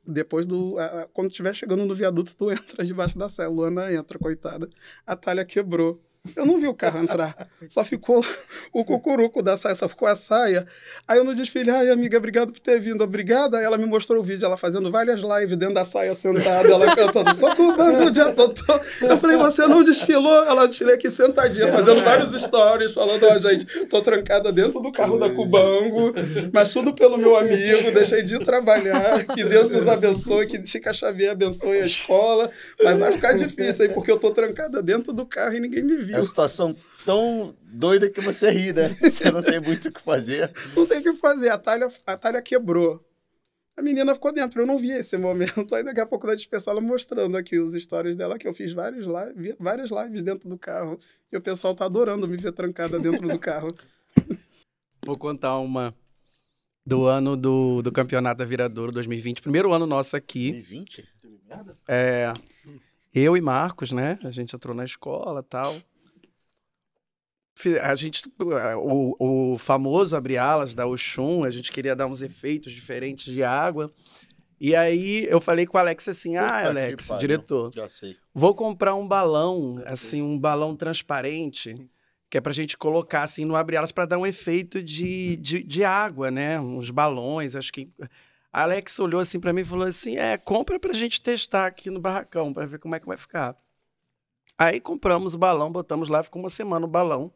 [0.07, 0.77] Depois do.
[1.13, 3.49] quando estiver chegando no viaduto, tu entra debaixo da saia.
[3.49, 4.71] Luana entra, coitada.
[5.05, 6.01] A talha quebrou.
[6.37, 7.49] Eu não vi o carro entrar.
[7.69, 8.25] Só ficou
[8.73, 10.67] o cucuruco da saia, só ficou a saia.
[11.07, 13.59] Aí eu no desfile, ai, amiga, obrigado por ter vindo, obrigada.
[13.59, 16.95] Aí ela me mostrou o vídeo, ela fazendo várias lives dentro da saia sentada, ela
[16.95, 18.81] cantando, só com o de doutor.
[19.01, 20.45] Eu falei, você não desfilou?
[20.45, 25.19] Ela desfilei aqui sentadinha, fazendo vários stories, falando, ó, gente, tô trancada dentro do carro
[25.19, 26.15] da Cubango,
[26.53, 31.33] mas tudo pelo meu amigo, deixei de trabalhar, que Deus nos abençoe, que Chica Xavier
[31.33, 32.51] abençoe a escola,
[32.83, 35.97] mas vai ficar difícil aí, porque eu tô trancada dentro do carro e ninguém me
[35.97, 36.18] viu.
[36.19, 38.95] Uma situação tão doida que você ri, né?
[39.01, 40.53] Você não tem muito o que fazer.
[40.77, 43.05] Não tem o que fazer, a talha, a talha quebrou.
[43.79, 45.73] A menina ficou dentro, eu não vi esse momento.
[45.75, 48.73] Aí daqui a pouco da dispersão ela mostrando aqui os stories dela, que eu fiz
[48.73, 50.99] várias lives, várias lives dentro do carro.
[51.33, 53.69] E o pessoal tá adorando me ver trancada dentro do carro.
[55.07, 55.95] Vou contar uma
[56.85, 59.43] do ano do, do Campeonato da Viradouro 2020.
[59.43, 60.53] Primeiro ano nosso aqui.
[60.53, 61.09] 2020?
[61.87, 62.33] É,
[63.15, 64.19] eu e Marcos, né?
[64.25, 65.75] A gente entrou na escola tal.
[67.83, 72.73] A gente, o, o famoso abre alas da Oxum, a gente queria dar uns efeitos
[72.73, 73.93] diferentes de água.
[74.61, 77.21] E aí eu falei com o Alex assim: ah, Alex, pariu.
[77.21, 78.17] diretor, Já sei.
[78.35, 81.75] vou comprar um balão, assim, um balão transparente,
[82.29, 85.63] que é pra gente colocar assim no abre alas para dar um efeito de, de,
[85.63, 86.61] de água, né?
[86.61, 87.89] Uns balões, acho que.
[88.53, 92.01] Alex olhou assim para mim e falou assim: é, compra pra gente testar aqui no
[92.01, 93.57] barracão, para ver como é que vai ficar.
[94.57, 97.33] Aí compramos o balão, botamos lá, ficou uma semana o balão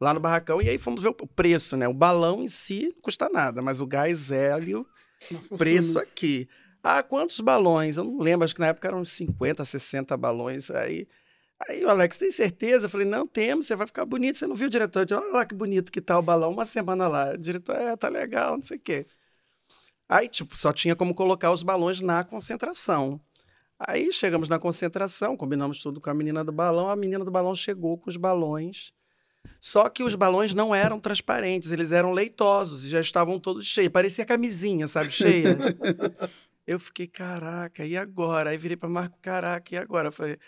[0.00, 1.86] lá no barracão, e aí fomos ver o preço, né?
[1.86, 4.86] O balão em si não custa nada, mas o gás hélio,
[5.58, 6.48] preço aqui.
[6.82, 7.98] Ah, quantos balões?
[7.98, 10.70] Eu não lembro, acho que na época eram uns 50, 60 balões.
[10.70, 11.06] Aí,
[11.68, 12.86] aí o Alex, tem certeza?
[12.86, 14.38] Eu falei, não, temos, você vai ficar bonito.
[14.38, 15.00] Você não viu o diretor?
[15.00, 17.34] Eu disse, Olha lá que bonito que tá o balão, uma semana lá.
[17.34, 19.06] O diretor, é, tá legal, não sei o quê.
[20.08, 23.20] Aí, tipo, só tinha como colocar os balões na concentração.
[23.78, 26.88] Aí chegamos na concentração, combinamos tudo com a menina do balão.
[26.88, 28.92] A menina do balão chegou com os balões.
[29.60, 33.92] Só que os balões não eram transparentes, eles eram leitosos e já estavam todos cheios.
[33.92, 35.10] Parecia camisinha, sabe?
[35.10, 35.58] Cheia.
[36.66, 38.50] Eu fiquei, caraca, e agora?
[38.50, 40.08] Aí virei para Marco, caraca, e agora?
[40.08, 40.38] Eu falei,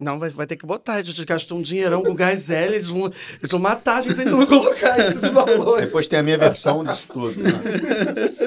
[0.00, 0.94] não, vai, vai ter que botar.
[0.94, 4.14] A gente gastou um dinheirão com gás hélio, eles vão, eles vão matar a gente
[4.14, 5.84] se a gente não colocar esses balões.
[5.84, 7.42] Depois tem a minha versão disso tudo.
[7.42, 7.50] né?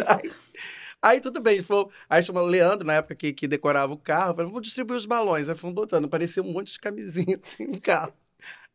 [0.08, 0.32] aí,
[1.02, 4.34] aí tudo bem, foi, aí chamou o Leandro, na época que, que decorava o carro,
[4.34, 5.48] falei, vamos distribuir os balões.
[5.48, 8.14] Aí fomos botando, parecia um monte de camisinha assim no carro.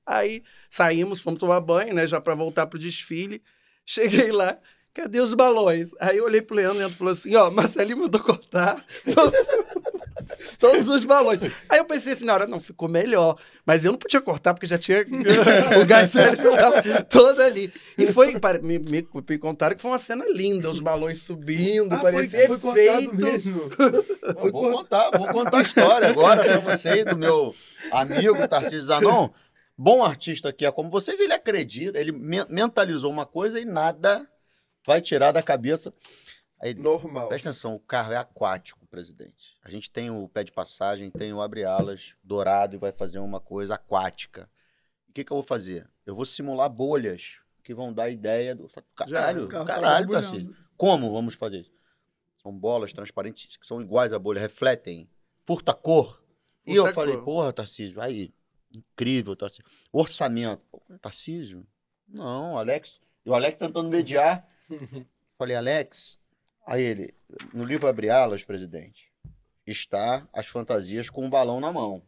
[0.09, 3.43] Aí saímos, fomos tomar banho, né, já para voltar pro desfile.
[3.85, 4.57] Cheguei lá,
[4.95, 5.91] cadê os balões?
[6.01, 9.39] Aí eu olhei pro Leandro, o Leandro falou assim, ó, Marcelinho mandou cortar todos,
[10.59, 11.41] todos os balões.
[11.69, 13.39] Aí eu pensei assim, na hora, não, ficou melhor.
[13.65, 15.05] Mas eu não podia cortar, porque já tinha
[15.83, 16.13] o gás
[17.09, 17.73] todo ali.
[17.97, 21.99] E foi, me, me, me contaram que foi uma cena linda, os balões subindo, Ah,
[21.99, 23.17] foi- parecia foi cortado efeito.
[23.17, 23.63] mesmo.
[24.23, 27.55] Eu vou contar, vou contar a história agora pra você, do meu
[27.91, 29.31] amigo Tarcísio Zanon.
[29.81, 34.29] Bom artista que é como vocês, ele acredita, ele men- mentalizou uma coisa e nada
[34.85, 35.95] vai tirar da cabeça.
[36.61, 37.29] Aí, Normal.
[37.29, 39.57] presta atenção, o carro é aquático, presidente.
[39.63, 43.39] A gente tem o pé de passagem, tem o abre-alas dourado e vai fazer uma
[43.39, 44.51] coisa aquática.
[45.09, 45.89] O que, que eu vou fazer?
[46.05, 48.69] Eu vou simular bolhas que vão dar ideia do.
[48.97, 50.11] Caralho, tá caralho.
[50.11, 50.57] Tarcísio.
[50.77, 51.73] Como vamos fazer isso?
[52.43, 55.09] São bolas transparentes que são iguais à bolha, refletem,
[55.47, 56.21] furta cor.
[56.67, 57.25] E eu Furta falei, cor.
[57.25, 58.33] porra, Tarcísio, aí,
[58.73, 59.65] incrível, Tarcísio.
[59.93, 60.63] Orçamento.
[60.71, 61.67] Pô, Tarcísio?
[62.07, 63.01] Não, Alex.
[63.25, 64.49] E o Alex tentando mediar.
[65.39, 66.19] falei, Alex.
[66.67, 67.15] Aí ele,
[67.55, 69.11] no livro Abre Alas, presidente,
[69.67, 72.03] está as fantasias com o balão na mão.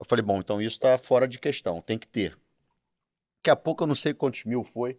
[0.00, 2.36] Eu falei, bom, então isso está fora de questão, tem que ter.
[3.36, 4.98] Daqui a pouco eu não sei quantos mil foi.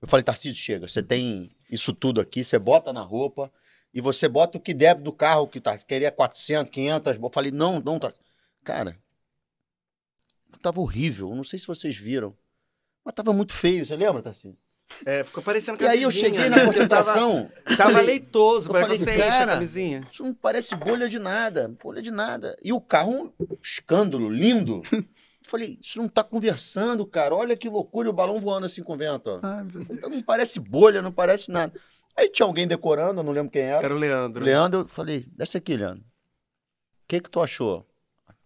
[0.00, 3.52] Eu falei, Tarcísio, chega, você tem isso tudo aqui, você bota na roupa
[3.92, 7.50] e você bota o que der do carro que tá, queria 400, 500, eu falei,
[7.50, 8.12] não, não, tá.
[8.64, 8.98] Cara,
[10.58, 12.36] tava horrível, não sei se vocês viram,
[13.04, 14.56] mas tava muito feio, você lembra, Tarcísio?
[15.04, 18.82] É, ficou parecendo E aí eu camisinha, cheguei na tava, concentração, tava falei, leitoso, para
[18.82, 20.08] falei, você enche a cara, camisinha.
[20.10, 22.56] Isso não parece bolha de nada, bolha de nada.
[22.62, 24.82] E o carro, um escândalo, lindo.
[25.46, 27.34] Falei, isso não tá conversando, cara.
[27.34, 29.40] Olha que loucura, o balão voando assim com o vento, ó.
[29.42, 29.66] Ai.
[29.88, 31.72] Então não parece bolha, não parece nada.
[32.14, 33.82] Aí tinha alguém decorando, eu não lembro quem era.
[33.82, 34.44] Era o Leandro.
[34.44, 36.02] Leandro, eu falei, desce aqui, Leandro.
[36.02, 37.86] O que que tu achou?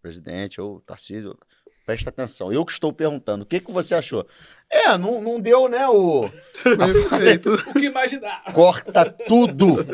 [0.00, 1.36] Presidente, ou Tarcísio,
[1.84, 2.52] presta atenção.
[2.52, 4.26] Eu que estou perguntando, o que que você achou?
[4.70, 6.28] É, não, não deu, né, o...
[6.62, 7.52] Perfeito.
[7.68, 8.42] O que imaginar?
[8.52, 9.84] Corta tudo.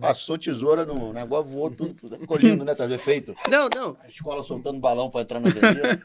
[0.00, 1.94] Passou tesoura no negócio, voou tudo.
[2.18, 2.74] Ficou lindo, né?
[2.74, 3.34] Tá feito.
[3.48, 3.96] Não, não.
[4.02, 6.00] A escola soltando balão para entrar na avenida.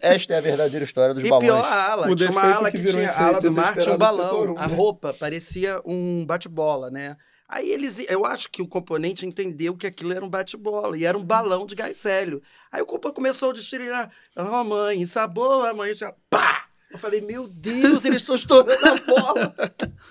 [0.00, 1.50] Esta é a verdadeira história dos E balões.
[1.50, 2.10] pior a ala.
[2.10, 3.12] O tinha uma ala que que, virou tinha.
[3.12, 4.30] A ala do mar tinha um balão.
[4.30, 4.74] setor um, a né?
[4.74, 7.16] roupa parecia um bate-bola, né?
[7.48, 7.98] Aí eles.
[8.10, 11.64] Eu acho que o componente entendeu que aquilo era um bate-bola e era um balão
[11.64, 12.42] de gás hélio.
[12.70, 14.12] Aí o componente começou a destilar.
[14.36, 15.94] Ah, mãe, sabor, a mãe.
[15.96, 16.66] Já, pá!
[16.90, 19.54] Eu falei, meu Deus, eles estão estourando a bola.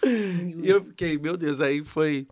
[0.64, 2.28] e eu fiquei, meu Deus, aí foi,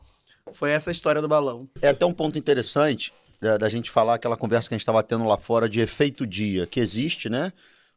[0.53, 1.67] foi essa a história do balão.
[1.81, 3.11] É até um ponto interessante
[3.41, 6.25] da, da gente falar aquela conversa que a gente estava tendo lá fora de efeito
[6.25, 7.53] dia, que existe, né?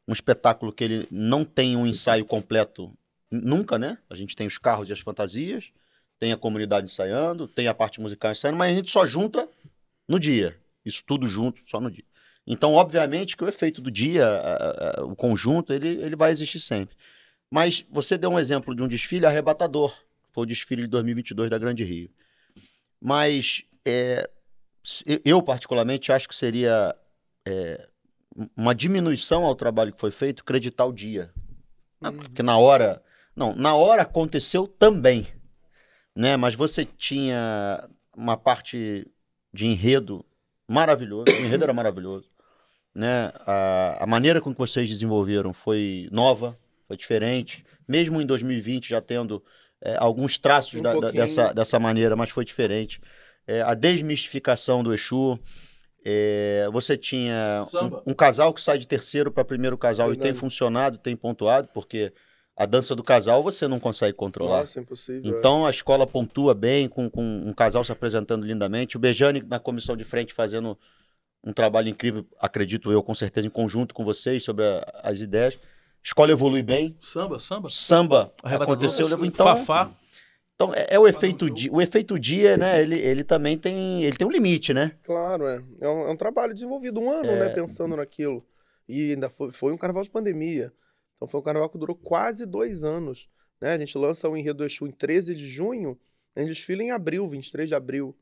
[0.07, 2.93] Um espetáculo que ele não tem um ensaio completo
[3.31, 3.99] nunca, né?
[4.09, 5.71] A gente tem os carros e as fantasias,
[6.19, 9.49] tem a comunidade ensaiando, tem a parte musical ensaiando, mas a gente só junta
[10.09, 10.57] no dia.
[10.85, 12.05] Isso tudo junto, só no dia.
[12.47, 16.59] Então, obviamente, que o efeito do dia, a- a- o conjunto, ele, ele vai existir
[16.61, 16.97] sempre.
[17.51, 19.95] Mas você deu um exemplo de um desfile arrebatador.
[20.33, 22.11] Foi o desfile de 2022 da Grande Rio.
[23.01, 24.29] Mas é,
[25.25, 26.95] eu, particularmente, acho que seria
[27.47, 27.89] é,
[28.57, 31.31] uma diminuição ao trabalho que foi feito acreditar o dia.
[32.13, 33.03] Porque na hora.
[33.37, 35.27] Não, na hora aconteceu também.
[36.19, 36.37] Né?
[36.37, 39.07] Mas você tinha uma parte
[39.55, 40.27] de enredo
[40.67, 42.29] maravilhoso, o enredo era maravilhoso.
[42.93, 43.33] Né?
[43.47, 47.65] A, a maneira com que vocês desenvolveram foi nova, foi diferente.
[47.87, 49.41] Mesmo em 2020 já tendo
[49.81, 53.01] é, alguns traços Um da- da- dessa, dessa maneira, mas foi diferente.
[53.47, 55.39] É, a desmistificação do Exu.
[56.05, 57.65] é, você tinha
[58.07, 61.69] um, um casal que sai de terceiro para primeiro casal e tem funcionado, tem pontuado,
[61.73, 62.13] porque
[62.59, 64.59] a dança do casal você não consegue controlar.
[64.61, 65.33] Nossa, impossível.
[65.35, 65.39] é.
[65.39, 68.97] Então a escola pontua bem, com, com um casal se apresentando lindamente.
[68.97, 70.77] O Bejane na comissão de frente fazendo
[71.45, 75.55] um trabalho incrível, acredito eu, com certeza, em conjunto com vocês sobre a- as ideias.
[75.55, 75.59] A
[76.05, 76.97] escola evolui bem.
[77.01, 77.69] Samba, samba.
[77.71, 78.75] Samba Arrebatador.
[78.77, 79.25] aconteceu.
[79.25, 79.91] Então, Fafá.
[80.55, 81.73] então é, é o efeito dia.
[81.73, 82.81] O efeito dia, né?
[82.83, 84.93] Ele, ele também tem, ele tem um limite, né?
[85.05, 85.63] Claro, é.
[85.81, 87.39] É um, é um trabalho desenvolvido um ano, É.
[87.39, 87.49] né?
[87.51, 88.45] Pensando naquilo.
[88.89, 90.73] E ainda foi, foi um carnaval de pandemia.
[91.19, 93.29] Então foi um carnaval que durou quase dois anos.
[93.61, 93.73] Né?
[93.73, 95.99] A gente lança o Enredo Exu em 13 de junho,
[96.35, 98.17] a gente desfila em abril, 23 de abril.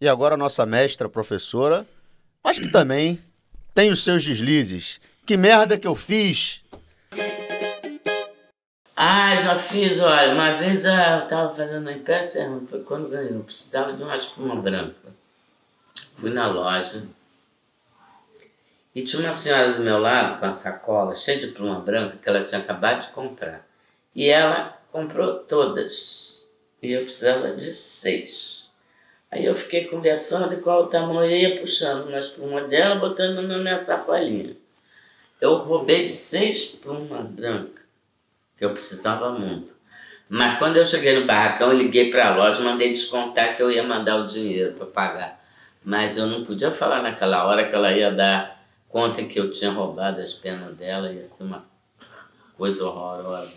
[0.00, 1.86] E agora a nossa mestra, professora,
[2.42, 3.22] mas que também
[3.72, 5.00] tem os seus deslizes.
[5.24, 6.64] Que merda que eu fiz?
[8.96, 13.34] Ah, já fiz, olha, uma vez eu tava fazendo no Império Serrano, foi quando ganhei,
[13.34, 15.14] eu precisava de uma espuma branca.
[16.16, 17.04] Fui na loja
[18.94, 22.28] e tinha uma senhora do meu lado com a sacola cheia de pluma branca que
[22.28, 23.64] ela tinha acabado de comprar.
[24.14, 26.48] E ela comprou todas.
[26.82, 28.68] E eu precisava de seis.
[29.30, 33.42] Aí eu fiquei conversando de qual o tamanho eu ia puxando uma espuma dela, botando
[33.42, 34.56] na minha sacolinha.
[35.40, 37.84] Eu roubei seis plumas brancas
[38.56, 39.72] que eu precisava muito.
[40.28, 43.82] Mas quando eu cheguei no barracão, liguei para a loja, mandei descontar que eu ia
[43.82, 45.40] mandar o dinheiro para pagar.
[45.84, 48.59] Mas eu não podia falar naquela hora que ela ia dar
[48.90, 51.64] conta que eu tinha roubado as penas dela, ia ser uma
[52.56, 53.52] coisa horrorosa.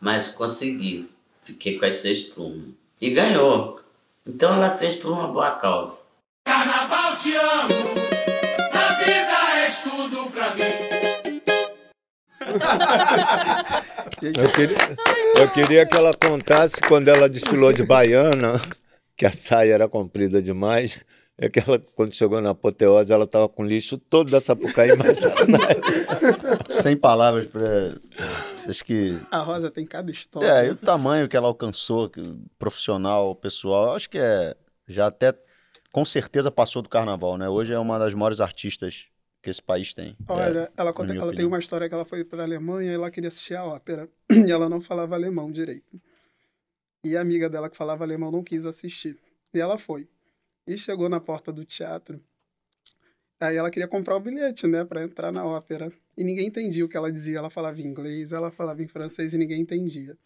[0.00, 1.10] Mas consegui,
[1.42, 2.68] fiquei com as seis plumas.
[3.00, 3.80] E ganhou.
[4.26, 6.02] Então ela fez por uma boa causa.
[6.46, 7.94] Carnaval te amo,
[8.72, 10.62] a vida és tudo pra mim.
[14.22, 14.76] Eu queria,
[15.38, 18.54] eu queria que ela contasse quando ela desfilou de baiana,
[19.16, 21.02] que a saia era comprida demais.
[21.36, 25.20] É que ela, quando chegou na apoteose, ela tava com lixo todo da Sapucaí embaixo
[25.20, 25.80] da saia.
[26.70, 27.98] Sem palavras para.
[28.68, 29.20] Acho que.
[29.32, 30.46] A Rosa tem cada história.
[30.46, 32.08] É, e o tamanho que ela alcançou,
[32.58, 34.54] profissional, pessoal, acho que é.
[34.86, 35.34] Já até.
[35.92, 37.48] Com certeza passou do carnaval, né?
[37.48, 39.04] Hoje é uma das maiores artistas
[39.42, 40.16] que esse país tem.
[40.28, 43.10] Olha, ela, conta- ela tem uma história que ela foi para a Alemanha e ela
[43.10, 44.08] queria assistir a ópera.
[44.32, 46.00] E ela não falava alemão direito.
[47.04, 49.18] E a amiga dela que falava alemão não quis assistir.
[49.52, 50.08] E ela foi.
[50.66, 52.20] E chegou na porta do teatro.
[53.40, 55.92] Aí ela queria comprar o bilhete, né, para entrar na ópera.
[56.16, 57.38] E ninguém entendia o que ela dizia.
[57.38, 60.16] Ela falava em inglês, ela falava em francês e ninguém entendia.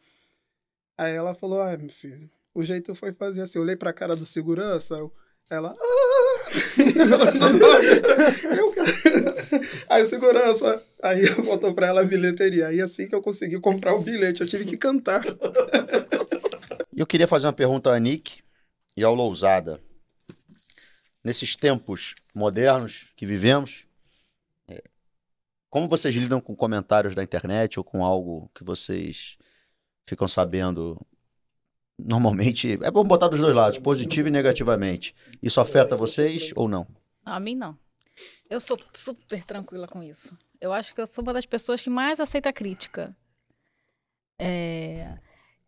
[0.97, 3.59] Aí ela falou: Ah, meu filho, o jeito foi fazer assim.
[3.59, 5.13] Eu olhei pra cara do segurança, eu-
[5.51, 5.75] ela.
[5.77, 6.49] "Ah!"
[9.89, 10.83] aí segurança.
[11.03, 12.69] Aí eu voltou pra ela a bilheteria.
[12.69, 15.23] Aí assim que eu consegui comprar o bilhete, eu tive que cantar.
[16.97, 18.41] Eu queria fazer uma pergunta à Nick
[18.97, 19.81] e ao Lousada.
[21.29, 23.85] Nesses tempos modernos que vivemos,
[24.67, 24.83] é,
[25.69, 29.37] como vocês lidam com comentários da internet ou com algo que vocês
[30.07, 30.99] ficam sabendo?
[31.99, 35.15] Normalmente, é bom botar dos dois lados, positivo e negativamente.
[35.43, 36.87] Isso afeta vocês ou não?
[37.27, 37.79] A mim não.
[38.49, 40.35] Eu sou super tranquila com isso.
[40.59, 43.15] Eu acho que eu sou uma das pessoas que mais aceita crítica.
[44.39, 45.19] É,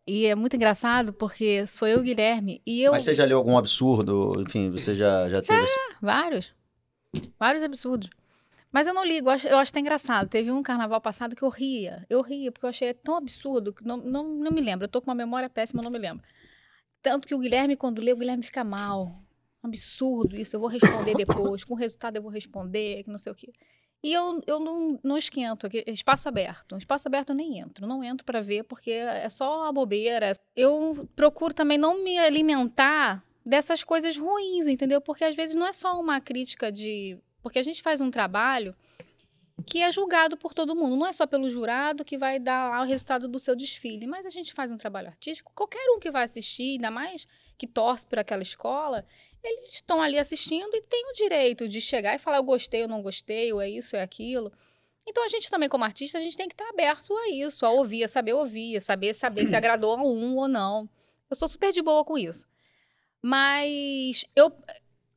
[0.07, 2.91] E é muito engraçado porque sou eu, Guilherme, e eu.
[2.91, 4.33] Mas você já leu algum absurdo?
[4.39, 5.63] Enfim, você já, já teve.
[5.63, 6.53] esse- Vários.
[7.39, 8.09] Vários absurdos.
[8.71, 10.29] Mas eu não ligo, eu acho, eu acho até engraçado.
[10.29, 12.05] Teve um carnaval passado que eu ria.
[12.09, 14.85] Eu ria, porque eu achei tão absurdo que não, não, não me lembro.
[14.85, 16.23] Eu tô com uma memória péssima, não me lembro.
[17.01, 19.21] Tanto que o Guilherme, quando lê, o Guilherme fica mal.
[19.61, 21.63] Absurdo isso, eu vou responder depois.
[21.63, 23.51] Com o resultado eu vou responder, que não sei o quê.
[24.03, 25.67] E eu, eu não, não esquento.
[25.87, 26.77] Espaço aberto.
[26.77, 27.85] Espaço aberto eu nem entro.
[27.85, 30.33] Não entro para ver, porque é só a bobeira.
[30.55, 34.99] Eu procuro também não me alimentar dessas coisas ruins, entendeu?
[35.01, 37.17] Porque às vezes não é só uma crítica de.
[37.43, 38.75] Porque a gente faz um trabalho
[39.61, 40.95] que é julgado por todo mundo.
[40.95, 44.25] Não é só pelo jurado que vai dar lá o resultado do seu desfile, mas
[44.25, 45.51] a gente faz um trabalho artístico.
[45.53, 47.25] Qualquer um que vai assistir, ainda mais
[47.57, 49.05] que torce por aquela escola,
[49.43, 52.87] eles estão ali assistindo e tem o direito de chegar e falar eu gostei ou
[52.87, 54.51] não gostei, ou é isso, é aquilo.
[55.07, 57.71] Então a gente também, como artista, a gente tem que estar aberto a isso, a
[57.71, 60.87] ouvir, a saber ouvir, a saber saber se agradou a um ou não.
[61.29, 62.45] Eu sou super de boa com isso.
[63.21, 64.51] Mas eu,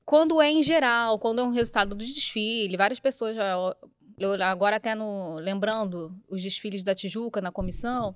[0.05, 3.55] quando é em geral, quando é um resultado do desfile, várias pessoas já.
[4.19, 8.15] Eu agora até no, lembrando os desfiles da Tijuca na comissão,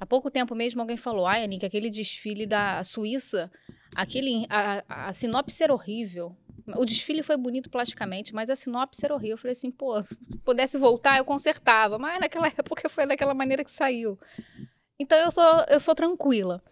[0.00, 3.52] há pouco tempo mesmo alguém falou, ai, Anica, aquele desfile da Suíça,
[3.94, 6.34] aquele, a, a sinopse era horrível.
[6.76, 9.34] O desfile foi bonito plasticamente, mas a sinopse era horrível.
[9.34, 11.98] Eu falei assim, pô, se pudesse voltar, eu consertava.
[11.98, 14.18] Mas naquela época foi daquela maneira que saiu.
[14.98, 16.62] Então eu sou, eu sou tranquila.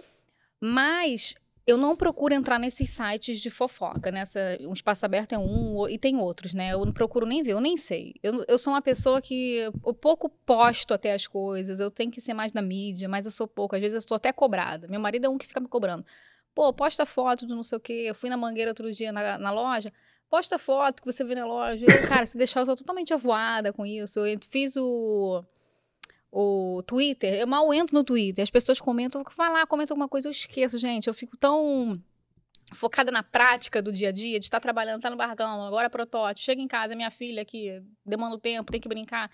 [0.60, 1.34] Mas
[1.68, 5.98] eu não procuro entrar nesses sites de fofoca, nessa, um espaço aberto é um e
[5.98, 6.72] tem outros, né?
[6.72, 8.14] Eu não procuro nem ver, eu nem sei.
[8.22, 12.22] Eu, eu sou uma pessoa que eu pouco posto até as coisas, eu tenho que
[12.22, 14.88] ser mais na mídia, mas eu sou pouco, às vezes eu estou até cobrada.
[14.88, 16.06] Meu marido é um que fica me cobrando.
[16.54, 18.06] Pô, posta foto do não sei o quê.
[18.08, 19.92] Eu fui na mangueira outro dia na, na loja,
[20.30, 21.84] posta foto que você vê na loja.
[21.86, 24.20] Eu, cara, se deixar, eu sou totalmente avoada com isso.
[24.20, 25.44] Eu fiz o
[26.30, 30.28] o Twitter, eu mal entro no Twitter, as pessoas comentam, vai lá, comenta alguma coisa,
[30.28, 31.08] eu esqueço, gente.
[31.08, 32.00] Eu fico tão
[32.74, 35.86] focada na prática do dia a dia, de estar trabalhando, estar tá no barragão, agora
[35.86, 39.30] é protótipo, chega em casa, minha filha aqui, demanda o tempo, tem que brincar.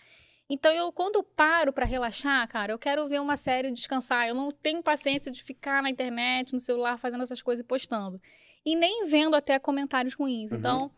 [0.49, 4.29] Então, eu, quando eu paro para relaxar, cara, eu quero ver uma série descansar.
[4.29, 8.21] Eu não tenho paciência de ficar na internet, no celular, fazendo essas coisas e postando.
[8.65, 10.53] E nem vendo até comentários ruins.
[10.53, 10.59] Uhum.
[10.59, 10.91] Então,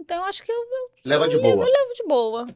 [0.00, 0.56] então eu acho que eu.
[0.56, 1.66] eu Leva de boa.
[1.66, 2.46] Eu levo de boa.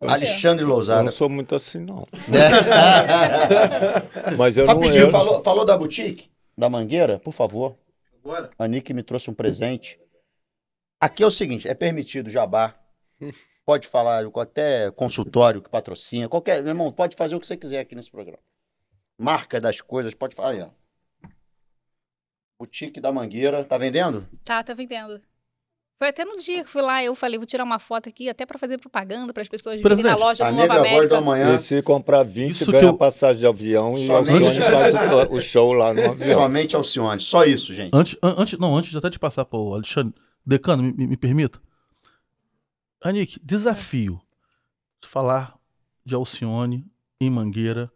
[0.00, 1.00] Alexandre Lousada.
[1.00, 2.06] Eu não sou muito assim, não.
[4.38, 5.06] Mas eu Rapidinho, não.
[5.06, 5.10] Eu...
[5.10, 6.30] Falou, falou da boutique?
[6.56, 7.18] Da Mangueira?
[7.18, 7.76] Por favor.
[8.22, 8.50] Bora.
[8.58, 9.98] A Nick me trouxe um presente.
[11.00, 12.74] Aqui é o seguinte: é permitido jabá.
[13.64, 16.28] Pode falar até consultório que patrocina.
[16.28, 16.62] Qualquer.
[16.62, 18.38] Meu irmão, pode fazer o que você quiser aqui nesse programa.
[19.18, 20.50] Marca das coisas, pode falar.
[20.50, 20.68] Aí, ó.
[22.58, 23.64] Boutique da Mangueira.
[23.64, 24.28] Tá vendendo?
[24.44, 25.20] Tá, tá vendendo.
[25.98, 28.46] Foi até no dia que fui lá, eu falei, vou tirar uma foto aqui, até
[28.46, 30.96] para fazer propaganda para as pessoas virem na loja do Nova América.
[30.96, 31.54] Voz do amanhã.
[31.56, 32.94] E se comprar 20, isso ganha eu...
[32.96, 36.38] passagem de avião e Alcione faz o, o, show lá no avião.
[36.38, 37.90] Somente Alcione, só isso, gente.
[37.92, 40.14] Antes, antes, não, antes de até te passar para o Alexandre,
[40.46, 41.60] Decano, me, me, permita.
[43.02, 44.20] Anique, desafio.
[45.02, 45.58] Falar
[46.04, 46.86] de Alcione
[47.20, 47.90] em Mangueira,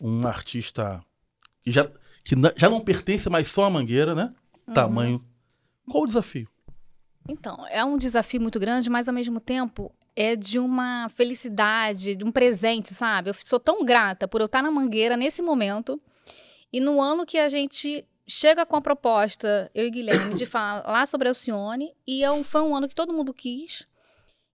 [0.00, 1.00] um artista
[1.64, 1.90] que já,
[2.22, 4.28] que já não pertence mais só à Mangueira, né?
[4.68, 4.74] Uhum.
[4.74, 5.24] Tamanho.
[5.90, 6.48] Qual o desafio?
[7.30, 12.24] Então, é um desafio muito grande, mas ao mesmo tempo é de uma felicidade, de
[12.24, 13.30] um presente, sabe?
[13.30, 16.00] Eu sou tão grata por eu estar na Mangueira nesse momento
[16.72, 21.06] e no ano que a gente chega com a proposta, eu e Guilherme, de falar
[21.06, 23.86] sobre a Alcione, e é um, foi um ano que todo mundo quis,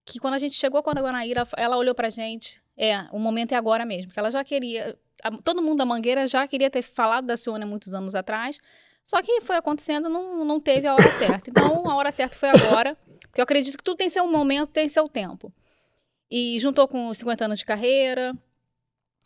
[0.05, 3.53] que quando a gente chegou com a Guanaíra, ela olhou pra gente, é, o momento
[3.53, 6.83] é agora mesmo, que ela já queria, a, todo mundo da Mangueira já queria ter
[6.83, 8.59] falado da Alcione há muitos anos atrás,
[9.07, 11.49] só que foi acontecendo, não, não teve a hora certa.
[11.49, 14.89] Então, a hora certa foi agora, porque eu acredito que tudo tem seu momento, tem
[14.89, 15.51] seu tempo.
[16.29, 18.35] E juntou com 50 anos de carreira,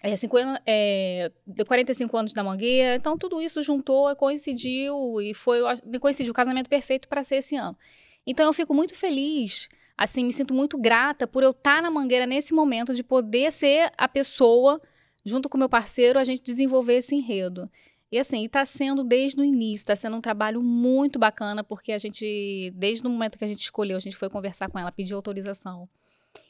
[0.04, 1.32] é, 50, é,
[1.66, 5.62] 45 anos da Mangueira, então tudo isso juntou, coincidiu e foi
[6.00, 7.76] coincidiu o casamento perfeito para ser esse ano.
[8.24, 11.90] Então eu fico muito feliz, assim, me sinto muito grata por eu estar tá na
[11.90, 14.80] Mangueira nesse momento de poder ser a pessoa
[15.26, 17.68] junto com meu parceiro a gente desenvolver esse enredo.
[18.12, 21.98] E assim, está sendo desde o início, está sendo um trabalho muito bacana, porque a
[21.98, 25.16] gente, desde o momento que a gente escolheu, a gente foi conversar com ela, pediu
[25.16, 25.88] autorização.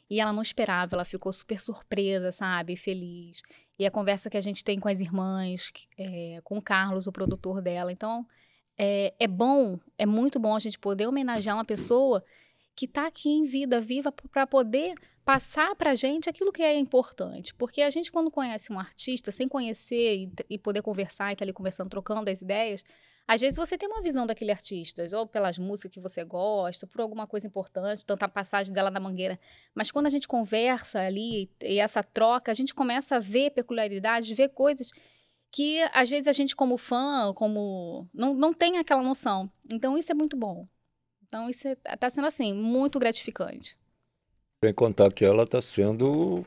[0.10, 2.76] E ela não esperava, ela ficou super surpresa, sabe?
[2.76, 3.42] Feliz.
[3.78, 7.12] E a conversa que a gente tem com as irmãs, é, com o Carlos, o
[7.12, 7.92] produtor dela.
[7.92, 8.26] Então,
[8.78, 12.24] é, é bom, é muito bom a gente poder homenagear uma pessoa
[12.82, 16.76] que está aqui em vida viva para poder passar para a gente aquilo que é
[16.80, 17.54] importante.
[17.54, 21.42] Porque a gente, quando conhece um artista, sem conhecer e, e poder conversar e estar
[21.42, 22.84] tá ali conversando, trocando as ideias,
[23.28, 27.02] às vezes você tem uma visão daquele artista, ou pelas músicas que você gosta, por
[27.02, 29.40] alguma coisa importante, tanto a passagem dela na mangueira.
[29.76, 34.36] Mas quando a gente conversa ali e essa troca, a gente começa a ver peculiaridades,
[34.36, 34.90] ver coisas
[35.52, 38.10] que às vezes a gente, como fã, como.
[38.12, 39.52] não, não tem aquela noção.
[39.72, 40.68] Então isso é muito bom.
[41.34, 43.78] Então isso está é, sendo assim, muito gratificante.
[44.62, 46.46] Sem contar que ela está sendo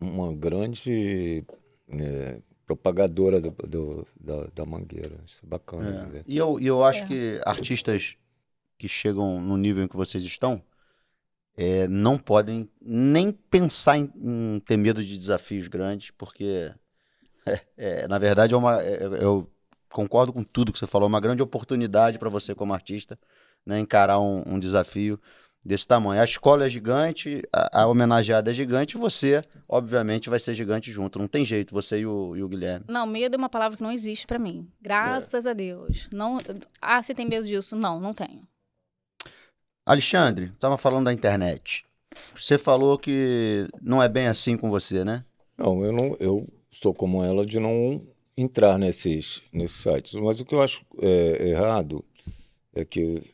[0.00, 1.44] uma grande
[1.90, 5.20] é, propagadora do, do, da, da, Mangueira.
[5.26, 6.10] Isso é bacana.
[6.14, 6.24] É.
[6.26, 7.06] E eu, eu acho é.
[7.06, 8.16] que artistas
[8.78, 10.62] que chegam no nível em que vocês estão
[11.54, 16.72] é, não podem nem pensar em, em, ter medo de desafios grandes, porque,
[17.44, 19.46] é, é, na verdade, é uma, eu
[19.90, 23.18] concordo com tudo que você falou, é uma grande oportunidade para você como artista
[23.66, 25.18] né, encarar um, um desafio
[25.64, 26.20] desse tamanho.
[26.20, 31.18] A escola é gigante, a, a, homenageada é gigante, você, obviamente, vai ser gigante junto.
[31.18, 32.84] Não tem jeito, você e o, e o Guilherme.
[32.88, 34.70] Não, medo é uma palavra que não existe para mim.
[34.80, 35.50] Graças é.
[35.50, 36.08] a Deus.
[36.12, 36.38] Não,
[36.80, 37.74] ah, você tem medo disso?
[37.74, 38.46] Não, não tenho.
[39.86, 41.84] Alexandre, estava falando da internet.
[42.36, 45.24] Você falou que não é bem assim com você, né?
[45.58, 48.02] Não, eu não, eu sou como ela de não
[48.36, 50.14] entrar nesses, nesses sites.
[50.14, 52.04] Mas o que eu acho é, errado
[52.74, 53.33] é que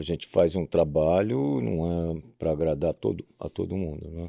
[0.00, 4.28] a gente faz um trabalho, não é para agradar todo, a todo mundo, né?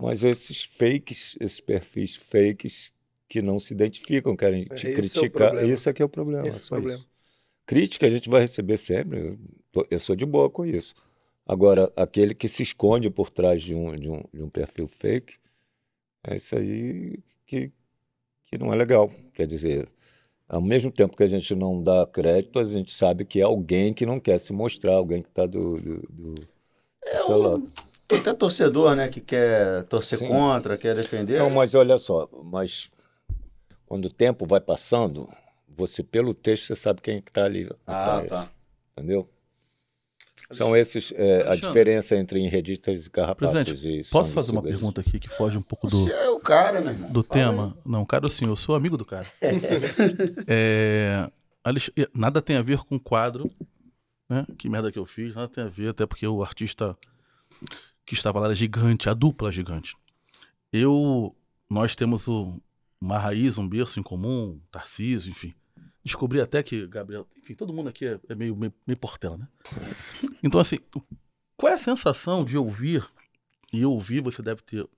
[0.00, 2.92] Mas esses fakes, esses perfis fakes
[3.28, 6.46] que não se identificam, querem te Esse criticar, é isso aqui é o problema.
[6.46, 6.98] Esse é o problema.
[6.98, 7.08] Isso.
[7.64, 9.38] Crítica a gente vai receber sempre.
[9.90, 10.94] Eu sou de boa com isso.
[11.46, 15.36] Agora, aquele que se esconde por trás de um, de um, de um perfil fake,
[16.24, 17.72] é isso aí que,
[18.46, 19.10] que não é legal.
[19.34, 19.88] Quer dizer,
[20.52, 23.94] ao mesmo tempo que a gente não dá crédito, a gente sabe que é alguém
[23.94, 26.48] que não quer se mostrar, alguém que está do, do, do, do
[27.24, 27.70] seu lado.
[28.06, 30.28] Tem até torcedor, né, que quer torcer Sim.
[30.28, 31.38] contra, quer defender.
[31.38, 32.90] Não, mas olha só, mas
[33.86, 35.26] quando o tempo vai passando,
[35.66, 38.50] você, pelo texto, você sabe quem está ali Ah, atrás, tá.
[38.92, 39.26] entendeu?
[40.52, 43.52] São esses, é, a diferença entre enredistas e carrapatos.
[43.54, 46.38] Presidente, e posso fazer uma pergunta aqui que foge um pouco do, Você é o
[46.40, 47.10] cara, irmão.
[47.12, 47.76] do Fala tema?
[47.84, 49.26] Não, cara, sim, eu sou amigo do cara.
[50.46, 51.30] É,
[52.14, 53.46] nada tem a ver com o quadro,
[54.28, 54.46] né?
[54.58, 56.96] Que merda que eu fiz, nada tem a ver, até porque o artista
[58.04, 59.94] que estava lá era gigante, a dupla é gigante.
[60.72, 61.34] Eu,
[61.70, 62.60] nós temos o-
[63.00, 65.54] uma raiz, um berço em comum, Tarcísio, enfim.
[66.04, 69.48] Descobri até que Gabriel, enfim, todo mundo aqui é, é meio, meio, meio portela, né?
[70.42, 70.78] Então, assim,
[71.56, 73.06] qual é a sensação de ouvir,
[73.72, 74.88] e eu ouvi, você deve ter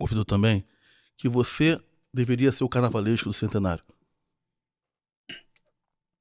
[0.00, 0.64] ouvido também,
[1.16, 1.80] que você
[2.14, 3.84] deveria ser o carnavalesco do centenário?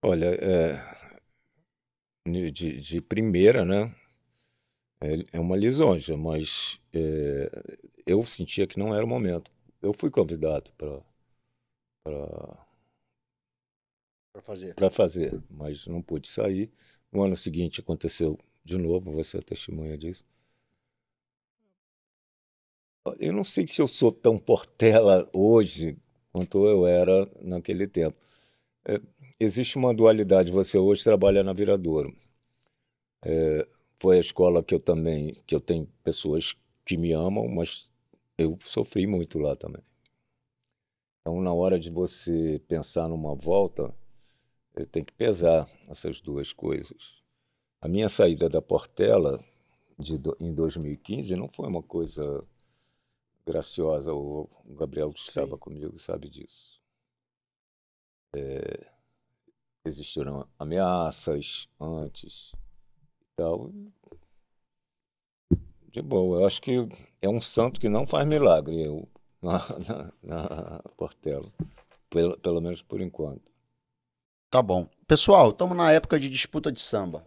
[0.01, 0.81] Olha, é,
[2.27, 3.91] de, de- de primeira, né?
[4.99, 7.49] É, é uma lisonja, mas é,
[8.05, 9.51] eu sentia que não era o momento.
[9.81, 11.01] Eu fui convidado para
[14.37, 14.75] Pra fazer.
[14.75, 16.69] para fazer, mas não pude sair.
[17.11, 20.23] No ano seguinte aconteceu de novo, você é testemunha disso.
[23.19, 25.97] Eu não sei se eu sou tão portela hoje
[26.31, 28.15] quanto eu era naquele tempo.
[28.85, 29.01] É,
[29.39, 30.51] existe uma dualidade.
[30.51, 32.13] Você hoje trabalha na Viradouro.
[33.25, 37.91] É, foi a escola que eu também, que eu tenho pessoas que me amam, mas
[38.37, 39.81] eu sofri muito lá também.
[41.21, 43.93] Então, na hora de você pensar numa volta,
[44.85, 47.15] tem que pesar essas duas coisas.
[47.81, 49.39] A minha saída da Portela
[49.97, 52.43] de, em 2015 não foi uma coisa
[53.45, 54.13] graciosa.
[54.13, 56.81] O, Gabriel que estava comigo sabe disso.
[58.35, 58.91] É,
[59.85, 62.51] existiram ameaças antes
[63.21, 63.71] e tal.
[65.91, 66.87] De boa, eu acho que
[67.21, 69.07] é um santo que não faz milagre eu,
[69.41, 71.47] na, na, na Portela,
[72.09, 73.56] pelo, pelo menos por enquanto.
[74.49, 74.87] Tá bom.
[75.07, 77.25] Pessoal, estamos na época de disputa de samba.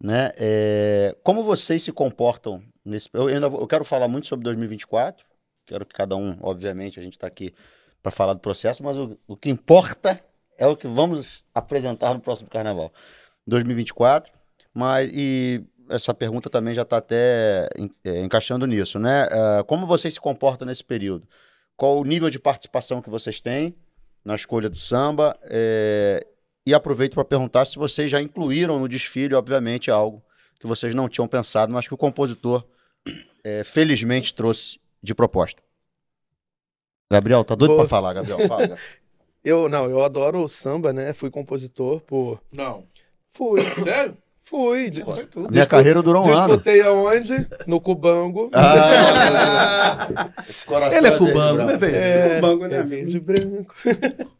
[0.00, 0.30] Né?
[0.36, 3.08] É, como vocês se comportam nesse.
[3.12, 5.24] Eu, ainda vou- eu quero falar muito sobre 2024.
[5.66, 7.52] Quero que cada um, obviamente, a gente está aqui
[8.02, 10.22] para falar do processo, mas o, o que importa
[10.58, 12.92] é o que vamos apresentar no próximo carnaval.
[13.46, 14.32] 2024.
[14.72, 17.68] Mas, e essa pergunta também já está até
[18.04, 19.26] é, encaixando nisso, né?
[19.30, 21.26] Ah, como vocês se comportam nesse período?
[21.76, 23.74] Qual o nível de participação que vocês têm
[24.24, 25.36] na escolha do samba?
[25.44, 26.24] É,
[26.66, 30.22] e aproveito para perguntar se vocês já incluíram no desfile, obviamente, algo
[30.58, 32.64] que vocês não tinham pensado, mas que o compositor
[33.44, 35.62] é, felizmente trouxe de proposta.
[37.10, 38.38] Gabriel, tá doido para falar, Gabriel?
[38.48, 38.66] Fala.
[38.66, 38.78] Gabriel.
[39.44, 41.12] Eu, não, eu adoro o samba, né?
[41.12, 42.42] Fui compositor por...
[42.50, 42.82] Não.
[43.28, 44.16] Fui, Sério?
[44.42, 44.90] fui.
[44.90, 45.04] Di-
[45.52, 46.48] Minha carreira durou um ano.
[46.56, 47.46] Disputei aonde?
[47.64, 48.50] No Cubango.
[48.52, 51.78] Ah, esse coração Ele é cubano, Gabriel.
[51.92, 51.98] né?
[51.98, 53.72] É, Cubango, né, é verde e branco.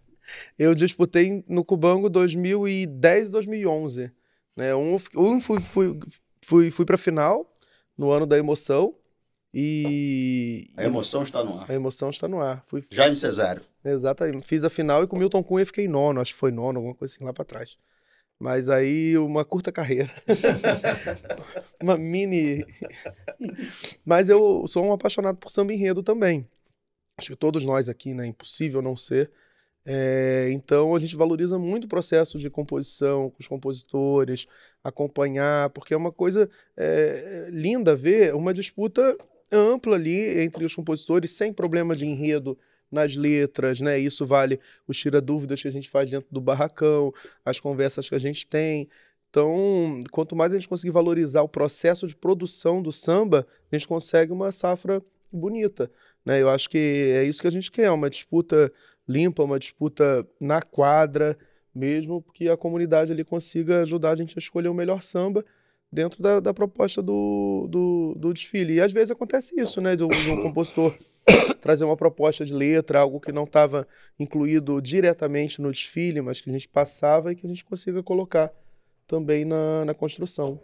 [0.58, 4.12] eu disputei no Cubango 2010 2011.
[4.56, 4.74] Né?
[4.74, 5.98] Um, um fui, fui,
[6.44, 7.52] fui, fui pra final,
[7.96, 8.94] no ano da emoção.
[9.52, 10.66] E.
[10.76, 11.70] A emoção está no ar.
[11.70, 12.62] A emoção está no ar.
[12.66, 13.62] Fui, Jaime Cesário.
[13.84, 14.44] Exatamente.
[14.44, 16.94] Fiz a final e com o Milton Cunha fiquei nono, acho que foi nono, alguma
[16.94, 17.78] coisa assim lá pra trás.
[18.38, 20.12] Mas aí uma curta carreira.
[21.82, 22.66] uma mini.
[24.04, 26.46] Mas eu sou um apaixonado por samba enredo também.
[27.16, 28.26] Acho que todos nós aqui, né?
[28.26, 29.30] Impossível não ser.
[29.88, 34.46] É, então a gente valoriza muito o processo de composição com os compositores,
[34.82, 39.16] acompanhar, porque é uma coisa é, linda ver uma disputa
[39.52, 42.58] ampla ali entre os compositores, sem problema de enredo
[42.90, 43.96] nas letras, né?
[43.98, 44.58] Isso vale
[44.88, 47.12] os tira-dúvidas que a gente faz dentro do barracão,
[47.44, 48.88] as conversas que a gente tem.
[49.30, 53.86] Então, quanto mais a gente conseguir valorizar o processo de produção do samba, a gente
[53.86, 55.90] consegue uma safra bonita,
[56.24, 56.40] né?
[56.40, 56.78] Eu acho que
[57.14, 58.72] é isso que a gente quer, uma disputa
[59.08, 61.36] limpa, uma disputa na quadra
[61.74, 65.44] mesmo, que a comunidade ali consiga ajudar a gente a escolher o melhor samba
[65.92, 68.74] dentro da, da proposta do, do, do desfile.
[68.74, 69.94] E às vezes acontece isso, né?
[69.94, 70.94] De um, de um compositor
[71.60, 73.86] trazer uma proposta de letra, algo que não estava
[74.18, 78.52] incluído diretamente no desfile, mas que a gente passava e que a gente consiga colocar
[79.06, 80.60] também na, na construção.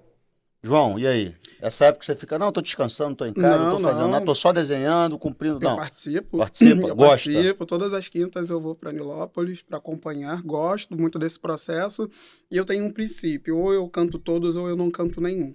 [0.64, 1.34] João, e aí?
[1.60, 4.10] Essa época você fica, não, tô descansando, tô em casa, não, Não, tô fazendo não.
[4.12, 5.56] nada, tô só desenhando, cumprindo.
[5.56, 5.76] Eu Não.
[5.76, 6.38] participo.
[6.38, 6.86] Participa?
[6.88, 7.30] Eu Gosta?
[7.30, 7.66] participo.
[7.66, 10.40] Todas as quintas eu vou para Nilópolis para acompanhar.
[10.42, 12.08] Gosto muito desse processo.
[12.48, 15.52] E eu tenho um princípio: ou eu canto todos ou eu não canto nenhum.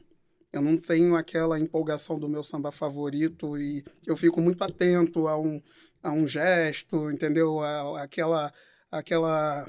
[0.52, 5.38] Eu não tenho aquela empolgação do meu samba favorito e eu fico muito atento a
[5.40, 5.62] um,
[6.04, 7.60] a um gesto, entendeu?
[7.62, 8.52] A, aquela,
[8.92, 9.66] aquela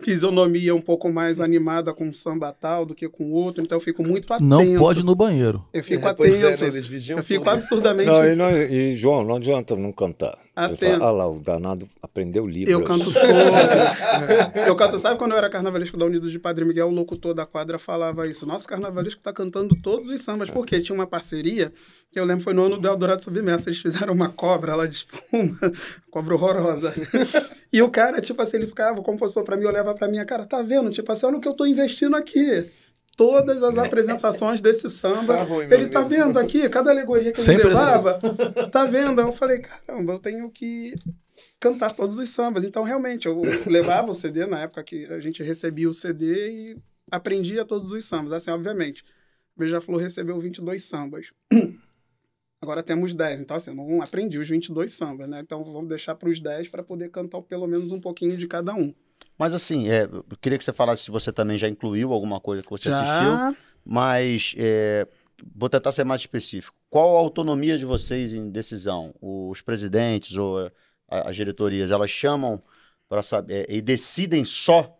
[0.00, 3.62] fisionomia um pouco mais animada com um samba tal do que com o outro.
[3.62, 4.48] Então eu fico muito atento.
[4.48, 5.64] Não pode ir no banheiro.
[5.72, 6.62] Eu fico É, pois é, atento.
[6.62, 7.54] né, eles vigiam eu fico tudo.
[7.54, 10.36] absurdamente Não, e, não- e, João, não adianta não cantar.
[10.56, 10.98] Atento.
[10.98, 12.68] fala, ah lá, o danado aprendeu Libras.
[12.74, 13.24] Eu canto todo.
[14.66, 17.46] eu canto, sabe quando eu era carnavalesco da Unidos de Padre Miguel, o locutor da
[17.46, 18.44] quadra falava isso.
[18.46, 21.72] Nosso carnavalesco tá cantando todos os sambas, porque tinha uma parceria,
[22.10, 24.94] que eu lembro foi no ano do Eldorado Submerso, eles fizeram uma cobra lá de
[24.94, 25.58] espuma,
[26.10, 26.92] cobra horrorosa.
[27.72, 30.44] E o cara, tipo assim, ele ficava, o compositor pra mim, olhava pra minha cara,
[30.44, 30.90] tá vendo?
[30.90, 32.66] Tipo assim, olha o que eu tô investindo aqui.
[33.16, 35.36] Todas as apresentações desse samba.
[35.36, 36.14] Tá ruim, ele tá amigo.
[36.16, 37.68] vendo aqui, cada alegoria que ele pressão.
[37.70, 38.18] levava,
[38.72, 39.20] tá vendo?
[39.20, 40.96] Aí eu falei, caramba, eu tenho que
[41.60, 42.64] cantar todos os sambas.
[42.64, 46.76] Então, realmente, eu levava o CD na época que a gente recebia o CD e
[47.08, 48.32] aprendia todos os sambas.
[48.32, 49.04] Assim, obviamente,
[49.54, 51.26] o Beija-Flor recebeu 22 sambas.
[52.62, 53.40] Agora temos 10.
[53.40, 55.40] Então, assim, eu não aprendi os 22 sambas, né?
[55.40, 58.74] Então, vamos deixar para os 10 para poder cantar pelo menos um pouquinho de cada
[58.74, 58.94] um.
[59.38, 62.62] Mas assim, é, eu queria que você falasse se você também já incluiu alguma coisa
[62.62, 63.30] que você assistiu.
[63.30, 65.08] Já, Mas é,
[65.56, 66.76] vou tentar ser mais específico.
[66.90, 69.14] Qual a autonomia de vocês em decisão?
[69.18, 70.70] Os presidentes ou
[71.08, 72.62] as diretorias, elas chamam
[73.08, 74.94] para saber é, e decidem só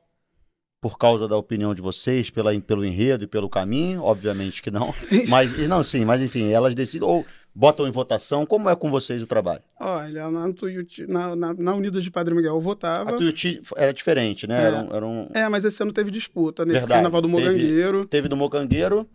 [0.81, 4.03] por causa da opinião de vocês, pela, pelo enredo e pelo caminho?
[4.03, 4.95] Obviamente que não.
[5.29, 8.47] Mas não, sim, mas enfim, elas decidem ou botam em votação.
[8.47, 9.62] Como é com vocês o trabalho?
[9.79, 13.17] olha, na, Tuiuti- na, na, na Unidos de Padre Miguel eu A votava.
[13.17, 14.62] Tuiuti era diferente, né?
[14.62, 14.67] É.
[14.67, 17.41] Era um- era um- É, mas esse ano teve disputa nesse Verdade, carnaval do teve-
[17.43, 18.07] Mogangueiro.
[18.07, 19.07] Teve no Mocangueiro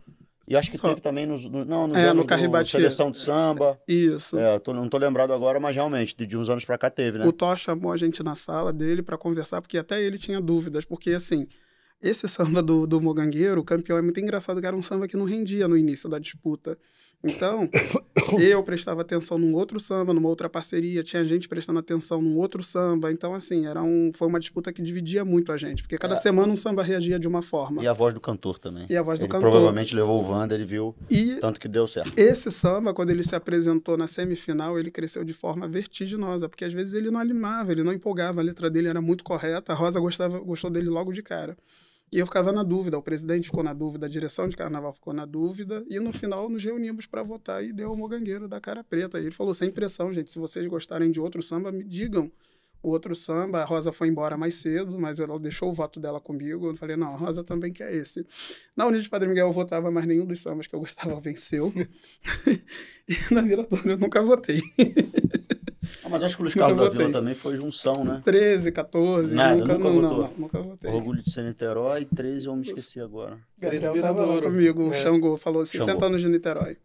[0.48, 0.90] e acho que Só.
[0.90, 2.72] teve também nos, no, não, nos É, no anos do Carribati.
[2.72, 3.80] Seleção de Samba.
[3.88, 4.38] Isso.
[4.38, 7.18] É, tô- não tô lembrado agora, mas realmente, de, de uns anos pra cá teve,
[7.18, 7.26] né?
[7.26, 10.84] O Thor chamou a gente na sala dele para conversar, porque até ele tinha dúvidas,
[10.86, 11.48] porque assim,
[12.02, 12.28] esse
[12.60, 15.26] samba do, do Mogangueiro, o campeão, é muito engraçado, que era um samba que não
[15.26, 16.78] rendia no início da disputa.
[17.26, 17.68] Então,
[18.40, 22.62] eu prestava atenção num outro samba, numa outra parceria, tinha gente prestando atenção num outro
[22.64, 23.12] samba.
[23.12, 26.18] Então, assim, era um, foi uma disputa que dividia muito a gente, porque cada É.
[26.18, 27.84] semana um samba reagia de uma forma.
[27.84, 28.86] E a voz do cantor também.
[28.90, 29.50] E a voz do ele cantor.
[29.52, 32.12] provavelmente levou o Wander, ele viu E tanto que deu certo.
[32.18, 36.74] esse samba, quando ele se apresentou na semifinal, ele cresceu de forma vertiginosa, porque às
[36.74, 40.00] vezes ele não animava, ele não empolgava, a letra dele era muito correta, a Rosa
[40.00, 41.58] gostava, gostou dele logo de cara.
[42.12, 45.14] E eu ficava na dúvida, o presidente ficou na dúvida, a direção de carnaval ficou
[45.14, 48.84] na dúvida, e no final nos reunimos para votar e deu o Mogangueiro da cara
[48.84, 49.20] preta.
[49.20, 52.32] E ele falou: sem pressão, gente, se vocês gostarem de outro samba, me digam.
[52.86, 56.22] O outro samba, a Rosa foi embora mais cedo, mas ela deixou o voto dela
[56.22, 56.68] comigo.
[56.68, 58.24] Eu falei, não, a Rosa também quer esse.
[58.76, 61.74] Na Unidos de Padre Miguel eu votava, mas nenhum dos sambas que eu gostava venceu.
[63.10, 64.62] e na Miradouro eu nunca votei.
[66.06, 66.90] Ah, mas acho que o Luiz Carlos da.
[66.90, 68.22] Vila também foi junção, né?
[68.24, 70.24] 13, 14, Nada, nunca, nunca não, não, votou.
[70.30, 70.92] não, nunca votei.
[70.92, 73.40] Orgulho de ser Niterói, 13 eu me esqueci agora.
[73.58, 75.02] Gabriel Treze tava lá comigo, o É.
[75.02, 76.06] Xangô falou 60 Xangô.
[76.06, 76.78] anos de Niterói.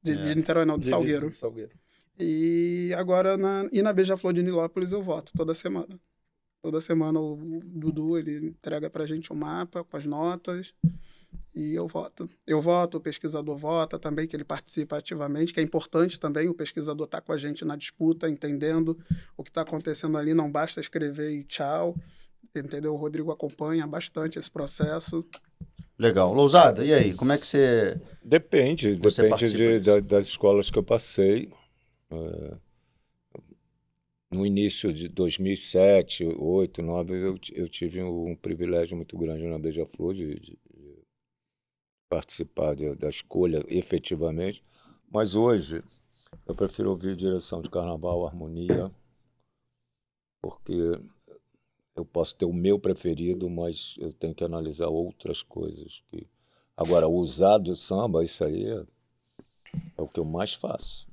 [0.00, 0.34] De, de É.
[0.34, 1.28] Niterói não, de De- Salgueiro.
[1.28, 1.72] de Salgueiro.
[2.20, 5.88] E agora, na, e na Beija-Flor de Nilópolis eu voto toda semana.
[6.62, 10.72] Toda semana o, o Dudu, ele entrega pra gente um mapa com as notas
[11.54, 12.28] e eu voto.
[12.46, 16.54] Eu voto, o pesquisador vota também, que ele participa ativamente, que é importante também, o
[16.54, 18.98] pesquisador tá com a gente na disputa, entendendo
[19.36, 21.96] o que está acontecendo ali, não basta escrever e tchau,
[22.54, 22.94] entendeu?
[22.94, 25.24] O Rodrigo acompanha bastante esse processo.
[25.98, 26.32] Legal.
[26.32, 27.12] Lousada, e aí?
[27.14, 28.00] Como é que você.
[28.24, 31.52] Depende, Você depende de- da- das escolas que eu passei.
[32.10, 32.56] É,
[34.30, 40.14] no início de 2007, 2008, 2009, eu, eu tive um privilégio muito grande na Beija-Flor
[40.14, 40.58] de- de
[42.08, 44.62] participar de- da escolha efetivamente.
[45.10, 45.82] Mas hoje,
[46.46, 48.90] eu prefiro ouvir direção de carnaval, harmonia,
[50.42, 50.92] porque
[51.94, 56.02] eu posso ter o meu preferido, mas eu tenho que analisar outras coisas.
[56.10, 56.26] Que...
[56.76, 58.86] Agora, usar do samba, isso aí é,
[59.96, 61.06] é o que eu mais faço.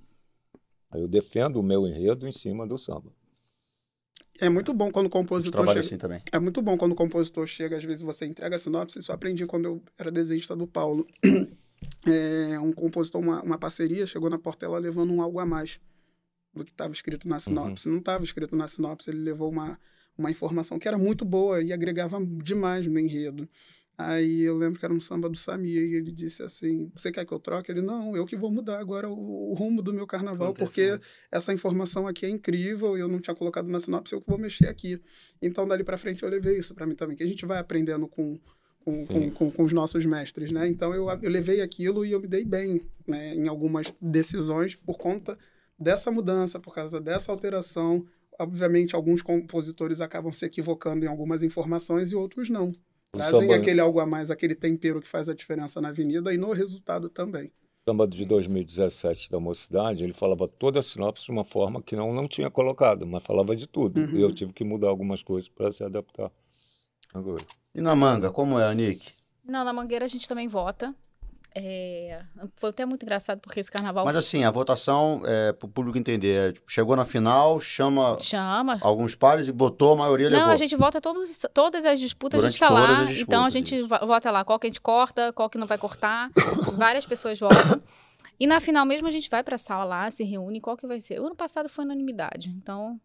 [0.93, 3.11] Eu defendo o meu enredo em cima do samba.
[4.39, 5.79] É muito bom quando o compositor chega.
[5.79, 6.21] assim também?
[6.31, 9.15] É muito bom quando o compositor chega, às vezes você entrega a sinopse, isso eu
[9.15, 11.05] aprendi quando eu era desenhista do Paulo.
[12.07, 15.79] É, um compositor, uma, uma parceria, chegou na Portela levando um algo a mais
[16.53, 17.87] do que estava escrito na sinopse.
[17.87, 19.77] Não estava escrito na sinopse, ele levou uma,
[20.17, 23.47] uma informação que era muito boa e agregava demais no enredo.
[23.97, 27.25] Aí eu lembro que era um samba do Samir e ele disse assim: Você quer
[27.25, 27.71] que eu troque?
[27.71, 30.99] Ele, não, eu que vou mudar agora o, o rumo do meu carnaval, porque
[31.31, 34.67] essa informação aqui é incrível, eu não tinha colocado na sinopse, eu que vou mexer
[34.67, 35.01] aqui.
[35.41, 38.05] Então, dali para frente, eu levei isso para mim também, que a gente vai aprendendo
[38.07, 38.37] com,
[38.83, 40.67] com, com, com, com os nossos mestres, né?
[40.67, 44.97] Então eu, eu levei aquilo e eu me dei bem né, em algumas decisões por
[44.97, 45.37] conta
[45.79, 48.05] dessa mudança, por causa dessa alteração.
[48.37, 52.75] Obviamente, alguns compositores acabam se equivocando em algumas informações e outros não.
[53.15, 56.33] O Trazem samba- aquele algo a mais, aquele tempero que faz a diferença na avenida
[56.33, 57.51] e no resultado também.
[57.87, 62.11] samba de 2017 da Mocidade, ele falava toda a sinopse de uma forma que não,
[62.13, 63.99] não tinha colocado, mas falava de tudo.
[64.01, 64.17] Uhum.
[64.17, 66.31] E eu tive que mudar algumas coisas para se adaptar.
[67.13, 67.45] Agora.
[67.73, 69.13] E na manga, como é, Nick?
[69.43, 70.95] Não, na Mangueira a gente também vota.
[71.57, 72.21] É,
[72.59, 75.97] Foi até muito engraçado porque esse carnaval Mas assim, a votação, é, para o público
[75.97, 78.77] entender, é, tipo, chegou na final, chama chama.
[78.81, 80.45] alguns pares e botou, a maioria levou.
[80.45, 83.01] Não, a gente vota todos, todas as disputas, a Durante gente tá todas lá.
[83.03, 83.87] as então a disputas, gente isso.
[83.87, 86.29] vo- vota lá qual que a gente corta, qual que não vai cortar.
[86.75, 87.81] Várias pessoas votam.
[88.37, 90.99] E na final mesmo a gente vai pra sala lá, se reúne, qual que vai
[90.99, 91.21] ser?
[91.21, 92.49] O ano passado foi unanimidade.
[92.49, 92.99] Então,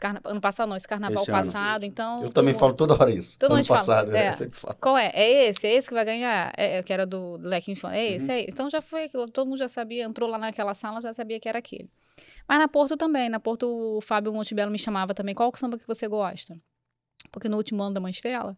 [0.00, 0.20] carna...
[0.24, 1.38] ano passado não, esse carnaval Esse ano.
[1.42, 2.22] passado, então...
[2.22, 3.38] Eu também mundo- falo toda hora isso.
[3.38, 4.30] Todo ano mundo fala, passado, é.
[4.30, 4.76] eu sempre falo.
[4.80, 5.10] Qual é?
[5.14, 5.66] É esse?
[5.66, 6.52] É esse que vai ganhar?
[6.56, 7.96] É, que era do Leque Infante.
[7.96, 8.16] É Uhum.
[8.16, 8.30] esse?
[8.32, 8.50] É esse.
[8.50, 9.28] Então já foi aquilo.
[9.28, 11.88] Todo mundo já sabia, entrou lá naquela sala, já sabia que era aquele.
[12.48, 13.28] Mas na Porto também.
[13.28, 15.34] Na Porto, o Fábio Montebello me chamava também.
[15.34, 16.56] Qual o samba que você gosta?
[17.30, 18.56] Porque no último ano da Mãe Estrela,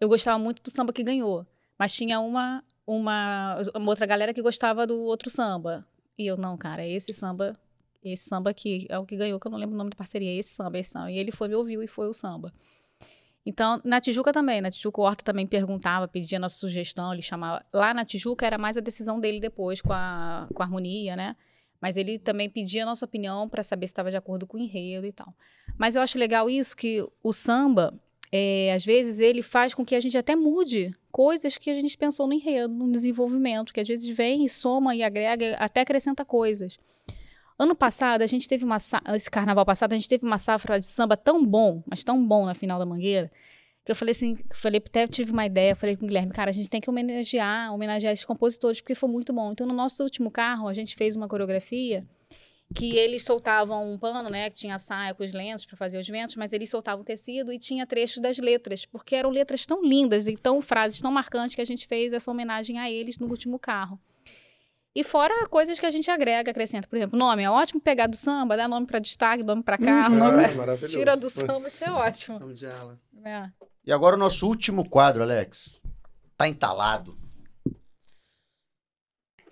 [0.00, 1.46] eu gostava muito do samba que ganhou.
[1.78, 5.86] Mas tinha uma, uma, uma outra galera que gostava do outro samba.
[6.18, 7.54] E eu, não, cara, é esse samba,
[8.12, 10.38] esse samba aqui é o que ganhou, que eu não lembro o nome da parceria,
[10.38, 11.10] esse samba, esse samba.
[11.10, 12.52] E ele foi, me ouviu e foi o samba.
[13.46, 17.64] Então, na Tijuca também, na Tijuca o Horta também perguntava, pedia nossa sugestão, ele chamava.
[17.72, 21.36] Lá na Tijuca era mais a decisão dele depois com a, com a harmonia, né?
[21.80, 24.60] Mas ele também pedia a nossa opinião para saber se estava de acordo com o
[24.60, 25.32] enredo e tal.
[25.78, 27.94] Mas eu acho legal isso, que o samba,
[28.32, 31.96] é, às vezes, ele faz com que a gente até mude coisas que a gente
[31.96, 36.24] pensou no enredo, no desenvolvimento, que às vezes vem e soma e agrega, até acrescenta
[36.24, 36.78] coisas.
[37.58, 38.76] Ano passado, a gente teve uma.
[38.76, 42.44] Esse carnaval passado, a gente teve uma safra de samba tão bom, mas tão bom
[42.44, 43.30] na final da Mangueira,
[43.84, 46.32] que eu falei assim, eu falei, até tive uma ideia, eu falei com o Guilherme,
[46.32, 49.52] cara, a gente tem que homenagear, homenagear esses compositores, porque foi muito bom.
[49.52, 52.04] Então, no nosso último carro, a gente fez uma coreografia
[52.74, 56.08] que eles soltavam um pano, né, que tinha saia com os lenços para fazer os
[56.08, 60.26] ventos, mas eles soltavam tecido e tinha trechos das letras, porque eram letras tão lindas
[60.26, 63.58] e tão frases tão marcantes que a gente fez essa homenagem a eles no último
[63.58, 64.00] carro.
[64.96, 66.88] E fora coisas que a gente agrega, acrescenta.
[66.88, 67.42] Por exemplo, nome.
[67.42, 70.88] É ótimo pegar do samba, dar nome para destaque, nome para carro, nome pra...
[70.88, 72.38] tira do samba, isso é ótimo.
[72.38, 72.98] Vamos de ala.
[73.22, 73.50] É.
[73.84, 75.82] E agora o nosso último quadro, Alex.
[76.34, 77.14] Tá entalado.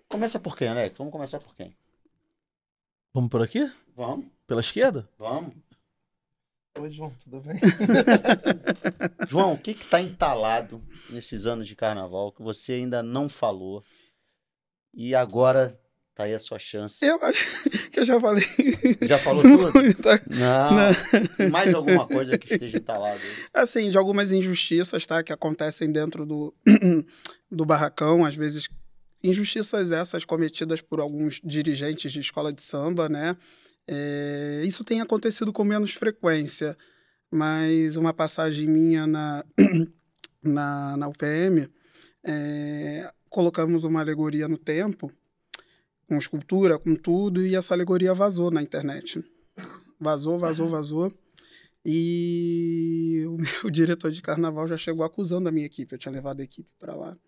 [0.09, 0.97] Começa por quem, Alex?
[0.97, 1.77] Vamos começar por quem?
[3.13, 3.71] Vamos por aqui?
[3.95, 5.07] Vamos, Pela esquerda?
[5.19, 5.53] vamos.
[6.79, 7.61] Oi, João, tudo bem?
[9.29, 13.85] João, o que que tá entalado nesses anos de carnaval que você ainda não falou?
[14.97, 15.79] E agora
[16.15, 17.05] tá aí a sua chance.
[17.05, 17.45] Eu acho
[17.91, 18.45] que eu já falei.
[19.03, 19.43] Já falou
[19.73, 19.95] tudo?
[19.95, 20.21] Tá.
[20.29, 21.37] Não.
[21.37, 23.47] Tem mais alguma coisa que esteja entalado aí?
[23.53, 25.23] assim, de algumas injustiças, tá?
[25.23, 26.55] Que acontecem dentro do,
[27.51, 28.69] do barracão, às vezes
[29.23, 33.37] injustiças essas cometidas por alguns dirigentes de escola de samba, né?
[33.89, 36.77] É, isso tem acontecido com menos frequência,
[37.31, 39.45] mas uma passagem minha na,
[40.43, 41.69] na, na UPM,
[42.25, 45.11] é, colocamos uma alegoria no tempo,
[46.09, 49.25] com escultura, com tudo, e essa alegoria vazou na internet.
[49.99, 51.13] Vazou, vazou, vazou.
[51.85, 55.93] E o meu diretor de carnaval já chegou acusando a minha equipe.
[55.93, 57.19] Eu tinha levado a equipe para lá.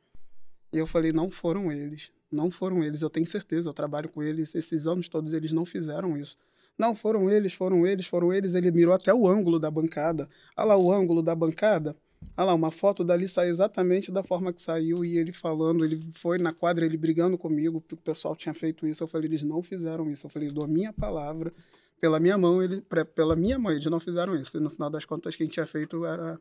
[0.72, 2.12] E eu falei: não foram eles.
[2.30, 3.02] Não foram eles.
[3.02, 3.68] Eu tenho certeza.
[3.68, 4.54] Eu trabalho com eles.
[4.54, 6.38] Esses anos todos eles não fizeram isso.
[6.78, 8.54] Não, foram eles, foram eles, foram eles.
[8.54, 10.28] Ele mirou até o ângulo da bancada.
[10.56, 11.96] Olha lá o ângulo da bancada.
[12.36, 15.04] Olha lá, uma foto dali saiu exatamente da forma que saiu.
[15.04, 18.86] E ele falando, ele foi na quadra, ele brigando comigo, porque o pessoal tinha feito
[18.86, 19.02] isso.
[19.02, 20.26] Eu falei: eles não fizeram isso.
[20.26, 21.52] Eu falei: dou minha palavra
[22.00, 22.82] pela minha mão, ele,
[23.14, 24.56] pela minha mãe, eles não fizeram isso.
[24.56, 26.38] E no final das contas, quem tinha feito era,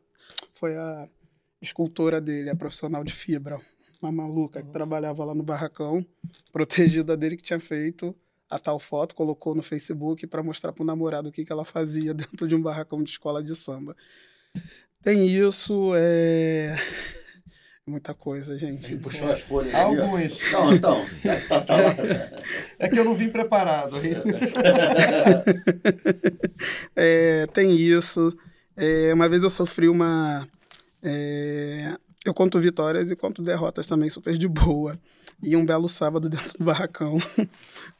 [0.54, 1.08] foi a
[1.60, 3.58] escultora dele, a profissional de fibra,
[4.00, 6.04] uma maluca que trabalhava lá no barracão,
[6.52, 8.14] protegida dele, que tinha feito
[8.48, 12.12] a tal foto, colocou no Facebook para mostrar pro namorado o que, que ela fazia
[12.14, 13.96] dentro de um barracão de escola de samba.
[15.06, 16.74] Tem isso, é.
[17.86, 18.96] Muita coisa, gente.
[18.96, 20.02] Puxou as folhas ali, ó.
[20.02, 20.50] Alguns.
[20.50, 21.06] Não, então.
[22.76, 23.98] É que eu não vim preparado.
[26.96, 28.36] É, tem isso.
[28.76, 30.48] É, uma vez eu sofri uma.
[31.04, 31.94] é,
[32.24, 34.98] eu conto vitórias e conto derrotas também, super de boa.
[35.40, 37.16] E um belo sábado dentro do barracão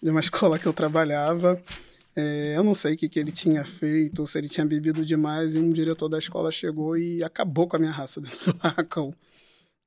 [0.02, 1.62] de uma escola que eu trabalhava.
[2.16, 5.54] É, eu não sei o que, que ele tinha feito, se ele tinha bebido demais,
[5.54, 9.12] e um diretor da escola chegou e acabou com a minha raça dentro do barracão.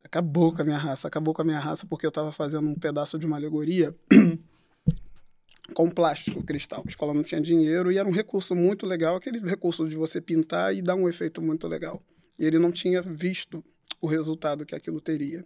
[0.03, 2.75] Acabou com a minha raça, acabou com a minha raça porque eu estava fazendo um
[2.75, 3.93] pedaço de uma alegoria
[5.74, 6.83] com plástico, cristal.
[6.85, 10.22] A escola não tinha dinheiro e era um recurso muito legal, aquele recurso de você
[10.22, 11.99] pintar e dar um efeito muito legal.
[12.38, 13.64] E ele não tinha visto
[13.99, 15.43] o resultado que aquilo teria.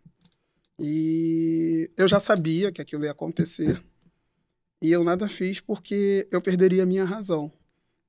[0.77, 3.81] E eu já sabia que aquilo ia acontecer.
[4.83, 7.49] E eu nada fiz porque eu perderia a minha razão.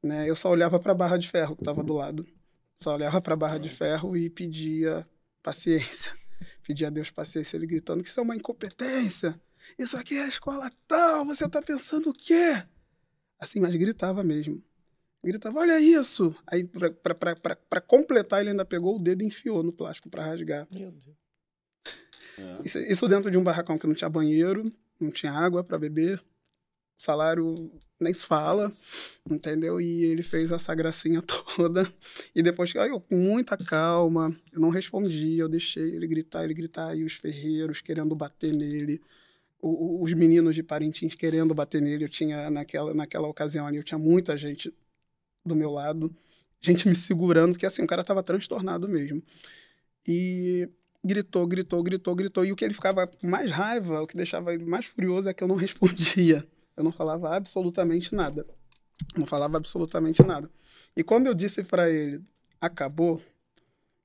[0.02, 0.28] Né?
[0.28, 2.26] Eu só olhava para a barra de ferro que estava do lado.
[2.76, 5.06] Só olhava para a barra de ferro e pedia
[5.40, 6.12] paciência.
[6.66, 9.40] Pedia a Deus paciência, ele gritando que isso é uma incompetência.
[9.78, 12.62] Isso aqui é a escola tal, você está pensando o quê?
[13.38, 14.62] Assim, mas gritava mesmo.
[15.22, 16.34] Gritava, olha isso!
[16.46, 20.66] Aí, para completar, ele ainda pegou o dedo e enfiou no plástico para rasgar.
[20.70, 21.16] Meu Deus.
[22.36, 22.58] É.
[22.64, 24.70] Isso, isso dentro de um barracão que não tinha banheiro,
[25.00, 26.22] não tinha água para beber,
[26.96, 28.72] salário nem se fala,
[29.28, 29.80] entendeu?
[29.80, 31.22] E ele fez essa gracinha
[31.56, 31.90] toda.
[32.34, 36.96] E depois, eu, com muita calma, eu não respondi, eu deixei ele gritar, ele gritar,
[36.96, 39.00] e os ferreiros querendo bater nele,
[39.60, 42.04] o, os meninos de Parintins querendo bater nele.
[42.04, 44.72] Eu tinha, naquela, naquela ocasião ali, eu tinha muita gente
[45.44, 46.14] do meu lado,
[46.60, 49.22] gente me segurando, porque assim, o cara tava transtornado mesmo.
[50.06, 50.68] E
[51.04, 52.44] gritou, gritou, gritou, gritou.
[52.44, 55.44] E o que ele ficava mais raiva, o que deixava ele mais furioso é que
[55.44, 56.46] eu não respondia.
[56.76, 58.46] Eu não falava absolutamente nada.
[59.16, 60.50] Não falava absolutamente nada.
[60.96, 62.22] E quando eu disse para ele,
[62.60, 63.20] acabou,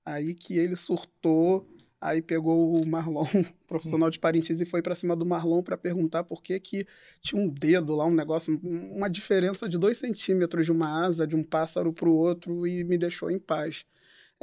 [0.06, 1.67] aí que ele surtou,
[2.01, 3.25] aí pegou o Marlon,
[3.67, 6.88] profissional de Parintins, e foi para cima do Marlon para perguntar por que, que
[7.22, 11.35] tinha um dedo lá, um negócio, uma diferença de dois centímetros de uma asa de
[11.35, 13.85] um pássaro para o outro e me deixou em paz.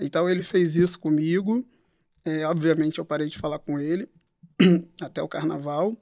[0.00, 1.66] Então ele fez isso comigo.
[2.24, 4.08] É, obviamente eu parei de falar com ele
[5.00, 5.96] até o carnaval.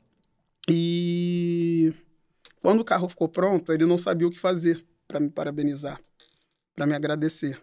[0.68, 1.92] E
[2.64, 6.00] quando o carro ficou pronto, ele não sabia o que fazer para me parabenizar,
[6.74, 7.60] para me agradecer.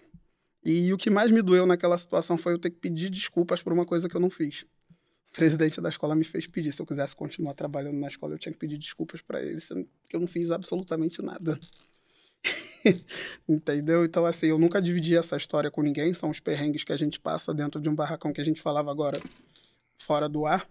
[0.64, 3.74] E o que mais me doeu naquela situação foi eu ter que pedir desculpas por
[3.74, 4.62] uma coisa que eu não fiz.
[4.62, 6.72] O presidente da escola me fez pedir.
[6.72, 9.90] Se eu quisesse continuar trabalhando na escola, eu tinha que pedir desculpas para ele, sendo
[10.08, 11.60] que eu não fiz absolutamente nada.
[13.50, 14.06] Entendeu?
[14.06, 16.14] Então, assim, eu nunca dividi essa história com ninguém.
[16.14, 18.92] São os perrengues que a gente passa dentro de um barracão que a gente falava
[18.92, 19.20] agora
[19.98, 20.70] fora do ar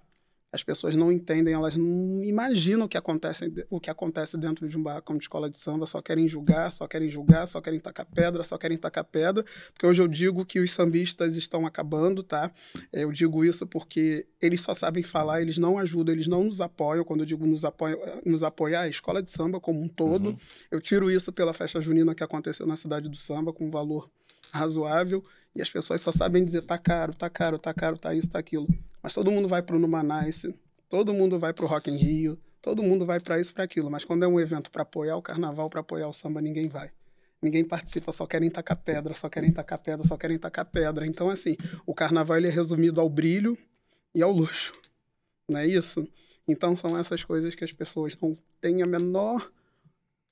[0.53, 4.77] as pessoas não entendem, elas não imaginam o que acontece, o que acontece dentro de
[4.77, 8.05] um barracão de escola de samba, só querem julgar, só querem julgar, só querem tacar
[8.07, 12.51] pedra, só querem tacar pedra, porque hoje eu digo que os sambistas estão acabando, tá?
[12.93, 17.05] Eu digo isso porque eles só sabem falar, eles não ajudam, eles não nos apoiam,
[17.05, 20.37] quando eu digo nos, apoio, nos apoiar, a escola de samba como um todo, uhum.
[20.71, 24.11] eu tiro isso pela festa junina que aconteceu na cidade do samba, com um valor
[24.53, 28.29] razoável, e as pessoas só sabem dizer tá caro, tá caro, tá caro, tá isso,
[28.29, 28.69] tá aquilo.
[29.03, 30.55] Mas todo mundo vai para o Numanice,
[30.89, 33.91] todo mundo vai para o Rock in Rio, todo mundo vai para isso, para aquilo.
[33.91, 36.91] Mas quando é um evento para apoiar o carnaval, para apoiar o samba, ninguém vai.
[37.43, 41.07] Ninguém participa, só querem tacar pedra, só querem tacar pedra, só querem tacar pedra.
[41.07, 41.57] Então, assim,
[41.87, 43.57] o carnaval ele é resumido ao brilho
[44.15, 44.73] e ao luxo.
[45.49, 46.07] Não é isso?
[46.47, 49.51] Então, são essas coisas que as pessoas não têm a menor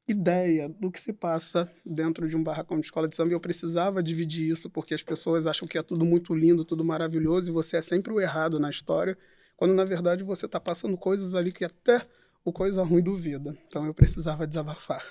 [0.08, 3.40] ideia do que se passa dentro de um barracão de escola de samba e eu
[3.40, 7.52] precisava dividir isso porque as pessoas acham que é tudo muito lindo, tudo maravilhoso e
[7.52, 9.16] você é sempre o errado na história,
[9.54, 12.06] quando na verdade você está passando coisas ali que até
[12.42, 13.54] o coisa ruim duvida.
[13.66, 15.06] Então eu precisava desabafar.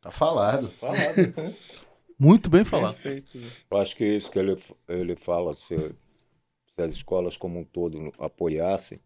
[0.00, 0.68] Tá falado.
[0.68, 1.56] Falado.
[2.16, 2.94] muito bem falado.
[2.94, 3.36] Perfeito.
[3.68, 8.12] Eu acho que isso que ele, ele fala, se, se as escolas como um todo
[8.16, 9.00] apoiassem,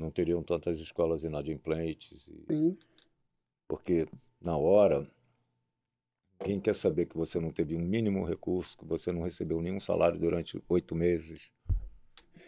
[0.00, 2.26] não teriam tantas escolas inadimplentes.
[2.26, 2.52] E...
[2.52, 2.76] Sim
[3.68, 4.06] porque
[4.40, 5.06] na hora,
[6.44, 9.80] quem quer saber que você não teve um mínimo recurso, que você não recebeu nenhum
[9.80, 11.50] salário durante oito meses,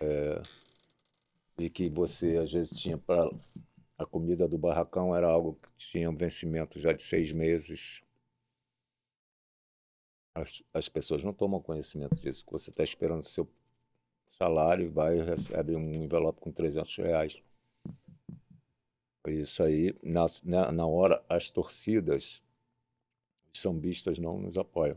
[0.00, 0.42] é,
[1.58, 3.28] e que você às vezes tinha para
[3.98, 8.00] a comida do barracão era algo que tinha um vencimento já de seis meses.
[10.34, 13.48] As, as pessoas não tomam conhecimento disso, que você está esperando seu
[14.28, 17.42] salário, vai e recebe um envelope com 300 reais.
[19.30, 20.26] Isso aí, na,
[20.72, 22.42] na, hora, as torcidas,
[23.52, 24.96] os sambistas não nos apoiam.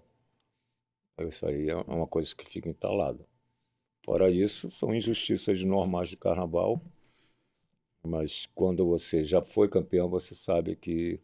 [1.20, 3.26] Isso aí é uma coisa que fica entalada.
[4.04, 6.82] Fora isso, são injustiças normais de carnaval,
[8.04, 11.20] mas quando você já foi campeão, você sabe que,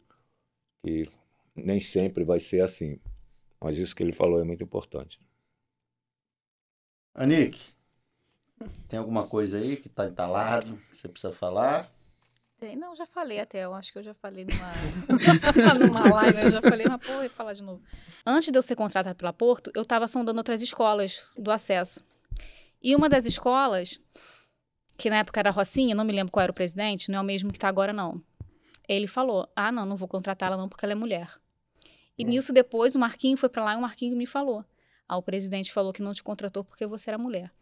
[0.84, 1.08] que
[1.56, 3.00] nem sempre vai ser assim.
[3.60, 5.20] Mas isso que ele falou é muito importante.
[7.12, 7.74] Anik,
[8.86, 11.90] tem alguma coisa aí que está entalado, que você precisa falar?
[12.58, 13.64] Tem, não, já falei até.
[13.64, 17.30] Eu acho que eu já falei numa, numa live, eu já falei, pô, eu ia
[17.30, 17.80] falar de novo.
[18.26, 22.04] Antes de eu ser contratada pela Porto, eu estava sondando outras escolas do acesso.
[22.82, 24.00] E uma das escolas,
[24.96, 27.24] que na época era Rocinha, não me lembro qual era o presidente, não é o
[27.24, 28.20] mesmo que está agora, não.
[28.88, 31.32] Ele falou: ah, não, não vou contratá-la não, porque ela é mulher.
[32.18, 32.28] E hum.
[32.28, 34.64] nisso depois o Marquinho foi para lá e o Marquinho me falou.
[35.08, 37.52] Ah, o presidente falou que não te contratou porque você era mulher.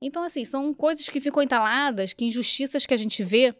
[0.00, 3.54] Então, assim, são coisas que ficam entaladas, que injustiças que a gente vê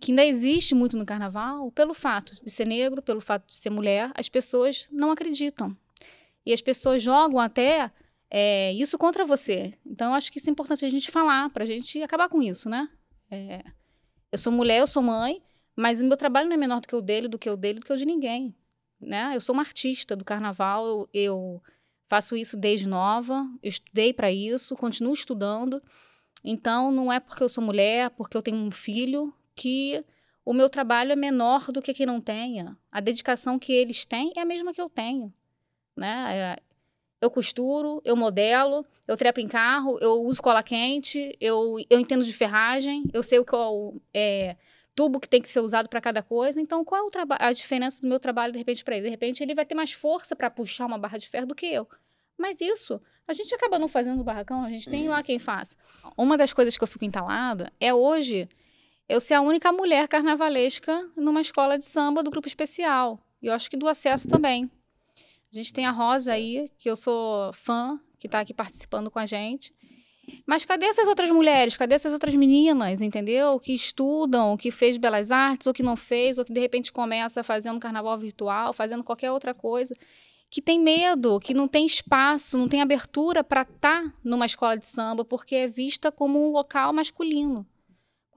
[0.00, 3.70] que ainda existe muito no carnaval, pelo fato de ser negro, pelo fato de ser
[3.70, 5.76] mulher, as pessoas não acreditam.
[6.46, 7.90] E as pessoas jogam até
[8.30, 9.74] é, isso contra você.
[9.84, 12.68] Então, acho que isso é importante a gente falar, para a gente acabar com isso,
[12.68, 12.88] né?
[13.30, 13.64] É,
[14.30, 15.42] eu sou mulher, eu sou mãe,
[15.74, 17.80] mas o meu trabalho não é menor do que o dele, do que o dele,
[17.80, 18.54] do que o de ninguém.
[19.00, 19.32] Né?
[19.34, 21.62] Eu sou uma artista do carnaval, eu, eu
[22.06, 25.82] faço isso desde nova, estudei para isso, continuo estudando.
[26.44, 30.04] Então, não é porque eu sou mulher, porque eu tenho um filho, que
[30.44, 32.76] o meu trabalho é menor do que quem não tenha.
[32.90, 35.32] A dedicação que eles têm é a mesma que eu tenho.
[35.96, 36.38] Né?
[36.38, 36.56] É,
[37.20, 42.24] eu costuro, eu modelo, eu trepo em carro, eu uso cola quente, eu, eu entendo
[42.24, 44.56] de ferragem, eu sei o qual é,
[44.94, 46.60] tubo que tem que ser usado para cada coisa.
[46.60, 49.06] Então, qual é a diferença do meu trabalho, de repente, para ele?
[49.06, 51.66] De repente, ele vai ter mais força para puxar uma barra de ferro do que
[51.66, 51.88] eu.
[52.38, 55.76] Mas isso, a gente acaba não fazendo no barracão, a gente tem lá quem faz.
[56.16, 58.48] Uma das coisas que eu fico entalada é hoje
[59.08, 63.18] eu ser a única mulher carnavalesca numa escola de samba do grupo especial.
[63.40, 64.70] E eu acho que do acesso também.
[65.50, 69.18] A gente tem a Rosa aí, que eu sou fã, que está aqui participando com
[69.18, 69.72] a gente.
[70.44, 71.74] Mas cadê essas outras mulheres?
[71.74, 73.58] Cadê essas outras meninas, entendeu?
[73.58, 77.42] Que estudam, que fez belas artes, ou que não fez, ou que de repente começa
[77.42, 79.94] fazendo carnaval virtual, fazendo qualquer outra coisa.
[80.50, 84.76] Que tem medo, que não tem espaço, não tem abertura para estar tá numa escola
[84.76, 87.66] de samba, porque é vista como um local masculino.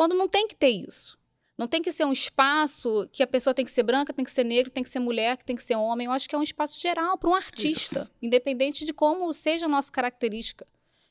[0.02, 1.16] Quando não tem que ter isso.
[1.56, 4.32] Não tem que ser um espaço que a pessoa tem que ser branca, tem que
[4.32, 6.08] ser negro, tem que ser mulher, que tem que ser homem.
[6.08, 8.12] Eu acho que é um espaço geral para um artista, Isso.
[8.20, 10.68] independente de como seja a nossa característica,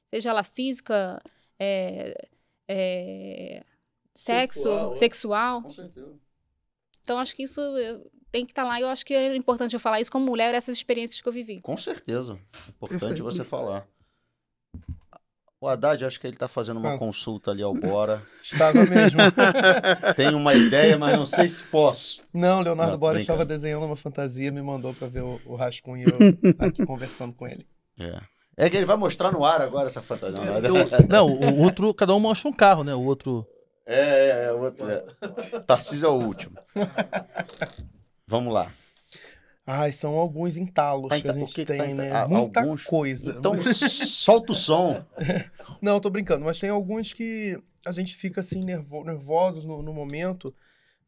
[0.07, 1.23] seja ela física,
[1.57, 2.29] é,
[2.67, 3.65] é,
[4.13, 4.97] sexo, sexual.
[4.97, 5.63] sexual.
[5.63, 6.19] Com certeza.
[7.01, 7.61] Então acho que isso
[8.33, 8.81] tem que estar tá lá.
[8.81, 11.33] E eu acho que é importante eu falar isso como mulher, essas experiências que eu
[11.33, 11.61] vivi.
[11.61, 12.37] Com certeza.
[12.71, 13.87] Importante você falar.
[15.63, 16.99] O Haddad, acho que ele está fazendo uma ah.
[16.99, 18.23] consulta ali ao Bora.
[18.43, 19.19] Estava mesmo.
[20.17, 22.23] Tenho uma ideia, mas não sei se posso.
[22.33, 26.09] Não, Leonardo não, Bora estava desenhando uma fantasia, me mandou para ver o, o rascunho
[26.09, 27.67] e eu aqui conversando com ele.
[27.99, 28.21] É.
[28.57, 30.43] É que ele vai mostrar no ar agora essa fantasia.
[30.43, 32.95] É, eu, não, o outro, cada um mostra um carro, né?
[32.95, 33.47] O outro.
[33.85, 34.89] É, é, é o outro.
[34.89, 35.05] É.
[35.67, 36.57] Tarcísio é o último.
[38.27, 38.67] Vamos lá.
[39.67, 42.13] Ai, são alguns entalos tá, que a gente que tem, que tá, né?
[42.13, 42.85] Ah, Muita alguns...
[42.85, 43.37] coisa.
[43.39, 45.05] Então, solta o som.
[45.81, 49.93] Não, tô brincando, mas tem alguns que a gente fica assim nervo nervosos no, no,
[49.93, 50.55] momento,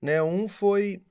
[0.01, 0.23] né?
[0.23, 1.03] Um foi,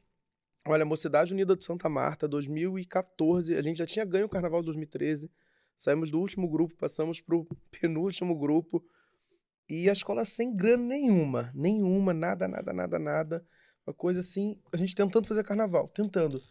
[0.66, 3.56] olha, Mocidade Unida do Santa Marta, 2014.
[3.56, 5.30] A gente já tinha ganho o Carnaval de 2013.
[5.78, 7.48] Saímos do último grupo, passamos pro
[7.82, 8.84] penúltimo grupo.
[9.68, 13.46] E a escola sem grana nenhuma, nenhuma, nada, nada, nada, nada.
[13.86, 16.42] Uma coisa assim, a gente tentando fazer carnaval, tentando.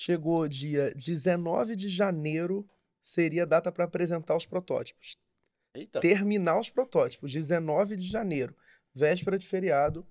[0.00, 2.64] Chegou dia 19 de janeiro,
[3.02, 5.16] seria a data para apresentar os protótipos.
[5.74, 5.98] Eita.
[5.98, 8.54] Terminar os protótipos, 19 de janeiro,
[8.94, 10.06] véspera de feriado.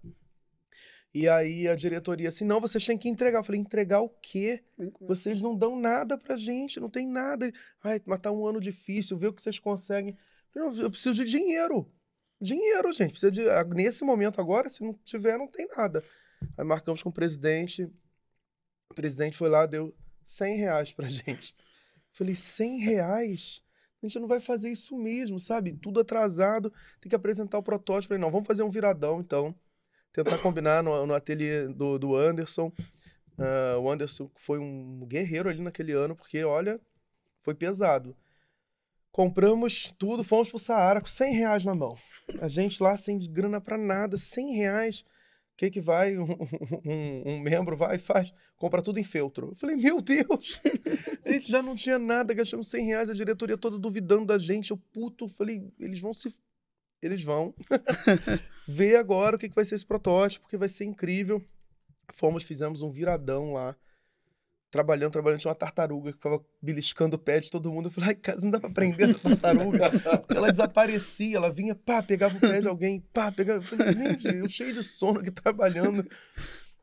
[1.13, 3.39] E aí a diretoria assim, não, vocês têm que entregar.
[3.39, 4.61] Eu falei, entregar o quê?
[4.99, 7.49] Vocês não dão nada pra gente, não tem nada.
[7.81, 10.17] Ai, mas tá um ano difícil, vê o que vocês conseguem.
[10.53, 11.89] Eu, eu preciso de dinheiro.
[12.41, 13.11] Dinheiro, gente.
[13.11, 16.03] Precisa de, nesse momento agora, se não tiver, não tem nada.
[16.57, 17.89] Aí marcamos com o presidente,
[18.97, 19.95] presidente foi lá, deu
[20.25, 21.55] 100 reais pra gente.
[22.11, 23.61] Falei, 100 reais?
[24.01, 25.73] A gente não vai fazer isso mesmo, sabe?
[25.73, 28.09] Tudo atrasado, tem que apresentar o protótipo.
[28.09, 29.55] Falei, não, vamos fazer um viradão, então.
[30.11, 32.71] Tentar combinar no, no ateliê do, do Anderson.
[33.37, 36.81] Uh, o Anderson foi um guerreiro ali naquele ano, porque, olha,
[37.41, 38.17] foi pesado.
[39.11, 41.95] Compramos tudo, fomos pro Saara com 100 reais na mão.
[42.41, 45.05] A gente lá sem grana pra nada, 100 reais
[45.57, 46.27] que que vai, um,
[46.85, 49.49] um, um, membro vai e faz, compra tudo em feltro.
[49.49, 50.61] Eu falei, meu Deus,
[51.25, 54.69] a gente já não tinha nada, gastamos 100 reais, a diretoria toda duvidando da gente,
[54.69, 56.31] eu puto, falei, eles vão se...
[56.99, 57.53] Eles vão
[58.67, 61.43] ver agora o que, que vai ser esse protótipo, que vai ser incrível.
[62.11, 63.75] Fomos, fizemos um viradão lá,
[64.69, 67.87] trabalhando, trabalhando, tinha uma tartaruga que ficava beliscando o pé de todo mundo.
[67.87, 69.89] Eu falei, ai, cara, não dá pra prender essa tartaruga.
[70.19, 73.59] Porque ela desaparecia, ela vinha, pá, pegava o pé de alguém, pá, pegava.
[73.59, 76.05] Eu falei, gente, eu cheio de sono aqui trabalhando.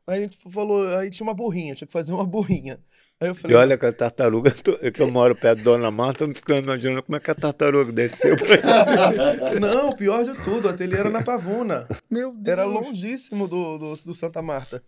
[0.07, 2.79] Aí a gente falou, aí tinha uma burrinha, tinha que fazer uma burrinha.
[3.19, 6.19] Aí eu falei, e olha que a tartaruga, que eu moro perto da Dona Marta,
[6.19, 10.67] tô me ficando imaginando como é que a tartaruga desceu pra Não, pior de tudo,
[10.67, 11.87] o ateliê era na Pavuna.
[12.11, 12.47] Meu Deus.
[12.47, 14.83] Era longíssimo do, do, do Santa Marta.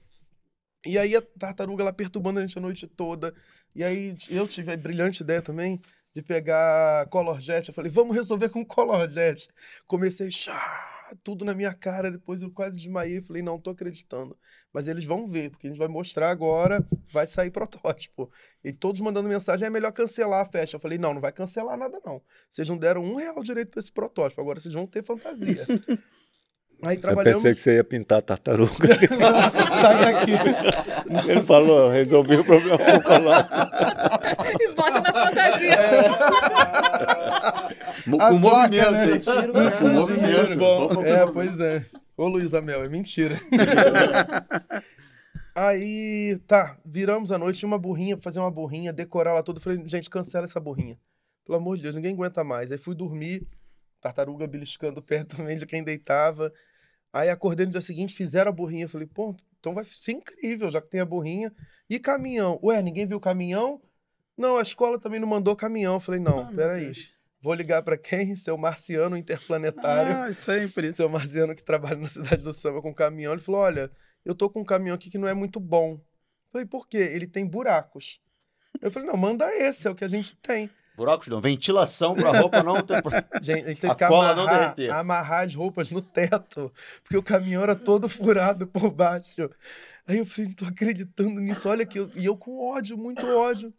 [0.88, 3.34] E aí a tartaruga lá perturbando a gente a noite toda.
[3.76, 5.82] E aí eu tive a brilhante ideia também
[6.16, 7.68] de pegar Color Jet.
[7.68, 9.50] Eu falei, vamos resolver com Color Jet.
[9.86, 12.10] Comecei, chá, tudo na minha cara.
[12.10, 13.20] Depois eu quase desmaiei.
[13.20, 14.36] Falei, não, tô acreditando.
[14.72, 18.32] Mas eles vão ver, porque a gente vai mostrar agora, vai sair protótipo.
[18.64, 20.78] E todos mandando mensagem, é melhor cancelar a festa.
[20.78, 22.22] Eu falei, não, não vai cancelar nada não.
[22.50, 24.40] Vocês não deram um real direito para esse protótipo.
[24.40, 25.68] Agora vocês vão ter fantasia.
[26.84, 27.38] Aí Eu trabalhamos.
[27.42, 28.72] pensei que você ia pintar tartaruga.
[29.82, 30.32] Sai daqui.
[31.32, 33.50] Ele falou, resolvi o problema com o colar.
[34.60, 35.76] E bota na fantasia.
[37.10, 39.12] A Com placa, movimento, né?
[39.12, 39.22] hein?
[39.80, 40.58] Com movimento.
[40.60, 41.86] Bom, Vamos- é, pois é.
[42.16, 43.40] Ô, Luísa Mel, é mentira.
[45.56, 49.60] Aí, tá, viramos a noite, tinha uma burrinha, fazer uma burrinha, decorar ela toda.
[49.60, 50.98] Falei, gente, cancela essa burrinha.
[51.46, 52.72] Pelo amor de Deus, ninguém aguenta mais.
[52.72, 53.48] Aí fui dormir,
[54.02, 56.52] tartaruga beliscando perto também de quem deitava.
[57.14, 58.88] Aí acordei no dia seguinte, fizeram a burrinha.
[58.88, 61.52] Falei, pô, então vai ser incrível, já que tem a burrinha.
[61.90, 62.60] E caminhão?
[62.64, 63.82] Ué, ninguém viu caminhão?
[64.38, 66.00] Não, a escola também não mandou caminhão.
[66.00, 66.92] Falei, não, Ah, peraí.
[67.42, 68.36] Vou ligar pra quem?
[68.38, 70.94] Seu marciano interplanetário Ah, sempre.
[70.94, 73.92] seu Marziano que trabalha na cidade do samba com caminhão, ele falou: Olha,
[74.26, 76.00] eu tô com um caminhão aqui que não é muito bom.
[76.52, 76.98] Falei, por quê?
[76.98, 78.20] Ele tem buracos.
[78.82, 80.70] Eu falei, não, manda esse, é o que a gente tem.
[80.98, 83.04] Buracos não, ventilação pra roupa não ter
[83.40, 84.92] Gente, a gente teve A que cola não amarrar, derreter.
[84.92, 89.48] amarrar as roupas no teto, porque o caminhão era todo furado por baixo.
[90.08, 92.10] Aí eu falei, não tô acreditando nisso, olha que eu...
[92.16, 93.72] E eu com ódio, muito ódio.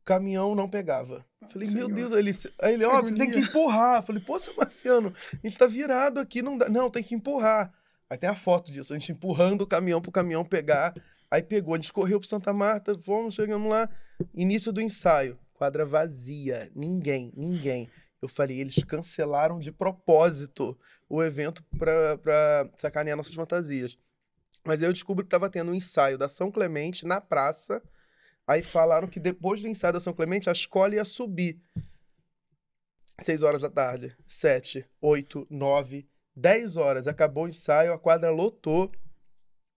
[0.00, 1.26] O caminhão não pegava.
[1.50, 1.92] Falei, meu Senhor.
[1.92, 3.96] Deus, aí ele, aí ele ó, Que você tem que empurrar.
[3.96, 6.68] Eu Falei, pô, seu Marciano, a gente tá virado aqui, não dá.
[6.68, 7.72] Não, tem que empurrar.
[8.08, 10.94] Aí tem a foto disso, a gente empurrando o caminhão pro caminhão pegar.
[11.30, 13.88] Aí pegou, a gente correu pro Santa Marta, fomos, chegamos lá.
[14.32, 17.88] Início do ensaio, quadra vazia, ninguém, ninguém.
[18.20, 23.98] Eu falei, eles cancelaram de propósito o evento pra sacanear nossas fantasias.
[24.64, 27.82] Mas aí eu descubro que tava tendo um ensaio da São Clemente na praça.
[28.46, 31.60] Aí falaram que depois do ensaio da São Clemente, a escola ia subir.
[33.20, 37.06] Seis horas da tarde, sete, oito, nove, dez horas.
[37.06, 38.90] Acabou o ensaio, a quadra lotou,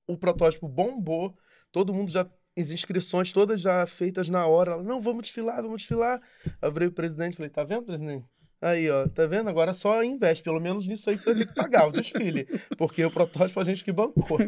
[0.07, 1.37] o protótipo bombou,
[1.71, 2.27] todo mundo já.
[2.57, 4.71] As inscrições todas já feitas na hora.
[4.71, 6.19] Ela, não, vamos desfilar, vamos desfilar.
[6.61, 8.25] Eu virei o presidente falei, tá vendo, presidente?
[8.59, 9.49] Aí, ó, tá vendo?
[9.49, 10.41] Agora só investe.
[10.43, 12.47] Pelo menos nisso aí você vai ter que pagar o desfile.
[12.75, 14.37] Porque o protótipo a gente que bancou.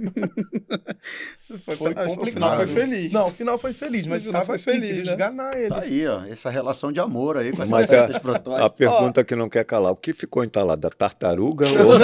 [1.66, 2.32] Foi, Foi que o complicado.
[2.34, 3.12] final foi feliz.
[3.12, 5.12] Não, o final foi feliz, O mas final tava foi feliz, feliz, queria né?
[5.14, 5.70] esganar ele.
[5.70, 6.24] Tá aí, ó.
[6.26, 8.64] Essa relação de amor aí com Mas festa a, de protótipo.
[8.66, 10.80] a pergunta que não quer calar, o que ficou entalado?
[10.82, 11.98] Da tartaruga ou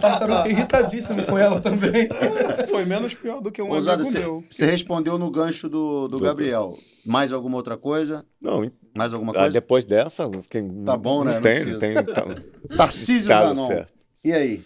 [0.00, 2.08] Tartaruga irritadíssimo com ela também.
[2.68, 4.44] Foi menos pior do que um Ousado, amigo você, meu.
[4.50, 6.76] você respondeu no gancho do, do Do- Gabriel.
[7.04, 8.24] Mais alguma outra coisa?
[8.40, 9.50] Não, Mais alguma ah, coisa?
[9.50, 11.34] depois dessa, quem, Tá bom, né?
[11.34, 11.94] Não tem, não tem.
[11.94, 12.24] Tá,
[12.76, 13.66] Tarcísio tá Zanon.
[13.66, 13.94] certo.
[14.24, 14.64] E aí?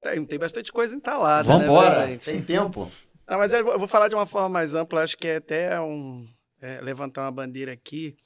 [0.00, 2.06] Tem, tem bastante coisa entalada, né, Vambora.
[2.06, 2.24] gente?
[2.24, 2.90] Tem tempo?
[3.28, 6.26] Não, mas eu vou falar de uma forma mais ampla, acho que é até um,
[6.62, 8.16] é, levantar uma bandeira aqui.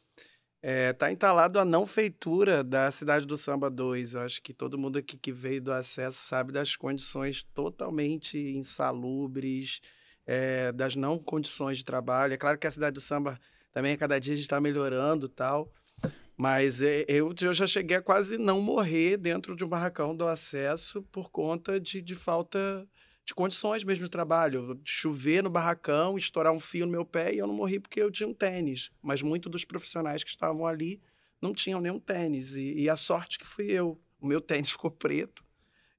[0.62, 4.14] Está entalado a não feitura da Cidade do Samba 2.
[4.14, 9.80] Eu acho que todo mundo aqui que veio do acesso sabe das condições totalmente insalubres,
[10.24, 12.34] é, das não condições de trabalho.
[12.34, 13.40] É claro que a Cidade do Samba
[13.72, 15.72] também, a cada dia, a gente está melhorando tal.
[16.36, 20.26] Mas é, eu, eu já cheguei a quase não morrer dentro de um barracão do
[20.26, 22.86] acesso por conta de, de falta
[23.24, 24.80] de condições mesmo de trabalho.
[24.84, 28.10] Chover no barracão, estourar um fio no meu pé e eu não morri porque eu
[28.10, 28.90] tinha um tênis.
[29.00, 31.00] Mas muitos dos profissionais que estavam ali
[31.40, 32.54] não tinham nenhum tênis.
[32.54, 34.00] E, e a sorte que fui eu.
[34.20, 35.44] O meu tênis ficou preto,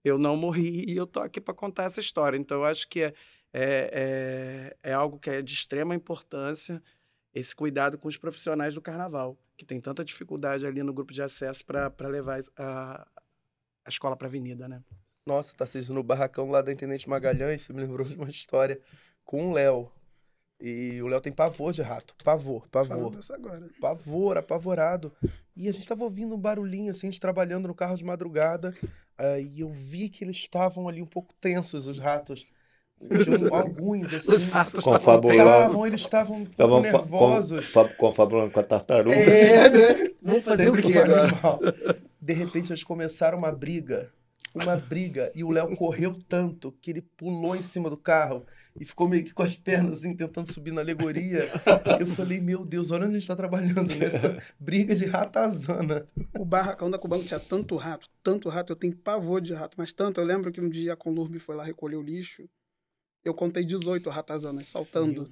[0.04, 2.38] eu não morri e eu tô aqui para contar essa história.
[2.38, 3.14] Então eu acho que é,
[3.54, 6.82] é, é, é algo que é de extrema importância
[7.34, 11.22] esse cuidado com os profissionais do carnaval, que tem tanta dificuldade ali no grupo de
[11.22, 13.08] acesso para levar a,
[13.86, 14.84] a escola para a avenida, né?
[15.26, 18.80] Nossa, Tarcísio, no barracão lá da Intendente Magalhães, você me lembrou de uma história
[19.24, 19.90] com o Léo.
[20.60, 22.16] E o Léo tem pavor de rato.
[22.24, 23.14] Pavor, pavor.
[23.32, 23.70] Agora.
[23.82, 25.14] Pavor, apavorado.
[25.56, 28.74] E a gente tava ouvindo um barulhinho, assim, de trabalhando no carro de madrugada.
[29.18, 32.46] Aí eu vi que eles estavam ali um pouco tensos, os ratos.
[33.24, 34.32] Tinham alguns, assim.
[34.32, 34.84] Os ratos.
[34.86, 37.66] Estavam, eles estavam com, nervosos.
[37.66, 39.16] fa- confabulando com a tartaruga.
[39.16, 40.10] É, né?
[40.22, 42.00] Vamos fazer o Sempre quê com agora?
[42.22, 44.10] De repente eles começaram uma briga.
[44.56, 45.32] Uma briga.
[45.36, 48.46] E o Léo correu tanto que ele pulou em cima do carro
[48.80, 51.48] e ficou meio que com as pernas assim, tentando subir na alegoria.
[52.00, 56.06] Eu falei, meu Deus, olha onde a gente tá trabalhando nessa briga de ratazana.
[56.40, 59.92] O barracão da Cubango tinha tanto rato, tanto rato, eu tenho pavor de rato, mas
[59.92, 60.22] tanto.
[60.22, 62.48] Eu lembro que um dia a Conlurb foi lá recolher o lixo,
[63.24, 65.30] eu contei 18 ratazanas saltando.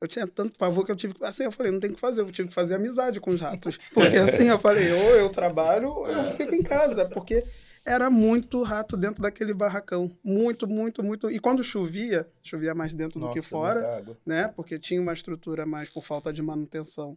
[0.00, 1.24] Eu tinha tanto pavor que eu tive que.
[1.24, 3.40] Assim, eu falei, não tem o que fazer, eu tive que fazer amizade com os
[3.40, 3.78] ratos.
[3.94, 7.08] Porque assim, eu falei, ou eu trabalho, ou eu fico em casa.
[7.08, 7.44] Porque
[7.84, 10.10] era muito rato dentro daquele barracão.
[10.24, 11.30] Muito, muito, muito.
[11.30, 14.48] E quando chovia, chovia mais dentro do que Nossa, fora né?
[14.48, 17.16] Porque tinha uma estrutura mais por falta de manutenção.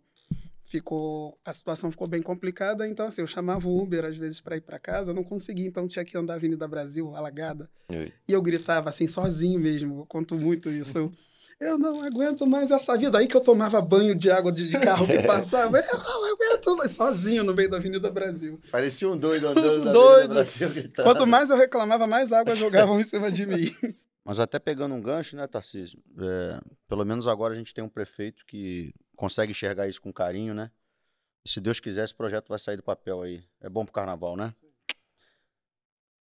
[0.68, 4.58] Ficou a situação ficou bem complicada, então assim, eu chamava o Uber às vezes para
[4.58, 7.70] ir para casa, não conseguia, então tinha que andar a Avenida Brasil alagada.
[7.90, 8.12] E?
[8.28, 10.98] E eu gritava assim sozinho mesmo, eu conto muito isso.
[10.98, 11.14] Eu,
[11.60, 13.18] Eu não aguento mais essa vida.
[13.18, 15.78] Aí que eu tomava banho de água de, carro que passava.
[15.80, 18.60] Eu não aguento mais, sozinho no meio da Avenida Brasil.
[18.72, 20.34] Parecia um doido andando na Doido.
[20.34, 21.06] Brasil gritando.
[21.06, 23.72] Quanto mais eu reclamava, mais água jogavam em cima de mim.
[24.28, 26.00] Mas até pegando um gancho, né, Tarcísio?
[26.20, 30.54] É, pelo menos agora a gente tem um prefeito que consegue enxergar isso com carinho,
[30.54, 30.72] né?
[31.44, 33.44] E se Deus quiser, esse projeto vai sair do papel aí.
[33.62, 34.54] É bom pro carnaval, né?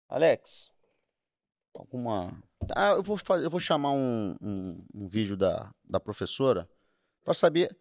[0.09, 0.71] Alex,
[1.73, 2.31] alguma.
[2.75, 6.69] Ah, eu vou, fazer, eu vou chamar um, um, um vídeo da, da professora
[7.23, 7.75] para saber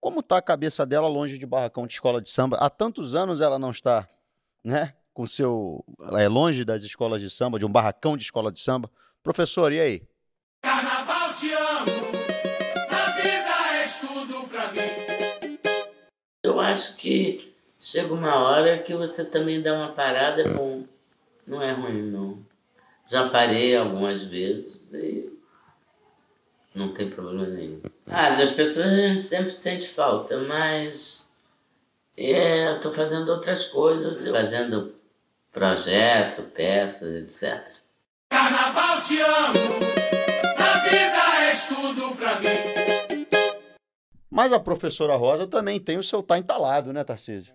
[0.00, 2.56] como tá a cabeça dela longe de barracão de escola de samba.
[2.58, 4.08] Há tantos anos ela não está,
[4.64, 4.94] né?
[5.12, 5.84] Com seu.
[6.00, 8.90] Ela é longe das escolas de samba, de um barracão de escola de samba.
[9.22, 10.07] Professor, e aí?
[16.42, 20.84] Eu acho que chega uma hora que você também dá uma parada com.
[21.46, 22.38] Não é ruim, não.
[23.10, 25.32] Já parei algumas vezes e
[26.74, 27.80] não tem problema nenhum.
[28.06, 31.30] Ah, das pessoas a gente sempre sente falta, mas
[32.16, 34.94] é, eu tô fazendo outras coisas, fazendo
[35.52, 37.64] projeto, peças, etc.
[38.30, 39.78] Carnaval te amo,
[40.58, 42.67] na vida és tudo pra mim.
[44.30, 47.54] Mas a professora Rosa também tem o seu tá entalado, né, Tarcísio?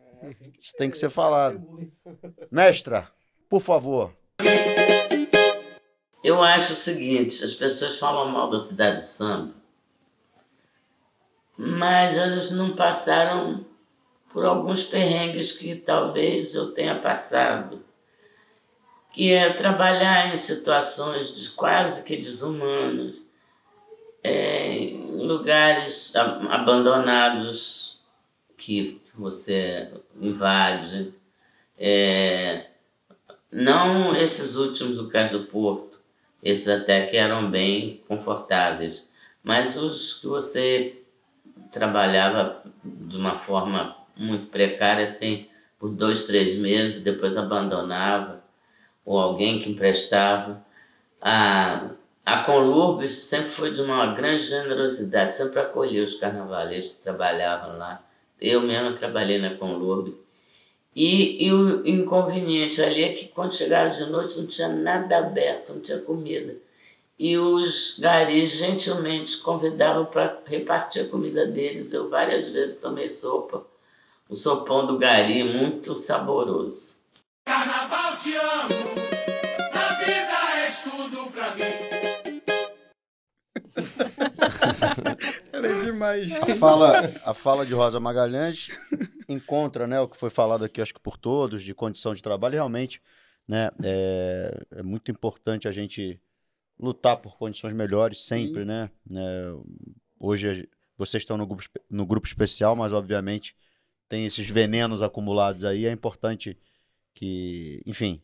[0.58, 1.61] Isso tem que ser falado.
[2.52, 3.08] Mestra,
[3.50, 4.14] por favor.
[6.24, 9.53] Eu acho o seguinte, as pessoas falam mal da cidade do samba,
[11.58, 13.66] mas elas não passaram
[14.32, 17.84] por alguns perrengues que talvez eu tenha passado,
[19.11, 23.27] que é trabalhar em situações de quase que desumanas,
[24.24, 28.00] é, lugares abandonados
[28.58, 31.14] que você invade,
[31.77, 32.68] é,
[33.52, 36.00] não esses últimos Cais do Porto,
[36.42, 39.06] esses até que eram bem confortáveis,
[39.43, 41.03] mas os que você
[41.72, 45.48] trabalhava de uma forma muito precária, assim,
[45.80, 48.43] por dois, três meses, depois abandonava,
[49.06, 50.66] ou alguém que emprestava.
[51.22, 51.90] A,
[52.26, 58.02] a Conlurbis sempre foi de uma grande generosidade, sempre acolheu os carnavalescos que trabalhavam lá.
[58.40, 60.16] Eu mesma trabalhei na Conlurbis.
[60.95, 65.74] E, e o inconveniente ali é que quando chegava de noite não tinha nada aberto,
[65.74, 66.56] não tinha comida.
[67.18, 71.92] E os garis gentilmente convidavam para repartir a comida deles.
[71.92, 73.66] Eu várias vezes tomei sopa,
[74.30, 77.02] o sopão do gari, muito saboroso.
[77.45, 79.12] Carnaval te amo,
[85.51, 86.32] Era demais.
[86.33, 88.67] A fala, a fala de Rosa Magalhães
[89.27, 92.56] encontra né, o que foi falado aqui, acho que por todos, de condição de trabalho.
[92.56, 93.01] Realmente,
[93.48, 96.19] né, é, é muito importante a gente
[96.80, 98.90] lutar por condições melhores sempre, né?
[99.09, 99.22] né?
[100.19, 100.67] Hoje
[100.98, 103.56] vocês estão no grupo, no grupo especial, mas obviamente
[104.08, 105.85] tem esses venenos acumulados aí.
[105.85, 106.58] É importante
[107.14, 108.22] que, enfim,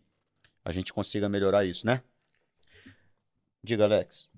[0.63, 2.01] a gente consiga melhorar isso, né?
[3.63, 4.29] Diga, Alex.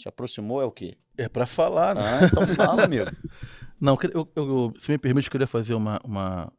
[0.00, 0.96] Se aproximou é o quê?
[1.18, 2.02] É pra falar, né?
[2.02, 3.04] Ah, então fala, amigo.
[3.80, 6.52] Não, eu, eu- se me permite, eu queria fazer uma, uma,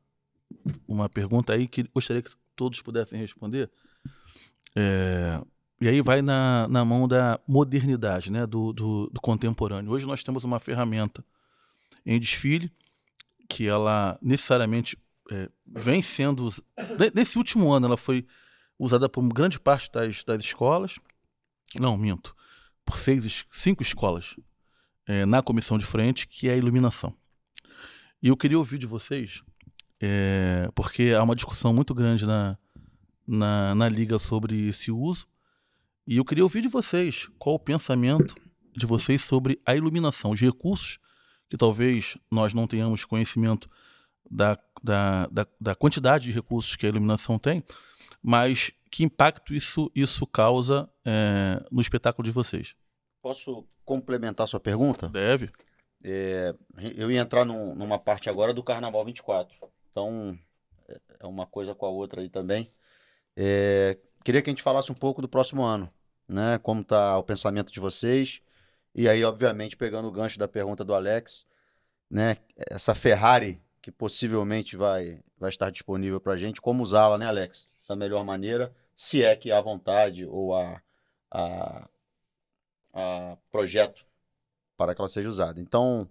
[0.88, 3.70] uma pergunta aí que gostaria que todos pudessem responder.
[4.76, 5.42] É,
[5.80, 8.46] e aí vai na, na mão da modernidade, né?
[8.46, 9.92] do, do, do contemporâneo.
[9.92, 11.24] Hoje nós temos uma ferramenta
[12.06, 12.72] em desfile
[13.50, 14.98] que ela necessariamente
[15.32, 16.48] é, vem sendo.
[17.14, 18.26] Nesse último ano, ela foi
[18.80, 21.00] usada por grande parte das, das escolas.
[21.80, 22.36] Não, minto.
[22.86, 24.36] Por seis, cinco escolas
[25.08, 27.16] é, na comissão de frente, que é a iluminação.
[28.22, 29.42] E eu queria ouvir de vocês,
[30.00, 32.58] é, porque há uma discussão muito grande na,
[33.28, 35.28] na, na Liga sobre esse uso,
[36.08, 38.36] e eu queria ouvir de vocês qual o pensamento
[38.76, 41.00] de vocês sobre a iluminação, os recursos
[41.50, 43.70] que talvez nós não tenhamos conhecimento
[44.30, 47.64] da, da, da, da quantidade de recursos que a iluminação tem,
[48.24, 52.76] mas que impacto isso, isso causa é, no espetáculo de vocês.
[53.22, 55.08] Posso complementar sua pergunta?
[55.08, 55.50] Deve.
[56.04, 56.54] É,
[56.96, 59.56] eu ia entrar num- numa parte agora do Carnaval 24.
[59.92, 60.38] Então,
[60.90, 62.72] é- é uma coisa com a outra aí também.
[63.38, 65.90] É, queria que a gente falasse um pouco do próximo ano,
[66.28, 66.58] né?
[66.58, 68.42] Como tá o pensamento de vocês.
[68.94, 71.46] E aí, obviamente, pegando o gancho da pergunta do Alex,
[72.10, 72.38] né?
[72.70, 77.72] Essa Ferrari que possivelmente vai, vai estar disponível para a gente, como usá-la, né, Alex?
[77.88, 80.80] Da melhor maneira, se é que há vontade ou há,
[81.32, 81.90] há,
[82.94, 84.06] há projeto
[84.78, 85.60] para que ela seja usada.
[85.60, 86.08] Então,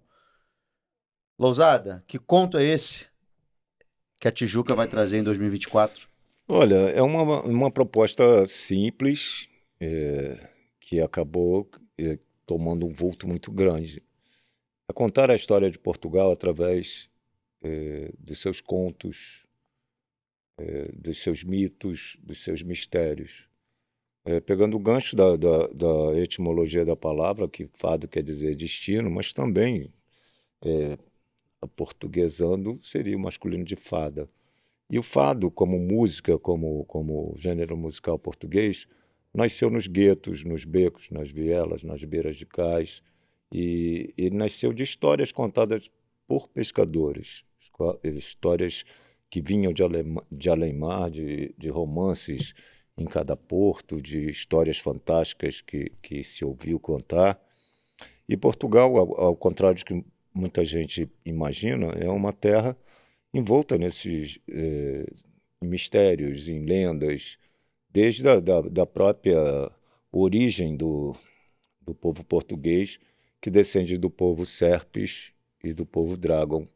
[1.39, 3.07] Lousada, que conto é esse
[4.19, 6.09] que a Tijuca vai trazer em 2024?
[6.49, 14.03] Olha, é uma, uma proposta simples, é, que acabou é, tomando um vulto muito grande.
[14.89, 17.09] É contar a história de Portugal através
[17.63, 19.49] é, dos seus contos,
[20.95, 23.49] dos seus mitos, dos seus mistérios.
[24.25, 29.11] É, pegando o gancho da, da, da, etimologia da palavra, que fado quer dizer destino,
[29.11, 29.93] mas também
[30.63, 30.99] é,
[31.75, 34.29] portuguesando seria o masculino de fada.
[34.91, 38.87] E o fado, como música, como, como gênero musical português,
[39.33, 43.03] nasceu nos guetos, nos becos, nas vielas, nas beiras de cais,
[43.53, 45.91] e, e nasceu de histórias contadas
[46.27, 47.45] por pescadores,
[48.05, 48.85] histórias
[49.31, 52.53] que vinham de, além, de além-mar, de, de romances
[52.99, 57.41] em cada porto, de histórias fantásticas que, que se ouviu contar.
[58.29, 62.77] E Portugal, ao, ao contrário do que muita gente imagina, é uma terra
[63.33, 65.07] envolta nesses eh,
[65.63, 67.39] mistérios, em lendas,
[67.89, 69.71] desde a da, da própria
[70.13, 71.15] origem do,
[71.81, 72.99] do povo português,
[73.41, 76.67] que descende do povo Serpes e do povo Dragon.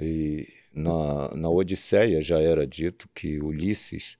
[0.00, 4.18] E na, na Odisseia já era dito que Ulisses,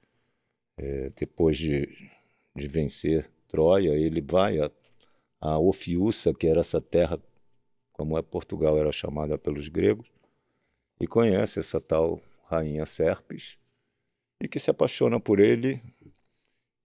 [0.77, 1.89] é, depois de,
[2.55, 4.70] de vencer Troia, ele vai a,
[5.41, 5.59] a
[6.39, 7.20] que era essa terra,
[7.93, 10.11] como é Portugal era chamada pelos gregos,
[11.01, 13.59] e conhece essa tal rainha Serpes,
[14.41, 15.81] e que se apaixona por ele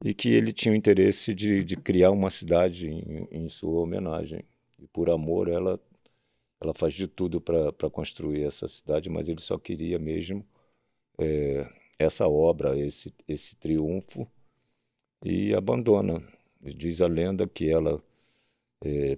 [0.03, 4.44] e que ele tinha o interesse de, de criar uma cidade em, em, sua homenagem.
[4.77, 5.80] E por amor, ela,
[6.59, 10.45] ela faz de tudo para construir essa cidade, mas ele só queria mesmo
[11.17, 11.67] é,
[12.00, 14.27] essa obra, esse, esse triunfo,
[15.24, 16.22] e abandona.
[16.61, 18.01] Diz a lenda que ela,
[18.84, 19.17] é,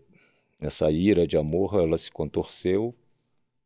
[0.59, 2.95] nessa ira de amor, ela se contorceu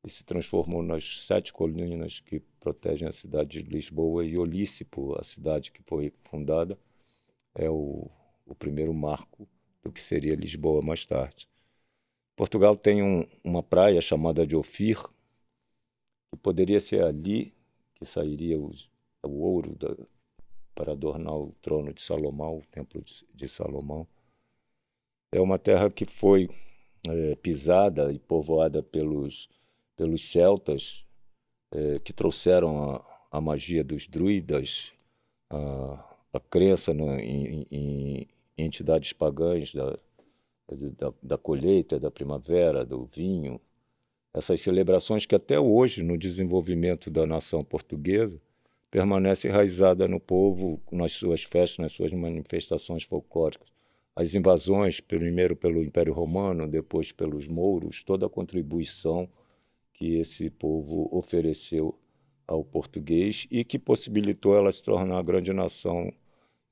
[0.04, 5.24] e se transformou nas sete colinas que protegem a cidade de Lisboa e Olícipo, a
[5.24, 6.78] cidade que foi fundada,
[7.56, 8.10] é o,
[8.46, 9.48] o primeiro marco
[9.84, 11.51] do que seria Lisboa mais tarde.
[12.42, 14.98] Portugal tem um, uma praia chamada de Ofir,
[16.32, 17.54] que poderia ser ali
[17.94, 18.72] que sairia o,
[19.22, 19.96] o ouro da,
[20.74, 24.08] para adornar o trono de Salomão, o templo de, de Salomão.
[25.32, 26.50] É uma terra que foi
[27.08, 29.48] é, pisada e povoada pelos,
[29.96, 31.06] pelos celtas,
[31.72, 34.92] é, que trouxeram a, a magia dos druidas,
[35.48, 40.00] a, a crença no, em, em, entidades pagãs da,
[40.76, 43.60] da, da, colheita, da primavera, do vinho,
[44.34, 48.40] essas celebrações que até hoje, no desenvolvimento da nação portuguesa,
[48.90, 53.70] permanecem enraizadas no povo, nas suas festas, nas suas manifestações folclóricas.
[54.16, 59.30] As invasões, primeiro pelo Império Romano, depois pelos mouros, toda a contribuição
[59.94, 61.98] que esse povo ofereceu
[62.46, 66.12] ao português e que possibilitou ela se tornar a grande nação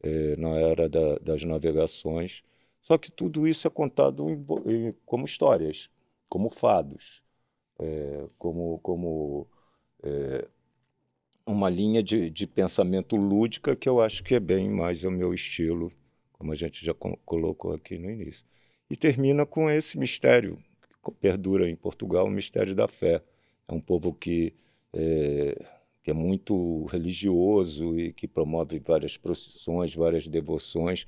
[0.04, 2.44] é, na era da, das navegações.
[2.82, 5.90] Só que tudo isso é contado em, em, como histórias,
[6.30, 7.22] como fados,
[7.80, 9.48] é, como, como
[10.04, 10.48] é,
[11.46, 15.34] uma linha de, de pensamento lúdica que eu acho que é bem mais o meu
[15.34, 15.92] estilo,
[16.34, 18.46] como a gente já colocou aqui no início.
[18.90, 20.56] E termina com esse mistério
[21.04, 23.22] que perdura em Portugal, o mistério da fé.
[23.68, 24.54] É um povo que
[24.94, 25.66] é,
[26.04, 31.06] que é muito religioso e que promove várias procissões, várias devoções,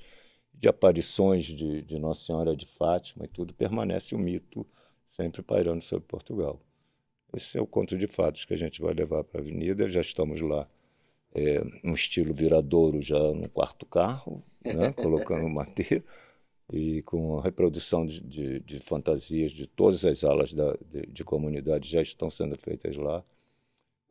[0.54, 4.66] de aparições de, de Nossa Senhora de Fátima e tudo, permanece o mito
[5.06, 6.60] sempre pairando sobre Portugal.
[7.34, 9.88] Esse é o conto de fatos que a gente vai levar para a Avenida.
[9.88, 10.68] Já estamos lá,
[11.34, 16.04] é, um estilo viradouro, já no quarto carro, né, colocando madeira,
[16.72, 21.24] e com a reprodução de, de, de, fantasias de todas as alas da, de, de
[21.24, 23.24] comunidade já estão sendo feitas lá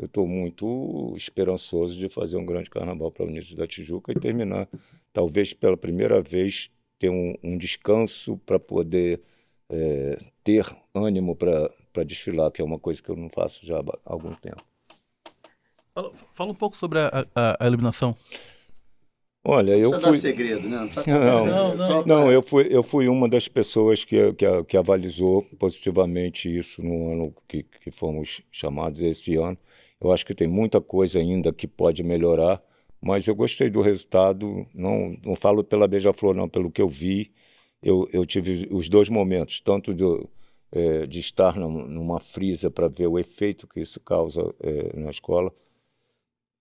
[0.01, 4.67] eu estou muito esperançoso de fazer um grande carnaval para Unidos da Tijuca e terminar,
[5.13, 9.21] talvez pela primeira vez, ter um, um descanso para poder
[9.69, 13.83] é, ter ânimo para desfilar, que é uma coisa que eu não faço já há
[14.05, 14.63] algum tempo.
[15.93, 18.15] Fala, fala um pouco sobre a, a, a eliminação.
[19.43, 20.13] Olha, eu fui.
[20.13, 20.77] segredo, né?
[20.77, 24.63] Não, tá não, não, não, não, eu fui, eu fui uma das pessoas que, que,
[24.65, 29.57] que avalizou positivamente isso no ano que, que fomos chamados esse ano.
[29.99, 32.61] Eu acho que tem muita coisa ainda que pode melhorar,
[33.01, 34.67] mas eu gostei do resultado.
[34.73, 37.31] Não, não falo pela Beija-Flor, não, pelo que eu vi.
[37.81, 40.29] Eu, eu tive os dois momentos, tanto do,
[40.71, 45.51] é, de estar numa frisa para ver o efeito que isso causa é, na escola.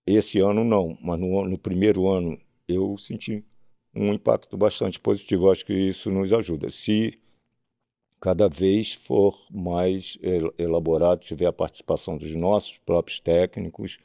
[0.06, 3.44] Esse ano não, mas no, no primeiro ano eu senti
[3.94, 5.50] um impacto bastante positivo.
[5.50, 6.70] Acho que isso nos ajuda.
[6.70, 7.18] Se
[8.18, 10.18] cada vez for mais
[10.58, 13.98] elaborado, tiver a participação dos nossos próprios técnicos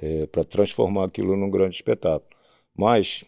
[0.00, 2.30] é, para transformar aquilo num grande espetáculo.
[2.74, 3.22] Mas,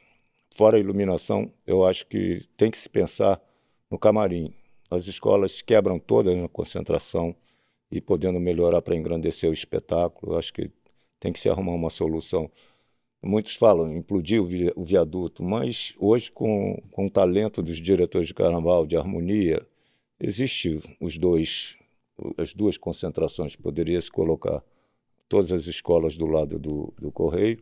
[0.57, 3.41] fora a iluminação, eu acho que tem que se pensar
[3.91, 4.52] no camarim.
[4.91, 7.36] As escolas quebram todas na concentração
[7.91, 10.33] e podendo melhorar para engrandecer o espetáculo.
[10.33, 10.70] Eu acho que
[11.20, 12.51] tem que se arrumar uma solução.
[13.23, 18.28] Muitos falam implodir o, vi o viaduto, mas hoje, com, com o talento dos diretores
[18.28, 19.65] de carnaval, de harmonia,
[20.18, 21.76] existe os dois,
[22.36, 23.55] as duas concentrações.
[23.55, 24.65] Poderia se colocar
[25.33, 27.59] todas as escolas do lado do, do Correio.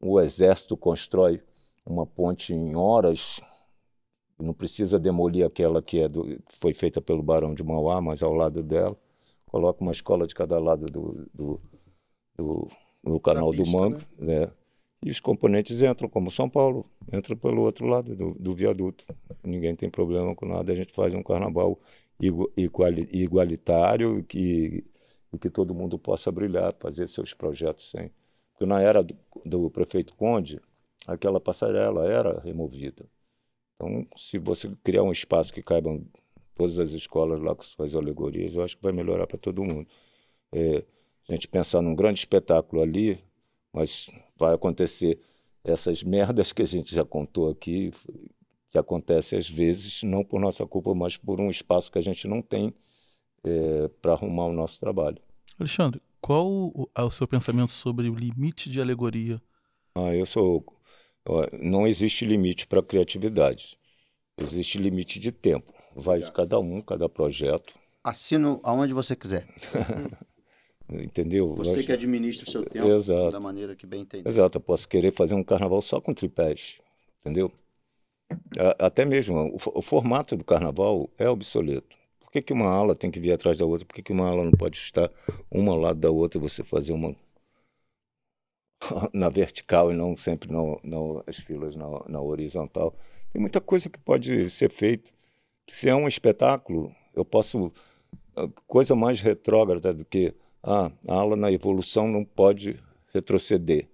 [0.00, 1.42] O Exército constrói
[1.84, 3.38] uma ponte em horas,
[4.38, 8.32] não precisa demolir aquela que, é do, foi feita pelo Barão de Mauá, mas ao
[8.32, 8.96] lado dela.
[9.44, 11.60] Coloca uma escola de cada lado do, do,
[12.34, 12.68] do,
[13.04, 14.06] do canal pista, do Mangue.
[14.18, 14.40] Né?
[14.40, 14.50] né?
[15.02, 19.04] E os componentes entram, como São Paulo, entra pelo outro lado do, do viaduto.
[19.44, 21.78] Ninguém tem problema com nada, a gente faz um carnaval
[23.12, 24.82] igualitário que,
[25.32, 28.10] e que todo mundo possa brilhar, fazer seus projetos sem.
[28.52, 30.60] Porque na era do, do prefeito Conde,
[31.06, 33.06] aquela passarela era removida.
[33.74, 36.04] Então, se você criar um espaço que caibam
[36.54, 39.86] todas as escolas lá com suas alegorias, eu acho que vai melhorar para todo mundo.
[40.52, 40.84] É,
[41.28, 43.22] a gente pensar num grande espetáculo ali,
[43.72, 44.06] mas
[44.38, 45.20] vai acontecer
[45.62, 47.92] essas merdas que a gente já contou aqui,
[48.70, 52.26] que acontece às vezes, não por nossa culpa, mas por um espaço que a gente
[52.26, 52.72] não tem
[53.46, 55.18] é, para arrumar o nosso trabalho.
[55.58, 59.40] Alexandre, qual é o seu pensamento sobre o limite de alegoria?
[59.94, 60.64] Ah, eu sou.
[61.60, 63.78] Não existe limite para criatividade.
[64.38, 65.72] Existe limite de tempo.
[65.94, 67.74] Vai de cada um, cada projeto.
[68.04, 69.46] Assino aonde você quiser.
[70.88, 71.54] Entendeu?
[71.56, 73.30] Você que administra o seu tempo Exato.
[73.32, 74.28] da maneira que bem entender.
[74.28, 76.78] Exato, eu posso querer fazer um carnaval só com tripés,
[77.20, 77.50] entendeu?
[78.78, 81.96] Até mesmo o, formato do carnaval é obsoleto.
[82.36, 83.86] Que, que uma ala tem que vir atrás da outra?
[83.86, 85.10] Por que, que uma ala não pode estar
[85.50, 87.16] uma ao lado da outra e você fazer uma
[89.14, 92.94] na vertical e não sempre no, no, as filas na, na horizontal?
[93.32, 95.10] Tem muita coisa que pode ser feita.
[95.66, 97.72] Se é um espetáculo, eu posso.
[98.66, 102.78] Coisa mais retrógrada do que ah, a ala na evolução não pode
[103.14, 103.88] retroceder.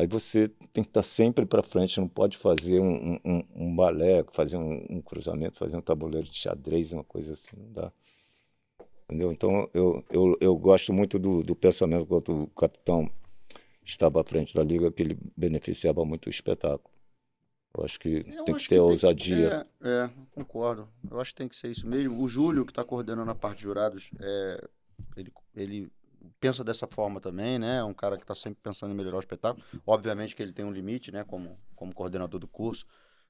[0.00, 4.24] Aí você tem que estar sempre para frente, não pode fazer um, um, um balé,
[4.32, 7.92] fazer um, um, cruzamento, fazer um tabuleiro de xadrez, uma coisa assim, não dá.
[9.04, 9.30] Entendeu?
[9.30, 13.10] Então eu, eu, eu gosto muito do, do pensamento quando o capitão
[13.84, 16.94] estava à frente da liga, que ele beneficiava muito o espetáculo.
[17.76, 19.66] Eu acho que eu tem acho que ter que ousadia.
[19.82, 20.88] Tem, é, é, concordo.
[21.10, 22.22] Eu acho que tem que ser isso mesmo.
[22.22, 24.68] O Júlio, que está coordenando a parte de jurados, é,
[25.14, 25.92] ele, ele
[26.38, 27.78] pensa dessa forma também, né?
[27.78, 29.64] É um cara que está sempre pensando em melhorar o espetáculo.
[29.86, 31.24] Obviamente que ele tem um limite, né?
[31.24, 32.86] Como, como coordenador do curso.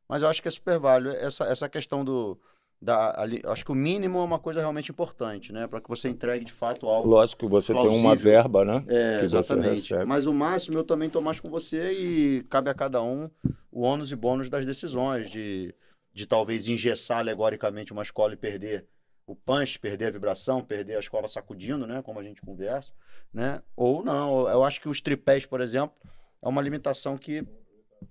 [0.08, 1.14] Mas eu acho que é super válido.
[1.16, 2.38] Essa, essa questão do.
[2.82, 5.66] Da, ali, acho que o mínimo é uma coisa realmente importante, né?
[5.66, 7.08] Para que você entregue de fato algo.
[7.08, 7.96] Lógico que você plausível.
[7.96, 8.84] tem uma verba, né?
[8.88, 9.92] É, exatamente.
[10.06, 13.30] Mas o máximo eu também estou mais com você e cabe a cada um
[13.70, 15.74] o ônus e bônus das decisões, de,
[16.12, 18.86] de talvez engessar alegoricamente uma escola e perder
[19.30, 22.02] o punch, perder a vibração, perder a escola sacudindo, né?
[22.02, 22.92] Como a gente conversa,
[23.32, 23.62] né?
[23.76, 24.48] Ou não.
[24.48, 25.94] Eu acho que os tripés, por exemplo,
[26.42, 27.46] é uma limitação que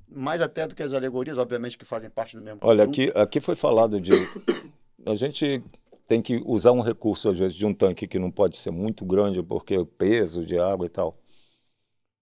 [0.07, 2.59] mais até do que as alegorias, obviamente que fazem parte do mesmo.
[2.63, 4.11] Olha, aqui, aqui foi falado de
[5.05, 5.61] a gente
[6.07, 9.05] tem que usar um recurso às vezes de um tanque que não pode ser muito
[9.05, 11.13] grande porque o peso de água e tal.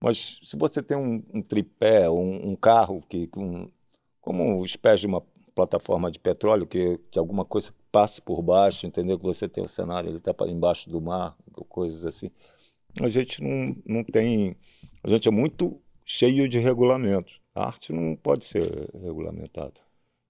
[0.02, 3.70] Mas se você tem um, um tripé, um, um carro que com,
[4.22, 5.24] como os pés de uma
[5.58, 9.18] plataforma de petróleo, que, que alguma coisa passe por baixo, entendeu?
[9.18, 11.36] Que você tem o cenário, ele está embaixo do mar,
[11.68, 12.30] coisas assim.
[13.02, 14.56] A gente não, não tem.
[15.04, 17.42] A gente é muito cheio de regulamentos.
[17.56, 18.64] A arte não pode ser
[18.94, 19.82] regulamentada,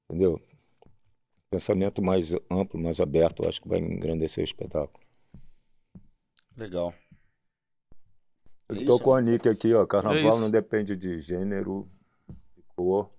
[0.05, 0.39] entendeu?
[1.49, 5.03] Pensamento mais amplo, mais aberto, eu acho que vai engrandecer o espetáculo.
[6.55, 6.93] Legal.
[8.69, 9.85] Eu estou com a Nick aqui, ó.
[9.85, 11.89] Carnaval é não depende de gênero,
[12.55, 13.09] de cor,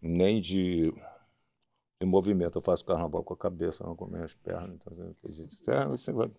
[0.00, 0.92] nem de
[2.00, 2.58] em movimento.
[2.58, 4.78] Eu faço carnaval com a cabeça, não com as pernas.
[5.24, 6.30] Então, é, você vai...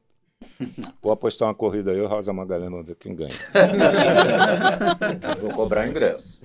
[1.04, 3.30] Vou apostar uma corrida aí, o Rosa Magalhães, vamos ver quem ganha.
[5.40, 6.42] Vou cobrar ingresso.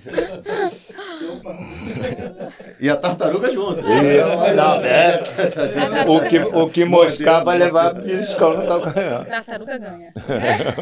[2.79, 3.79] E a tartaruga junto.
[3.79, 5.19] Isso, não, é.
[6.07, 9.25] O que, o que moscar vai levar piscão no calcanhar.
[9.25, 10.13] Tartaruga ganha.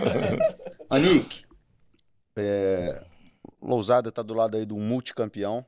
[0.89, 1.45] Anik,
[2.37, 3.01] é,
[3.61, 5.65] Lousada está do lado aí do multicampeão,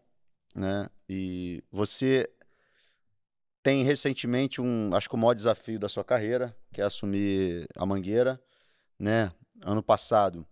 [0.58, 0.90] né?
[1.08, 2.30] E você
[3.62, 7.86] tem recentemente um, acho que o maior desafio da sua carreira, que é assumir a
[7.86, 8.42] Mangueira,
[9.00, 9.32] né?
[9.62, 10.46] Ano passado,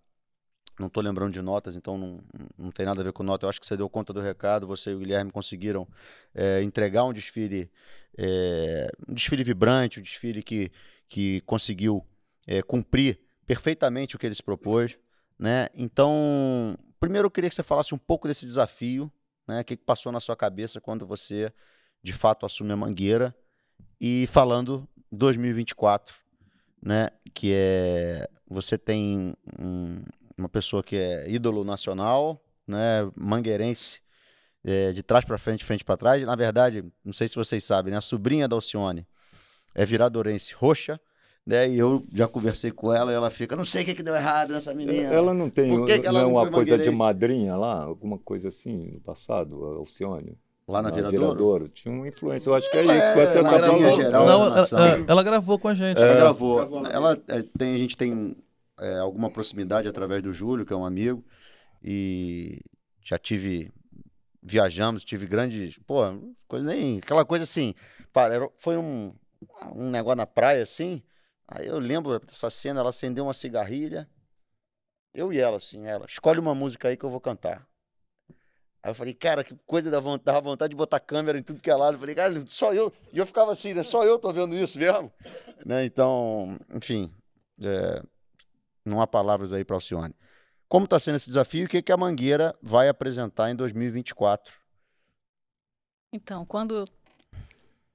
[0.80, 2.19] não estou lembrando de notas, então não,
[2.58, 3.45] não tem nada a ver com nota.
[3.45, 5.88] Eu acho que você deu conta do recado, você e o Guilherme conseguiram
[6.34, 7.72] é, entregar um desfile,
[8.17, 10.72] é, um desfile vibrante, um desfile que,
[11.08, 12.06] que conseguiu
[12.45, 14.98] é, cumprir perfeitamente o que ele se propôs,
[15.40, 15.69] né?
[15.74, 19.11] Então, primeiro eu queria que você falasse um pouco desse desafio,
[19.48, 19.61] né?
[19.61, 21.51] O que passou na sua cabeça quando você
[22.03, 23.35] de fato assume a Mangueira
[23.99, 26.15] e falando 2024,
[26.82, 30.03] né, que é você tem um-
[30.38, 34.01] uma pessoa que é ídolo nacional, né, mangueirense,
[34.64, 36.24] é, de trás para frente, frente para trás.
[36.24, 39.07] Na verdade, não sei se vocês sabem, né, a sobrinha da Alcione
[39.74, 40.99] é viradorense roxa,
[41.45, 44.03] né, e eu já conversei com ela e ela fica, não sei o que, que
[44.03, 45.14] deu errado nessa menina.
[45.14, 46.98] Ela não tem Por que que ela não é não uma coisa de mangueirense?
[46.98, 50.38] madrinha lá, alguma coisa assim no passado, Alcione?
[50.67, 51.69] Lá na Viradouro?
[51.69, 53.95] Tinha uma influência, eu acho que é isso que você é tá falando.
[53.98, 54.25] geral.
[54.25, 54.65] Não, ela,
[55.07, 56.01] ela gravou com a gente.
[56.01, 56.19] Ela né?
[56.19, 56.88] gravou.
[56.88, 58.35] Ela é, tem, a gente tem
[58.80, 61.24] é, alguma proximidade através do Júlio, que é um amigo,
[61.83, 62.59] e
[63.03, 63.72] já tive.
[64.41, 65.77] Viajamos, tive grandes.
[65.85, 66.01] Pô,
[66.48, 66.98] coisa nem.
[66.98, 67.75] Aquela coisa assim.
[68.11, 69.14] Para, era- foi um,
[69.75, 71.01] um negócio na praia assim.
[71.48, 74.09] Aí eu lembro dessa cena, ela acendeu uma cigarrilha.
[75.14, 77.67] Eu e ela, assim, ela, escolhe uma música aí que eu vou cantar.
[78.83, 81.72] Aí eu falei, cara, que coisa da vontade, vontade de botar câmera em tudo que
[81.72, 81.95] é lado.
[81.95, 82.93] Eu falei, cara, só eu.
[83.11, 83.83] E eu ficava assim, né?
[83.83, 85.11] Só eu tô vendo isso mesmo.
[85.65, 85.85] Né?
[85.85, 87.11] Então, enfim,
[87.61, 88.03] é,
[88.85, 90.14] não há palavras aí para Alcione.
[90.67, 94.53] Como está sendo esse desafio e o que, que a Mangueira vai apresentar em 2024?
[96.11, 96.85] Então, quando,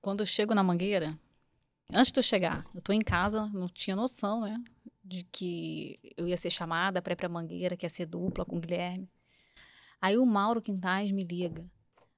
[0.00, 1.16] quando eu chego na Mangueira,
[1.94, 4.62] antes de eu chegar, eu tô em casa, não tinha noção, né?
[5.04, 8.56] De que eu ia ser chamada para ir pra Mangueira, que ia ser dupla com
[8.56, 9.10] o Guilherme.
[10.00, 11.64] Aí o Mauro Quintais me liga.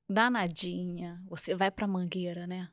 [0.09, 2.69] Danadinha, você vai pra Mangueira, né?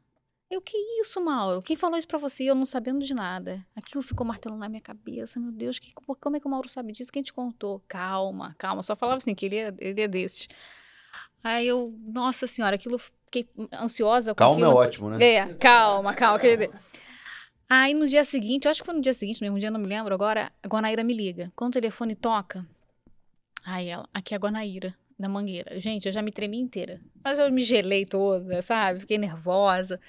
[0.49, 1.61] Eu, que isso, Mauro?
[1.61, 2.43] Quem falou isso pra você?
[2.43, 3.63] Eu não sabendo de nada.
[3.75, 5.39] Aquilo ficou martelando na minha cabeça.
[5.39, 7.11] Meu Deus, que, como é que o Mauro sabe disso?
[7.11, 7.83] Quem te contou?
[7.87, 8.81] Calma, calma.
[8.81, 10.47] Só falava assim, que ele é, ele é desses.
[11.43, 12.99] Aí eu, nossa senhora, aquilo
[13.29, 15.23] fiquei ansiosa Calma é ótimo, né?
[15.23, 16.39] É, calma, calma.
[17.69, 19.85] Aí no dia seguinte, acho que foi no dia seguinte, mesmo dia eu não me
[19.85, 21.51] lembro, agora a Guanaíra me liga.
[21.55, 22.65] Quando o telefone toca,
[23.63, 25.79] aí ela, aqui é a Guanaíra, da Mangueira.
[25.79, 26.99] Gente, eu já me tremi inteira.
[27.23, 29.01] Mas eu me gelei toda, sabe?
[29.01, 29.99] Fiquei nervosa.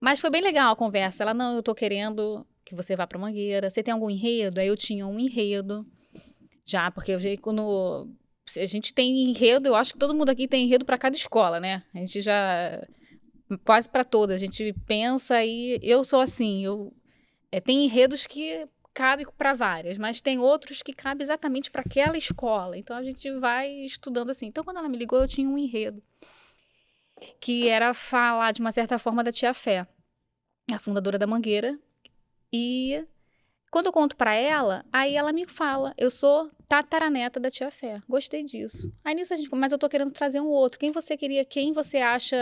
[0.00, 1.24] Mas foi bem legal a conversa.
[1.24, 3.68] Ela, não, eu tô querendo que você vá pra Mangueira.
[3.68, 4.60] Você tem algum enredo?
[4.60, 5.86] Aí eu tinha um enredo.
[6.64, 8.08] Já, porque eu já, quando
[8.56, 11.60] a gente tem enredo, eu acho que todo mundo aqui tem enredo para cada escola,
[11.60, 11.82] né?
[11.94, 12.86] A gente já
[13.64, 16.92] quase para todas, a gente pensa e eu sou assim, eu
[17.50, 22.16] é, tem enredos que cabe para várias, mas tem outros que cabe exatamente para aquela
[22.16, 22.76] escola.
[22.76, 24.46] Então a gente vai estudando assim.
[24.46, 26.02] Então quando ela me ligou, eu tinha um enredo
[27.40, 29.86] que era falar de uma certa forma da tia Fé,
[30.72, 31.78] a fundadora da Mangueira.
[32.52, 33.06] E
[33.70, 38.00] quando eu conto para ela, aí ela me fala: "Eu sou tataraneta da tia Fé".
[38.08, 38.90] Gostei disso.
[39.04, 40.78] Aí nisso a gente, mas eu tô querendo trazer um outro.
[40.78, 42.36] Quem você queria, quem você acha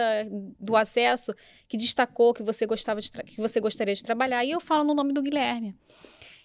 [0.58, 1.34] do acesso
[1.66, 4.44] que destacou que você gostava de que você gostaria de trabalhar?
[4.44, 5.74] E eu falo no nome do Guilherme.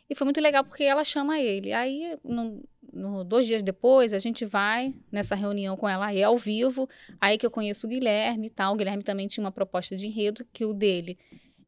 [0.09, 1.73] E foi muito legal porque ela chama ele.
[1.73, 6.37] Aí, no, no- dois dias depois, a gente vai nessa reunião com ela aí ao
[6.37, 6.89] vivo.
[7.21, 8.73] Aí que eu conheço o Guilherme e tal.
[8.73, 11.17] O Guilherme também tinha uma proposta de enredo, que o dele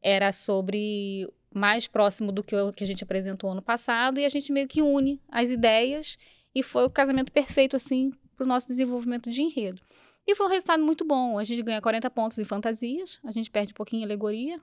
[0.02, 4.18] era sobre mais próximo do que, o, que a gente apresentou ano passado.
[4.20, 6.16] E a gente meio que une as ideias.
[6.54, 9.80] E foi o casamento perfeito, assim, para o nosso desenvolvimento de enredo.
[10.26, 11.38] E foi um resultado muito bom.
[11.38, 14.60] A gente ganha 40 pontos em fantasias, a gente perde um pouquinho em alegoria.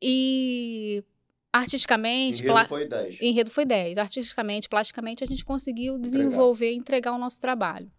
[0.00, 1.04] E
[1.52, 3.18] artisticamente, Enredo pla- foi 10.
[3.20, 3.98] enredo foi 10.
[3.98, 7.90] Artisticamente, plasticamente, a gente conseguiu desenvolver e entregar o nosso trabalho.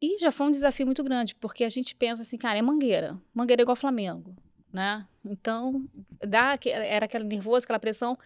[0.00, 3.18] E já foi um desafio muito grande, porque a gente pensa assim, cara, é mangueira.
[3.32, 4.36] Mangueira é igual Flamengo,
[4.74, 5.06] né?
[5.24, 5.86] Então,
[6.26, 8.18] dá, era aquele nervoso, aquela pressão.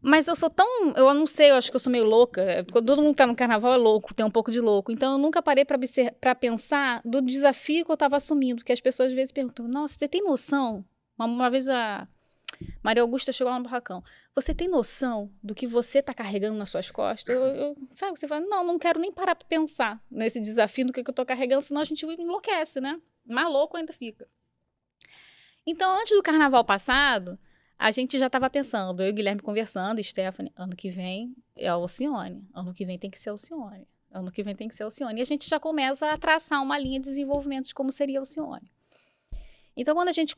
[0.00, 0.92] Mas eu sou tão.
[0.94, 2.64] Eu não sei, eu acho que eu sou meio louca.
[2.70, 4.92] todo mundo tá no carnaval é louco, tem um pouco de louco.
[4.92, 8.56] Então eu nunca parei pra pensar do desafio que eu tava assumindo.
[8.60, 10.84] Porque as pessoas às vezes perguntam: Nossa, você tem noção?
[11.18, 12.06] Uma, uma vez a
[12.84, 14.04] Maria Augusta chegou lá no barracão.
[14.34, 17.34] Você tem noção do que você tá carregando nas suas costas?
[17.34, 18.16] Eu, eu- sabe?
[18.16, 21.14] Você fala: Não, não quero nem parar pra pensar nesse desafio do que, que eu
[21.14, 23.00] tô carregando, senão a gente enlouquece, né?
[23.26, 24.28] Mais louco ainda fica.
[25.66, 27.38] Então, antes do carnaval passado,
[27.78, 31.68] a gente já estava pensando, eu e o Guilherme conversando, Stephanie, ano que vem é
[31.68, 34.74] a Alcione, ano que vem tem que ser a Alcione, ano que vem tem que
[34.74, 35.18] ser a Alcione.
[35.18, 38.20] E a gente já começa a traçar uma linha de desenvolvimento de como seria a
[38.20, 38.70] Alcione.
[39.76, 40.34] Então, quando a gente,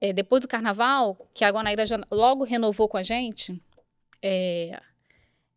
[0.00, 3.62] eh, depois do carnaval, que a Guanaíra já logo renovou com a gente,
[4.22, 4.80] eh,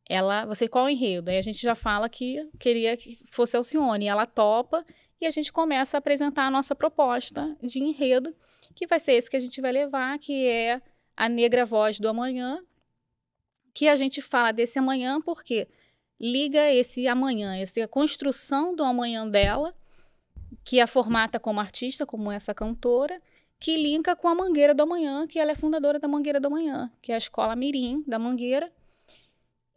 [0.08, 1.30] ela, você qual é o enredo?
[1.30, 4.86] Aí a gente já fala que queria que fosse a Alcione, ela topa,
[5.20, 8.36] e a gente começa a apresentar a nossa proposta de enredo,
[8.76, 10.82] que vai ser esse que a gente vai levar, que é
[11.16, 12.62] a negra voz do amanhã,
[13.74, 15.68] que a gente fala desse amanhã porque
[16.20, 19.74] liga esse amanhã, essa construção do amanhã dela,
[20.64, 23.22] que a formata como artista, como essa cantora,
[23.60, 26.92] que linka com a Mangueira do Amanhã, que ela é fundadora da Mangueira do Amanhã,
[27.02, 28.72] que é a escola Mirim da Mangueira,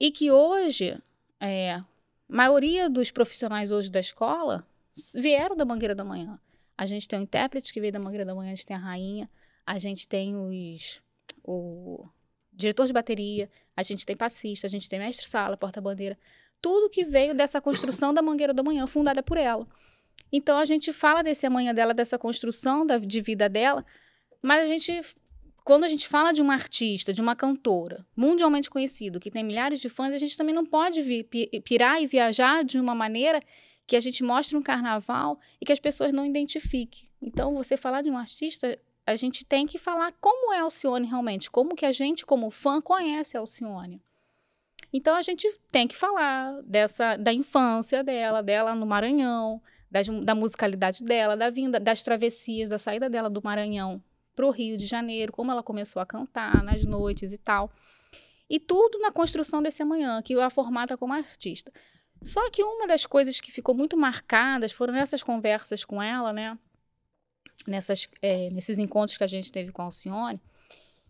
[0.01, 0.99] e que hoje,
[1.39, 1.85] é, a
[2.29, 4.67] maioria dos profissionais hoje da escola
[5.15, 6.39] vieram da Mangueira do Amanhã.
[6.77, 8.81] A gente tem o intérprete que veio da Mangueira da Manhã, a gente tem a
[8.81, 9.31] rainha,
[9.67, 11.03] a gente tem os
[11.47, 12.09] o
[12.53, 16.19] diretor de bateria, a gente tem passista, a gente tem mestre-sala, porta-bandeira,
[16.61, 19.67] tudo que veio dessa construção da Mangueira da Manhã, fundada por ela.
[20.33, 23.85] Então a gente fala desse amanhã dela, dessa construção da, de vida dela,
[24.41, 25.01] mas a gente,
[25.63, 29.81] quando a gente fala de uma artista, de uma cantora mundialmente conhecido, que tem milhares
[29.81, 31.25] de fãs, a gente também não pode vir,
[31.65, 33.41] pirar e viajar de uma maneira
[33.87, 37.09] que a gente mostre um carnaval e que as pessoas não identifiquem.
[37.21, 41.51] Então, você falar de um artista, a gente tem que falar como é Alcione realmente,
[41.51, 44.01] como que a gente, como fã, conhece Alcione.
[44.93, 50.37] Então a gente tem que falar dessa da infância dela, dela no Maranhão, das, da
[50.37, 54.01] musicalidade dela, da vinda, das travessias, da saída dela do Maranhão
[54.37, 57.73] para o Rio de Janeiro, como ela começou a cantar nas noites e tal.
[58.49, 61.73] E tudo na construção desse amanhã, que a formata como artista.
[62.25, 66.59] Só que uma das coisas que ficou muito marcadas foram nessas conversas com ela, né?
[67.67, 70.41] nessas, é, nesses encontros que a gente teve com a Alcione,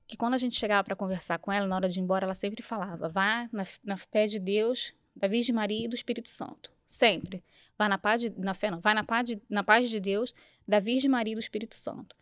[0.07, 2.35] que quando a gente chegava para conversar com ela, na hora de ir embora, ela
[2.35, 6.73] sempre falava: vá na, na fé de Deus, da Virgem Maria e do Espírito Santo.
[6.87, 7.43] Sempre.
[7.77, 8.81] Vá na paz de, na fé, não.
[8.83, 10.35] Na paz, de, na paz de Deus,
[10.69, 12.15] da Virgem Maria e do Espírito Santo.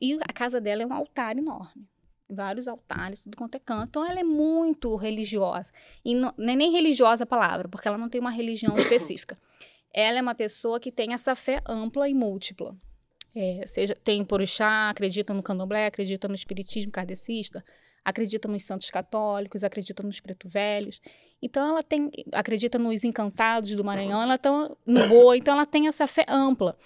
[0.00, 1.88] E a casa dela é um altar enorme.
[2.34, 3.88] Vários altares, tudo quanto é canto.
[3.88, 5.72] Então, ela é muito religiosa.
[6.04, 9.38] E não, não é nem religiosa a palavra, porque ela não tem uma religião específica.
[9.92, 12.76] Ela é uma pessoa que tem essa fé ampla e múltipla.
[13.34, 17.64] É, seja, tem Porixá, acredita no candomblé, acredita no espiritismo kardecista,
[18.04, 21.00] acredita nos santos católicos, acredita nos preto velhos.
[21.40, 24.50] Então ela tem, acredita nos encantados do Maranhão, ela tá
[24.84, 26.76] no boa, então ela tem essa fé ampla.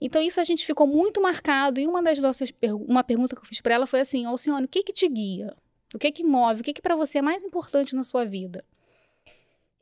[0.00, 2.52] Então isso a gente ficou muito marcado e uma das nossas
[2.86, 5.56] uma pergunta que eu fiz para ela foi assim: Alcione, o que que te guia?
[5.94, 6.60] O que que move?
[6.60, 8.64] O que que para você é mais importante na sua vida?"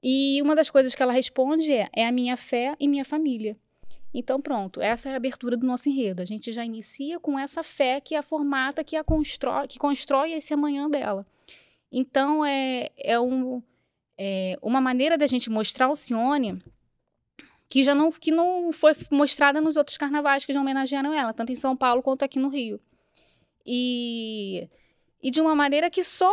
[0.02, 3.56] E uma das coisas que ela responde é: "É a minha fé e minha família."
[4.14, 6.22] Então, pronto, essa é a abertura do nosso enredo.
[6.22, 10.32] A gente já inicia com essa fé que a formata, que a constrói, que constrói
[10.32, 11.26] esse amanhã dela.
[11.90, 13.60] Então, é, é, um,
[14.16, 16.62] é uma maneira da gente mostrar o Cione
[17.68, 21.50] que já não, que não foi mostrada nos outros carnavais que já homenagearam ela, tanto
[21.50, 22.78] em São Paulo quanto aqui no Rio.
[23.66, 24.68] E,
[25.20, 26.32] e de uma maneira que só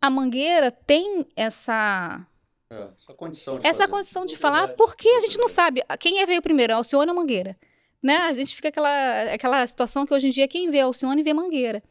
[0.00, 2.24] a Mangueira tem essa
[2.70, 3.90] é, essa condição de Essa fazer.
[3.92, 7.56] condição de falar, porque a gente não sabe quem é veio primeiro, Alcione ou Mangueira.
[8.02, 8.16] Né?
[8.16, 11.82] A gente fica aquela, aquela situação que hoje em dia quem vê Alcione vê Mangueira.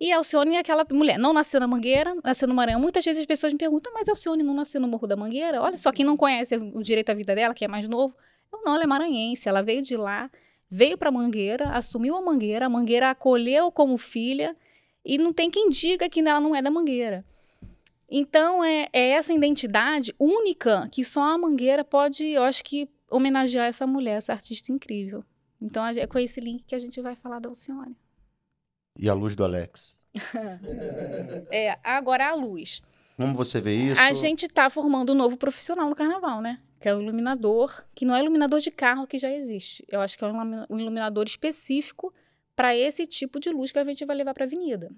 [0.00, 2.80] E Alcione é aquela mulher, não nasceu na Mangueira, nasceu no Maranhão.
[2.80, 5.62] Muitas vezes as pessoas me perguntam, mas Alcione não nasceu no Morro da Mangueira?
[5.62, 8.16] Olha só, quem não conhece o direito à vida dela, que é mais novo.
[8.52, 10.28] Eu, não, ela é maranhense, ela veio de lá,
[10.68, 14.56] veio para Mangueira, assumiu a Mangueira, a Mangueira acolheu como filha,
[15.04, 17.24] e não tem quem diga que ela não é da Mangueira.
[18.14, 23.66] Então, é, é, essa identidade única que só a Mangueira pode, eu acho que, homenagear
[23.66, 25.24] essa mulher, essa artista incrível.
[25.58, 27.96] Então, é com esse link que a gente vai falar da Alcione.
[28.98, 29.98] E a luz do Alex?
[31.50, 32.82] é, agora a luz.
[33.16, 33.98] Como você vê isso?
[33.98, 36.60] A gente está formando um novo profissional no carnaval, né?
[36.80, 39.86] Que é o iluminador, que não é iluminador de carro que já existe.
[39.88, 42.12] Eu acho que é um iluminador específico
[42.54, 44.90] para esse tipo de luz que a gente vai levar para a avenida.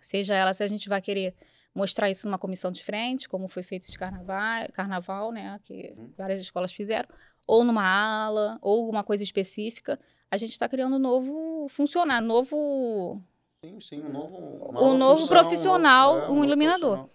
[0.00, 1.34] Seja ela se a gente vai querer
[1.76, 6.10] mostrar isso numa comissão de frente, como foi feito de carnaval, carnaval né, que uhum.
[6.16, 7.08] várias escolas fizeram,
[7.46, 10.00] ou numa ala, ou uma coisa específica.
[10.30, 13.20] A gente está criando um novo funcionário, novo...
[13.62, 14.36] Sim, sim, um novo...
[14.74, 17.08] Um novo função, profissional, um, é, um, um iluminador.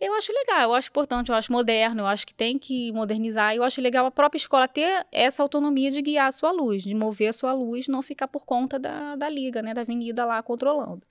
[0.00, 3.54] Eu acho legal, eu acho importante, eu acho moderno, eu acho que tem que modernizar.
[3.54, 6.94] Eu acho legal a própria escola ter essa autonomia de guiar a sua luz, de
[6.94, 10.42] mover a sua luz, não ficar por conta da, da liga, né, da avenida lá
[10.42, 11.02] controlando.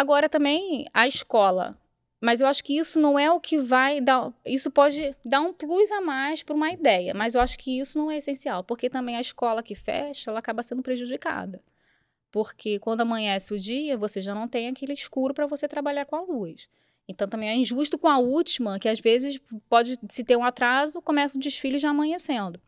[0.00, 1.76] Agora também a escola.
[2.18, 4.32] Mas eu acho que isso não é o que vai dar.
[4.46, 7.98] Isso pode dar um plus a mais para uma ideia, mas eu acho que isso
[7.98, 11.62] não é essencial, porque também a escola que fecha, ela acaba sendo prejudicada.
[12.30, 16.16] Porque quando amanhece o dia, você já não tem aquele escuro para você trabalhar com
[16.16, 16.66] a luz.
[17.06, 19.38] Então também é injusto com a última, que às vezes
[19.68, 22.58] pode se ter um atraso, começa o desfile já amanhecendo.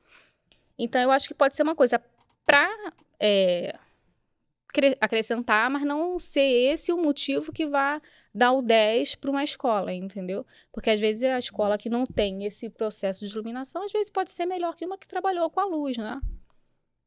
[0.78, 1.98] Então eu acho que pode ser uma coisa
[2.44, 3.78] para é,
[5.00, 8.00] acrescentar, mas não ser esse o motivo que vá
[8.34, 10.46] dar o 10 para uma escola, entendeu?
[10.72, 14.30] Porque às vezes a escola que não tem esse processo de iluminação, às vezes pode
[14.30, 16.20] ser melhor que uma que trabalhou com a luz, né?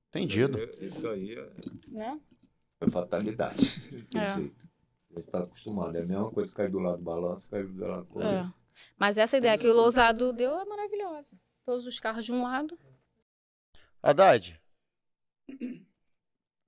[0.09, 0.59] Entendido.
[0.79, 1.49] Isso aí é,
[1.87, 2.19] né?
[2.79, 3.81] é fatalidade.
[4.15, 4.19] É.
[4.19, 4.55] A gente
[5.17, 5.95] está acostumado.
[5.97, 8.49] É a mesma coisa cair do lado do balanço, cair do lado do é.
[8.97, 11.37] Mas essa ideia que o Lousado deu é maravilhosa.
[11.65, 12.77] Todos os carros de um lado.
[14.03, 14.61] Haddad.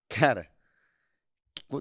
[0.10, 0.50] Cara,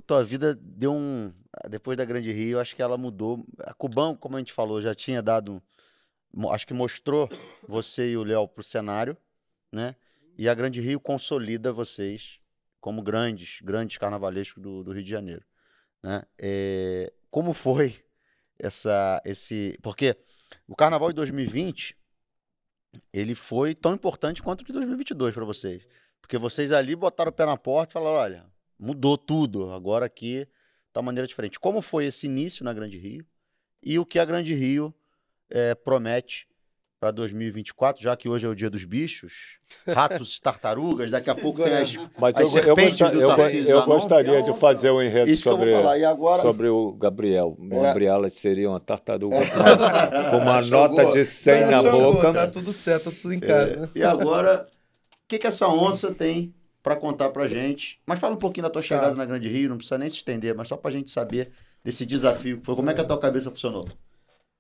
[0.07, 1.33] tua vida deu um.
[1.69, 3.47] Depois da Grande Rio, acho que ela mudou.
[3.61, 5.63] A Cubão, como a gente falou, já tinha dado.
[6.51, 7.29] Acho que mostrou
[7.67, 9.17] você e o Léo pro cenário,
[9.73, 9.97] né?
[10.37, 12.41] E a Grande Rio consolida vocês
[12.81, 15.45] como grandes, grandes carnavalescos do, do Rio de Janeiro.
[16.03, 16.23] Né?
[16.39, 18.05] É, como foi
[18.59, 19.79] essa, esse.
[19.83, 20.17] Porque
[20.69, 21.97] o carnaval de 2020
[23.13, 25.87] ele foi tão importante quanto o de 2022 para vocês.
[26.21, 28.47] Porque vocês ali botaram o pé na porta e falaram: olha,
[28.79, 30.47] mudou tudo, agora aqui
[30.93, 31.61] tá uma maneira diferente.
[31.61, 33.25] Como foi esse início na Grande Rio
[33.83, 34.95] e o que a Grande Rio
[35.51, 36.49] é, promete
[36.99, 41.63] para 2024, já que hoje é o dia dos bichos, ratos, tartarugas, daqui a pouco
[41.63, 45.31] tem as, Mas as eu, eu, serpentes eu, Tarcísio eu gostaria de fazer um enredo
[45.31, 45.71] Isso sobre.
[45.71, 47.57] E agora, sobre o Gabriel.
[47.71, 47.83] É.
[47.83, 49.47] Gabriela seria uma tartaruga com,
[50.31, 52.33] com uma nota de 100 na Chegou, boca.
[52.33, 53.91] Tá tudo certo, tá tudo em casa.
[53.95, 56.55] e agora, o que, que essa onça tem
[56.87, 58.01] para contar pra gente?
[58.07, 60.55] Mas fala um pouquinho da tua chegada na Grande Rio, não precisa nem se estender,
[60.55, 61.51] mas só pra gente saber
[61.83, 62.77] desse desafio que foi.
[62.77, 63.85] Como é que a tua cabeça funcionou?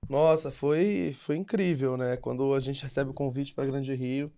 [0.08, 2.16] Nossa, foi, foi incrível, né?
[2.16, 4.32] Quando a gente recebe o convite para Grande Rio,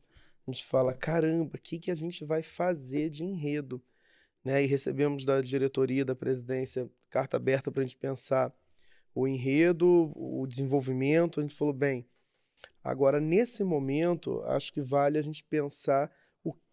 [0.47, 3.83] a gente fala, caramba, o que, que a gente vai fazer de enredo?
[4.45, 4.65] Né?
[4.65, 8.53] E recebemos da diretoria, da presidência, carta aberta para a gente pensar
[9.15, 11.41] o enredo, o desenvolvimento.
[11.41, 12.07] A gente falou, bem,
[12.85, 16.13] agora nesse momento, acho que vale a gente pensar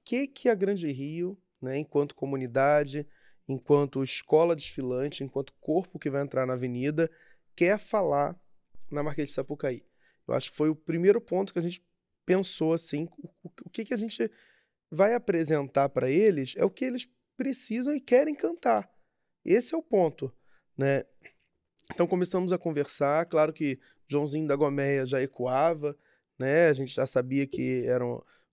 [0.05, 3.07] que que a Grande Rio, né, enquanto comunidade,
[3.47, 7.09] enquanto escola desfilante, enquanto corpo que vai entrar na avenida,
[7.55, 8.39] quer falar
[8.91, 9.83] na Marquês de Sapucaí.
[10.27, 11.83] Eu acho que foi o primeiro ponto que a gente
[12.25, 13.07] pensou assim,
[13.43, 14.31] o, que, que a gente
[14.89, 18.89] vai apresentar para eles é o que eles precisam e querem cantar.
[19.43, 20.33] Esse é o ponto,
[20.77, 21.03] né?
[21.93, 25.95] Então começamos a conversar, claro que Joãozinho da Gomeia já ecoava,
[26.37, 26.67] né?
[26.67, 28.03] A gente já sabia que era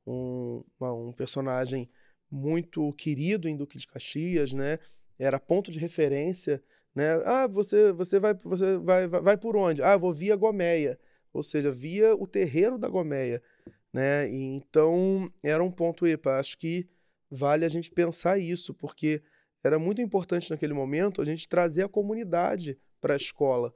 [0.06, 1.89] um, um, uma- um personagem
[2.31, 4.78] muito querido em Duque de Caxias, né?
[5.18, 6.62] Era ponto de referência,
[6.94, 7.12] né?
[7.24, 9.82] Ah, você você vai você vai vai, vai por onde?
[9.82, 10.98] Ah, vou via Gomeia,
[11.32, 13.42] ou seja, via o terreiro da Gomeia,
[13.92, 14.28] né?
[14.31, 16.89] E então era um ponto epa, acho que
[17.31, 19.22] vale a gente pensar isso, porque
[19.64, 23.72] era muito importante naquele momento a gente trazer a comunidade para a escola,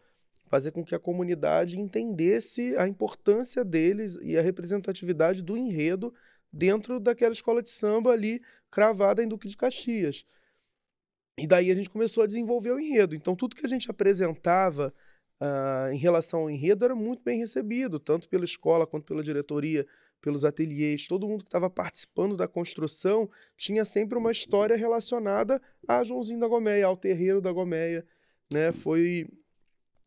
[0.47, 6.13] fazer com que a comunidade entendesse a importância deles e a representatividade do enredo
[6.53, 10.25] dentro daquela escola de samba ali cravada em Duque de Caxias.
[11.39, 13.15] E daí a gente começou a desenvolver o enredo.
[13.15, 14.95] Então tudo que a gente apresentava
[15.41, 19.87] ah, em relação ao enredo era muito bem recebido, tanto pela escola quanto pela diretoria,
[20.21, 21.07] pelos ateliês.
[21.07, 26.49] Todo mundo que estava participando da construção tinha sempre uma história relacionada a Joãozinho da
[26.49, 28.07] Gomeia, ao terreiro da Gomeia.
[28.51, 28.73] Né?
[28.73, 29.29] Foi,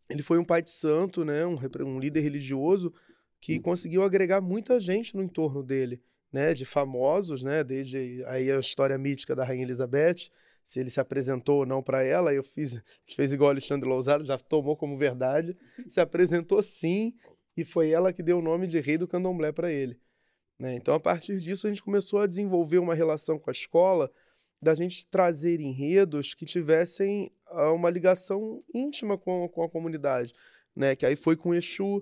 [0.10, 1.46] ele foi um pai de santo, né?
[1.46, 2.94] um, um líder religioso
[3.40, 6.54] que conseguiu agregar muita gente no entorno dele, né?
[6.54, 7.64] de famosos, né?
[7.64, 10.30] desde aí a história mítica da Rainha Elizabeth,
[10.66, 12.82] se ele se apresentou ou não para ela, eu fiz,
[13.16, 15.56] fez igual Alexandre Lousada, já tomou como verdade,
[15.88, 17.14] se apresentou sim,
[17.56, 20.00] e foi ela que deu o nome de rei do candomblé para ele.
[20.58, 20.76] né?
[20.76, 24.12] Então, a partir disso, a gente começou a desenvolver uma relação com a escola,
[24.62, 27.32] da gente trazer enredos que tivessem
[27.74, 30.34] uma ligação íntima com, com a comunidade,
[30.76, 30.96] né?
[30.96, 32.02] Que aí foi com Exu,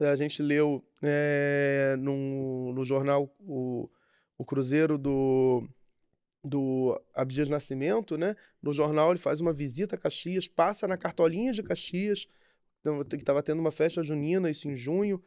[0.00, 3.88] a gente leu eh, no, no jornal o,
[4.36, 5.68] o Cruzeiro do,
[6.42, 8.34] do Abdias Nascimento, né?
[8.62, 12.28] No jornal ele faz uma visita a Caxias, passa na cartolinha de Caxias,
[12.80, 15.22] então, que estava tendo uma festa junina, isso em junho,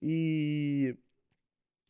[0.00, 0.96] e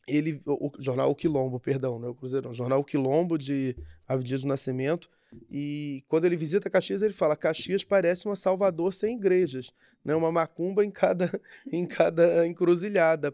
[0.07, 3.37] ele, o, o jornal O Quilombo, perdão, não é o Cruzeiro, o jornal O Quilombo
[3.37, 5.09] de Abdias do Nascimento,
[5.49, 10.15] e quando ele visita Caxias, ele fala: Caxias parece uma Salvador sem igrejas, né?
[10.15, 11.31] uma macumba em cada,
[11.71, 13.33] em cada encruzilhada.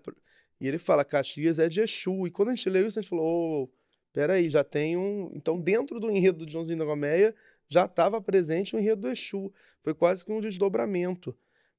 [0.59, 2.27] E ele fala: Caxias é de Exu.
[2.27, 3.69] E quando a gente leu isso, a gente falou: oh,
[4.13, 5.31] peraí, já tem um.
[5.33, 7.33] Então, dentro do enredo do Joãozinho da Gomeia,
[7.67, 9.51] já estava presente o enredo do Exu.
[9.81, 11.35] Foi quase que um desdobramento.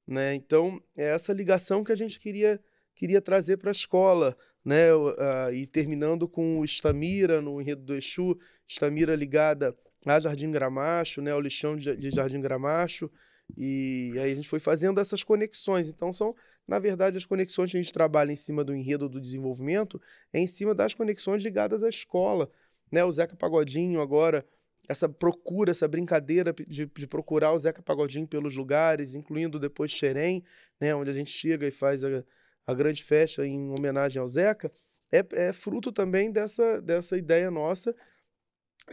[0.07, 0.33] Né?
[0.33, 2.59] Então, é essa ligação que a gente queria,
[2.95, 4.35] queria trazer para a escola.
[4.63, 4.87] Né?
[5.17, 11.21] Ah, e terminando com o Estamira no enredo do Exu, Estamira ligada a Jardim Gramacho,
[11.21, 11.31] né?
[11.31, 13.09] ao lixão de, de Jardim Gramacho.
[13.57, 15.89] E aí a gente foi fazendo essas conexões.
[15.89, 16.35] Então, são,
[16.67, 20.39] na verdade, as conexões que a gente trabalha em cima do enredo do desenvolvimento é
[20.39, 22.49] em cima das conexões ligadas à escola.
[22.91, 23.03] Né?
[23.03, 24.45] O Zeca Pagodinho agora,
[24.87, 30.43] essa procura, essa brincadeira de, de procurar o Zeca Pagodinho pelos lugares, incluindo depois Xerém,
[30.79, 30.95] né?
[30.95, 32.23] onde a gente chega e faz a,
[32.65, 34.71] a grande festa em homenagem ao Zeca,
[35.11, 37.93] é, é fruto também dessa, dessa ideia nossa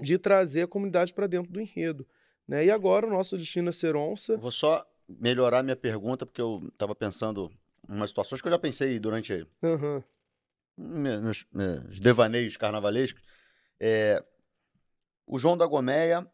[0.00, 2.06] de trazer a comunidade para dentro do enredo.
[2.46, 2.66] Né?
[2.66, 4.36] E agora o nosso destino é ser onça.
[4.36, 7.50] Vou só melhorar minha pergunta, porque eu estava pensando
[7.88, 9.46] em umas situações que eu já pensei durante
[10.76, 13.22] me- meus, meus devaneios carnavalescos.
[13.80, 14.22] É,
[15.26, 16.26] o João da Gomeia,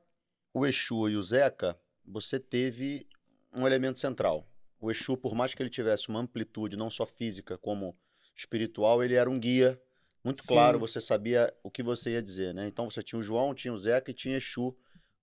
[0.52, 3.06] o Exu e o Zeca, você teve
[3.52, 4.46] um elemento central.
[4.80, 7.96] O Exu, por mais que ele tivesse uma amplitude não só física como
[8.36, 9.80] espiritual, ele era um guia
[10.24, 10.48] muito Sim.
[10.48, 12.66] claro, você sabia o que você ia dizer, né?
[12.66, 14.74] Então você tinha o João, tinha o Zeca e tinha Exu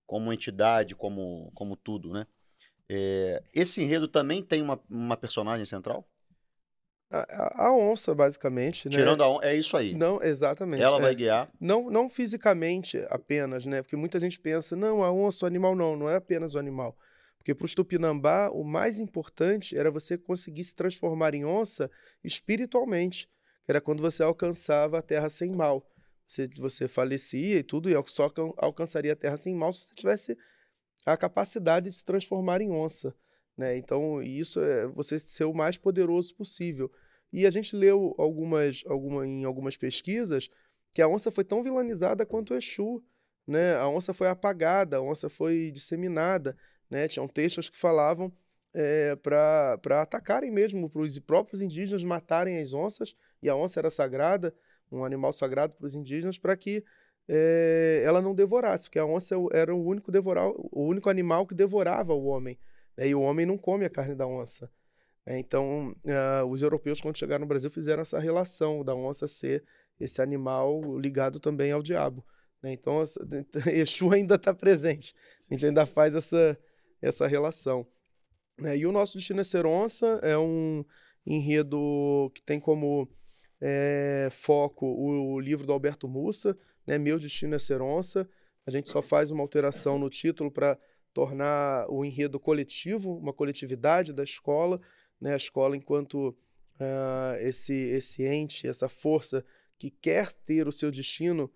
[0.06, 2.26] como entidade, como, como tudo, né?
[2.88, 6.06] É, esse enredo também tem uma, uma personagem central?
[7.10, 8.96] A, a- onça, basicamente, né?
[8.96, 9.94] Tirando a on- É isso aí.
[9.94, 10.82] Não, exatamente.
[10.82, 11.00] Ela é.
[11.00, 11.50] vai guiar.
[11.60, 13.82] Não, não fisicamente apenas, né?
[13.82, 16.96] Porque muita gente pensa, não, a onça, o animal não, não é apenas o animal.
[17.36, 21.90] Porque para os Tupinambá, o mais importante era você conseguir se transformar em onça
[22.22, 23.28] espiritualmente,
[23.64, 25.86] que era quando você alcançava a terra sem mal.
[26.26, 29.94] Você, você falecia e tudo, e só alcan- alcançaria a terra sem mal se você
[29.94, 30.38] tivesse
[31.04, 33.14] a capacidade de se transformar em onça.
[33.56, 33.76] Né?
[33.76, 36.90] Então, isso é você ser o mais poderoso possível.
[37.32, 40.48] E a gente leu algumas, alguma, em algumas pesquisas
[40.92, 43.02] que a onça foi tão vilanizada quanto o Exu.
[43.46, 43.74] Né?
[43.76, 46.56] A onça foi apagada, a onça foi disseminada.
[46.88, 47.08] Né?
[47.08, 48.32] Tinham textos que falavam
[48.74, 53.90] é, para atacarem mesmo, para os próprios indígenas matarem as onças, e a onça era
[53.90, 54.54] sagrada,
[54.90, 56.84] um animal sagrado para os indígenas, para que
[57.28, 61.54] é, ela não devorasse, porque a onça era o único, devorar, o único animal que
[61.54, 62.58] devorava o homem.
[62.96, 63.08] né?
[63.08, 64.70] E o homem não come a carne da onça.
[65.26, 65.38] né?
[65.38, 69.64] Então, ah, os europeus, quando chegaram no Brasil, fizeram essa relação da onça ser
[70.00, 72.24] esse animal ligado também ao diabo.
[72.62, 72.72] né?
[72.72, 73.20] Então, essa-
[73.72, 75.14] Exu ainda está presente.
[75.50, 76.58] A gente ainda faz essa,
[77.00, 77.86] essa relação.
[78.58, 78.76] né?
[78.76, 80.84] E o nosso Destino é Ser Onça é um
[81.26, 83.08] enredo que tem como
[83.64, 86.98] eh, foco o, o livro do Alberto Mussa, né?
[86.98, 88.28] Meu Destino é Ser Onça.
[88.66, 90.76] A gente só faz uma alteração no título para
[91.14, 94.80] tornar o enredo coletivo, uma coletividade da escola,
[95.20, 95.34] né?
[95.34, 96.36] A escola enquanto
[96.80, 99.44] ah, esse esse ente, essa força
[99.78, 101.50] que quer ter o seu destino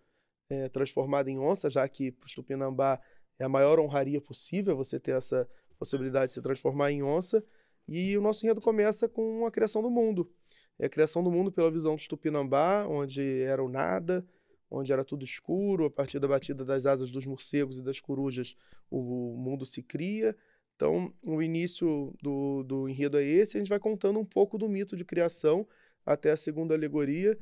[0.48, 3.00] eh, transformado em onça, já que para o Tupinambá
[3.38, 7.44] é a maior honraria possível você ter essa possibilidade de se transformar em onça.
[7.88, 10.30] E o nosso enredo começa com a criação do mundo.
[10.78, 14.26] É a criação do mundo pela visão de Tupinambá, onde era o nada,
[14.70, 18.56] onde era tudo escuro, a partir da batida das asas dos morcegos e das corujas,
[18.90, 20.36] o mundo se cria.
[20.74, 24.68] Então, o início do, do enredo é esse, a gente vai contando um pouco do
[24.68, 25.66] mito de criação
[26.04, 27.36] até a segunda alegoria,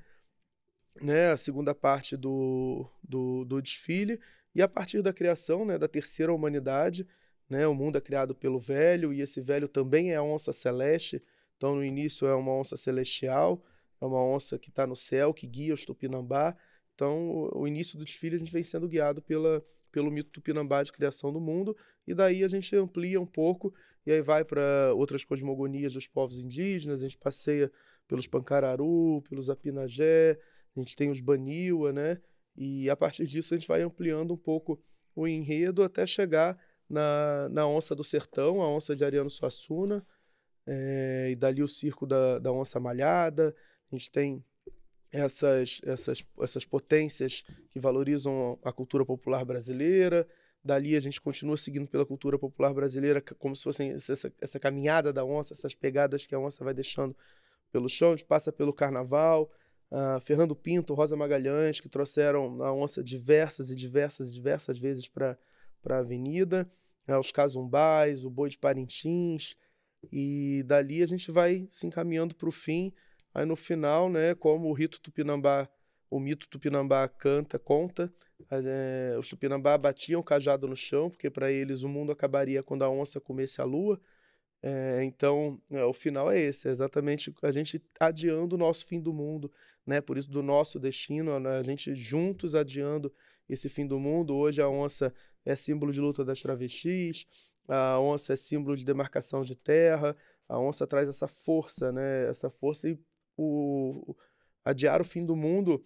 [1.02, 4.20] né, a segunda parte do, do, do desfile,
[4.54, 7.04] e a partir da criação, né, da terceira humanidade,
[7.50, 11.20] né, o mundo é criado pelo velho, e esse velho também é a onça celeste,
[11.56, 13.62] então no início é uma onça celestial,
[14.00, 16.56] é uma onça que está no céu, que guia os Tupinambá,
[16.94, 20.92] então o, início do desfile a gente vem sendo guiado pela, pelo mito Tupinambá de
[20.92, 21.76] criação do mundo,
[22.06, 23.74] e daí a gente amplia um pouco,
[24.06, 27.70] e aí vai para outras cosmogonias dos povos indígenas, a gente passeia
[28.06, 30.38] pelos Pancararu, pelos Apinagé,
[30.76, 32.20] a gente tem os Baniwa, né?
[32.56, 34.80] E a partir disso a gente vai ampliando um pouco
[35.14, 36.58] o enredo até chegar
[36.88, 40.04] na, na Onça do Sertão, a Onça de Ariano Suassuna,
[40.66, 43.54] eh, e dali o Circo da, da Onça Malhada.
[43.90, 44.44] A gente tem
[45.12, 50.26] essas, essas, essas potências que valorizam a cultura popular brasileira.
[50.62, 55.12] Dali a gente continua seguindo pela cultura popular brasileira, como se fosse essa, essa caminhada
[55.12, 57.14] da onça, essas pegadas que a onça vai deixando
[57.70, 58.12] pelo chão.
[58.12, 59.50] A gente passa pelo carnaval.
[59.90, 65.06] ah, Fernando Pinto, Rosa Magalhães, que trouxeram a onça diversas e diversas e diversas vezes
[65.08, 65.38] para
[65.90, 66.68] a avenida.
[67.06, 69.56] ah, os casumbais, o boi de Parintins.
[70.12, 72.92] E dali a gente vai se encaminhando para o fim.
[73.34, 75.68] Aí no final, né, como o rito Tupinambá,
[76.10, 78.12] o mito Tupinambá canta, conta,
[78.50, 82.84] eh, os Tupinambá batiam o cajado no chão, porque para eles o mundo acabaria quando
[82.84, 84.00] a onça comesse a lua.
[84.62, 89.00] Eh, então, eh, o final é esse, é exatamente a gente adiando o nosso fim
[89.00, 89.52] do mundo,
[89.86, 90.00] né?
[90.00, 93.12] Por isso do nosso destino, né, a gente juntos adiando
[93.48, 94.34] esse fim do mundo.
[94.34, 95.12] Hoje a onça
[95.44, 97.26] é símbolo de luta das travestis,
[97.68, 100.16] a onça é símbolo de demarcação de terra,
[100.48, 102.28] a onça traz essa força, né?
[102.28, 102.98] Essa força e
[103.36, 104.14] o,
[104.64, 105.82] adiar o fim do mundo,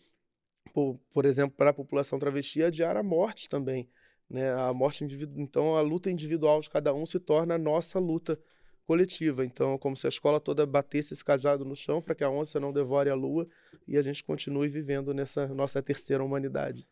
[0.72, 3.88] por, por exemplo, para a população travesti, é adiar a morte também,
[4.28, 4.52] né?
[4.54, 8.38] A morte individual, então a luta individual de cada um se torna a nossa luta
[8.88, 9.44] coletiva.
[9.44, 12.30] Então, é como se a escola toda batesse esse cajado no chão para que a
[12.30, 13.46] onça não devore a lua
[13.86, 16.88] e a gente continue vivendo nessa nossa terceira humanidade.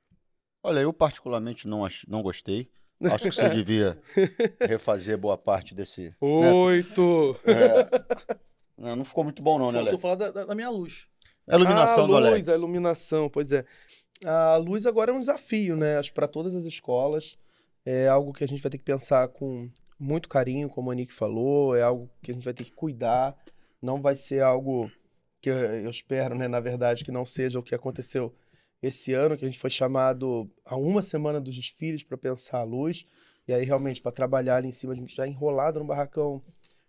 [0.63, 2.69] Olha, eu particularmente não, não gostei.
[3.05, 3.99] Acho que você devia
[4.61, 6.15] refazer boa parte desse.
[6.21, 6.53] né?
[6.53, 7.37] Oito!
[7.45, 7.87] É.
[8.79, 10.01] Não, não ficou muito bom, não, né, Alex?
[10.01, 11.07] falar da, da- da minha luz.
[11.49, 12.49] A iluminação a do luz, Alex.
[12.49, 13.65] A iluminação, pois é.
[14.25, 15.99] A luz agora é um desafio, né?
[15.99, 17.37] Acho para todas as escolas.
[17.85, 21.13] É algo que a gente vai ter que pensar com muito carinho, como a Nick
[21.13, 21.77] falou.
[21.77, 23.37] É algo que a gente vai ter que cuidar.
[23.81, 24.91] Não vai ser algo
[25.41, 26.49] que eu, eu espero, né?
[26.49, 28.35] Na verdade, que não seja o que aconteceu
[28.83, 32.65] esse ano, que a gente foi chamado a uma semana dos desfiles para pensar a
[32.65, 33.05] luz.
[33.49, 36.43] E aí, realmente, para trabalhar ali em cima, a gente já enrolado no barracão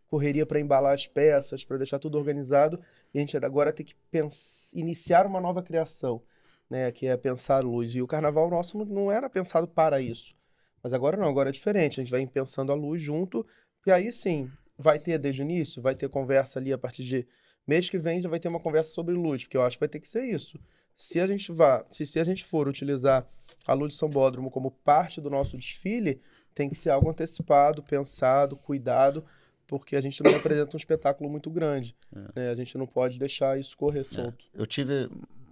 [0.07, 2.80] correria para embalar as peças, para deixar tudo organizado.
[3.14, 6.22] E a gente agora tem que pens- iniciar uma nova criação,
[6.69, 6.91] né?
[6.91, 7.95] Que é pensar a luz.
[7.95, 10.35] E o carnaval nosso não- não era pensado para isso.
[10.82, 11.99] Mas agora não, agora é diferente.
[11.99, 13.45] A gente vai pensando a luz junto,
[13.85, 17.27] e aí sim, vai ter desde o início, vai ter conversa ali a partir de
[17.66, 19.90] mês que vem já vai ter uma conversa sobre luz, porque eu acho que vai
[19.90, 20.57] ter que ser isso.
[20.98, 23.26] Se a gente vá, se, se a gente for utilizar
[23.67, 26.19] a luz de São Bódromo como parte do nosso desfile,
[26.56, 29.24] tem que ser algo antecipado, pensado, cuidado,
[29.67, 31.95] porque a gente também apresenta um espetáculo muito grande.
[32.35, 32.50] né?
[32.50, 34.43] A gente não pode deixar isso correr solto.
[34.53, 35.08] Eu tive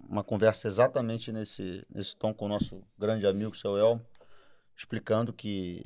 [0.08, 4.04] uma conversa exatamente nesse, nesse tom com o nosso grande amigo, seu Elmo,
[4.76, 5.84] explicando que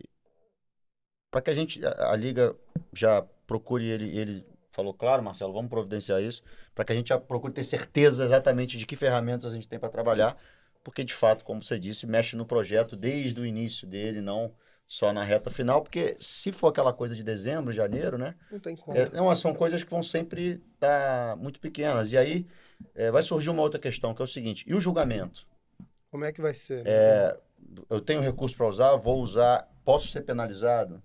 [1.30, 2.56] para que a gente, a, a Liga
[2.92, 6.42] já procure ele, ele falou, claro, Marcelo, vamos providenciar isso,
[6.74, 9.88] para que a gente procure ter certeza exatamente de que ferramentas a gente tem para
[9.88, 10.36] trabalhar,
[10.82, 14.52] porque de fato, como você disse, mexe no projeto desde o início dele, não
[14.90, 18.34] só na reta final, porque se for aquela coisa de dezembro, janeiro, né?
[18.50, 18.98] Não tem como.
[18.98, 22.10] É, não, são coisas que vão sempre estar muito pequenas.
[22.10, 22.44] E aí
[22.96, 25.46] é, vai surgir uma outra questão, que é o seguinte: e o julgamento?
[26.10, 26.82] Como é que vai ser?
[26.82, 26.90] né?
[26.90, 27.38] É,
[27.88, 31.00] eu tenho recurso para usar, vou usar, posso ser penalizado?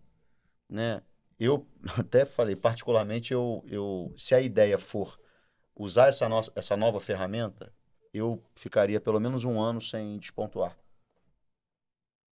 [0.67, 0.99] Né?
[1.39, 1.65] Eu
[1.99, 5.19] até falei, particularmente, eu, eu, se a ideia for
[5.75, 7.71] usar essa, nossa, essa nova ferramenta,
[8.13, 10.77] eu ficaria pelo menos um ano sem despontuar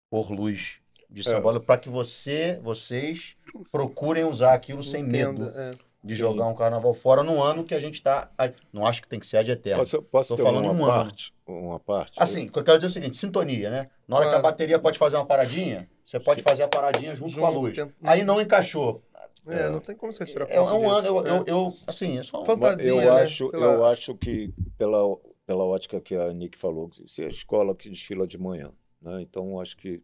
[0.09, 1.41] por luz de São É.
[1.41, 3.35] Paulo, para que você, vocês
[3.71, 5.71] procurem usar aquilo sem medo Entendo, é.
[6.03, 6.19] de Sim.
[6.19, 8.29] jogar um carnaval fora num ano que a gente está.
[8.71, 9.79] Não acho que tem que ser ad eterno.
[9.79, 11.05] Posso, posso Tô ter falando uma um ano.
[11.05, 11.33] parte?
[11.45, 12.13] Uma parte?
[12.17, 13.89] Assim, eu quero dizer é o seguinte: sintonia, né?
[14.07, 14.43] Na hora que a Claro.
[14.43, 16.43] bateria pode fazer uma paradinha, você pode Sim.
[16.43, 17.73] fazer a paradinha junto, com a Junto, luz.
[17.73, 19.01] que é- Aí não encaixou.
[19.47, 21.43] É, não tem como você tirar É, é um ano, eu, eu, É.
[21.47, 23.21] eu- assim, é só um- Fantasia, eu né?
[23.23, 24.99] acho, eu acho que pela,
[25.47, 29.21] pela ótica que a Nick falou, que se a escola que desfila de manhã, né?
[29.21, 30.03] Então acho que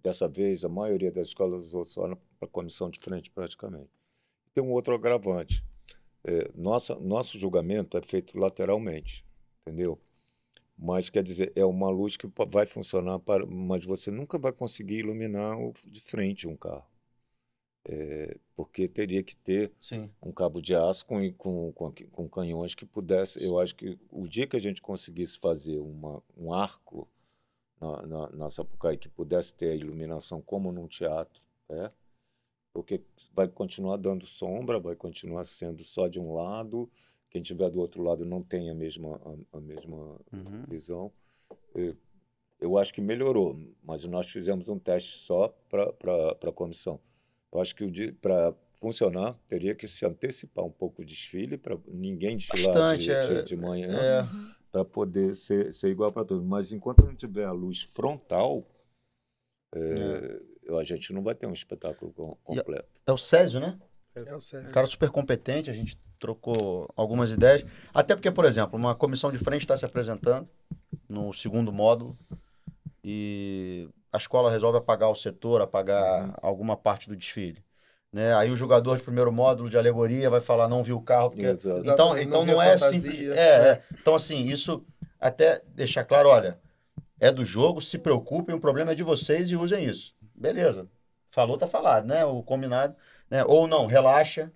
[0.00, 3.90] dessa vez a maioria das escolas usou só para comissão de frente praticamente.
[4.54, 5.64] Tem um outro agravante.
[6.22, 9.24] É, nossa, nosso julgamento é feito lateralmente,
[9.66, 9.98] entendeu?
[10.78, 14.98] Mas quer dizer, é uma luz que vai funcionar para, mas você nunca vai conseguir
[14.98, 16.86] iluminar de frente um carro.
[17.88, 20.10] É, porque teria que ter Sim.
[20.20, 23.42] um cabo de aço com, com, com, com canhões que pudesse.
[23.42, 27.08] Eu acho que o dia que a gente conseguisse fazer uma, um arco
[27.80, 31.90] na, na, na Sapucaí que pudesse ter a iluminação como num teatro, é,
[32.72, 33.00] porque
[33.32, 36.90] vai continuar dando sombra, vai continuar sendo só de um lado.
[37.36, 39.20] Quem estiver do outro lado não tem a mesma,
[39.52, 40.64] a, a mesma Uhum.
[40.66, 41.12] visão.
[41.74, 41.94] Eu,
[42.58, 45.84] eu acho que melhorou, mas nós fizemos um teste só para
[46.48, 46.98] a comissão.
[47.52, 52.38] Eu acho que para funcionar teria que se antecipar um pouco o desfile, para ninguém
[52.38, 54.26] desfilar Bastante, de, é, de, de manhã, É,
[54.72, 56.42] para poder ser, ser igual para todos.
[56.42, 58.66] Mas enquanto não tiver a luz frontal,
[59.74, 62.88] é, eu- a gente não vai ter um espetáculo com- completo.
[63.06, 63.78] é o Césio, né?
[64.14, 64.38] É o.
[64.38, 67.64] Um cara super competente, a gente trocou algumas ideias.
[67.94, 70.48] Até porque, por exemplo, uma comissão de frente está se apresentando
[71.10, 72.16] no segundo módulo
[73.02, 77.62] e a escola resolve apagar o setor, apagar alguma parte do desfile.
[78.12, 78.34] Né?
[78.34, 81.30] Aí o jogador de primeiro módulo de alegoria vai falar não viu o carro.
[81.30, 81.46] Porque...
[81.46, 81.80] Exato.
[81.80, 83.30] Então, então não não é simples.
[83.30, 83.82] É, é.
[84.00, 84.84] Então, assim, isso
[85.20, 86.58] até deixar claro, olha,
[87.20, 90.14] é do jogo, se preocupem, o problema é de vocês e usem isso.
[90.34, 90.86] Beleza.
[91.30, 92.24] Falou, tá falado, né?
[92.24, 92.94] O combinado.
[93.30, 93.44] Né?
[93.44, 94.50] Ou não, relaxa,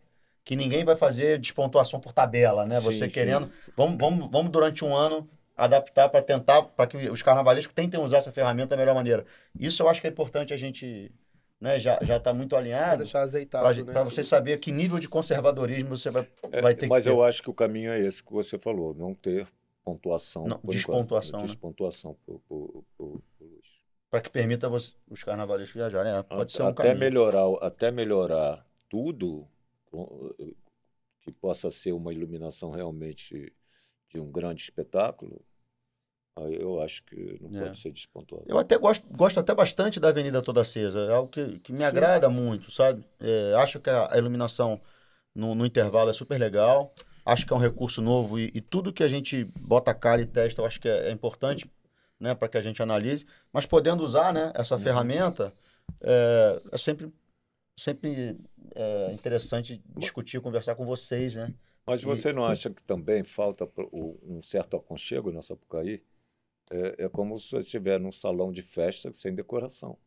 [0.50, 2.80] que ninguém vai fazer despontuação por tabela, né?
[2.80, 3.10] Sim, Você sim.
[3.14, 3.52] querendo.
[3.76, 8.18] Vamos, vamos, vamos durante um ano adaptar para tentar, para que os carnavalescos tentem usar
[8.18, 9.24] essa ferramenta da melhor maneira.
[9.56, 11.12] Isso eu acho que é importante a gente
[11.60, 14.10] né, já já está muito Pra alinhado deixar azeitado, para né?
[14.10, 17.14] você saber que nível de conservadorismo você vai, É, vai ter mas que ter.
[17.14, 19.46] eu acho que o caminho é esse que você falou, não ter
[19.84, 20.48] pontuação.
[20.48, 21.42] Não, por despontuação, enquanto.
[21.42, 21.46] né?
[21.46, 23.66] Despontuação por, por, por, por luz.
[24.10, 26.10] para que permita você- os carnavalescos viajarem.
[26.12, 26.98] É, pode ser um até caminho.
[26.98, 29.46] melhorar até melhorar tudo
[31.20, 33.52] que possa ser uma iluminação realmente
[34.08, 35.44] de um grande espetáculo
[36.36, 37.64] aí eu acho que não É.
[37.64, 41.00] pode ser despontuado Eu até gosto, gosto até bastante da Avenida Toda Acesa.
[41.00, 43.04] É algo que, que me agrada muito, sabe?
[43.18, 44.80] É, acho que a, iluminação
[45.34, 46.92] no, no intervalo é super legal.
[47.24, 50.22] Acho que é um recurso novo e, e tudo que a gente bota a cara
[50.22, 51.70] e testa, eu acho que é, é importante,
[52.18, 53.26] né, para que a gente analise.
[53.52, 55.52] Mas podendo usar, né, essa ferramenta,
[56.00, 57.12] é, é sempre,
[57.80, 58.36] sempre
[58.74, 61.54] é, interessante discutir, conversar com vocês, né?
[61.86, 63.68] mas E- você não acha que também falta
[64.22, 66.02] um certo aconchego na Sapucaí
[66.70, 69.98] é, é como se você estiver num salão de festa sem decoração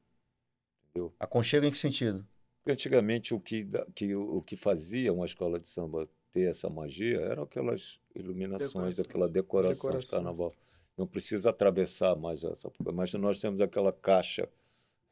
[1.19, 2.25] Aconchego em que sentido?
[2.59, 7.19] Porque antigamente o que, que, o que fazia uma escola de samba ter essa magia
[7.19, 9.05] eram aquelas iluminações, Decoração.
[9.05, 10.19] aquela decoração, de Decoração.
[10.19, 10.53] carnaval.
[10.97, 12.71] Não precisa atravessar mais essa.
[12.93, 14.47] Mas nós temos aquela caixa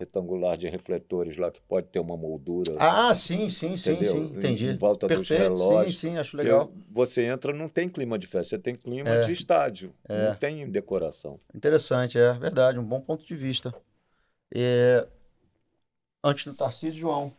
[0.01, 2.73] retangular de refletores lá que pode ter uma moldura.
[2.79, 4.15] Ah, sim, sim, sim, entendeu?
[4.15, 4.65] sim, Em- entendi.
[4.69, 5.97] Em volta dos Perfeito, sim, relógios.
[5.97, 6.71] sim, acho Porque legal.
[6.91, 9.25] Você entra, não tem clima de festa, você tem clima É.
[9.25, 9.93] de estádio.
[10.09, 10.29] É.
[10.29, 11.39] Não tem decoração.
[11.53, 13.73] Interessante, é verdade, um bom ponto de vista.
[14.53, 15.07] É,
[16.23, 17.33] Antes do Tarcísio, João.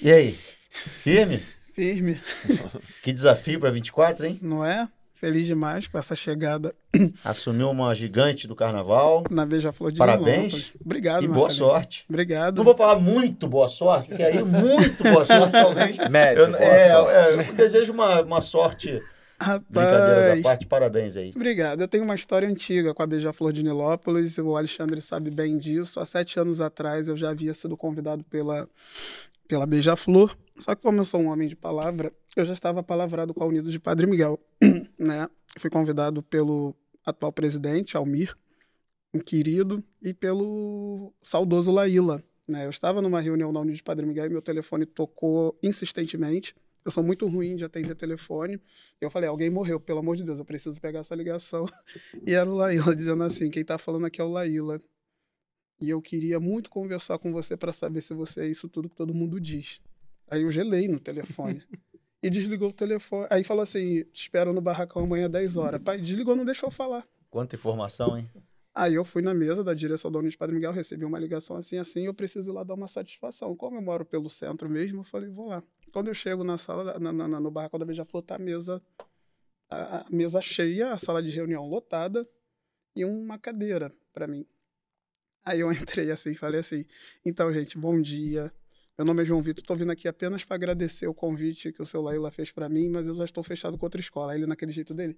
[0.00, 0.32] E aí?
[0.32, 1.38] Firme?
[1.74, 2.18] Firme,
[3.02, 4.38] Que desafio para 24, hein?
[4.42, 4.88] não é?
[5.20, 6.72] Feliz demais com essa chegada
[7.24, 9.24] Assumiu uma gigante do carnaval.
[9.30, 10.36] na Beija-Flor de Parabéns.
[10.52, 10.72] Nilópolis.
[10.84, 11.68] Obrigado, E boa Marcelinho.
[11.72, 12.04] sorte.
[12.08, 12.56] Obrigado.
[12.56, 15.96] Não vou falar muito boa sorte, porque aí muito boa sorte, talvez.
[16.08, 17.12] Médio, Eu, boa é, sorte.
[17.16, 19.02] é, eu desejo uma, uma sorte.
[19.68, 21.32] Brincadeira da Rapaz, parte, parabéns aí.
[21.34, 21.80] Obrigado.
[21.80, 24.36] Eu tenho uma história antiga com a Beija-Flor de Nilópolis.
[24.38, 26.00] O Alexandre sabe bem disso.
[26.00, 28.68] Há sete anos atrás eu já havia sido convidado pela,
[29.48, 30.36] pela Beija-Flor.
[30.58, 33.46] Só que como eu sou um homem de palavra, eu já estava palavrado com a
[33.46, 34.38] Unidos de Padre Miguel.
[34.98, 35.28] né?
[35.58, 38.36] Fui convidado pelo atual presidente, Almir,
[39.14, 42.22] um querido, e pelo saudoso Laíla.
[42.46, 42.66] Né?
[42.66, 46.54] Eu estava numa reunião na Unidos de Padre Miguel e meu telefone tocou insistentemente.
[46.84, 48.60] Eu sou muito ruim de atender telefone.
[49.00, 51.66] Eu falei, alguém morreu, pelo amor de Deus, eu preciso pegar essa ligação.
[52.26, 54.80] E era o Laíla dizendo assim: quem tá falando aqui é o Laíla.
[55.80, 58.96] E eu queria muito conversar com você para saber se você é isso tudo que
[58.96, 59.80] todo mundo diz.
[60.28, 61.62] Aí eu gelei no telefone.
[62.22, 63.26] e desligou o telefone.
[63.30, 65.80] Aí falou assim: te espero no barracão amanhã às 10 horas.
[65.82, 67.06] Pai, desligou, não deixou eu falar.
[67.30, 68.28] Quanta informação, hein?
[68.74, 71.78] Aí eu fui na mesa da direção da Unidos Padre Miguel, recebi uma ligação assim,
[71.78, 73.54] assim, eu preciso ir lá dar uma satisfação.
[73.56, 75.62] Como eu moro pelo centro mesmo, eu falei, vou lá.
[75.92, 78.80] Quando eu chego na sala, na- na- no barracão da Beija-Flor, tá a mesa,
[79.68, 82.24] a, a mesa cheia, a sala de reunião lotada
[82.94, 84.46] e uma cadeira para mim.
[85.44, 86.84] Aí eu entrei assim, falei assim,
[87.24, 88.52] então, gente, bom dia.
[88.98, 91.86] Meu nome é João Vitor, estou vindo aqui apenas para agradecer o convite que o
[91.86, 94.32] seu Laila fez para mim, mas eu já estou fechado com outra escola.
[94.32, 95.16] Aí ele, naquele jeito dele,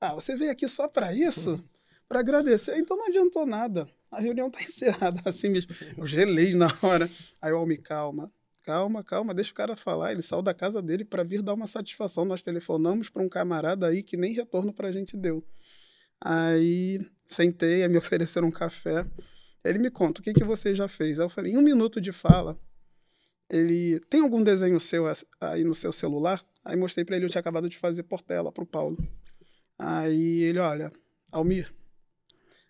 [0.00, 1.62] ah, você veio aqui só para isso?
[2.08, 2.78] Para agradecer?
[2.78, 3.88] Então não adiantou nada.
[4.10, 5.74] A reunião tá encerrada assim mesmo.
[5.96, 7.10] Eu gelei na hora.
[7.42, 10.12] Aí o Almi, calma, calma, calma, deixa o cara falar.
[10.12, 12.24] Ele saiu da casa dele para vir dar uma satisfação.
[12.24, 15.44] Nós telefonamos para um camarada aí que nem retorno pra gente deu.
[16.20, 19.04] Aí sentei, me ofereceram um café.
[19.68, 21.18] Ele me conta, o que, que você já fez?
[21.18, 22.58] Aí eu falei, em um minuto de fala,
[23.50, 25.04] ele tem algum desenho seu
[25.40, 26.42] aí no seu celular?
[26.64, 28.96] Aí mostrei para ele, eu tinha acabado de fazer Portela pro Paulo.
[29.78, 30.90] Aí ele, olha,
[31.30, 31.72] Almir,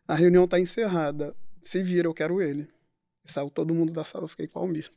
[0.06, 1.34] a reunião tá encerrada.
[1.62, 2.68] Se vira, eu quero ele.
[3.24, 4.90] E saiu todo mundo da sala, eu fiquei com o Almir.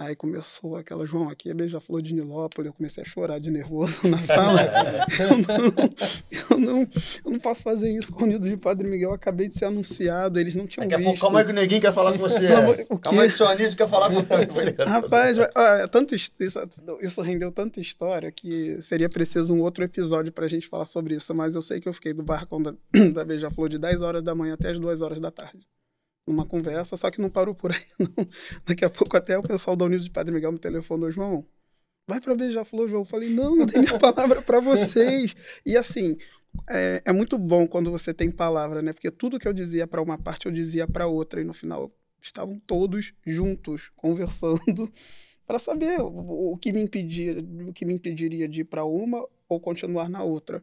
[0.00, 4.00] Aí começou aquela, João, aqui é beija-flor de Nilópolis, eu comecei a chorar de nervoso
[4.08, 4.62] na sala.
[5.18, 5.74] eu, não,
[6.30, 6.80] eu, não,
[7.22, 9.66] eu não posso fazer isso com o Unido de Padre Miguel, eu acabei de ser
[9.66, 11.22] anunciado, eles não tinham Daqui a pouco, visto.
[11.22, 12.46] calma aí que o neguinho quer falar com você.
[12.88, 13.28] O Calma aí quê?
[13.28, 14.74] que o seu Anísio quer falar com você.
[14.88, 16.30] Rapaz, olha, tanto isso,
[17.02, 21.34] isso rendeu tanta história que seria preciso um outro episódio pra gente falar sobre isso.
[21.34, 22.74] Mas eu sei que eu fiquei do barracão da,
[23.12, 25.60] da Beija-Flor de 10 horas da manhã até as 2 horas da tarde.
[26.26, 28.28] Numa conversa, só que não parou por aí, não.
[28.64, 31.46] Daqui a pouco até o pessoal da Unidos de Padre Miguel me telefonou, João,
[32.06, 33.02] vai pra Beija-Flor, João.
[33.02, 35.34] Eu falei, não, eu dei minha palavra pra vocês.
[35.64, 36.16] E assim,
[36.68, 38.92] é, é muito bom quando você tem palavra, né?
[38.92, 41.40] Porque tudo que eu dizia pra uma parte, eu dizia pra outra.
[41.40, 41.90] E no final,
[42.20, 44.92] estavam todos juntos, conversando,
[45.46, 49.26] para saber o, o que me impedia, o que me impediria de ir para uma
[49.48, 50.62] ou continuar na outra.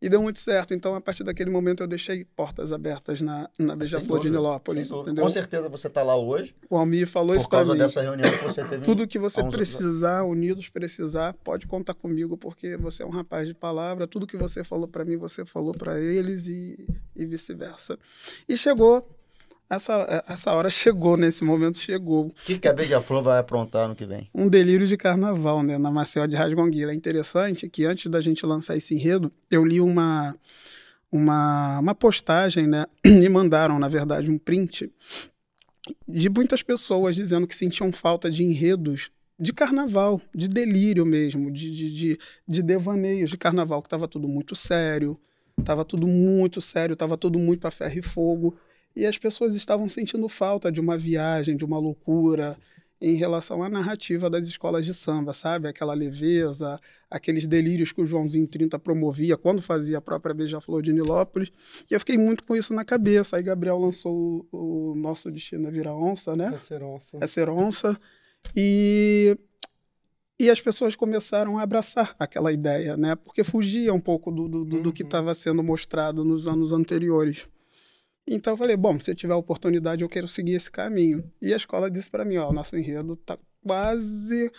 [0.00, 0.74] E deu muito certo.
[0.74, 4.90] Então, a partir daquele momento, eu deixei portas abertas na, na Beija-Flor de Nilópolis.
[4.90, 7.78] Com certeza você está lá hoje O Almir falou por isso para causa mim.
[7.78, 8.82] dessa reunião que você teve.
[8.82, 13.54] Tudo que você precisar, unidos precisar, pode contar comigo, porque você é um rapaz de
[13.54, 14.06] palavra.
[14.06, 17.98] Tudo que você falou para mim, você falou para eles e, e vice-versa.
[18.46, 19.02] E chegou,
[19.68, 22.26] essa, essa hora chegou, nesse momento chegou.
[22.26, 24.30] O que, que a Beija-Flor vai aprontar no que vem?
[24.34, 26.92] Um delírio de carnaval, né, na Maceió de Rasgonguila.
[26.92, 30.36] É interessante que antes da gente lançar esse enredo, eu li uma,
[31.10, 34.92] uma, uma postagem, né, me mandaram, na verdade, um print
[36.06, 41.70] de muitas pessoas dizendo que sentiam falta de enredos de carnaval, de delírio mesmo, de,
[41.70, 45.18] de, de, de devaneios de carnaval, que estava tudo muito sério,
[45.58, 48.56] estava tudo muito sério, estava tudo muito a ferro e fogo,
[48.96, 52.56] e as pessoas estavam sentindo falta de uma viagem, de uma loucura,
[53.00, 55.68] em relação à narrativa das escolas de samba, sabe?
[55.68, 60.92] Aquela leveza, aqueles delírios que o Joãozinho 30 promovia quando fazia a própria Beija-Flor de
[60.92, 61.52] Nilópolis.
[61.90, 63.36] E eu fiquei muito com isso na cabeça.
[63.36, 66.52] Aí Gabriel lançou o, o Nosso Destino é Vira Onça, né?
[66.54, 67.18] É ser onça.
[67.20, 68.00] É ser onça.
[68.56, 69.36] E,
[70.40, 73.14] e as pessoas começaram a abraçar aquela ideia, né?
[73.14, 77.46] Porque fugia um pouco do, do, do, do que estava sendo mostrado nos anos anteriores.
[78.28, 81.30] Então eu falei, bom, se eu tiver oportunidade, eu quero seguir esse caminho.
[81.40, 84.50] E a escola disse para mim, ó, nosso enredo está quase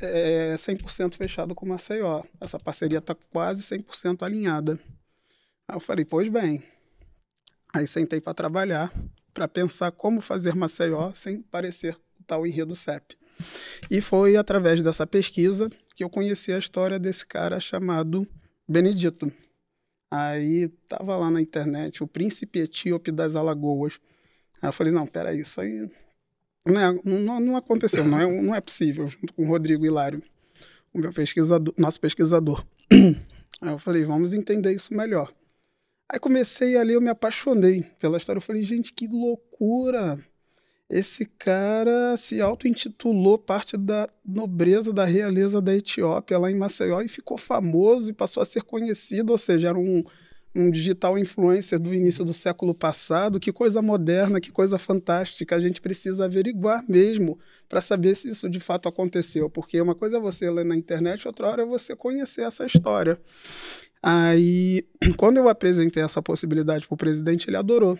[0.00, 2.22] é, 100% fechado com o Maceió.
[2.40, 4.78] Essa parceria está quase 100% alinhada.
[5.66, 6.62] Aí eu falei, pois bem.
[7.74, 8.92] Aí sentei para trabalhar,
[9.34, 13.16] para pensar como fazer Maceió sem parecer o tal enredo CEP.
[13.90, 18.26] E foi através dessa pesquisa que eu conheci a história desse cara chamado
[18.68, 19.32] Benedito.
[20.10, 24.00] Aí tava lá na internet, o príncipe etíope das Alagoas.
[24.60, 25.88] Aí eu falei, não, peraí, isso aí
[26.66, 30.22] não, é, não, não aconteceu, não é, não é possível, junto com o Rodrigo Hilário,
[30.92, 32.64] o meu pesquisador, nosso pesquisador.
[33.62, 35.32] Aí eu falei, vamos entender isso melhor.
[36.08, 38.38] Aí comecei ali, eu me apaixonei pela história.
[38.38, 40.18] Eu falei, gente, que loucura!
[40.90, 47.06] Esse cara se auto-intitulou parte da nobreza, da realeza da Etiópia, lá em Maceió, e
[47.06, 50.02] ficou famoso e passou a ser conhecido, ou seja, era um,
[50.52, 53.38] um digital influencer do início do século passado.
[53.38, 55.54] Que coisa moderna, que coisa fantástica.
[55.54, 57.38] A gente precisa averiguar mesmo
[57.68, 61.24] para saber se isso de fato aconteceu, porque uma coisa é você ler na internet,
[61.24, 63.16] outra hora é você conhecer essa história.
[64.02, 64.84] Aí,
[65.16, 67.96] quando eu apresentei essa possibilidade para o presidente, ele adorou.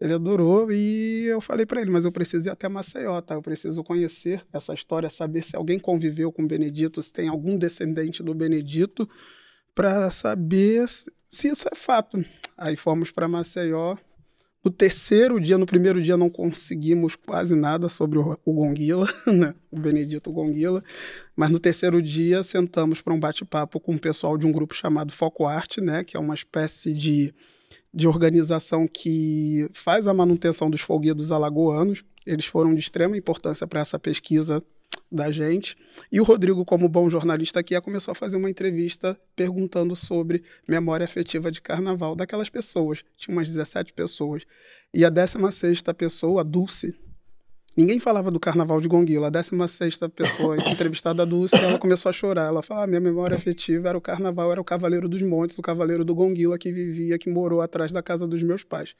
[0.00, 3.34] Ele adorou e eu falei para ele, mas eu preciso ir até Maceió, tá?
[3.34, 8.22] Eu preciso conhecer essa história, saber se alguém conviveu com Benedito, se tem algum descendente
[8.22, 9.06] do Benedito,
[9.74, 12.24] para saber se isso é fato.
[12.56, 13.96] Aí fomos para Maceió.
[14.64, 19.54] No terceiro dia, no primeiro dia, não conseguimos quase nada sobre o, o Gonguila, né?
[19.70, 20.82] o Benedito Gonguila.
[21.34, 25.12] Mas no terceiro dia, sentamos para um bate-papo com o pessoal de um grupo chamado
[25.12, 26.04] Foco Arte, né?
[26.04, 27.34] que é uma espécie de,
[27.92, 32.04] de organização que faz a manutenção dos folguedos alagoanos.
[32.26, 34.62] Eles foram de extrema importância para essa pesquisa
[35.10, 35.76] da gente.
[36.10, 41.04] E o Rodrigo, como bom jornalista aqui, começou a fazer uma entrevista perguntando sobre memória
[41.04, 43.02] afetiva de carnaval daquelas pessoas.
[43.16, 44.44] Tinha umas 17 pessoas.
[44.94, 46.96] E a 16 pessoa, a Dulce,
[47.76, 49.28] Ninguém falava do carnaval de Gonguila.
[49.28, 52.46] A 16 pessoa entrevistada, a Dulce, ela começou a chorar.
[52.46, 55.62] Ela falou: ah, minha memória afetiva era o carnaval, era o Cavaleiro dos Montes, o
[55.62, 58.94] Cavaleiro do Gonguila que vivia, que morou atrás da casa dos meus pais.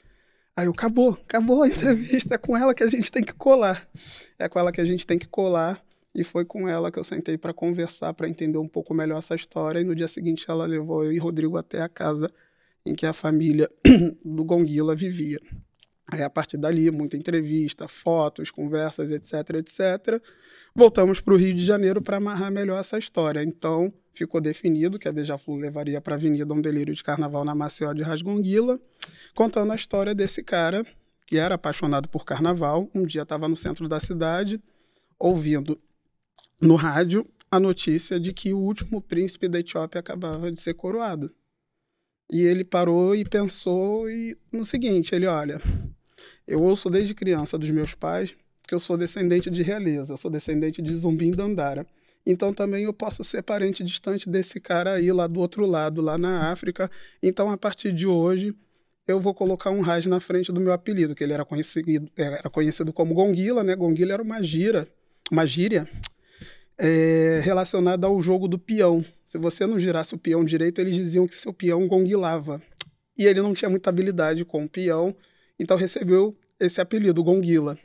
[0.55, 3.87] Aí eu, acabou, acabou a entrevista, é com ela que a gente tem que colar.
[4.37, 5.81] É com ela que a gente tem que colar.
[6.13, 9.33] E foi com ela que eu sentei para conversar, para entender um pouco melhor essa
[9.33, 9.79] história.
[9.79, 12.29] E no dia seguinte ela levou eu e Rodrigo até a casa
[12.85, 13.69] em que a família
[14.25, 15.39] do Gonguila vivia.
[16.11, 20.21] Aí a partir dali, muita entrevista, fotos, conversas, etc, etc.
[20.75, 23.41] Voltamos para o Rio de Janeiro para amarrar melhor essa história.
[23.41, 27.55] Então ficou definido que a Beija-Flor levaria para a Avenida um delírio de carnaval na
[27.55, 28.77] Maceió de Rasgonguila,
[29.33, 30.85] contando a história desse cara
[31.25, 32.89] que era apaixonado por carnaval.
[32.93, 34.61] Um dia estava no centro da cidade,
[35.17, 35.79] ouvindo
[36.59, 41.33] no rádio a notícia de que o último príncipe da Etiópia acabava de ser coroado.
[42.29, 45.61] E ele parou e pensou e, no seguinte, ele olha,
[46.47, 48.35] eu ouço desde criança dos meus pais
[48.67, 51.85] que eu sou descendente de realeza, eu sou descendente de Zumbim Dandara.
[52.25, 56.17] Então também eu posso ser parente distante desse cara aí lá do outro lado, lá
[56.17, 56.89] na África.
[57.21, 58.55] Então a partir de hoje
[59.07, 62.49] eu vou colocar um Raj na frente do meu apelido, que ele era conhecido, era
[62.49, 63.75] conhecido como Gonguila, né?
[63.75, 64.87] Gonguila era uma gira,
[65.31, 65.89] uma gíria
[66.77, 69.03] é, relacionada ao jogo do peão.
[69.25, 72.61] Se você não girasse o peão direito, eles diziam que seu peão gonguilava.
[73.17, 75.15] E ele não tinha muita habilidade com o peão,
[75.61, 77.77] então recebeu esse apelido, Gonguila.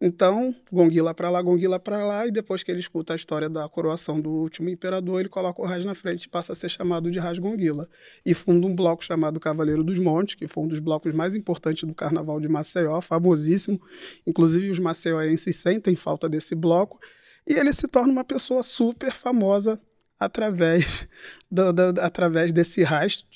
[0.00, 3.68] Então, Gonguila para lá, Gonguila para lá, e depois que ele escuta a história da
[3.68, 7.10] coroação do último imperador, ele coloca o Raj na frente e passa a ser chamado
[7.10, 7.88] de Raj Gonguila.
[8.24, 11.84] E funda um bloco chamado Cavaleiro dos Montes, que foi um dos blocos mais importantes
[11.84, 13.80] do Carnaval de Maceió, famosíssimo.
[14.26, 17.00] Inclusive, os maceioenses sentem falta desse bloco,
[17.46, 19.80] e ele se torna uma pessoa super famosa
[20.18, 21.08] através,
[21.50, 23.26] do, do, através desse rastro,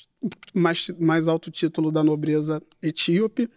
[0.53, 3.49] mais, mais alto título da nobreza etíope,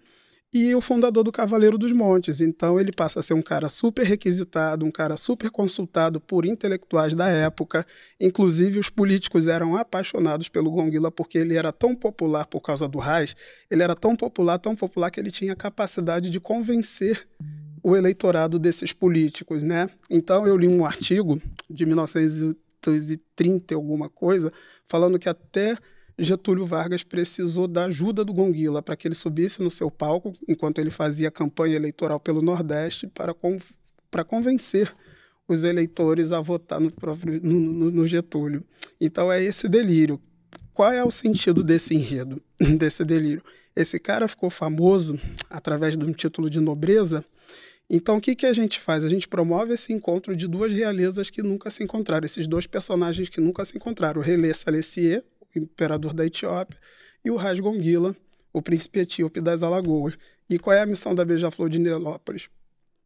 [0.53, 2.41] e o fundador do Cavaleiro dos Montes.
[2.41, 7.15] Então ele passa a ser um cara super requisitado, um cara super consultado por intelectuais
[7.15, 7.87] da época.
[8.21, 12.99] Inclusive os políticos eram apaixonados pelo Gonguila porque ele era tão popular por causa do
[12.99, 13.35] Raiz,
[13.71, 17.27] ele era tão popular, tão popular que ele tinha capacidade de convencer
[17.83, 19.89] o eleitorado desses políticos, né?
[20.11, 24.53] Então eu li um artigo de 1930 alguma coisa
[24.87, 25.77] falando que até
[26.19, 30.79] Getúlio Vargas precisou da ajuda do Gonguila para que ele subisse no seu palco enquanto
[30.79, 33.35] ele fazia campanha eleitoral pelo Nordeste para,
[34.11, 34.95] para convencer
[35.49, 38.65] os eleitores a votar no, próprio, no, no Getúlio.
[39.01, 40.21] Então é esse delírio.
[40.73, 42.43] Qual é o sentido desse enredo,
[42.79, 43.43] desse delírio?
[43.75, 45.19] Esse cara ficou famoso
[45.49, 47.25] através de um título de nobreza
[47.95, 49.05] então, o que, que a gente faz?
[49.05, 53.29] A gente promove esse encontro de duas realezas que nunca se encontraram, esses dois personagens
[53.29, 55.23] que nunca se encontraram, o Salessier,
[55.55, 56.79] imperador da Etiópia,
[57.25, 58.17] e o Rasgonguila,
[58.53, 60.15] o príncipe etíope das Alagoas.
[60.49, 62.49] E qual é a missão da Beija-Flor de Nilópolis?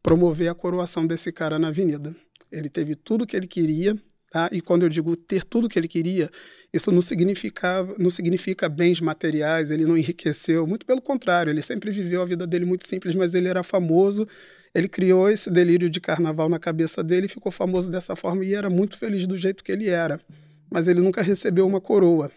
[0.02, 2.14] Promover a coroação desse cara na avenida.
[2.50, 3.96] Ele teve tudo o que ele queria,
[4.30, 4.50] Tá?
[4.52, 6.28] E quando eu digo ter tudo que ele queria,
[6.72, 11.90] isso não significa, não significa bens materiais, ele não enriqueceu, muito pelo contrário, ele sempre
[11.90, 14.26] viveu a vida dele muito simples, mas ele era famoso,
[14.74, 18.68] ele criou esse delírio de carnaval na cabeça dele, ficou famoso dessa forma e era
[18.68, 20.20] muito feliz do jeito que ele era,
[20.70, 22.30] mas ele nunca recebeu uma coroa.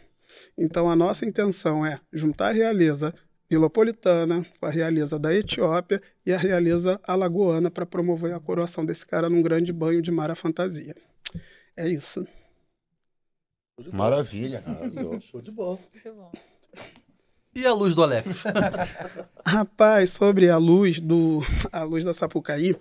[0.57, 3.13] Então a nossa intenção é juntar a realeza
[3.49, 9.05] nilopolitana com a realeza da Etiópia e a realeza alagoana para promover a coroação desse
[9.05, 10.95] cara num grande banho de mar à fantasia.
[11.75, 12.27] É isso.
[13.91, 14.63] Maravilha.
[15.21, 15.79] Show de bola.
[15.93, 16.31] Muito bom.
[17.55, 18.43] E a luz do Alex?
[19.45, 21.39] Rapaz, sobre a luz do
[21.71, 22.75] a luz da Sapucaí,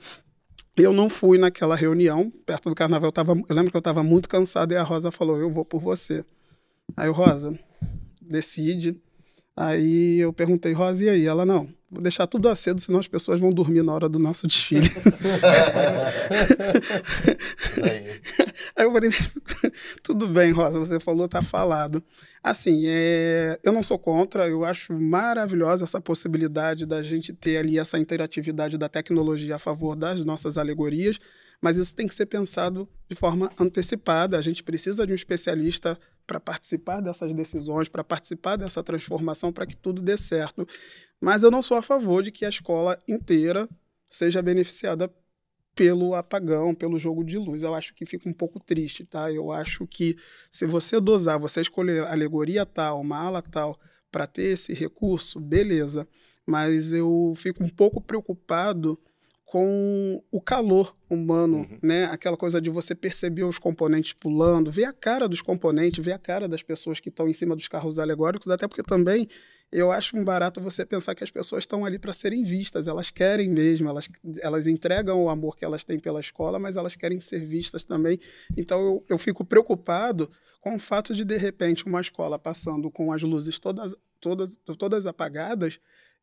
[0.82, 3.08] eu não fui naquela reunião perto do carnaval.
[3.08, 5.64] Eu, tava, eu lembro que eu estava muito cansado e a Rosa falou: Eu vou
[5.64, 6.24] por você.
[6.96, 7.58] Aí o Rosa
[8.20, 9.00] decide.
[9.60, 11.26] Aí eu perguntei, Rosa, e aí?
[11.26, 14.46] Ela, não, vou deixar tudo aceso, senão as pessoas vão dormir na hora do nosso
[14.46, 14.86] desfile.
[18.76, 19.10] Aí eu falei,
[20.04, 22.00] tudo bem, Rosa, você falou, tá falado.
[22.40, 27.80] Assim, é, eu não sou contra, eu acho maravilhosa essa possibilidade da gente ter ali
[27.80, 31.18] essa interatividade da tecnologia a favor das nossas alegorias,
[31.60, 34.38] mas isso tem que ser pensado de forma antecipada.
[34.38, 35.98] A gente precisa de um especialista
[36.28, 40.68] para participar dessas decisões, para participar dessa transformação, para que tudo dê certo.
[41.18, 43.66] Mas eu não sou a favor de que a escola inteira
[44.10, 45.10] seja beneficiada
[45.74, 47.62] pelo apagão, pelo jogo de luz.
[47.62, 49.32] Eu acho que fica um pouco triste, tá?
[49.32, 50.16] Eu acho que
[50.52, 53.80] se você dosar, você escolher alegoria tal, uma ala tal,
[54.12, 56.06] para ter esse recurso, beleza.
[56.46, 59.00] Mas eu fico um pouco preocupado
[59.50, 61.78] com o calor humano, Uhum.
[61.82, 62.04] né?
[62.04, 66.18] Aquela coisa de você perceber os componentes pulando, ver a cara dos componentes, ver a
[66.18, 69.26] cara das pessoas que estão em cima dos carros alegóricos, até porque também
[69.72, 73.10] eu acho um barato você pensar que as pessoas estão ali para serem vistas, elas
[73.10, 74.06] querem mesmo, elas,
[74.42, 78.20] elas entregam o amor que elas têm pela escola, mas elas querem ser vistas também.
[78.54, 83.10] Então eu, eu fico preocupado com o fato de, de repente, uma escola passando com
[83.14, 85.80] as luzes todas, todas, todas apagadas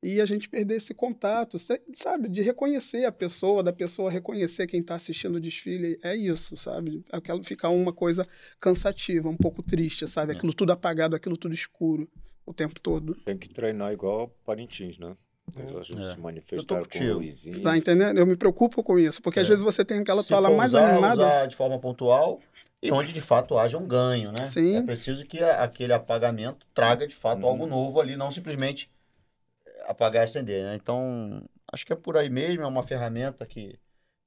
[0.08, 2.30] e a gente perder esse contato, sa- sabe?
[2.30, 5.98] De reconhecer a pessoa, da pessoa reconhecer quem está assistindo o desfile.
[6.03, 7.03] É isso, sabe?
[7.11, 8.27] Aquilo ficar uma coisa
[8.59, 10.34] cansativa, um pouco triste, sabe?
[10.34, 12.09] Aquilo tudo apagado, aquilo tudo escuro
[12.45, 13.16] o tempo todo.
[13.25, 15.16] Tem que treinar igual Parintins, né?
[15.56, 16.03] A gente É.
[16.09, 17.56] se Eu manifestar tô com o Luizinho.
[17.56, 18.17] Você tá entendendo?
[18.17, 19.50] Eu me preocupo com isso, porque às É.
[19.50, 21.14] vezes você tem aquela Se fala mais usar, animada.
[21.24, 22.40] usar de forma pontual
[22.82, 24.48] e onde de fato haja um ganho, né?
[24.48, 24.77] Sim.
[24.77, 27.48] É preciso que aquele apagamento traga de fato Uhum.
[27.48, 28.90] algo novo ali, não simplesmente
[29.85, 30.75] apagar e acender, né?
[30.75, 31.41] Então,
[31.72, 33.80] acho que é por aí mesmo, é uma ferramenta que,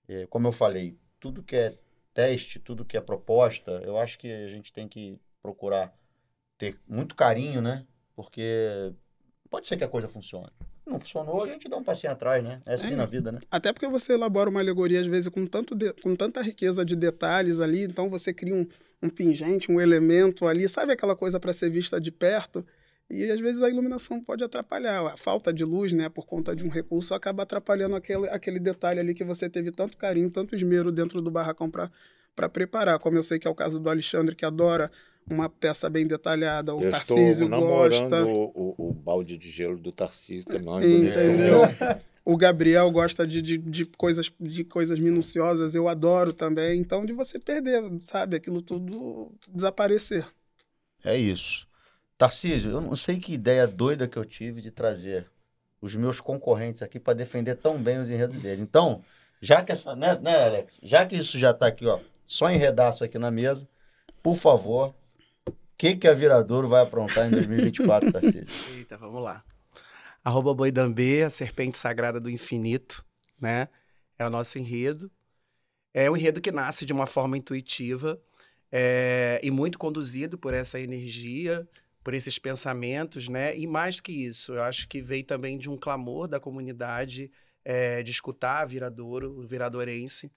[0.08, 1.74] é, como eu falei, tudo que é
[2.14, 5.92] teste, tudo que é proposta, eu acho que a gente tem que procurar
[6.56, 7.86] ter muito carinho, né?
[8.16, 8.92] Porque
[9.48, 10.50] pode ser que a coisa funcione.
[10.84, 12.62] Não funcionou, a gente dá um passinho atrás, né?
[12.64, 12.96] É assim É.
[12.96, 13.38] na vida, né?
[13.50, 16.96] Até porque você elabora uma alegoria, às vezes, com, tanto de- com tanta riqueza de
[16.96, 18.66] detalhes ali, então você cria um,
[19.02, 22.66] um pingente, um elemento ali, sabe aquela coisa para ser vista de perto?
[23.10, 25.06] E às vezes a iluminação pode atrapalhar.
[25.06, 29.00] A falta de luz, né, por conta de um recurso, acaba atrapalhando aquele, aquele detalhe
[29.00, 32.98] ali que você teve tanto carinho, tanto esmero dentro do barracão para preparar.
[32.98, 34.90] Como eu sei que é o caso do Alexandre, que adora
[35.30, 38.24] uma peça bem detalhada, o Eu Tarcísio gosta.
[38.24, 41.60] o, o, o balde de gelo do Tarcísio, que é Entendeu?
[42.24, 46.78] O Gabriel gosta de, de, de coisas, de coisas minuciosas, eu adoro também.
[46.78, 48.36] Então, de você perder, sabe?
[48.36, 50.26] Aquilo tudo desaparecer.
[51.02, 51.67] É isso.
[52.18, 55.30] Tarcísio, eu não sei que ideia doida que eu tive de trazer
[55.80, 58.60] os meus concorrentes aqui para defender tão bem os enredos dele.
[58.60, 59.04] Então,
[59.40, 60.78] já que essa, né, né, Alex?
[60.82, 63.68] Já que isso já tá aqui, ó, só enredaço aqui na mesa,
[64.20, 64.92] por favor,
[65.46, 68.46] o que que a Viradouro vai aprontar em 2024, Tarcísio?
[68.76, 69.44] Eita, vamos lá.
[70.24, 73.04] Arroba Boidambê, a serpente sagrada do infinito,
[73.40, 73.68] né?
[74.18, 75.08] É o nosso enredo.
[75.94, 78.20] É um enredo que nasce de uma forma intuitiva
[78.72, 81.66] é, e muito conduzido por essa energia,
[82.08, 83.54] por esses pensamentos, né?
[83.54, 87.30] E mais que isso, eu acho que veio também de um clamor da comunidade
[87.62, 90.32] é, de escutar a Viradouro, o viradorense,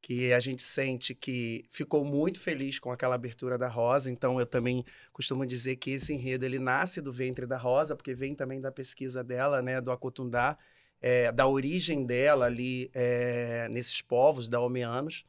[0.00, 4.10] que a gente sente que ficou muito feliz com aquela abertura da Rosa.
[4.10, 8.14] Então, eu também costumo dizer que esse enredo ele nasce do ventre da Rosa, porque
[8.14, 10.58] vem também da pesquisa dela, né, do Acotundá,
[11.00, 15.24] é, da origem dela ali é, nesses povos daomeanos.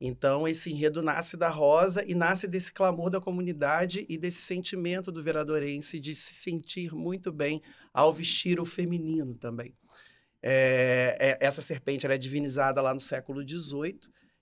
[0.00, 5.12] Então, esse enredo nasce da Rosa e nasce desse clamor da comunidade e desse sentimento
[5.12, 7.60] do veradorense de se sentir muito bem
[7.92, 9.74] ao vestir o feminino também.
[10.42, 14.00] É, é- essa serpente é divinizada lá no século XVIII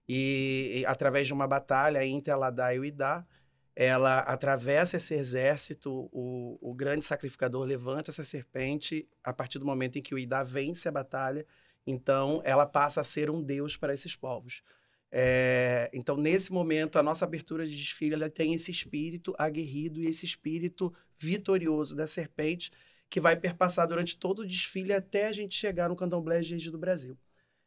[0.08, 3.26] e, e através de uma batalha entre Aladá e o Idá,
[3.74, 9.98] ela atravessa esse exército, o, o grande sacrificador levanta essa serpente a partir do momento
[9.98, 11.44] em que o Idá vence a batalha,
[11.86, 14.62] então ela passa a ser um deus para esses povos.
[15.10, 20.06] É, então, nesse momento, a nossa abertura de desfile ela tem esse espírito aguerrido e
[20.06, 22.70] esse espírito vitorioso da serpente
[23.08, 26.78] que vai perpassar durante todo o desfile até a gente chegar no candomblé Gigi do
[26.78, 27.16] Brasil.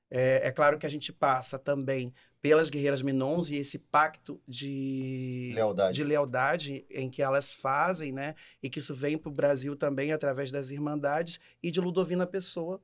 [0.10, 5.52] É, é, claro que a gente passa também pelas guerreiras Minons e esse pacto de
[5.56, 5.95] Lealdade.
[5.95, 8.36] de lealdade em que elas fazem, né?
[8.61, 12.82] E que isso vem para o Brasil também através das Irmandades e de Ludovina Pessoa,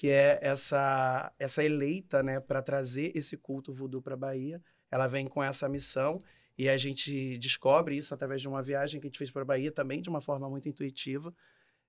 [0.00, 4.58] que é essa essa eleita, né, para trazer esse culto voodoo para a Bahia.
[4.90, 6.22] Ela vem com essa missão
[6.56, 9.44] e a gente descobre isso através de uma viagem que a gente fez para a
[9.44, 11.34] Bahia também de uma forma muito intuitiva.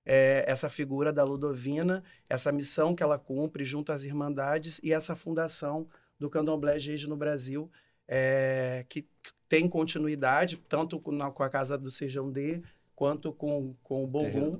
[0.04, 5.16] É, essa figura da Ludovina, essa missão que ela cumpre junto às Irmandades e essa
[5.16, 7.70] fundação do Candomblé Gege no Brasil,
[8.06, 9.08] é, que
[9.48, 12.62] tem continuidade, tanto com, na, com a Casa do Sejão D,
[12.94, 14.56] quanto com, com o Bogum.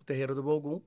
[0.00, 0.80] o Terreiro do Bogum,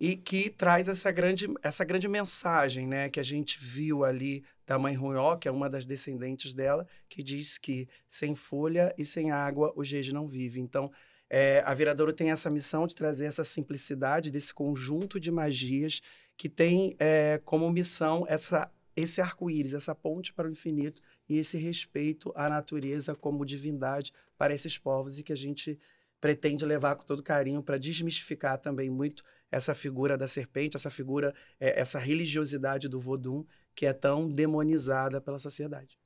[0.00, 4.78] e que traz essa grande, essa grande mensagem né, que a gente viu ali da
[4.78, 9.30] mãe Ruió, que é uma das descendentes dela, que diz que sem folha e sem
[9.30, 10.60] água o Gege não vive.
[10.60, 10.90] Então,
[11.28, 16.00] é, a Viradouro tem essa missão de trazer essa simplicidade desse conjunto de magias
[16.36, 21.56] que tem é, como missão essa, esse arco-íris, essa ponte para o infinito e esse
[21.56, 25.78] respeito à natureza como divindade para esses povos e que a gente
[26.20, 31.34] pretende levar com todo carinho para desmistificar também muito essa figura da serpente, essa figura,
[31.60, 35.98] é, essa religiosidade do Vodum que é tão demonizada pela sociedade.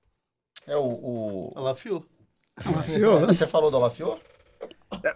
[0.67, 0.83] É o.
[0.85, 1.53] o...
[1.57, 2.05] Alafiou.
[3.27, 4.19] Você falou do Alafior?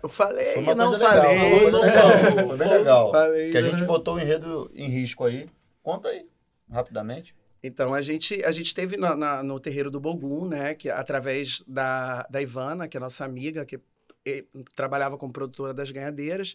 [0.02, 1.51] Eu falei, Foi uma não coisa legal, falei.
[1.51, 3.10] Foi, uma coisa legal, foi bem legal.
[3.10, 3.70] Falei, que a né?
[3.70, 5.49] gente botou o enredo em risco aí.
[5.83, 6.28] Conta aí,
[6.70, 7.34] rapidamente.
[7.62, 11.62] Então, a gente, a gente teve na- na- no terreiro do Bogum, né, que através
[11.67, 13.81] da, da Ivana, que é nossa amiga, que
[14.26, 14.44] eh,
[14.75, 16.55] trabalhava como produtora das ganhadeiras,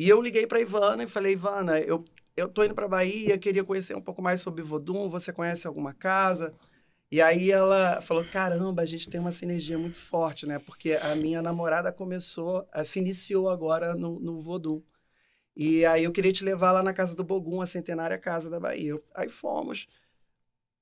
[0.00, 2.02] e eu liguei para Ivana e falei, Ivana, eu,
[2.34, 5.92] eu tô indo para Bahia, queria conhecer um pouco mais sobre Vodum, você conhece alguma
[5.92, 6.54] casa?
[7.10, 11.14] E aí ela falou, caramba, a gente tem uma sinergia muito forte, né, porque a
[11.16, 14.82] minha namorada começou, a, se iniciou agora no, no Vodum.
[15.54, 18.58] E aí eu queria te levar lá na casa do Bogum, a centenária casa da
[18.58, 18.98] Bahia.
[19.14, 19.86] Aí fomos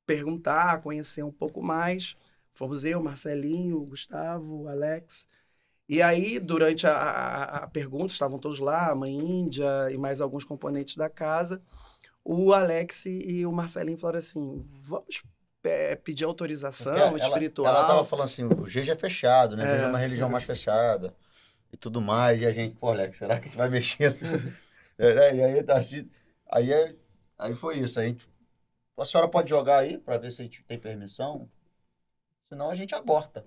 [0.07, 2.17] perguntar, conhecer um pouco mais.
[2.53, 5.27] Fomos eu, Marcelinho, Gustavo, Alex.
[5.89, 10.21] E aí, durante a, a, a pergunta, estavam todos lá, a mãe Índia e mais
[10.21, 11.63] alguns componentes da casa.
[12.25, 15.23] O Alex e o Marcelinho falaram assim: vamos
[15.65, 17.75] é, pedir autorização ela- espiritual.
[17.75, 19.65] Ela tava falando assim, o GG é fechado, né?
[19.65, 19.87] É É.
[19.87, 21.15] uma religião mais fechada
[21.73, 22.41] e tudo mais.
[22.41, 24.15] E a gente, pô, Alex, será que a gente vai mexer?
[25.01, 25.37] É, né?
[25.37, 26.11] E aí, tá assim,
[26.51, 26.97] aí, é-
[27.39, 28.01] aí foi isso.
[28.01, 28.29] A, gente,
[28.99, 31.49] a senhora pode jogar aí para ver se a gente tem permissão?
[32.53, 33.47] Senão a gente aborta.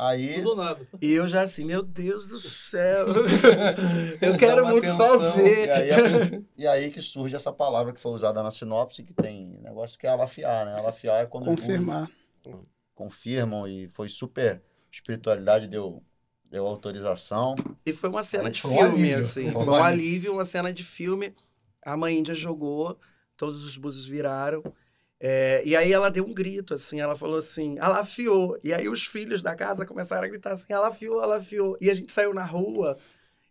[0.00, 0.86] Aí, Tudo ou nada.
[1.02, 3.08] E eu já assim, meu Deus do céu,
[4.22, 5.66] eu quero muito tensão, fazer.
[5.66, 9.12] E aí, é- e aí que surge essa palavra que foi usada na sinopse, que
[9.12, 10.74] tem negócio que é alafiar, né?
[10.74, 12.08] Alafiar é quando Confirmar.
[12.94, 14.62] confirmam e foi super.
[14.90, 16.02] Espiritualidade deu,
[16.50, 17.54] deu autorização.
[17.84, 19.50] E foi uma cena Aí de um filme, alívio, assim.
[19.52, 19.84] foi um Foi um alívio.
[19.84, 21.34] alívio, uma cena de filme.
[21.82, 22.98] A mãe Índia jogou,
[23.36, 24.62] todos os búzios viraram.
[25.20, 28.58] É, e aí ela deu um grito, assim, ela falou assim, alafiou.
[28.62, 31.76] E aí os filhos da casa começaram a gritar assim, alafiou, alafiou.
[31.80, 32.96] E a gente saiu na rua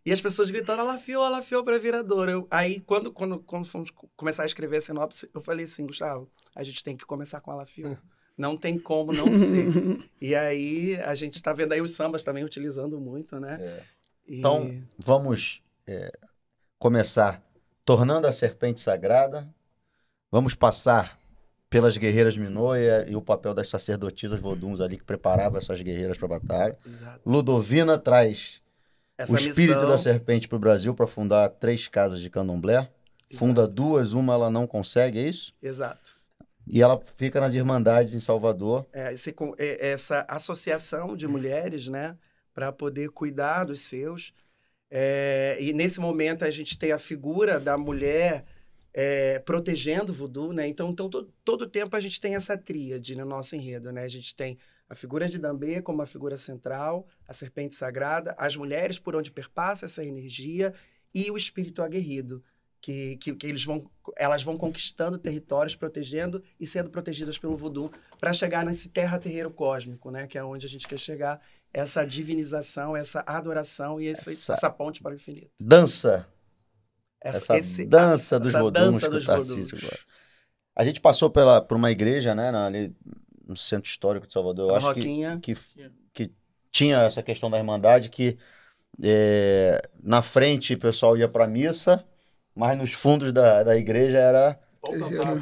[0.04, 2.32] e as pessoas gritando, alafiou, alafiou pra viradora.
[2.32, 5.86] Eu, aí, quando, quando, quando fomos co- começar a escrever a sinopse, eu falei assim,
[5.86, 7.98] Gustavo, a gente tem que começar com alafiou.
[8.36, 9.68] Não tem como não ser.
[10.20, 13.58] e aí, a gente tá vendo aí os sambas também utilizando muito, né?
[13.60, 13.82] É.
[14.26, 16.10] E- Então, vamos é,
[16.78, 17.42] começar
[17.84, 19.52] tornando a serpente sagrada.
[20.30, 21.18] Vamos passar
[21.70, 26.26] pelas guerreiras Minoia e o papel das sacerdotisas voduns ali que preparavam essas guerreiras para
[26.26, 26.76] a batalha.
[26.86, 27.20] Exato.
[27.26, 28.62] Ludovina traz
[29.16, 32.88] Essa o espírito missão, da serpente para o Brasil para fundar três casas de candomblé.
[33.34, 35.52] Funda duas, uma ela não consegue, é isso?
[35.62, 36.16] Exato.
[36.66, 38.86] E ela fica nas Irmandades em Salvador.
[38.92, 42.16] É, esse con- é, essa associação de mulheres, né,
[42.54, 44.32] para poder cuidar dos seus.
[44.90, 48.44] É, e nesse momento a gente tem a figura da mulher
[48.94, 50.66] é, protegendo o voodoo, né?
[50.66, 54.04] Então, então todo, todo tempo a gente tem essa tríade no nosso enredo, né?
[54.04, 54.58] A gente tem
[54.88, 59.30] a figura de Dambê como a figura central, a serpente sagrada, as mulheres por onde
[59.30, 60.72] perpassa essa energia
[61.14, 62.42] e o espírito aguerrido,
[62.80, 67.90] que, que, que eles vão, elas vão conquistando territórios, protegendo e sendo protegidas pelo voodoo
[68.18, 70.26] para chegar nesse terra-terreiro cósmico, né?
[70.26, 71.40] Que é onde a gente quer chegar,
[71.72, 75.50] essa divinização, essa adoração e Essa- essa ponte para o infinito.
[75.60, 76.26] Dança
[77.20, 79.90] Essa, essa dança dos essa dança que o dos Tarcísio voduns.
[79.90, 79.98] gosta.
[80.76, 82.94] A gente passou pela, por uma igreja, né, ali
[83.46, 84.70] no centro histórico de Salvador.
[84.70, 85.56] Eu acho que, que,
[86.12, 86.32] que
[86.70, 88.38] tinha essa questão da Irmandade, que
[89.02, 92.04] é, na frente o pessoal ia para missa,
[92.54, 94.58] mas nos fundos da, da igreja era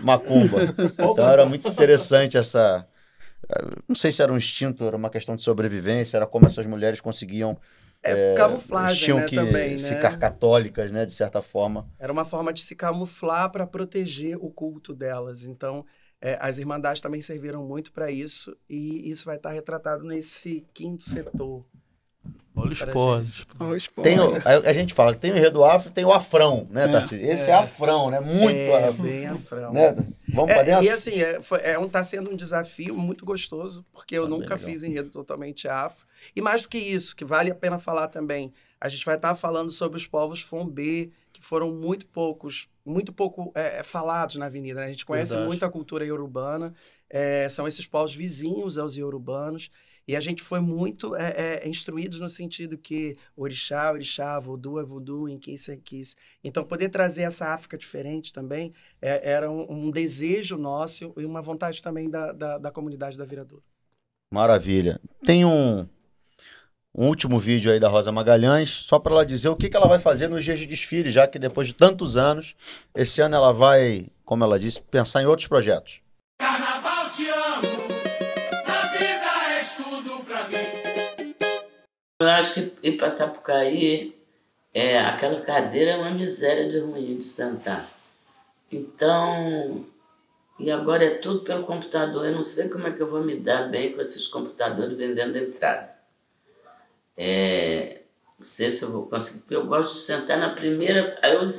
[0.02, 0.58] macumba.
[0.98, 2.86] Então era muito interessante essa.
[3.86, 7.00] Não sei se era um instinto, era uma questão de sobrevivência, era como essas mulheres
[7.00, 7.58] conseguiam.
[8.02, 9.88] É, eh, camuflagem, tinham né, que também, né?
[9.88, 11.88] ficar católicas, né, de certa forma.
[11.98, 15.44] Era uma forma de se camuflar para proteger o culto delas.
[15.44, 15.84] Então,
[16.20, 21.02] é, as irmandades também serviram muito para isso, e isso vai estar retratado nesse quinto
[21.02, 21.64] setor.
[22.56, 23.26] Olha o spoiler.
[24.02, 26.84] Tem o- a, a gente fala que tem o enredo afro tem o afrão, né,
[26.84, 27.26] É, Tarcísio?
[27.30, 28.18] Esse é, afrão, né?
[28.20, 29.02] Muito é, afro.
[29.02, 29.72] bem afrão.
[29.72, 29.92] Né?
[30.28, 30.84] Vamos pra É, dentro?
[30.84, 34.28] e assim, é, foi, é um, tá sendo um desafio muito gostoso, porque eu Tá
[34.28, 36.06] nunca fiz enredo totalmente afro.
[36.34, 39.34] E mais do que isso, que vale a pena falar também, a gente vai estar
[39.34, 44.80] falando sobre os povos Fombê, que foram muito poucos, muito pouco é, falados na avenida.
[44.80, 44.86] né?
[44.86, 45.48] A gente conhece Verdade.
[45.48, 46.74] muito a cultura iorubana,
[47.10, 49.70] é, são esses povos vizinhos aos iorubanos,
[50.08, 54.84] e a gente foi muito é, é, instruídos no sentido que orixá, orixá, voodoo é
[54.84, 56.16] voodoo, inquis é inquis.
[56.44, 61.42] Então, poder trazer essa África diferente também é, era um, um desejo nosso e uma
[61.42, 63.64] vontade também da, da, da comunidade da Viradouro.
[64.32, 65.00] Maravilha.
[65.24, 65.88] Tem um,
[66.94, 69.88] um último vídeo aí da Rosa Magalhães, só para ela dizer o que, que ela
[69.88, 72.54] vai fazer nos dias de desfile, já que depois de tantos anos,
[72.94, 76.05] esse ano ela vai, como ela disse, pensar em outros projetos.
[82.18, 84.16] Eu acho que ir para Sapucaí,
[84.72, 87.88] é, aquela cadeira é uma miséria de ruim de sentar.
[88.72, 89.84] Então,
[90.58, 92.24] e agora é tudo pelo computador.
[92.26, 95.36] Eu não sei como é que eu vou me dar bem com esses computadores vendendo
[95.36, 95.94] entrada.
[97.16, 98.00] É,
[98.38, 101.18] não sei se eu vou conseguir, porque eu gosto de sentar na primeira.
[101.22, 101.50] Eu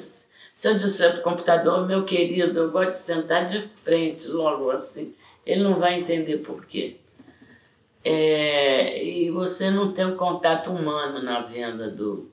[0.58, 5.14] se eu disser pro computador, meu querido, eu gosto de sentar de frente, logo assim,
[5.46, 6.98] ele não vai entender por quê.
[8.10, 12.32] É, e você não tem um contato humano na venda do.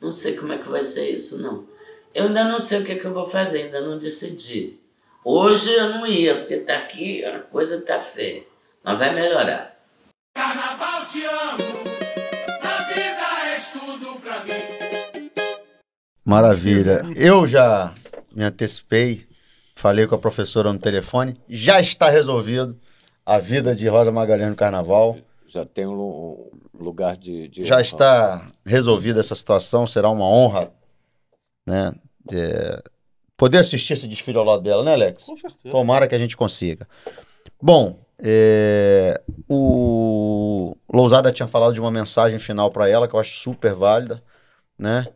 [0.00, 1.66] Não sei como é que vai ser isso, não.
[2.14, 4.78] Eu ainda não sei o que, é que eu vou fazer, ainda não decidi.
[5.24, 8.44] Hoje eu não ia, porque tá aqui, a coisa tá feia.
[8.84, 9.76] Mas vai melhorar.
[10.32, 11.82] Carnaval te amo,
[12.62, 15.30] na vida és tudo pra mim.
[16.24, 17.02] Maravilha.
[17.16, 17.92] Eu já
[18.32, 19.26] me antecipei,
[19.74, 22.78] falei com a professora no telefone, já está resolvido
[23.24, 25.16] a vida de Rosa Magalhães no Carnaval.
[25.48, 27.48] Já tem um lu- lugar de.
[27.48, 30.70] de Já está resolvida essa situação, será uma honra,
[31.66, 31.92] né?
[32.32, 32.82] é,
[33.36, 35.26] poder assistir esse desfile ao lado dela, né, Alex?
[35.26, 35.70] Com certeza.
[35.70, 36.86] Tomara que a gente consiga.
[37.60, 43.38] Bom, é, o Lousada tinha falado de uma mensagem final para ela que eu acho
[43.38, 44.22] super válida,
[44.78, 45.06] né?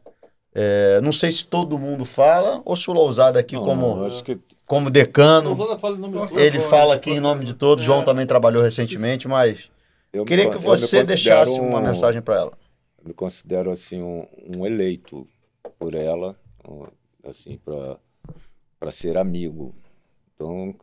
[0.55, 4.07] É, não sei se todo mundo fala ou se o Lousada aqui Não, como, não,
[4.07, 6.37] acho que como decano, Lousada fala em nome de todos.
[6.43, 7.85] ele fala aqui em nome de todos.
[7.85, 9.71] João também trabalhou recentemente, mas
[10.13, 12.59] eu queria que eu você deixasse uma um- mensagem para ela.
[13.05, 15.27] me considero assim um, um eleito
[15.79, 16.37] por ela,
[16.69, 16.87] um,
[17.25, 17.99] assim para
[18.79, 19.75] para ser amigo.
[20.35, 20.75] Então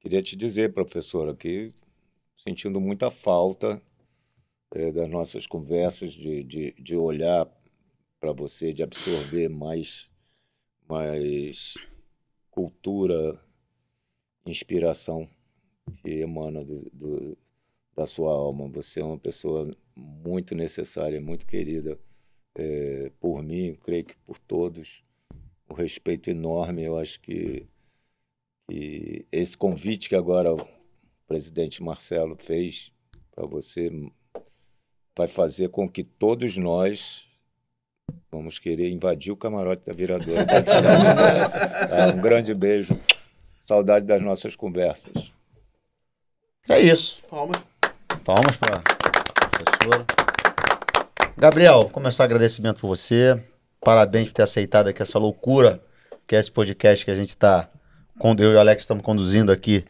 [0.00, 1.72] queria te dizer, professora, que
[2.36, 3.80] sentindo muita falta
[4.74, 7.46] eh, das nossas conversas, de, de, de olhar
[8.20, 10.08] para você, de absorver mais
[10.88, 11.74] mais
[12.54, 13.40] cultura,
[14.46, 15.28] inspiração
[16.02, 17.38] que emana do, do,
[17.96, 18.68] da sua alma.
[18.68, 21.98] Você é uma pessoa muito necessária, muito querida
[22.54, 25.02] eh, por mim, creio que por todos.
[25.68, 26.84] Um respeito enorme.
[26.84, 27.66] Eu acho que,
[28.68, 30.64] que esse convite que agora o
[31.26, 32.92] presidente Marcelo fez
[33.32, 33.90] para você
[35.16, 37.26] vai fazer com que todos nós
[38.30, 40.40] vamos querer invadir o camarote da viradora.
[40.40, 42.06] um abraço, tá?
[42.14, 42.98] Um grande beijo.
[43.62, 45.32] Saudade das nossas conversas.
[46.68, 47.22] É isso.
[47.30, 47.56] Palmas.
[48.24, 50.04] Palmas para professora.
[51.36, 53.42] Gabriel, começar o agradecimento por você.
[53.80, 55.82] Parabéns por ter aceitado aqui essa loucura
[56.26, 57.68] que é esse podcast que a gente está.
[58.18, 59.84] Quando eu e o Alex estamos conduzindo aqui.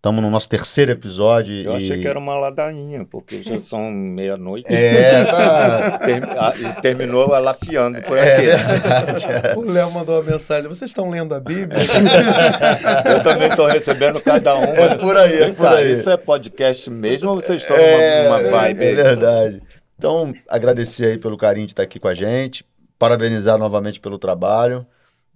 [0.00, 1.54] Estamos no nosso terceiro episódio.
[1.62, 1.76] Eu e...
[1.76, 4.64] achei que era uma ladainha, porque já são meia-noite.
[4.72, 5.98] É, tá.
[6.02, 8.46] Ter- ah, e terminou alafiando por É aqui.
[8.46, 9.26] verdade.
[9.26, 9.54] é.
[9.58, 10.66] O Léo mandou uma mensagem.
[10.70, 11.78] Vocês estão lendo a Bíblia?
[13.04, 14.68] Eu também estou recebendo cada uma.
[14.74, 15.92] É por aí, é por aí.
[15.92, 18.82] Isso é podcast mesmo ou vocês estão É, numa, numa vibe?
[18.82, 19.62] é verdade.
[19.98, 22.64] Então, agradecer aí pelo carinho de estar aqui com a gente.
[22.98, 24.86] Parabenizar novamente pelo trabalho.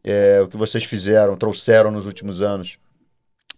[0.03, 2.79] É, o que vocês fizeram, trouxeram nos últimos anos,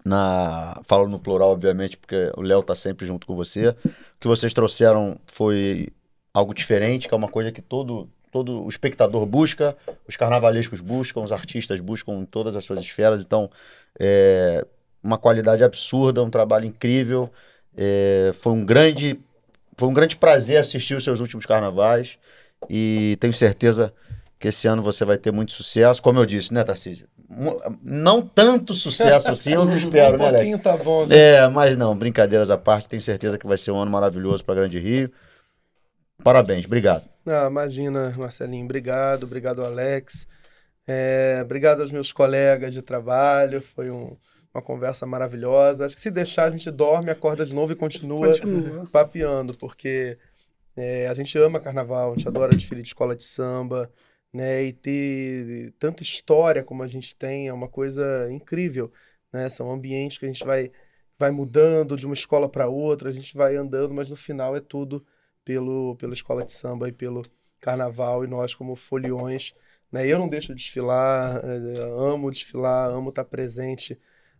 [0.06, 3.70] na falo no plural, obviamente, porque o Léo está sempre junto com você.
[3.70, 3.74] O
[4.20, 5.88] que vocês trouxeram foi
[6.32, 9.76] algo diferente, que é uma coisa que todo, todo o espectador busca,
[10.06, 13.20] os carnavalescos buscam, os artistas buscam em todas as suas esferas.
[13.20, 13.50] Então,
[13.98, 14.64] é
[15.02, 17.28] uma qualidade absurda, um trabalho incrível.
[17.76, 19.18] É, foi um grande
[19.76, 22.16] foi um grande prazer assistir os seus últimos carnavais
[22.70, 23.92] e tenho certeza
[24.38, 26.00] que esse ano você vai ter muito sucesso.
[26.00, 27.08] Como eu disse, né, Tarcísio?
[27.82, 30.34] Não tanto sucesso assim, eu não espero, um né, Alex?
[30.42, 31.06] pouquinho tá bom.
[31.06, 31.16] né?
[31.16, 34.54] É, mas não, brincadeiras à parte, tenho certeza que vai ser um ano maravilhoso para
[34.56, 35.10] Grande Rio.
[36.22, 37.04] Parabéns, obrigado.
[37.26, 38.64] Ah, imagina, Marcelinho.
[38.64, 40.26] Obrigado, obrigado, Alex.
[40.86, 43.60] É, obrigado aos meus colegas de trabalho.
[43.60, 44.16] Foi um-
[44.54, 45.84] uma conversa maravilhosa.
[45.84, 48.86] Acho que se deixar, a gente dorme, acorda de novo e continua, Continua.
[48.90, 50.16] papeando, porque
[50.76, 53.90] é, a gente ama carnaval, a gente adora desfile de escola de samba,
[54.36, 54.64] né?
[54.64, 58.92] E ter tanta história como a gente tem é uma coisa incrível,
[59.32, 59.48] né?
[59.48, 60.70] São ambientes que a gente vai,
[61.18, 64.60] vai mudando de uma escola para outra, a gente vai andando, mas no final é
[64.60, 65.04] tudo
[65.44, 67.22] pelo, pela escola de samba e pelo
[67.60, 69.54] carnaval e nós como foliões,
[69.90, 70.06] né?
[70.06, 73.98] Eu não deixo de desfilar, eh, amo desfilar, amo estar presente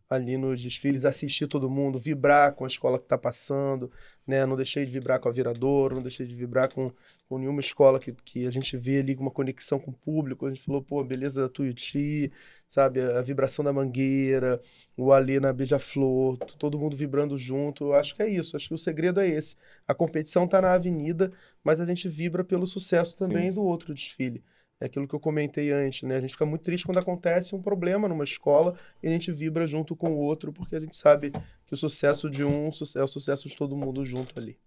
[0.08, 3.90] ali nos desfiles, assistir todo mundo, vibrar com a escola que está passando,
[4.26, 4.46] né?
[4.46, 6.92] Não deixei de vibrar com a Viradouro, não deixei de vibrar com,
[7.28, 10.46] com nenhuma escola que, que a gente vê ali com uma conexão com o público.
[10.46, 12.30] A gente falou, pô, a beleza da Tuiuti,
[12.68, 13.00] sabe?
[13.00, 14.60] A, a vibração da Mangueira,
[14.96, 17.86] o ali na Beija-Flor, todo mundo vibrando junto.
[17.86, 19.56] Eu acho que é isso, acho que o segredo é esse.
[19.88, 21.32] A competição está na avenida,
[21.64, 24.44] mas a gente vibra pelo sucesso também do outro desfile.
[24.80, 26.16] É aquilo que eu comentei antes, né?
[26.16, 29.66] A gente fica muito triste quando acontece um problema numa escola e a gente vibra
[29.66, 31.30] junto com o outro, porque a gente sabe
[31.66, 34.58] que o sucesso de um é o sucesso de todo mundo junto ali.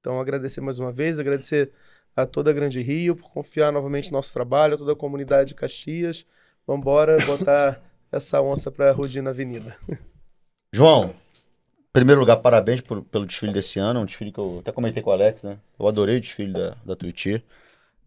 [0.00, 1.72] Então, agradecer mais uma vez, agradecer
[2.14, 5.48] a toda a Grande Rio por confiar novamente no nosso trabalho, a toda a comunidade
[5.48, 6.24] de Caxias.
[6.66, 7.80] Vamos embora botar
[8.12, 9.76] essa onça para rugir na avenida.
[10.72, 14.70] João, em primeiro lugar, parabéns por- pelo desfile desse ano, um desfile que eu até
[14.70, 15.58] comentei com o Alex, né?
[15.78, 17.42] Eu adorei o desfile da, da Tuiuti.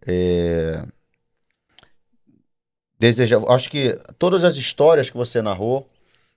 [0.08, 0.86] É...
[3.02, 5.90] Deseja, acho que todas as histórias que você narrou,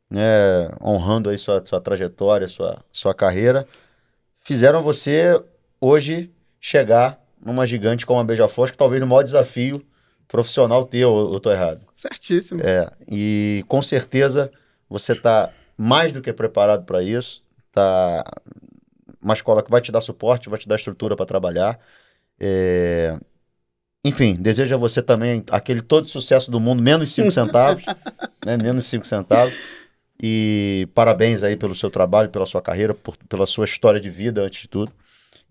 [0.08, 3.68] né, honrando aí sua, sua trajetória, sua, sua carreira,
[4.40, 5.38] fizeram você
[5.78, 9.84] hoje chegar numa gigante como a Beija-Flor, que talvez o maior desafio
[10.26, 11.82] profissional teu, ou eu tô errado?
[11.94, 12.62] Certíssimo.
[12.62, 14.50] É, e com certeza
[14.88, 17.44] você está mais do que preparado para isso.
[17.70, 18.24] Tá
[19.20, 21.78] uma escola que vai te dar suporte, vai te dar estrutura para trabalhar.
[22.40, 23.18] É,
[24.04, 27.84] Enfim, desejo a você também aquele todo sucesso do mundo, menos cinco centavos,
[28.44, 28.56] né?
[28.56, 29.54] Menos cinco centavos.
[30.22, 34.42] E parabéns aí pelo seu trabalho, pela sua carreira, por- pela sua história de vida,
[34.42, 34.92] antes de tudo.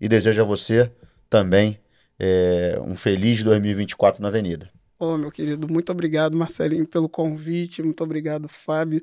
[0.00, 0.90] E desejo a você
[1.28, 1.78] também
[2.18, 4.70] é, um feliz 2024 na Avenida.
[4.98, 7.82] Ô, meu querido, muito obrigado, Marcelinho, pelo convite.
[7.82, 9.02] Muito obrigado, Fábio.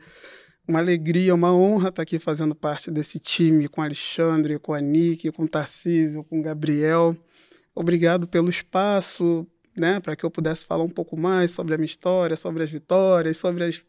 [0.68, 4.80] Uma alegria, uma honra estar aqui fazendo parte desse time com o Alexandre, com a
[4.80, 7.16] Nick, com o Tarcísio, com o Gabriel.
[7.74, 11.86] Obrigado pelo espaço, né, para que eu pudesse falar um pouco mais sobre a minha
[11.86, 13.82] história, sobre as vitórias, sobre as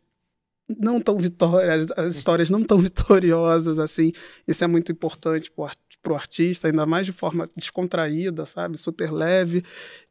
[0.81, 4.13] não tão vitórias, as histórias não tão vitoriosas assim.
[4.47, 8.79] Isso é muito importante para o artista, ainda mais de forma descontraída, sabe?
[8.79, 9.63] Super leve.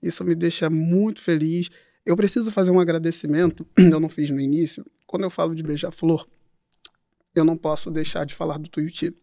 [0.01, 1.69] Isso me deixa muito feliz.
[2.05, 4.83] Eu preciso fazer um agradecimento, eu não fiz no início.
[5.05, 6.27] Quando eu falo de Beija-Flor,
[7.35, 9.15] eu não posso deixar de falar do Tuiuti.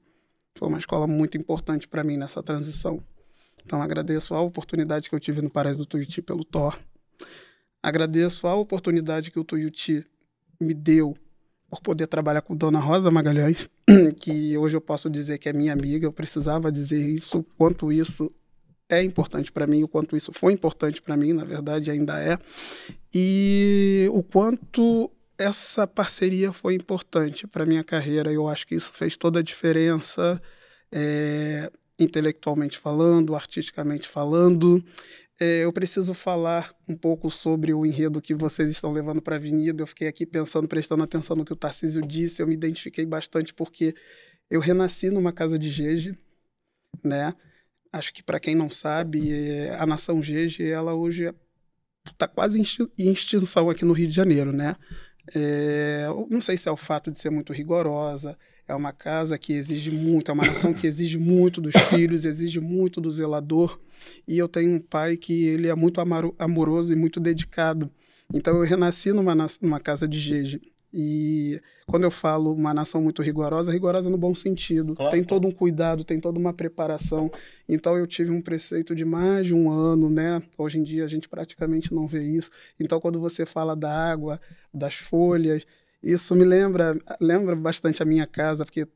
[0.57, 3.02] Foi uma escola muito importante para mim nessa transição.
[3.65, 6.78] Então agradeço a oportunidade que eu tive no Paraíso do Tuiuti pelo Thor.
[7.83, 10.05] Agradeço a oportunidade que o Tuiuti
[10.61, 11.15] me deu
[11.70, 13.69] por poder trabalhar com Dona Rosa Magalhães,
[14.20, 16.07] que hoje eu posso dizer que é minha amiga.
[16.07, 18.33] Eu precisava dizer isso, quanto isso
[18.89, 22.39] é importante para mim, o quanto isso foi importante para mim, na verdade ainda é,
[23.15, 28.33] e o quanto essa parceria foi importante para minha carreira.
[28.33, 30.41] Eu acho que isso fez toda a diferença,
[30.91, 34.83] é, intelectualmente falando, artisticamente falando.
[35.41, 39.39] É, eu preciso falar um pouco sobre o enredo que vocês estão levando para a
[39.39, 39.83] Avenida.
[39.83, 42.43] Eu fiquei aqui pensando, prestando atenção no que o Tarcísio disse.
[42.43, 43.94] Eu me identifiquei bastante porque
[44.51, 46.17] eu renasci numa casa de Jeje,
[47.05, 47.35] né?
[47.93, 51.33] Acho que para quem não sabe, é, a nação Jeje, ela hoje
[52.07, 54.77] está quase em extin- em extinção aqui no Rio de Janeiro, né?
[55.35, 58.36] É, não sei se é o fato de ser muito rigorosa,
[58.69, 62.61] é uma casa que exige muito, é uma nação que exige muito dos filhos, exige
[62.61, 63.81] muito do zelador.
[64.27, 66.01] E eu tenho um pai que ele é muito
[66.39, 67.91] amoroso e muito dedicado.
[68.33, 70.61] Então eu renasci numa, numa casa de Jeje.
[70.93, 74.95] E quando eu falo uma nação muito rigorosa, rigorosa no bom sentido.
[74.95, 77.31] Claro, tem todo um cuidado, tem toda uma preparação.
[77.69, 80.43] Então eu tive um preceito de mais de um ano, né?
[80.57, 82.51] Hoje em dia a gente praticamente não vê isso.
[82.81, 84.41] Então quando você fala da água,
[84.73, 85.67] das folhas,
[86.02, 88.86] isso me lembra, lembra bastante a minha casa, porque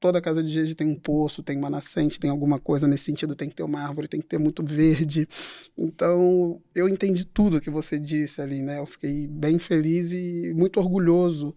[0.00, 3.36] toda casa de Jeje tem um poço, tem uma nascente, tem alguma coisa nesse sentido,
[3.36, 5.28] tem que ter uma árvore, tem que ter muito verde.
[5.76, 8.78] Então, eu entendi tudo que você disse ali, né?
[8.78, 11.54] Eu fiquei bem feliz e muito orgulhoso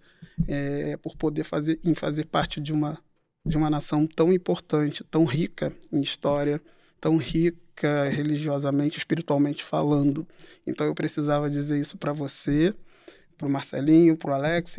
[0.47, 2.99] eh, por poder fazer, em fazer parte de uma,
[3.45, 6.61] de uma nação tão importante, tão rica em história,
[6.99, 10.27] tão rica religiosamente, espiritualmente falando.
[10.67, 12.75] Então, eu precisava dizer isso para você,
[13.37, 14.77] pro Marcelinho, pro Alex.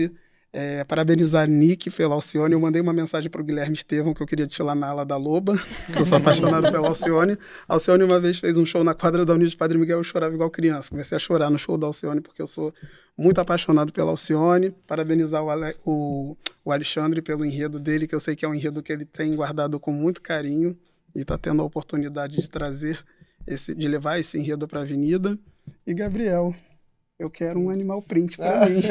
[0.57, 2.52] É, parabenizar Nick pela Alcione.
[2.52, 5.58] Eu mandei uma mensagem pro Guilherme Estevam que eu queria tirar na ala da Loba,
[5.99, 7.36] eu sou apaixonado pela Alcione.
[7.68, 10.05] A Alcione uma vez fez um show na quadra da Unidos de Padre Miguel, eu
[10.05, 10.91] chorava igual criança.
[10.91, 12.73] Comecei a chorar no show da Alcione porque eu sou
[13.18, 14.70] muito apaixonado pela Alcione.
[14.86, 18.55] Parabenizar o, Ale, o, o Alexandre pelo enredo dele, que eu sei que é um
[18.55, 20.78] enredo que ele tem guardado com muito carinho
[21.15, 22.99] e está tendo a oportunidade de trazer,
[23.47, 25.39] esse, de levar esse enredo para a avenida.
[25.86, 26.55] E Gabriel,
[27.18, 28.83] eu quero um animal print para mim.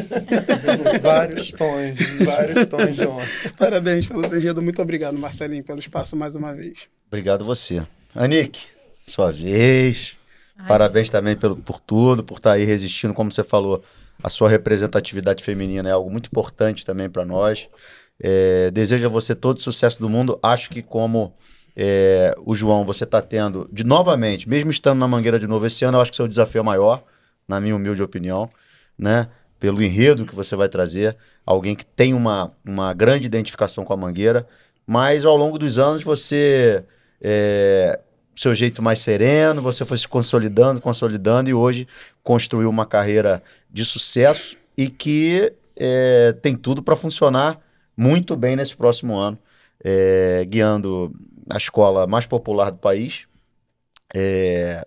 [1.02, 3.53] vários tons, vários tons de onça.
[3.58, 4.61] Parabéns pelo enredo.
[4.61, 6.88] Muito obrigado, Marcelinho, pelo espaço mais uma vez.
[7.08, 7.85] Obrigado você.
[8.16, 8.68] Anique,
[9.06, 10.16] sua vez.
[10.58, 13.84] Ai, Parabéns também pelo, por tudo, por estar aí resistindo, como você falou.
[14.24, 17.68] A sua representatividade feminina é algo muito importante também para nós.
[18.22, 20.40] É, desejo a você todo o sucesso do mundo.
[20.42, 21.34] Acho que como
[21.76, 25.84] é, o João, você está tendo, de novamente, mesmo estando na Mangueira de novo esse
[25.84, 27.03] ano, eu acho que seu desafio é maior,
[27.48, 28.50] na minha humilde opinião,
[28.98, 29.28] né?
[29.60, 31.16] Pelo enredo que você vai trazer,
[31.46, 34.46] alguém que tem uma, uma grande identificação com a Mangueira,
[34.86, 36.84] mas ao longo dos anos você,
[37.22, 38.00] é,
[38.36, 41.88] seu jeito mais sereno, você foi se consolidando, consolidando e hoje
[42.22, 43.42] construiu uma carreira
[43.72, 47.60] de sucesso e que é, tem tudo para funcionar
[47.96, 49.38] muito bem nesse próximo ano,
[49.84, 51.14] é, guiando
[51.50, 53.28] a escola mais popular do país
[54.14, 54.86] é,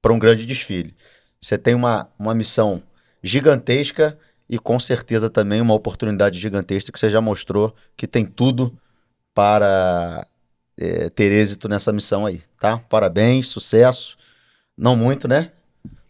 [0.00, 0.94] para um grande desfile.
[1.40, 2.82] Você tem uma, uma missão
[3.22, 4.18] gigantesca
[4.48, 8.76] e com certeza também uma oportunidade gigantesca que você já mostrou que tem tudo
[9.34, 10.26] para
[10.76, 12.78] é, ter êxito nessa missão aí, tá?
[12.78, 14.16] Parabéns, sucesso.
[14.76, 15.52] Não muito, né?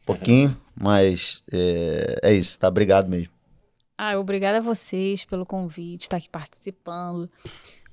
[0.07, 2.69] Pouquinho, mas é, é isso, tá?
[2.69, 3.33] Obrigado mesmo.
[3.97, 7.29] Ah, obrigada a vocês pelo convite, estar aqui participando.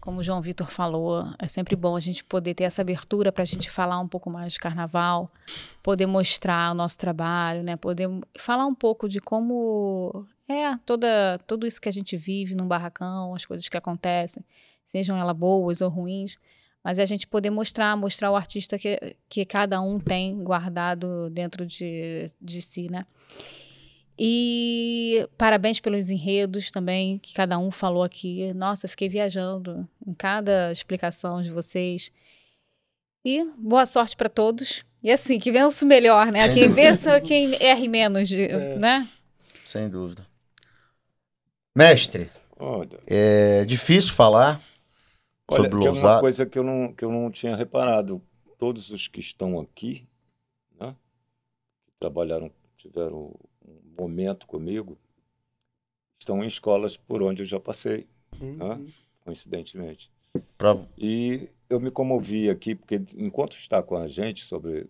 [0.05, 3.41] Como o João Vitor falou, é sempre bom a gente poder ter essa abertura para
[3.41, 5.31] a gente falar um pouco mais de carnaval,
[5.81, 7.75] poder mostrar o nosso trabalho, né?
[7.75, 12.67] Poder falar um pouco de como é toda tudo isso que a gente vive num
[12.67, 14.45] barracão, as coisas que acontecem,
[14.85, 16.37] sejam elas boas ou ruins,
[16.83, 21.31] mas é a gente poder mostrar, mostrar o artista que, que cada um tem guardado
[21.31, 23.07] dentro de, de si, né?
[24.17, 28.53] E parabéns pelos enredos também, que cada um falou aqui.
[28.53, 32.11] Nossa, eu fiquei viajando em cada explicação de vocês.
[33.25, 34.85] E boa sorte para todos.
[35.03, 36.53] E assim, que vença o melhor, né?
[36.53, 39.07] Quem vença, quem erre menos, de- né?
[39.63, 40.25] Sem dúvida.
[41.77, 44.61] Mestre, Olha, é difícil falar
[45.51, 48.21] olha sobre tem uma coisa que eu, não, que eu não tinha reparado.
[48.57, 50.07] Todos os que estão aqui,
[50.79, 50.95] né,
[51.85, 53.37] que trabalharam, tiveram
[53.97, 54.97] momento comigo,
[56.19, 58.07] estão em escolas por onde eu já passei,
[58.39, 58.91] né,
[59.23, 60.11] coincidentemente.
[60.57, 64.87] Pra- E eu me comovi aqui, porque enquanto está com a gente, sobre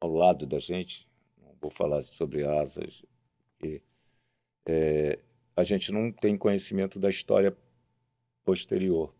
[0.00, 1.08] ao lado da gente,
[1.40, 3.04] não vou falar sobre asas,
[3.62, 3.80] e,
[4.66, 5.18] é,
[5.56, 7.56] a gente não tem conhecimento da história
[8.44, 9.14] posterior.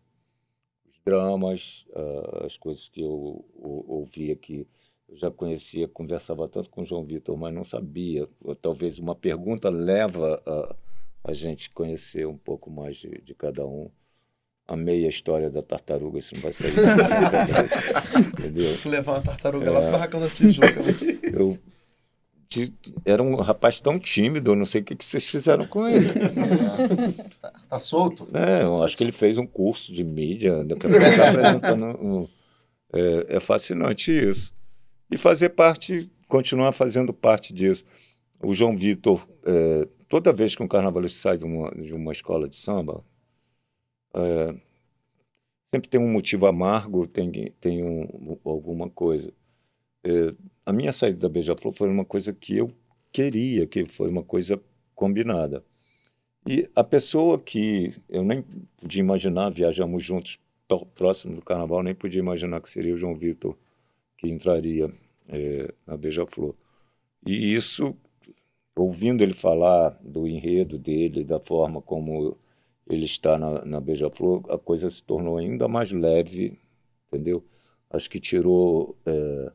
[0.85, 4.67] Os dramas, ah, as coisas que eu ou- ouvi aqui,
[5.13, 8.27] eu já conhecia, conversava tanto com o João Vitor, mas não sabia.
[8.61, 10.75] Talvez uma pergunta leva a,
[11.25, 13.89] a gente conhecer um pouco mais de, de cada um.
[14.67, 16.71] Amei a história da tartaruga, isso não vai sair.
[18.39, 18.65] Entendeu?
[18.89, 20.81] Levar uma tartaruga lá pro barracão da Tijuca.
[21.33, 21.57] Eu
[22.47, 22.73] ti-
[23.05, 26.07] era um rapaz tão tímido, eu não sei o que, que vocês fizeram com ele.
[27.69, 28.27] Tá solto?
[28.33, 31.85] É, eu acho que ele fez um curso de mídia, daqui a pouco tá apresentando
[32.03, 32.27] um-
[32.93, 34.53] é, é fascinante isso.
[35.13, 37.85] E fazer parte, continuar fazendo parte disso.
[38.41, 42.49] O João Vitor, é, toda vez que um carnavalista sai de uma, de uma escola
[42.49, 43.05] de samba,
[44.15, 44.55] é,
[45.69, 49.31] sempre tem um motivo amargo, tem, tem um- alguma coisa.
[50.03, 50.33] É,
[50.65, 52.73] a minha saída da Beija-Flor foi uma coisa que eu
[53.11, 54.59] queria, que foi uma coisa
[54.95, 55.63] combinada.
[56.49, 58.41] E a pessoa que eu nem
[58.77, 63.13] podia imaginar, viajamos juntos pró- próximo do carnaval, nem podia imaginar que seria o João
[63.13, 63.55] Vitor
[64.17, 64.91] que entraria
[65.29, 66.55] eh, na Beija-Flor.
[67.25, 67.95] E isso,
[68.75, 72.37] ouvindo ele falar do enredo dele, da forma como
[72.87, 76.59] ele está na, na Beija-Flor, a coisa se tornou ainda mais leve,
[77.07, 77.43] entendeu?
[77.89, 79.51] Acho que tirou eh,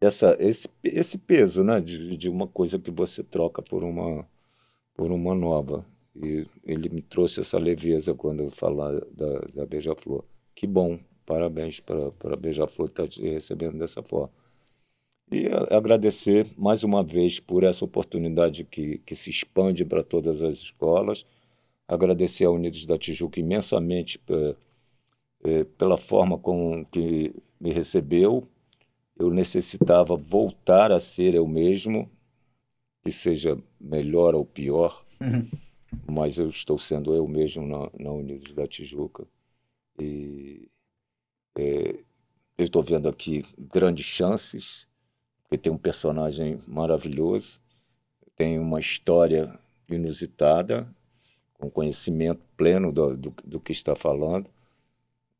[0.00, 4.26] essa, esse, esse peso né, de, de uma coisa que você troca por uma
[4.94, 5.86] por uma nova.
[6.16, 10.24] E ele me trouxe essa leveza quando eu falar da, da Beija-Flor.
[10.54, 14.30] Que bom, parabéns para a Beija-Flor estar te recebendo dessa forma.
[15.30, 20.42] E a- agradecer mais uma vez por essa oportunidade que, que se expande para todas
[20.42, 21.24] as escolas.
[21.88, 24.56] Agradecer à Unidos da Tijuca imensamente pe-
[25.44, 28.44] eh, pela forma com que me recebeu.
[29.18, 32.10] Eu necessitava voltar a ser eu mesmo,
[33.04, 35.48] que seja melhor ou pior, Uhum.
[36.08, 39.26] mas eu estou sendo eu mesmo na, na Unidos da Tijuca.
[39.98, 40.68] E
[41.62, 44.86] eu estou vendo aqui grandes chances,
[45.42, 47.60] porque tem um personagem maravilhoso,
[48.36, 50.88] tem uma história inusitada,
[51.54, 54.50] com conhecimento pleno do, do, do que está falando.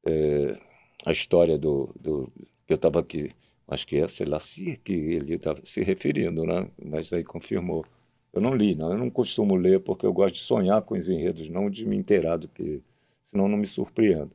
[0.04, 0.58] É,
[1.04, 1.90] a história do.
[1.98, 2.32] do
[2.68, 3.30] eu estava aqui,
[3.68, 6.68] acho que é Selassie que ele estava se referindo, né?
[6.82, 7.84] mas aí confirmou.
[8.32, 8.92] Eu não li, não.
[8.92, 11.96] Eu não costumo ler porque eu gosto de sonhar com os enredos, não de me
[11.96, 12.82] inteirar do que.
[13.24, 14.30] Senão não me surpreendo.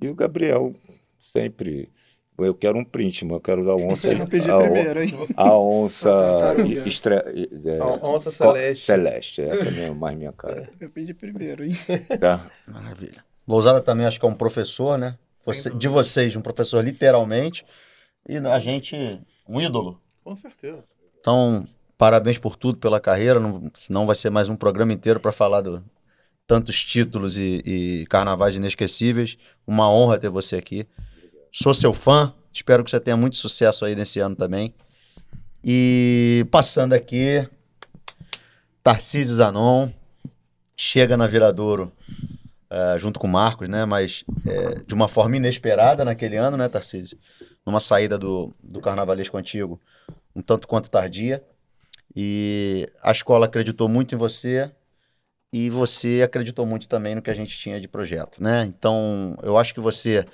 [0.00, 0.72] E o Gabriel
[1.20, 1.90] sempre.
[2.38, 4.12] Eu quero um print, mas eu quero dar onça.
[4.12, 5.10] Eu pedi a, primeiro, hein?
[5.36, 6.10] a onça.
[6.12, 6.88] Tartaruga.
[6.88, 7.14] estre-
[7.64, 8.84] é, A onça celeste.
[8.84, 10.68] Celeste, essa é minha- mais minha cara.
[10.78, 11.72] Eu pedi primeiro, hein?
[12.20, 12.46] Tá?
[12.68, 13.24] Maravilha.
[13.48, 15.16] Lousada também acho que é um professor, né?
[15.46, 17.64] Você- de vocês, um professor literalmente.
[18.28, 18.94] E a gente,
[19.48, 19.98] um ídolo.
[20.22, 20.84] Com certeza.
[21.20, 21.66] Então,
[21.96, 23.40] parabéns por tudo, pela carreira.
[23.40, 25.82] Não, senão vai ser mais um programa inteiro para falar do
[26.46, 29.36] tantos títulos e, e carnavais inesquecíveis.
[29.66, 30.86] Uma honra ter você aqui.
[31.50, 32.32] Sou seu fã.
[32.52, 34.74] Espero que você tenha muito sucesso aí nesse ano também.
[35.62, 37.46] E passando aqui,
[38.82, 39.90] Tarcísio Zanon
[40.76, 41.92] chega na Viradouro
[42.70, 43.84] eh, junto com o Marcos, né?
[43.84, 47.18] Mas eh, de uma forma inesperada naquele ano, né, Tarcísio?
[47.64, 49.80] Numa saída do, do carnavalesco antigo,
[50.34, 51.42] um tanto quanto tardia.
[52.14, 54.70] E a escola acreditou muito em você
[55.52, 58.64] e você acreditou muito também no que a gente tinha de projeto, né?
[58.64, 60.24] Então, eu acho que você,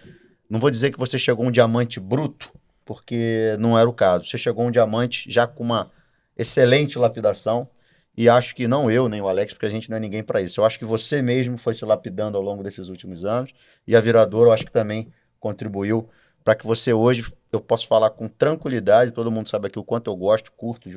[0.48, 2.52] não vou dizer que você chegou um diamante bruto,
[2.84, 4.26] porque não era o caso.
[4.26, 5.90] Você chegou um diamante já com uma
[6.36, 7.68] excelente lapidação
[8.16, 10.40] e acho que não eu nem o Alex, porque a gente não é ninguém para
[10.40, 10.60] isso.
[10.60, 13.52] Eu acho que você mesmo foi se lapidando ao longo desses últimos anos
[13.86, 16.08] e a Viradouro eu acho que também contribuiu
[16.44, 20.10] para que você hoje eu possa falar com tranquilidade, todo mundo sabe aqui o quanto
[20.10, 20.88] eu gosto, curto,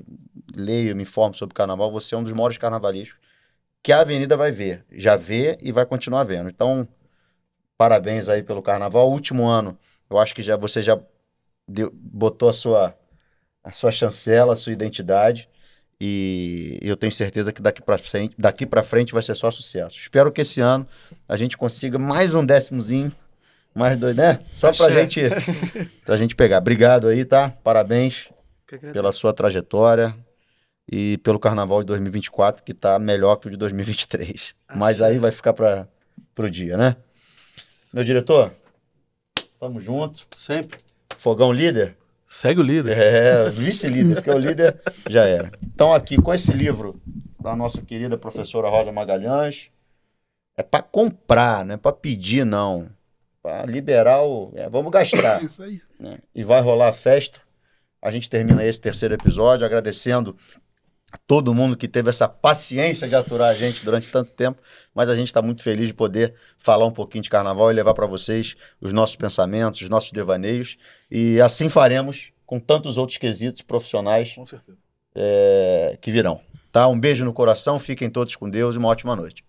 [0.56, 3.25] leio, me informo sobre carnaval, você é um dos maiores carnavalistas
[3.86, 6.50] que a Avenida vai ver, já vê e vai continuar vendo.
[6.50, 6.88] Então,
[7.78, 9.12] parabéns aí pelo carnaval.
[9.12, 9.78] Último ano,
[10.10, 11.00] eu acho que já você já
[11.68, 12.96] deu- botou a sua
[13.64, 15.48] a sua chancela, a sua identidade
[16.02, 19.96] e eu tenho certeza que daqui para frente, daqui para frente vai ser só sucesso.
[19.98, 20.88] Espero que esse ano
[21.30, 23.12] a gente consiga mais um décimozinho,
[23.74, 24.40] mais dois, né?
[24.52, 25.02] Só pra Axé.
[25.02, 25.22] gente
[26.06, 26.58] pra gente pegar.
[26.58, 27.52] Obrigado aí, tá?
[27.64, 28.30] Parabéns
[28.94, 30.16] pela sua trajetória
[30.92, 34.56] e pelo carnaval de 2024 que tá melhor que o de 2023.
[34.76, 35.88] Mas aí vai ficar para
[36.34, 36.96] pro dia, né?
[37.94, 38.52] Meu diretor,
[39.60, 40.28] tamo junto.
[40.36, 40.80] Sempre.
[41.18, 41.96] Fogão líder?
[42.26, 42.98] Segue o líder.
[42.98, 45.52] É, vice-líder, porque o líder já era.
[45.64, 47.00] Então, aqui, com esse livro
[47.40, 49.70] da nossa querida professora Rosa Magalhães,
[50.58, 52.90] é para comprar, não é para pedir, não.
[53.42, 54.52] Para liberar o.
[54.56, 55.42] é, vamos gastar.
[55.46, 55.80] Isso aí.
[56.00, 56.20] né?
[56.34, 57.40] E vai rolar a festa.
[58.02, 60.36] A gente termina esse terceiro episódio agradecendo
[61.28, 64.60] todo mundo que teve essa paciência de aturar a gente durante tanto tempo,
[64.94, 67.94] mas a gente está muito feliz de poder falar um pouquinho de carnaval e levar
[67.94, 70.78] para vocês os nossos pensamentos, os nossos devaneios,
[71.10, 74.78] e assim faremos com tantos outros quesitos profissionais Com certeza.
[75.16, 76.40] eh, que virão.
[76.72, 76.88] Tá?
[76.88, 79.44] Um beijo no coração, fiquem todos com Deus e uma ótima noite.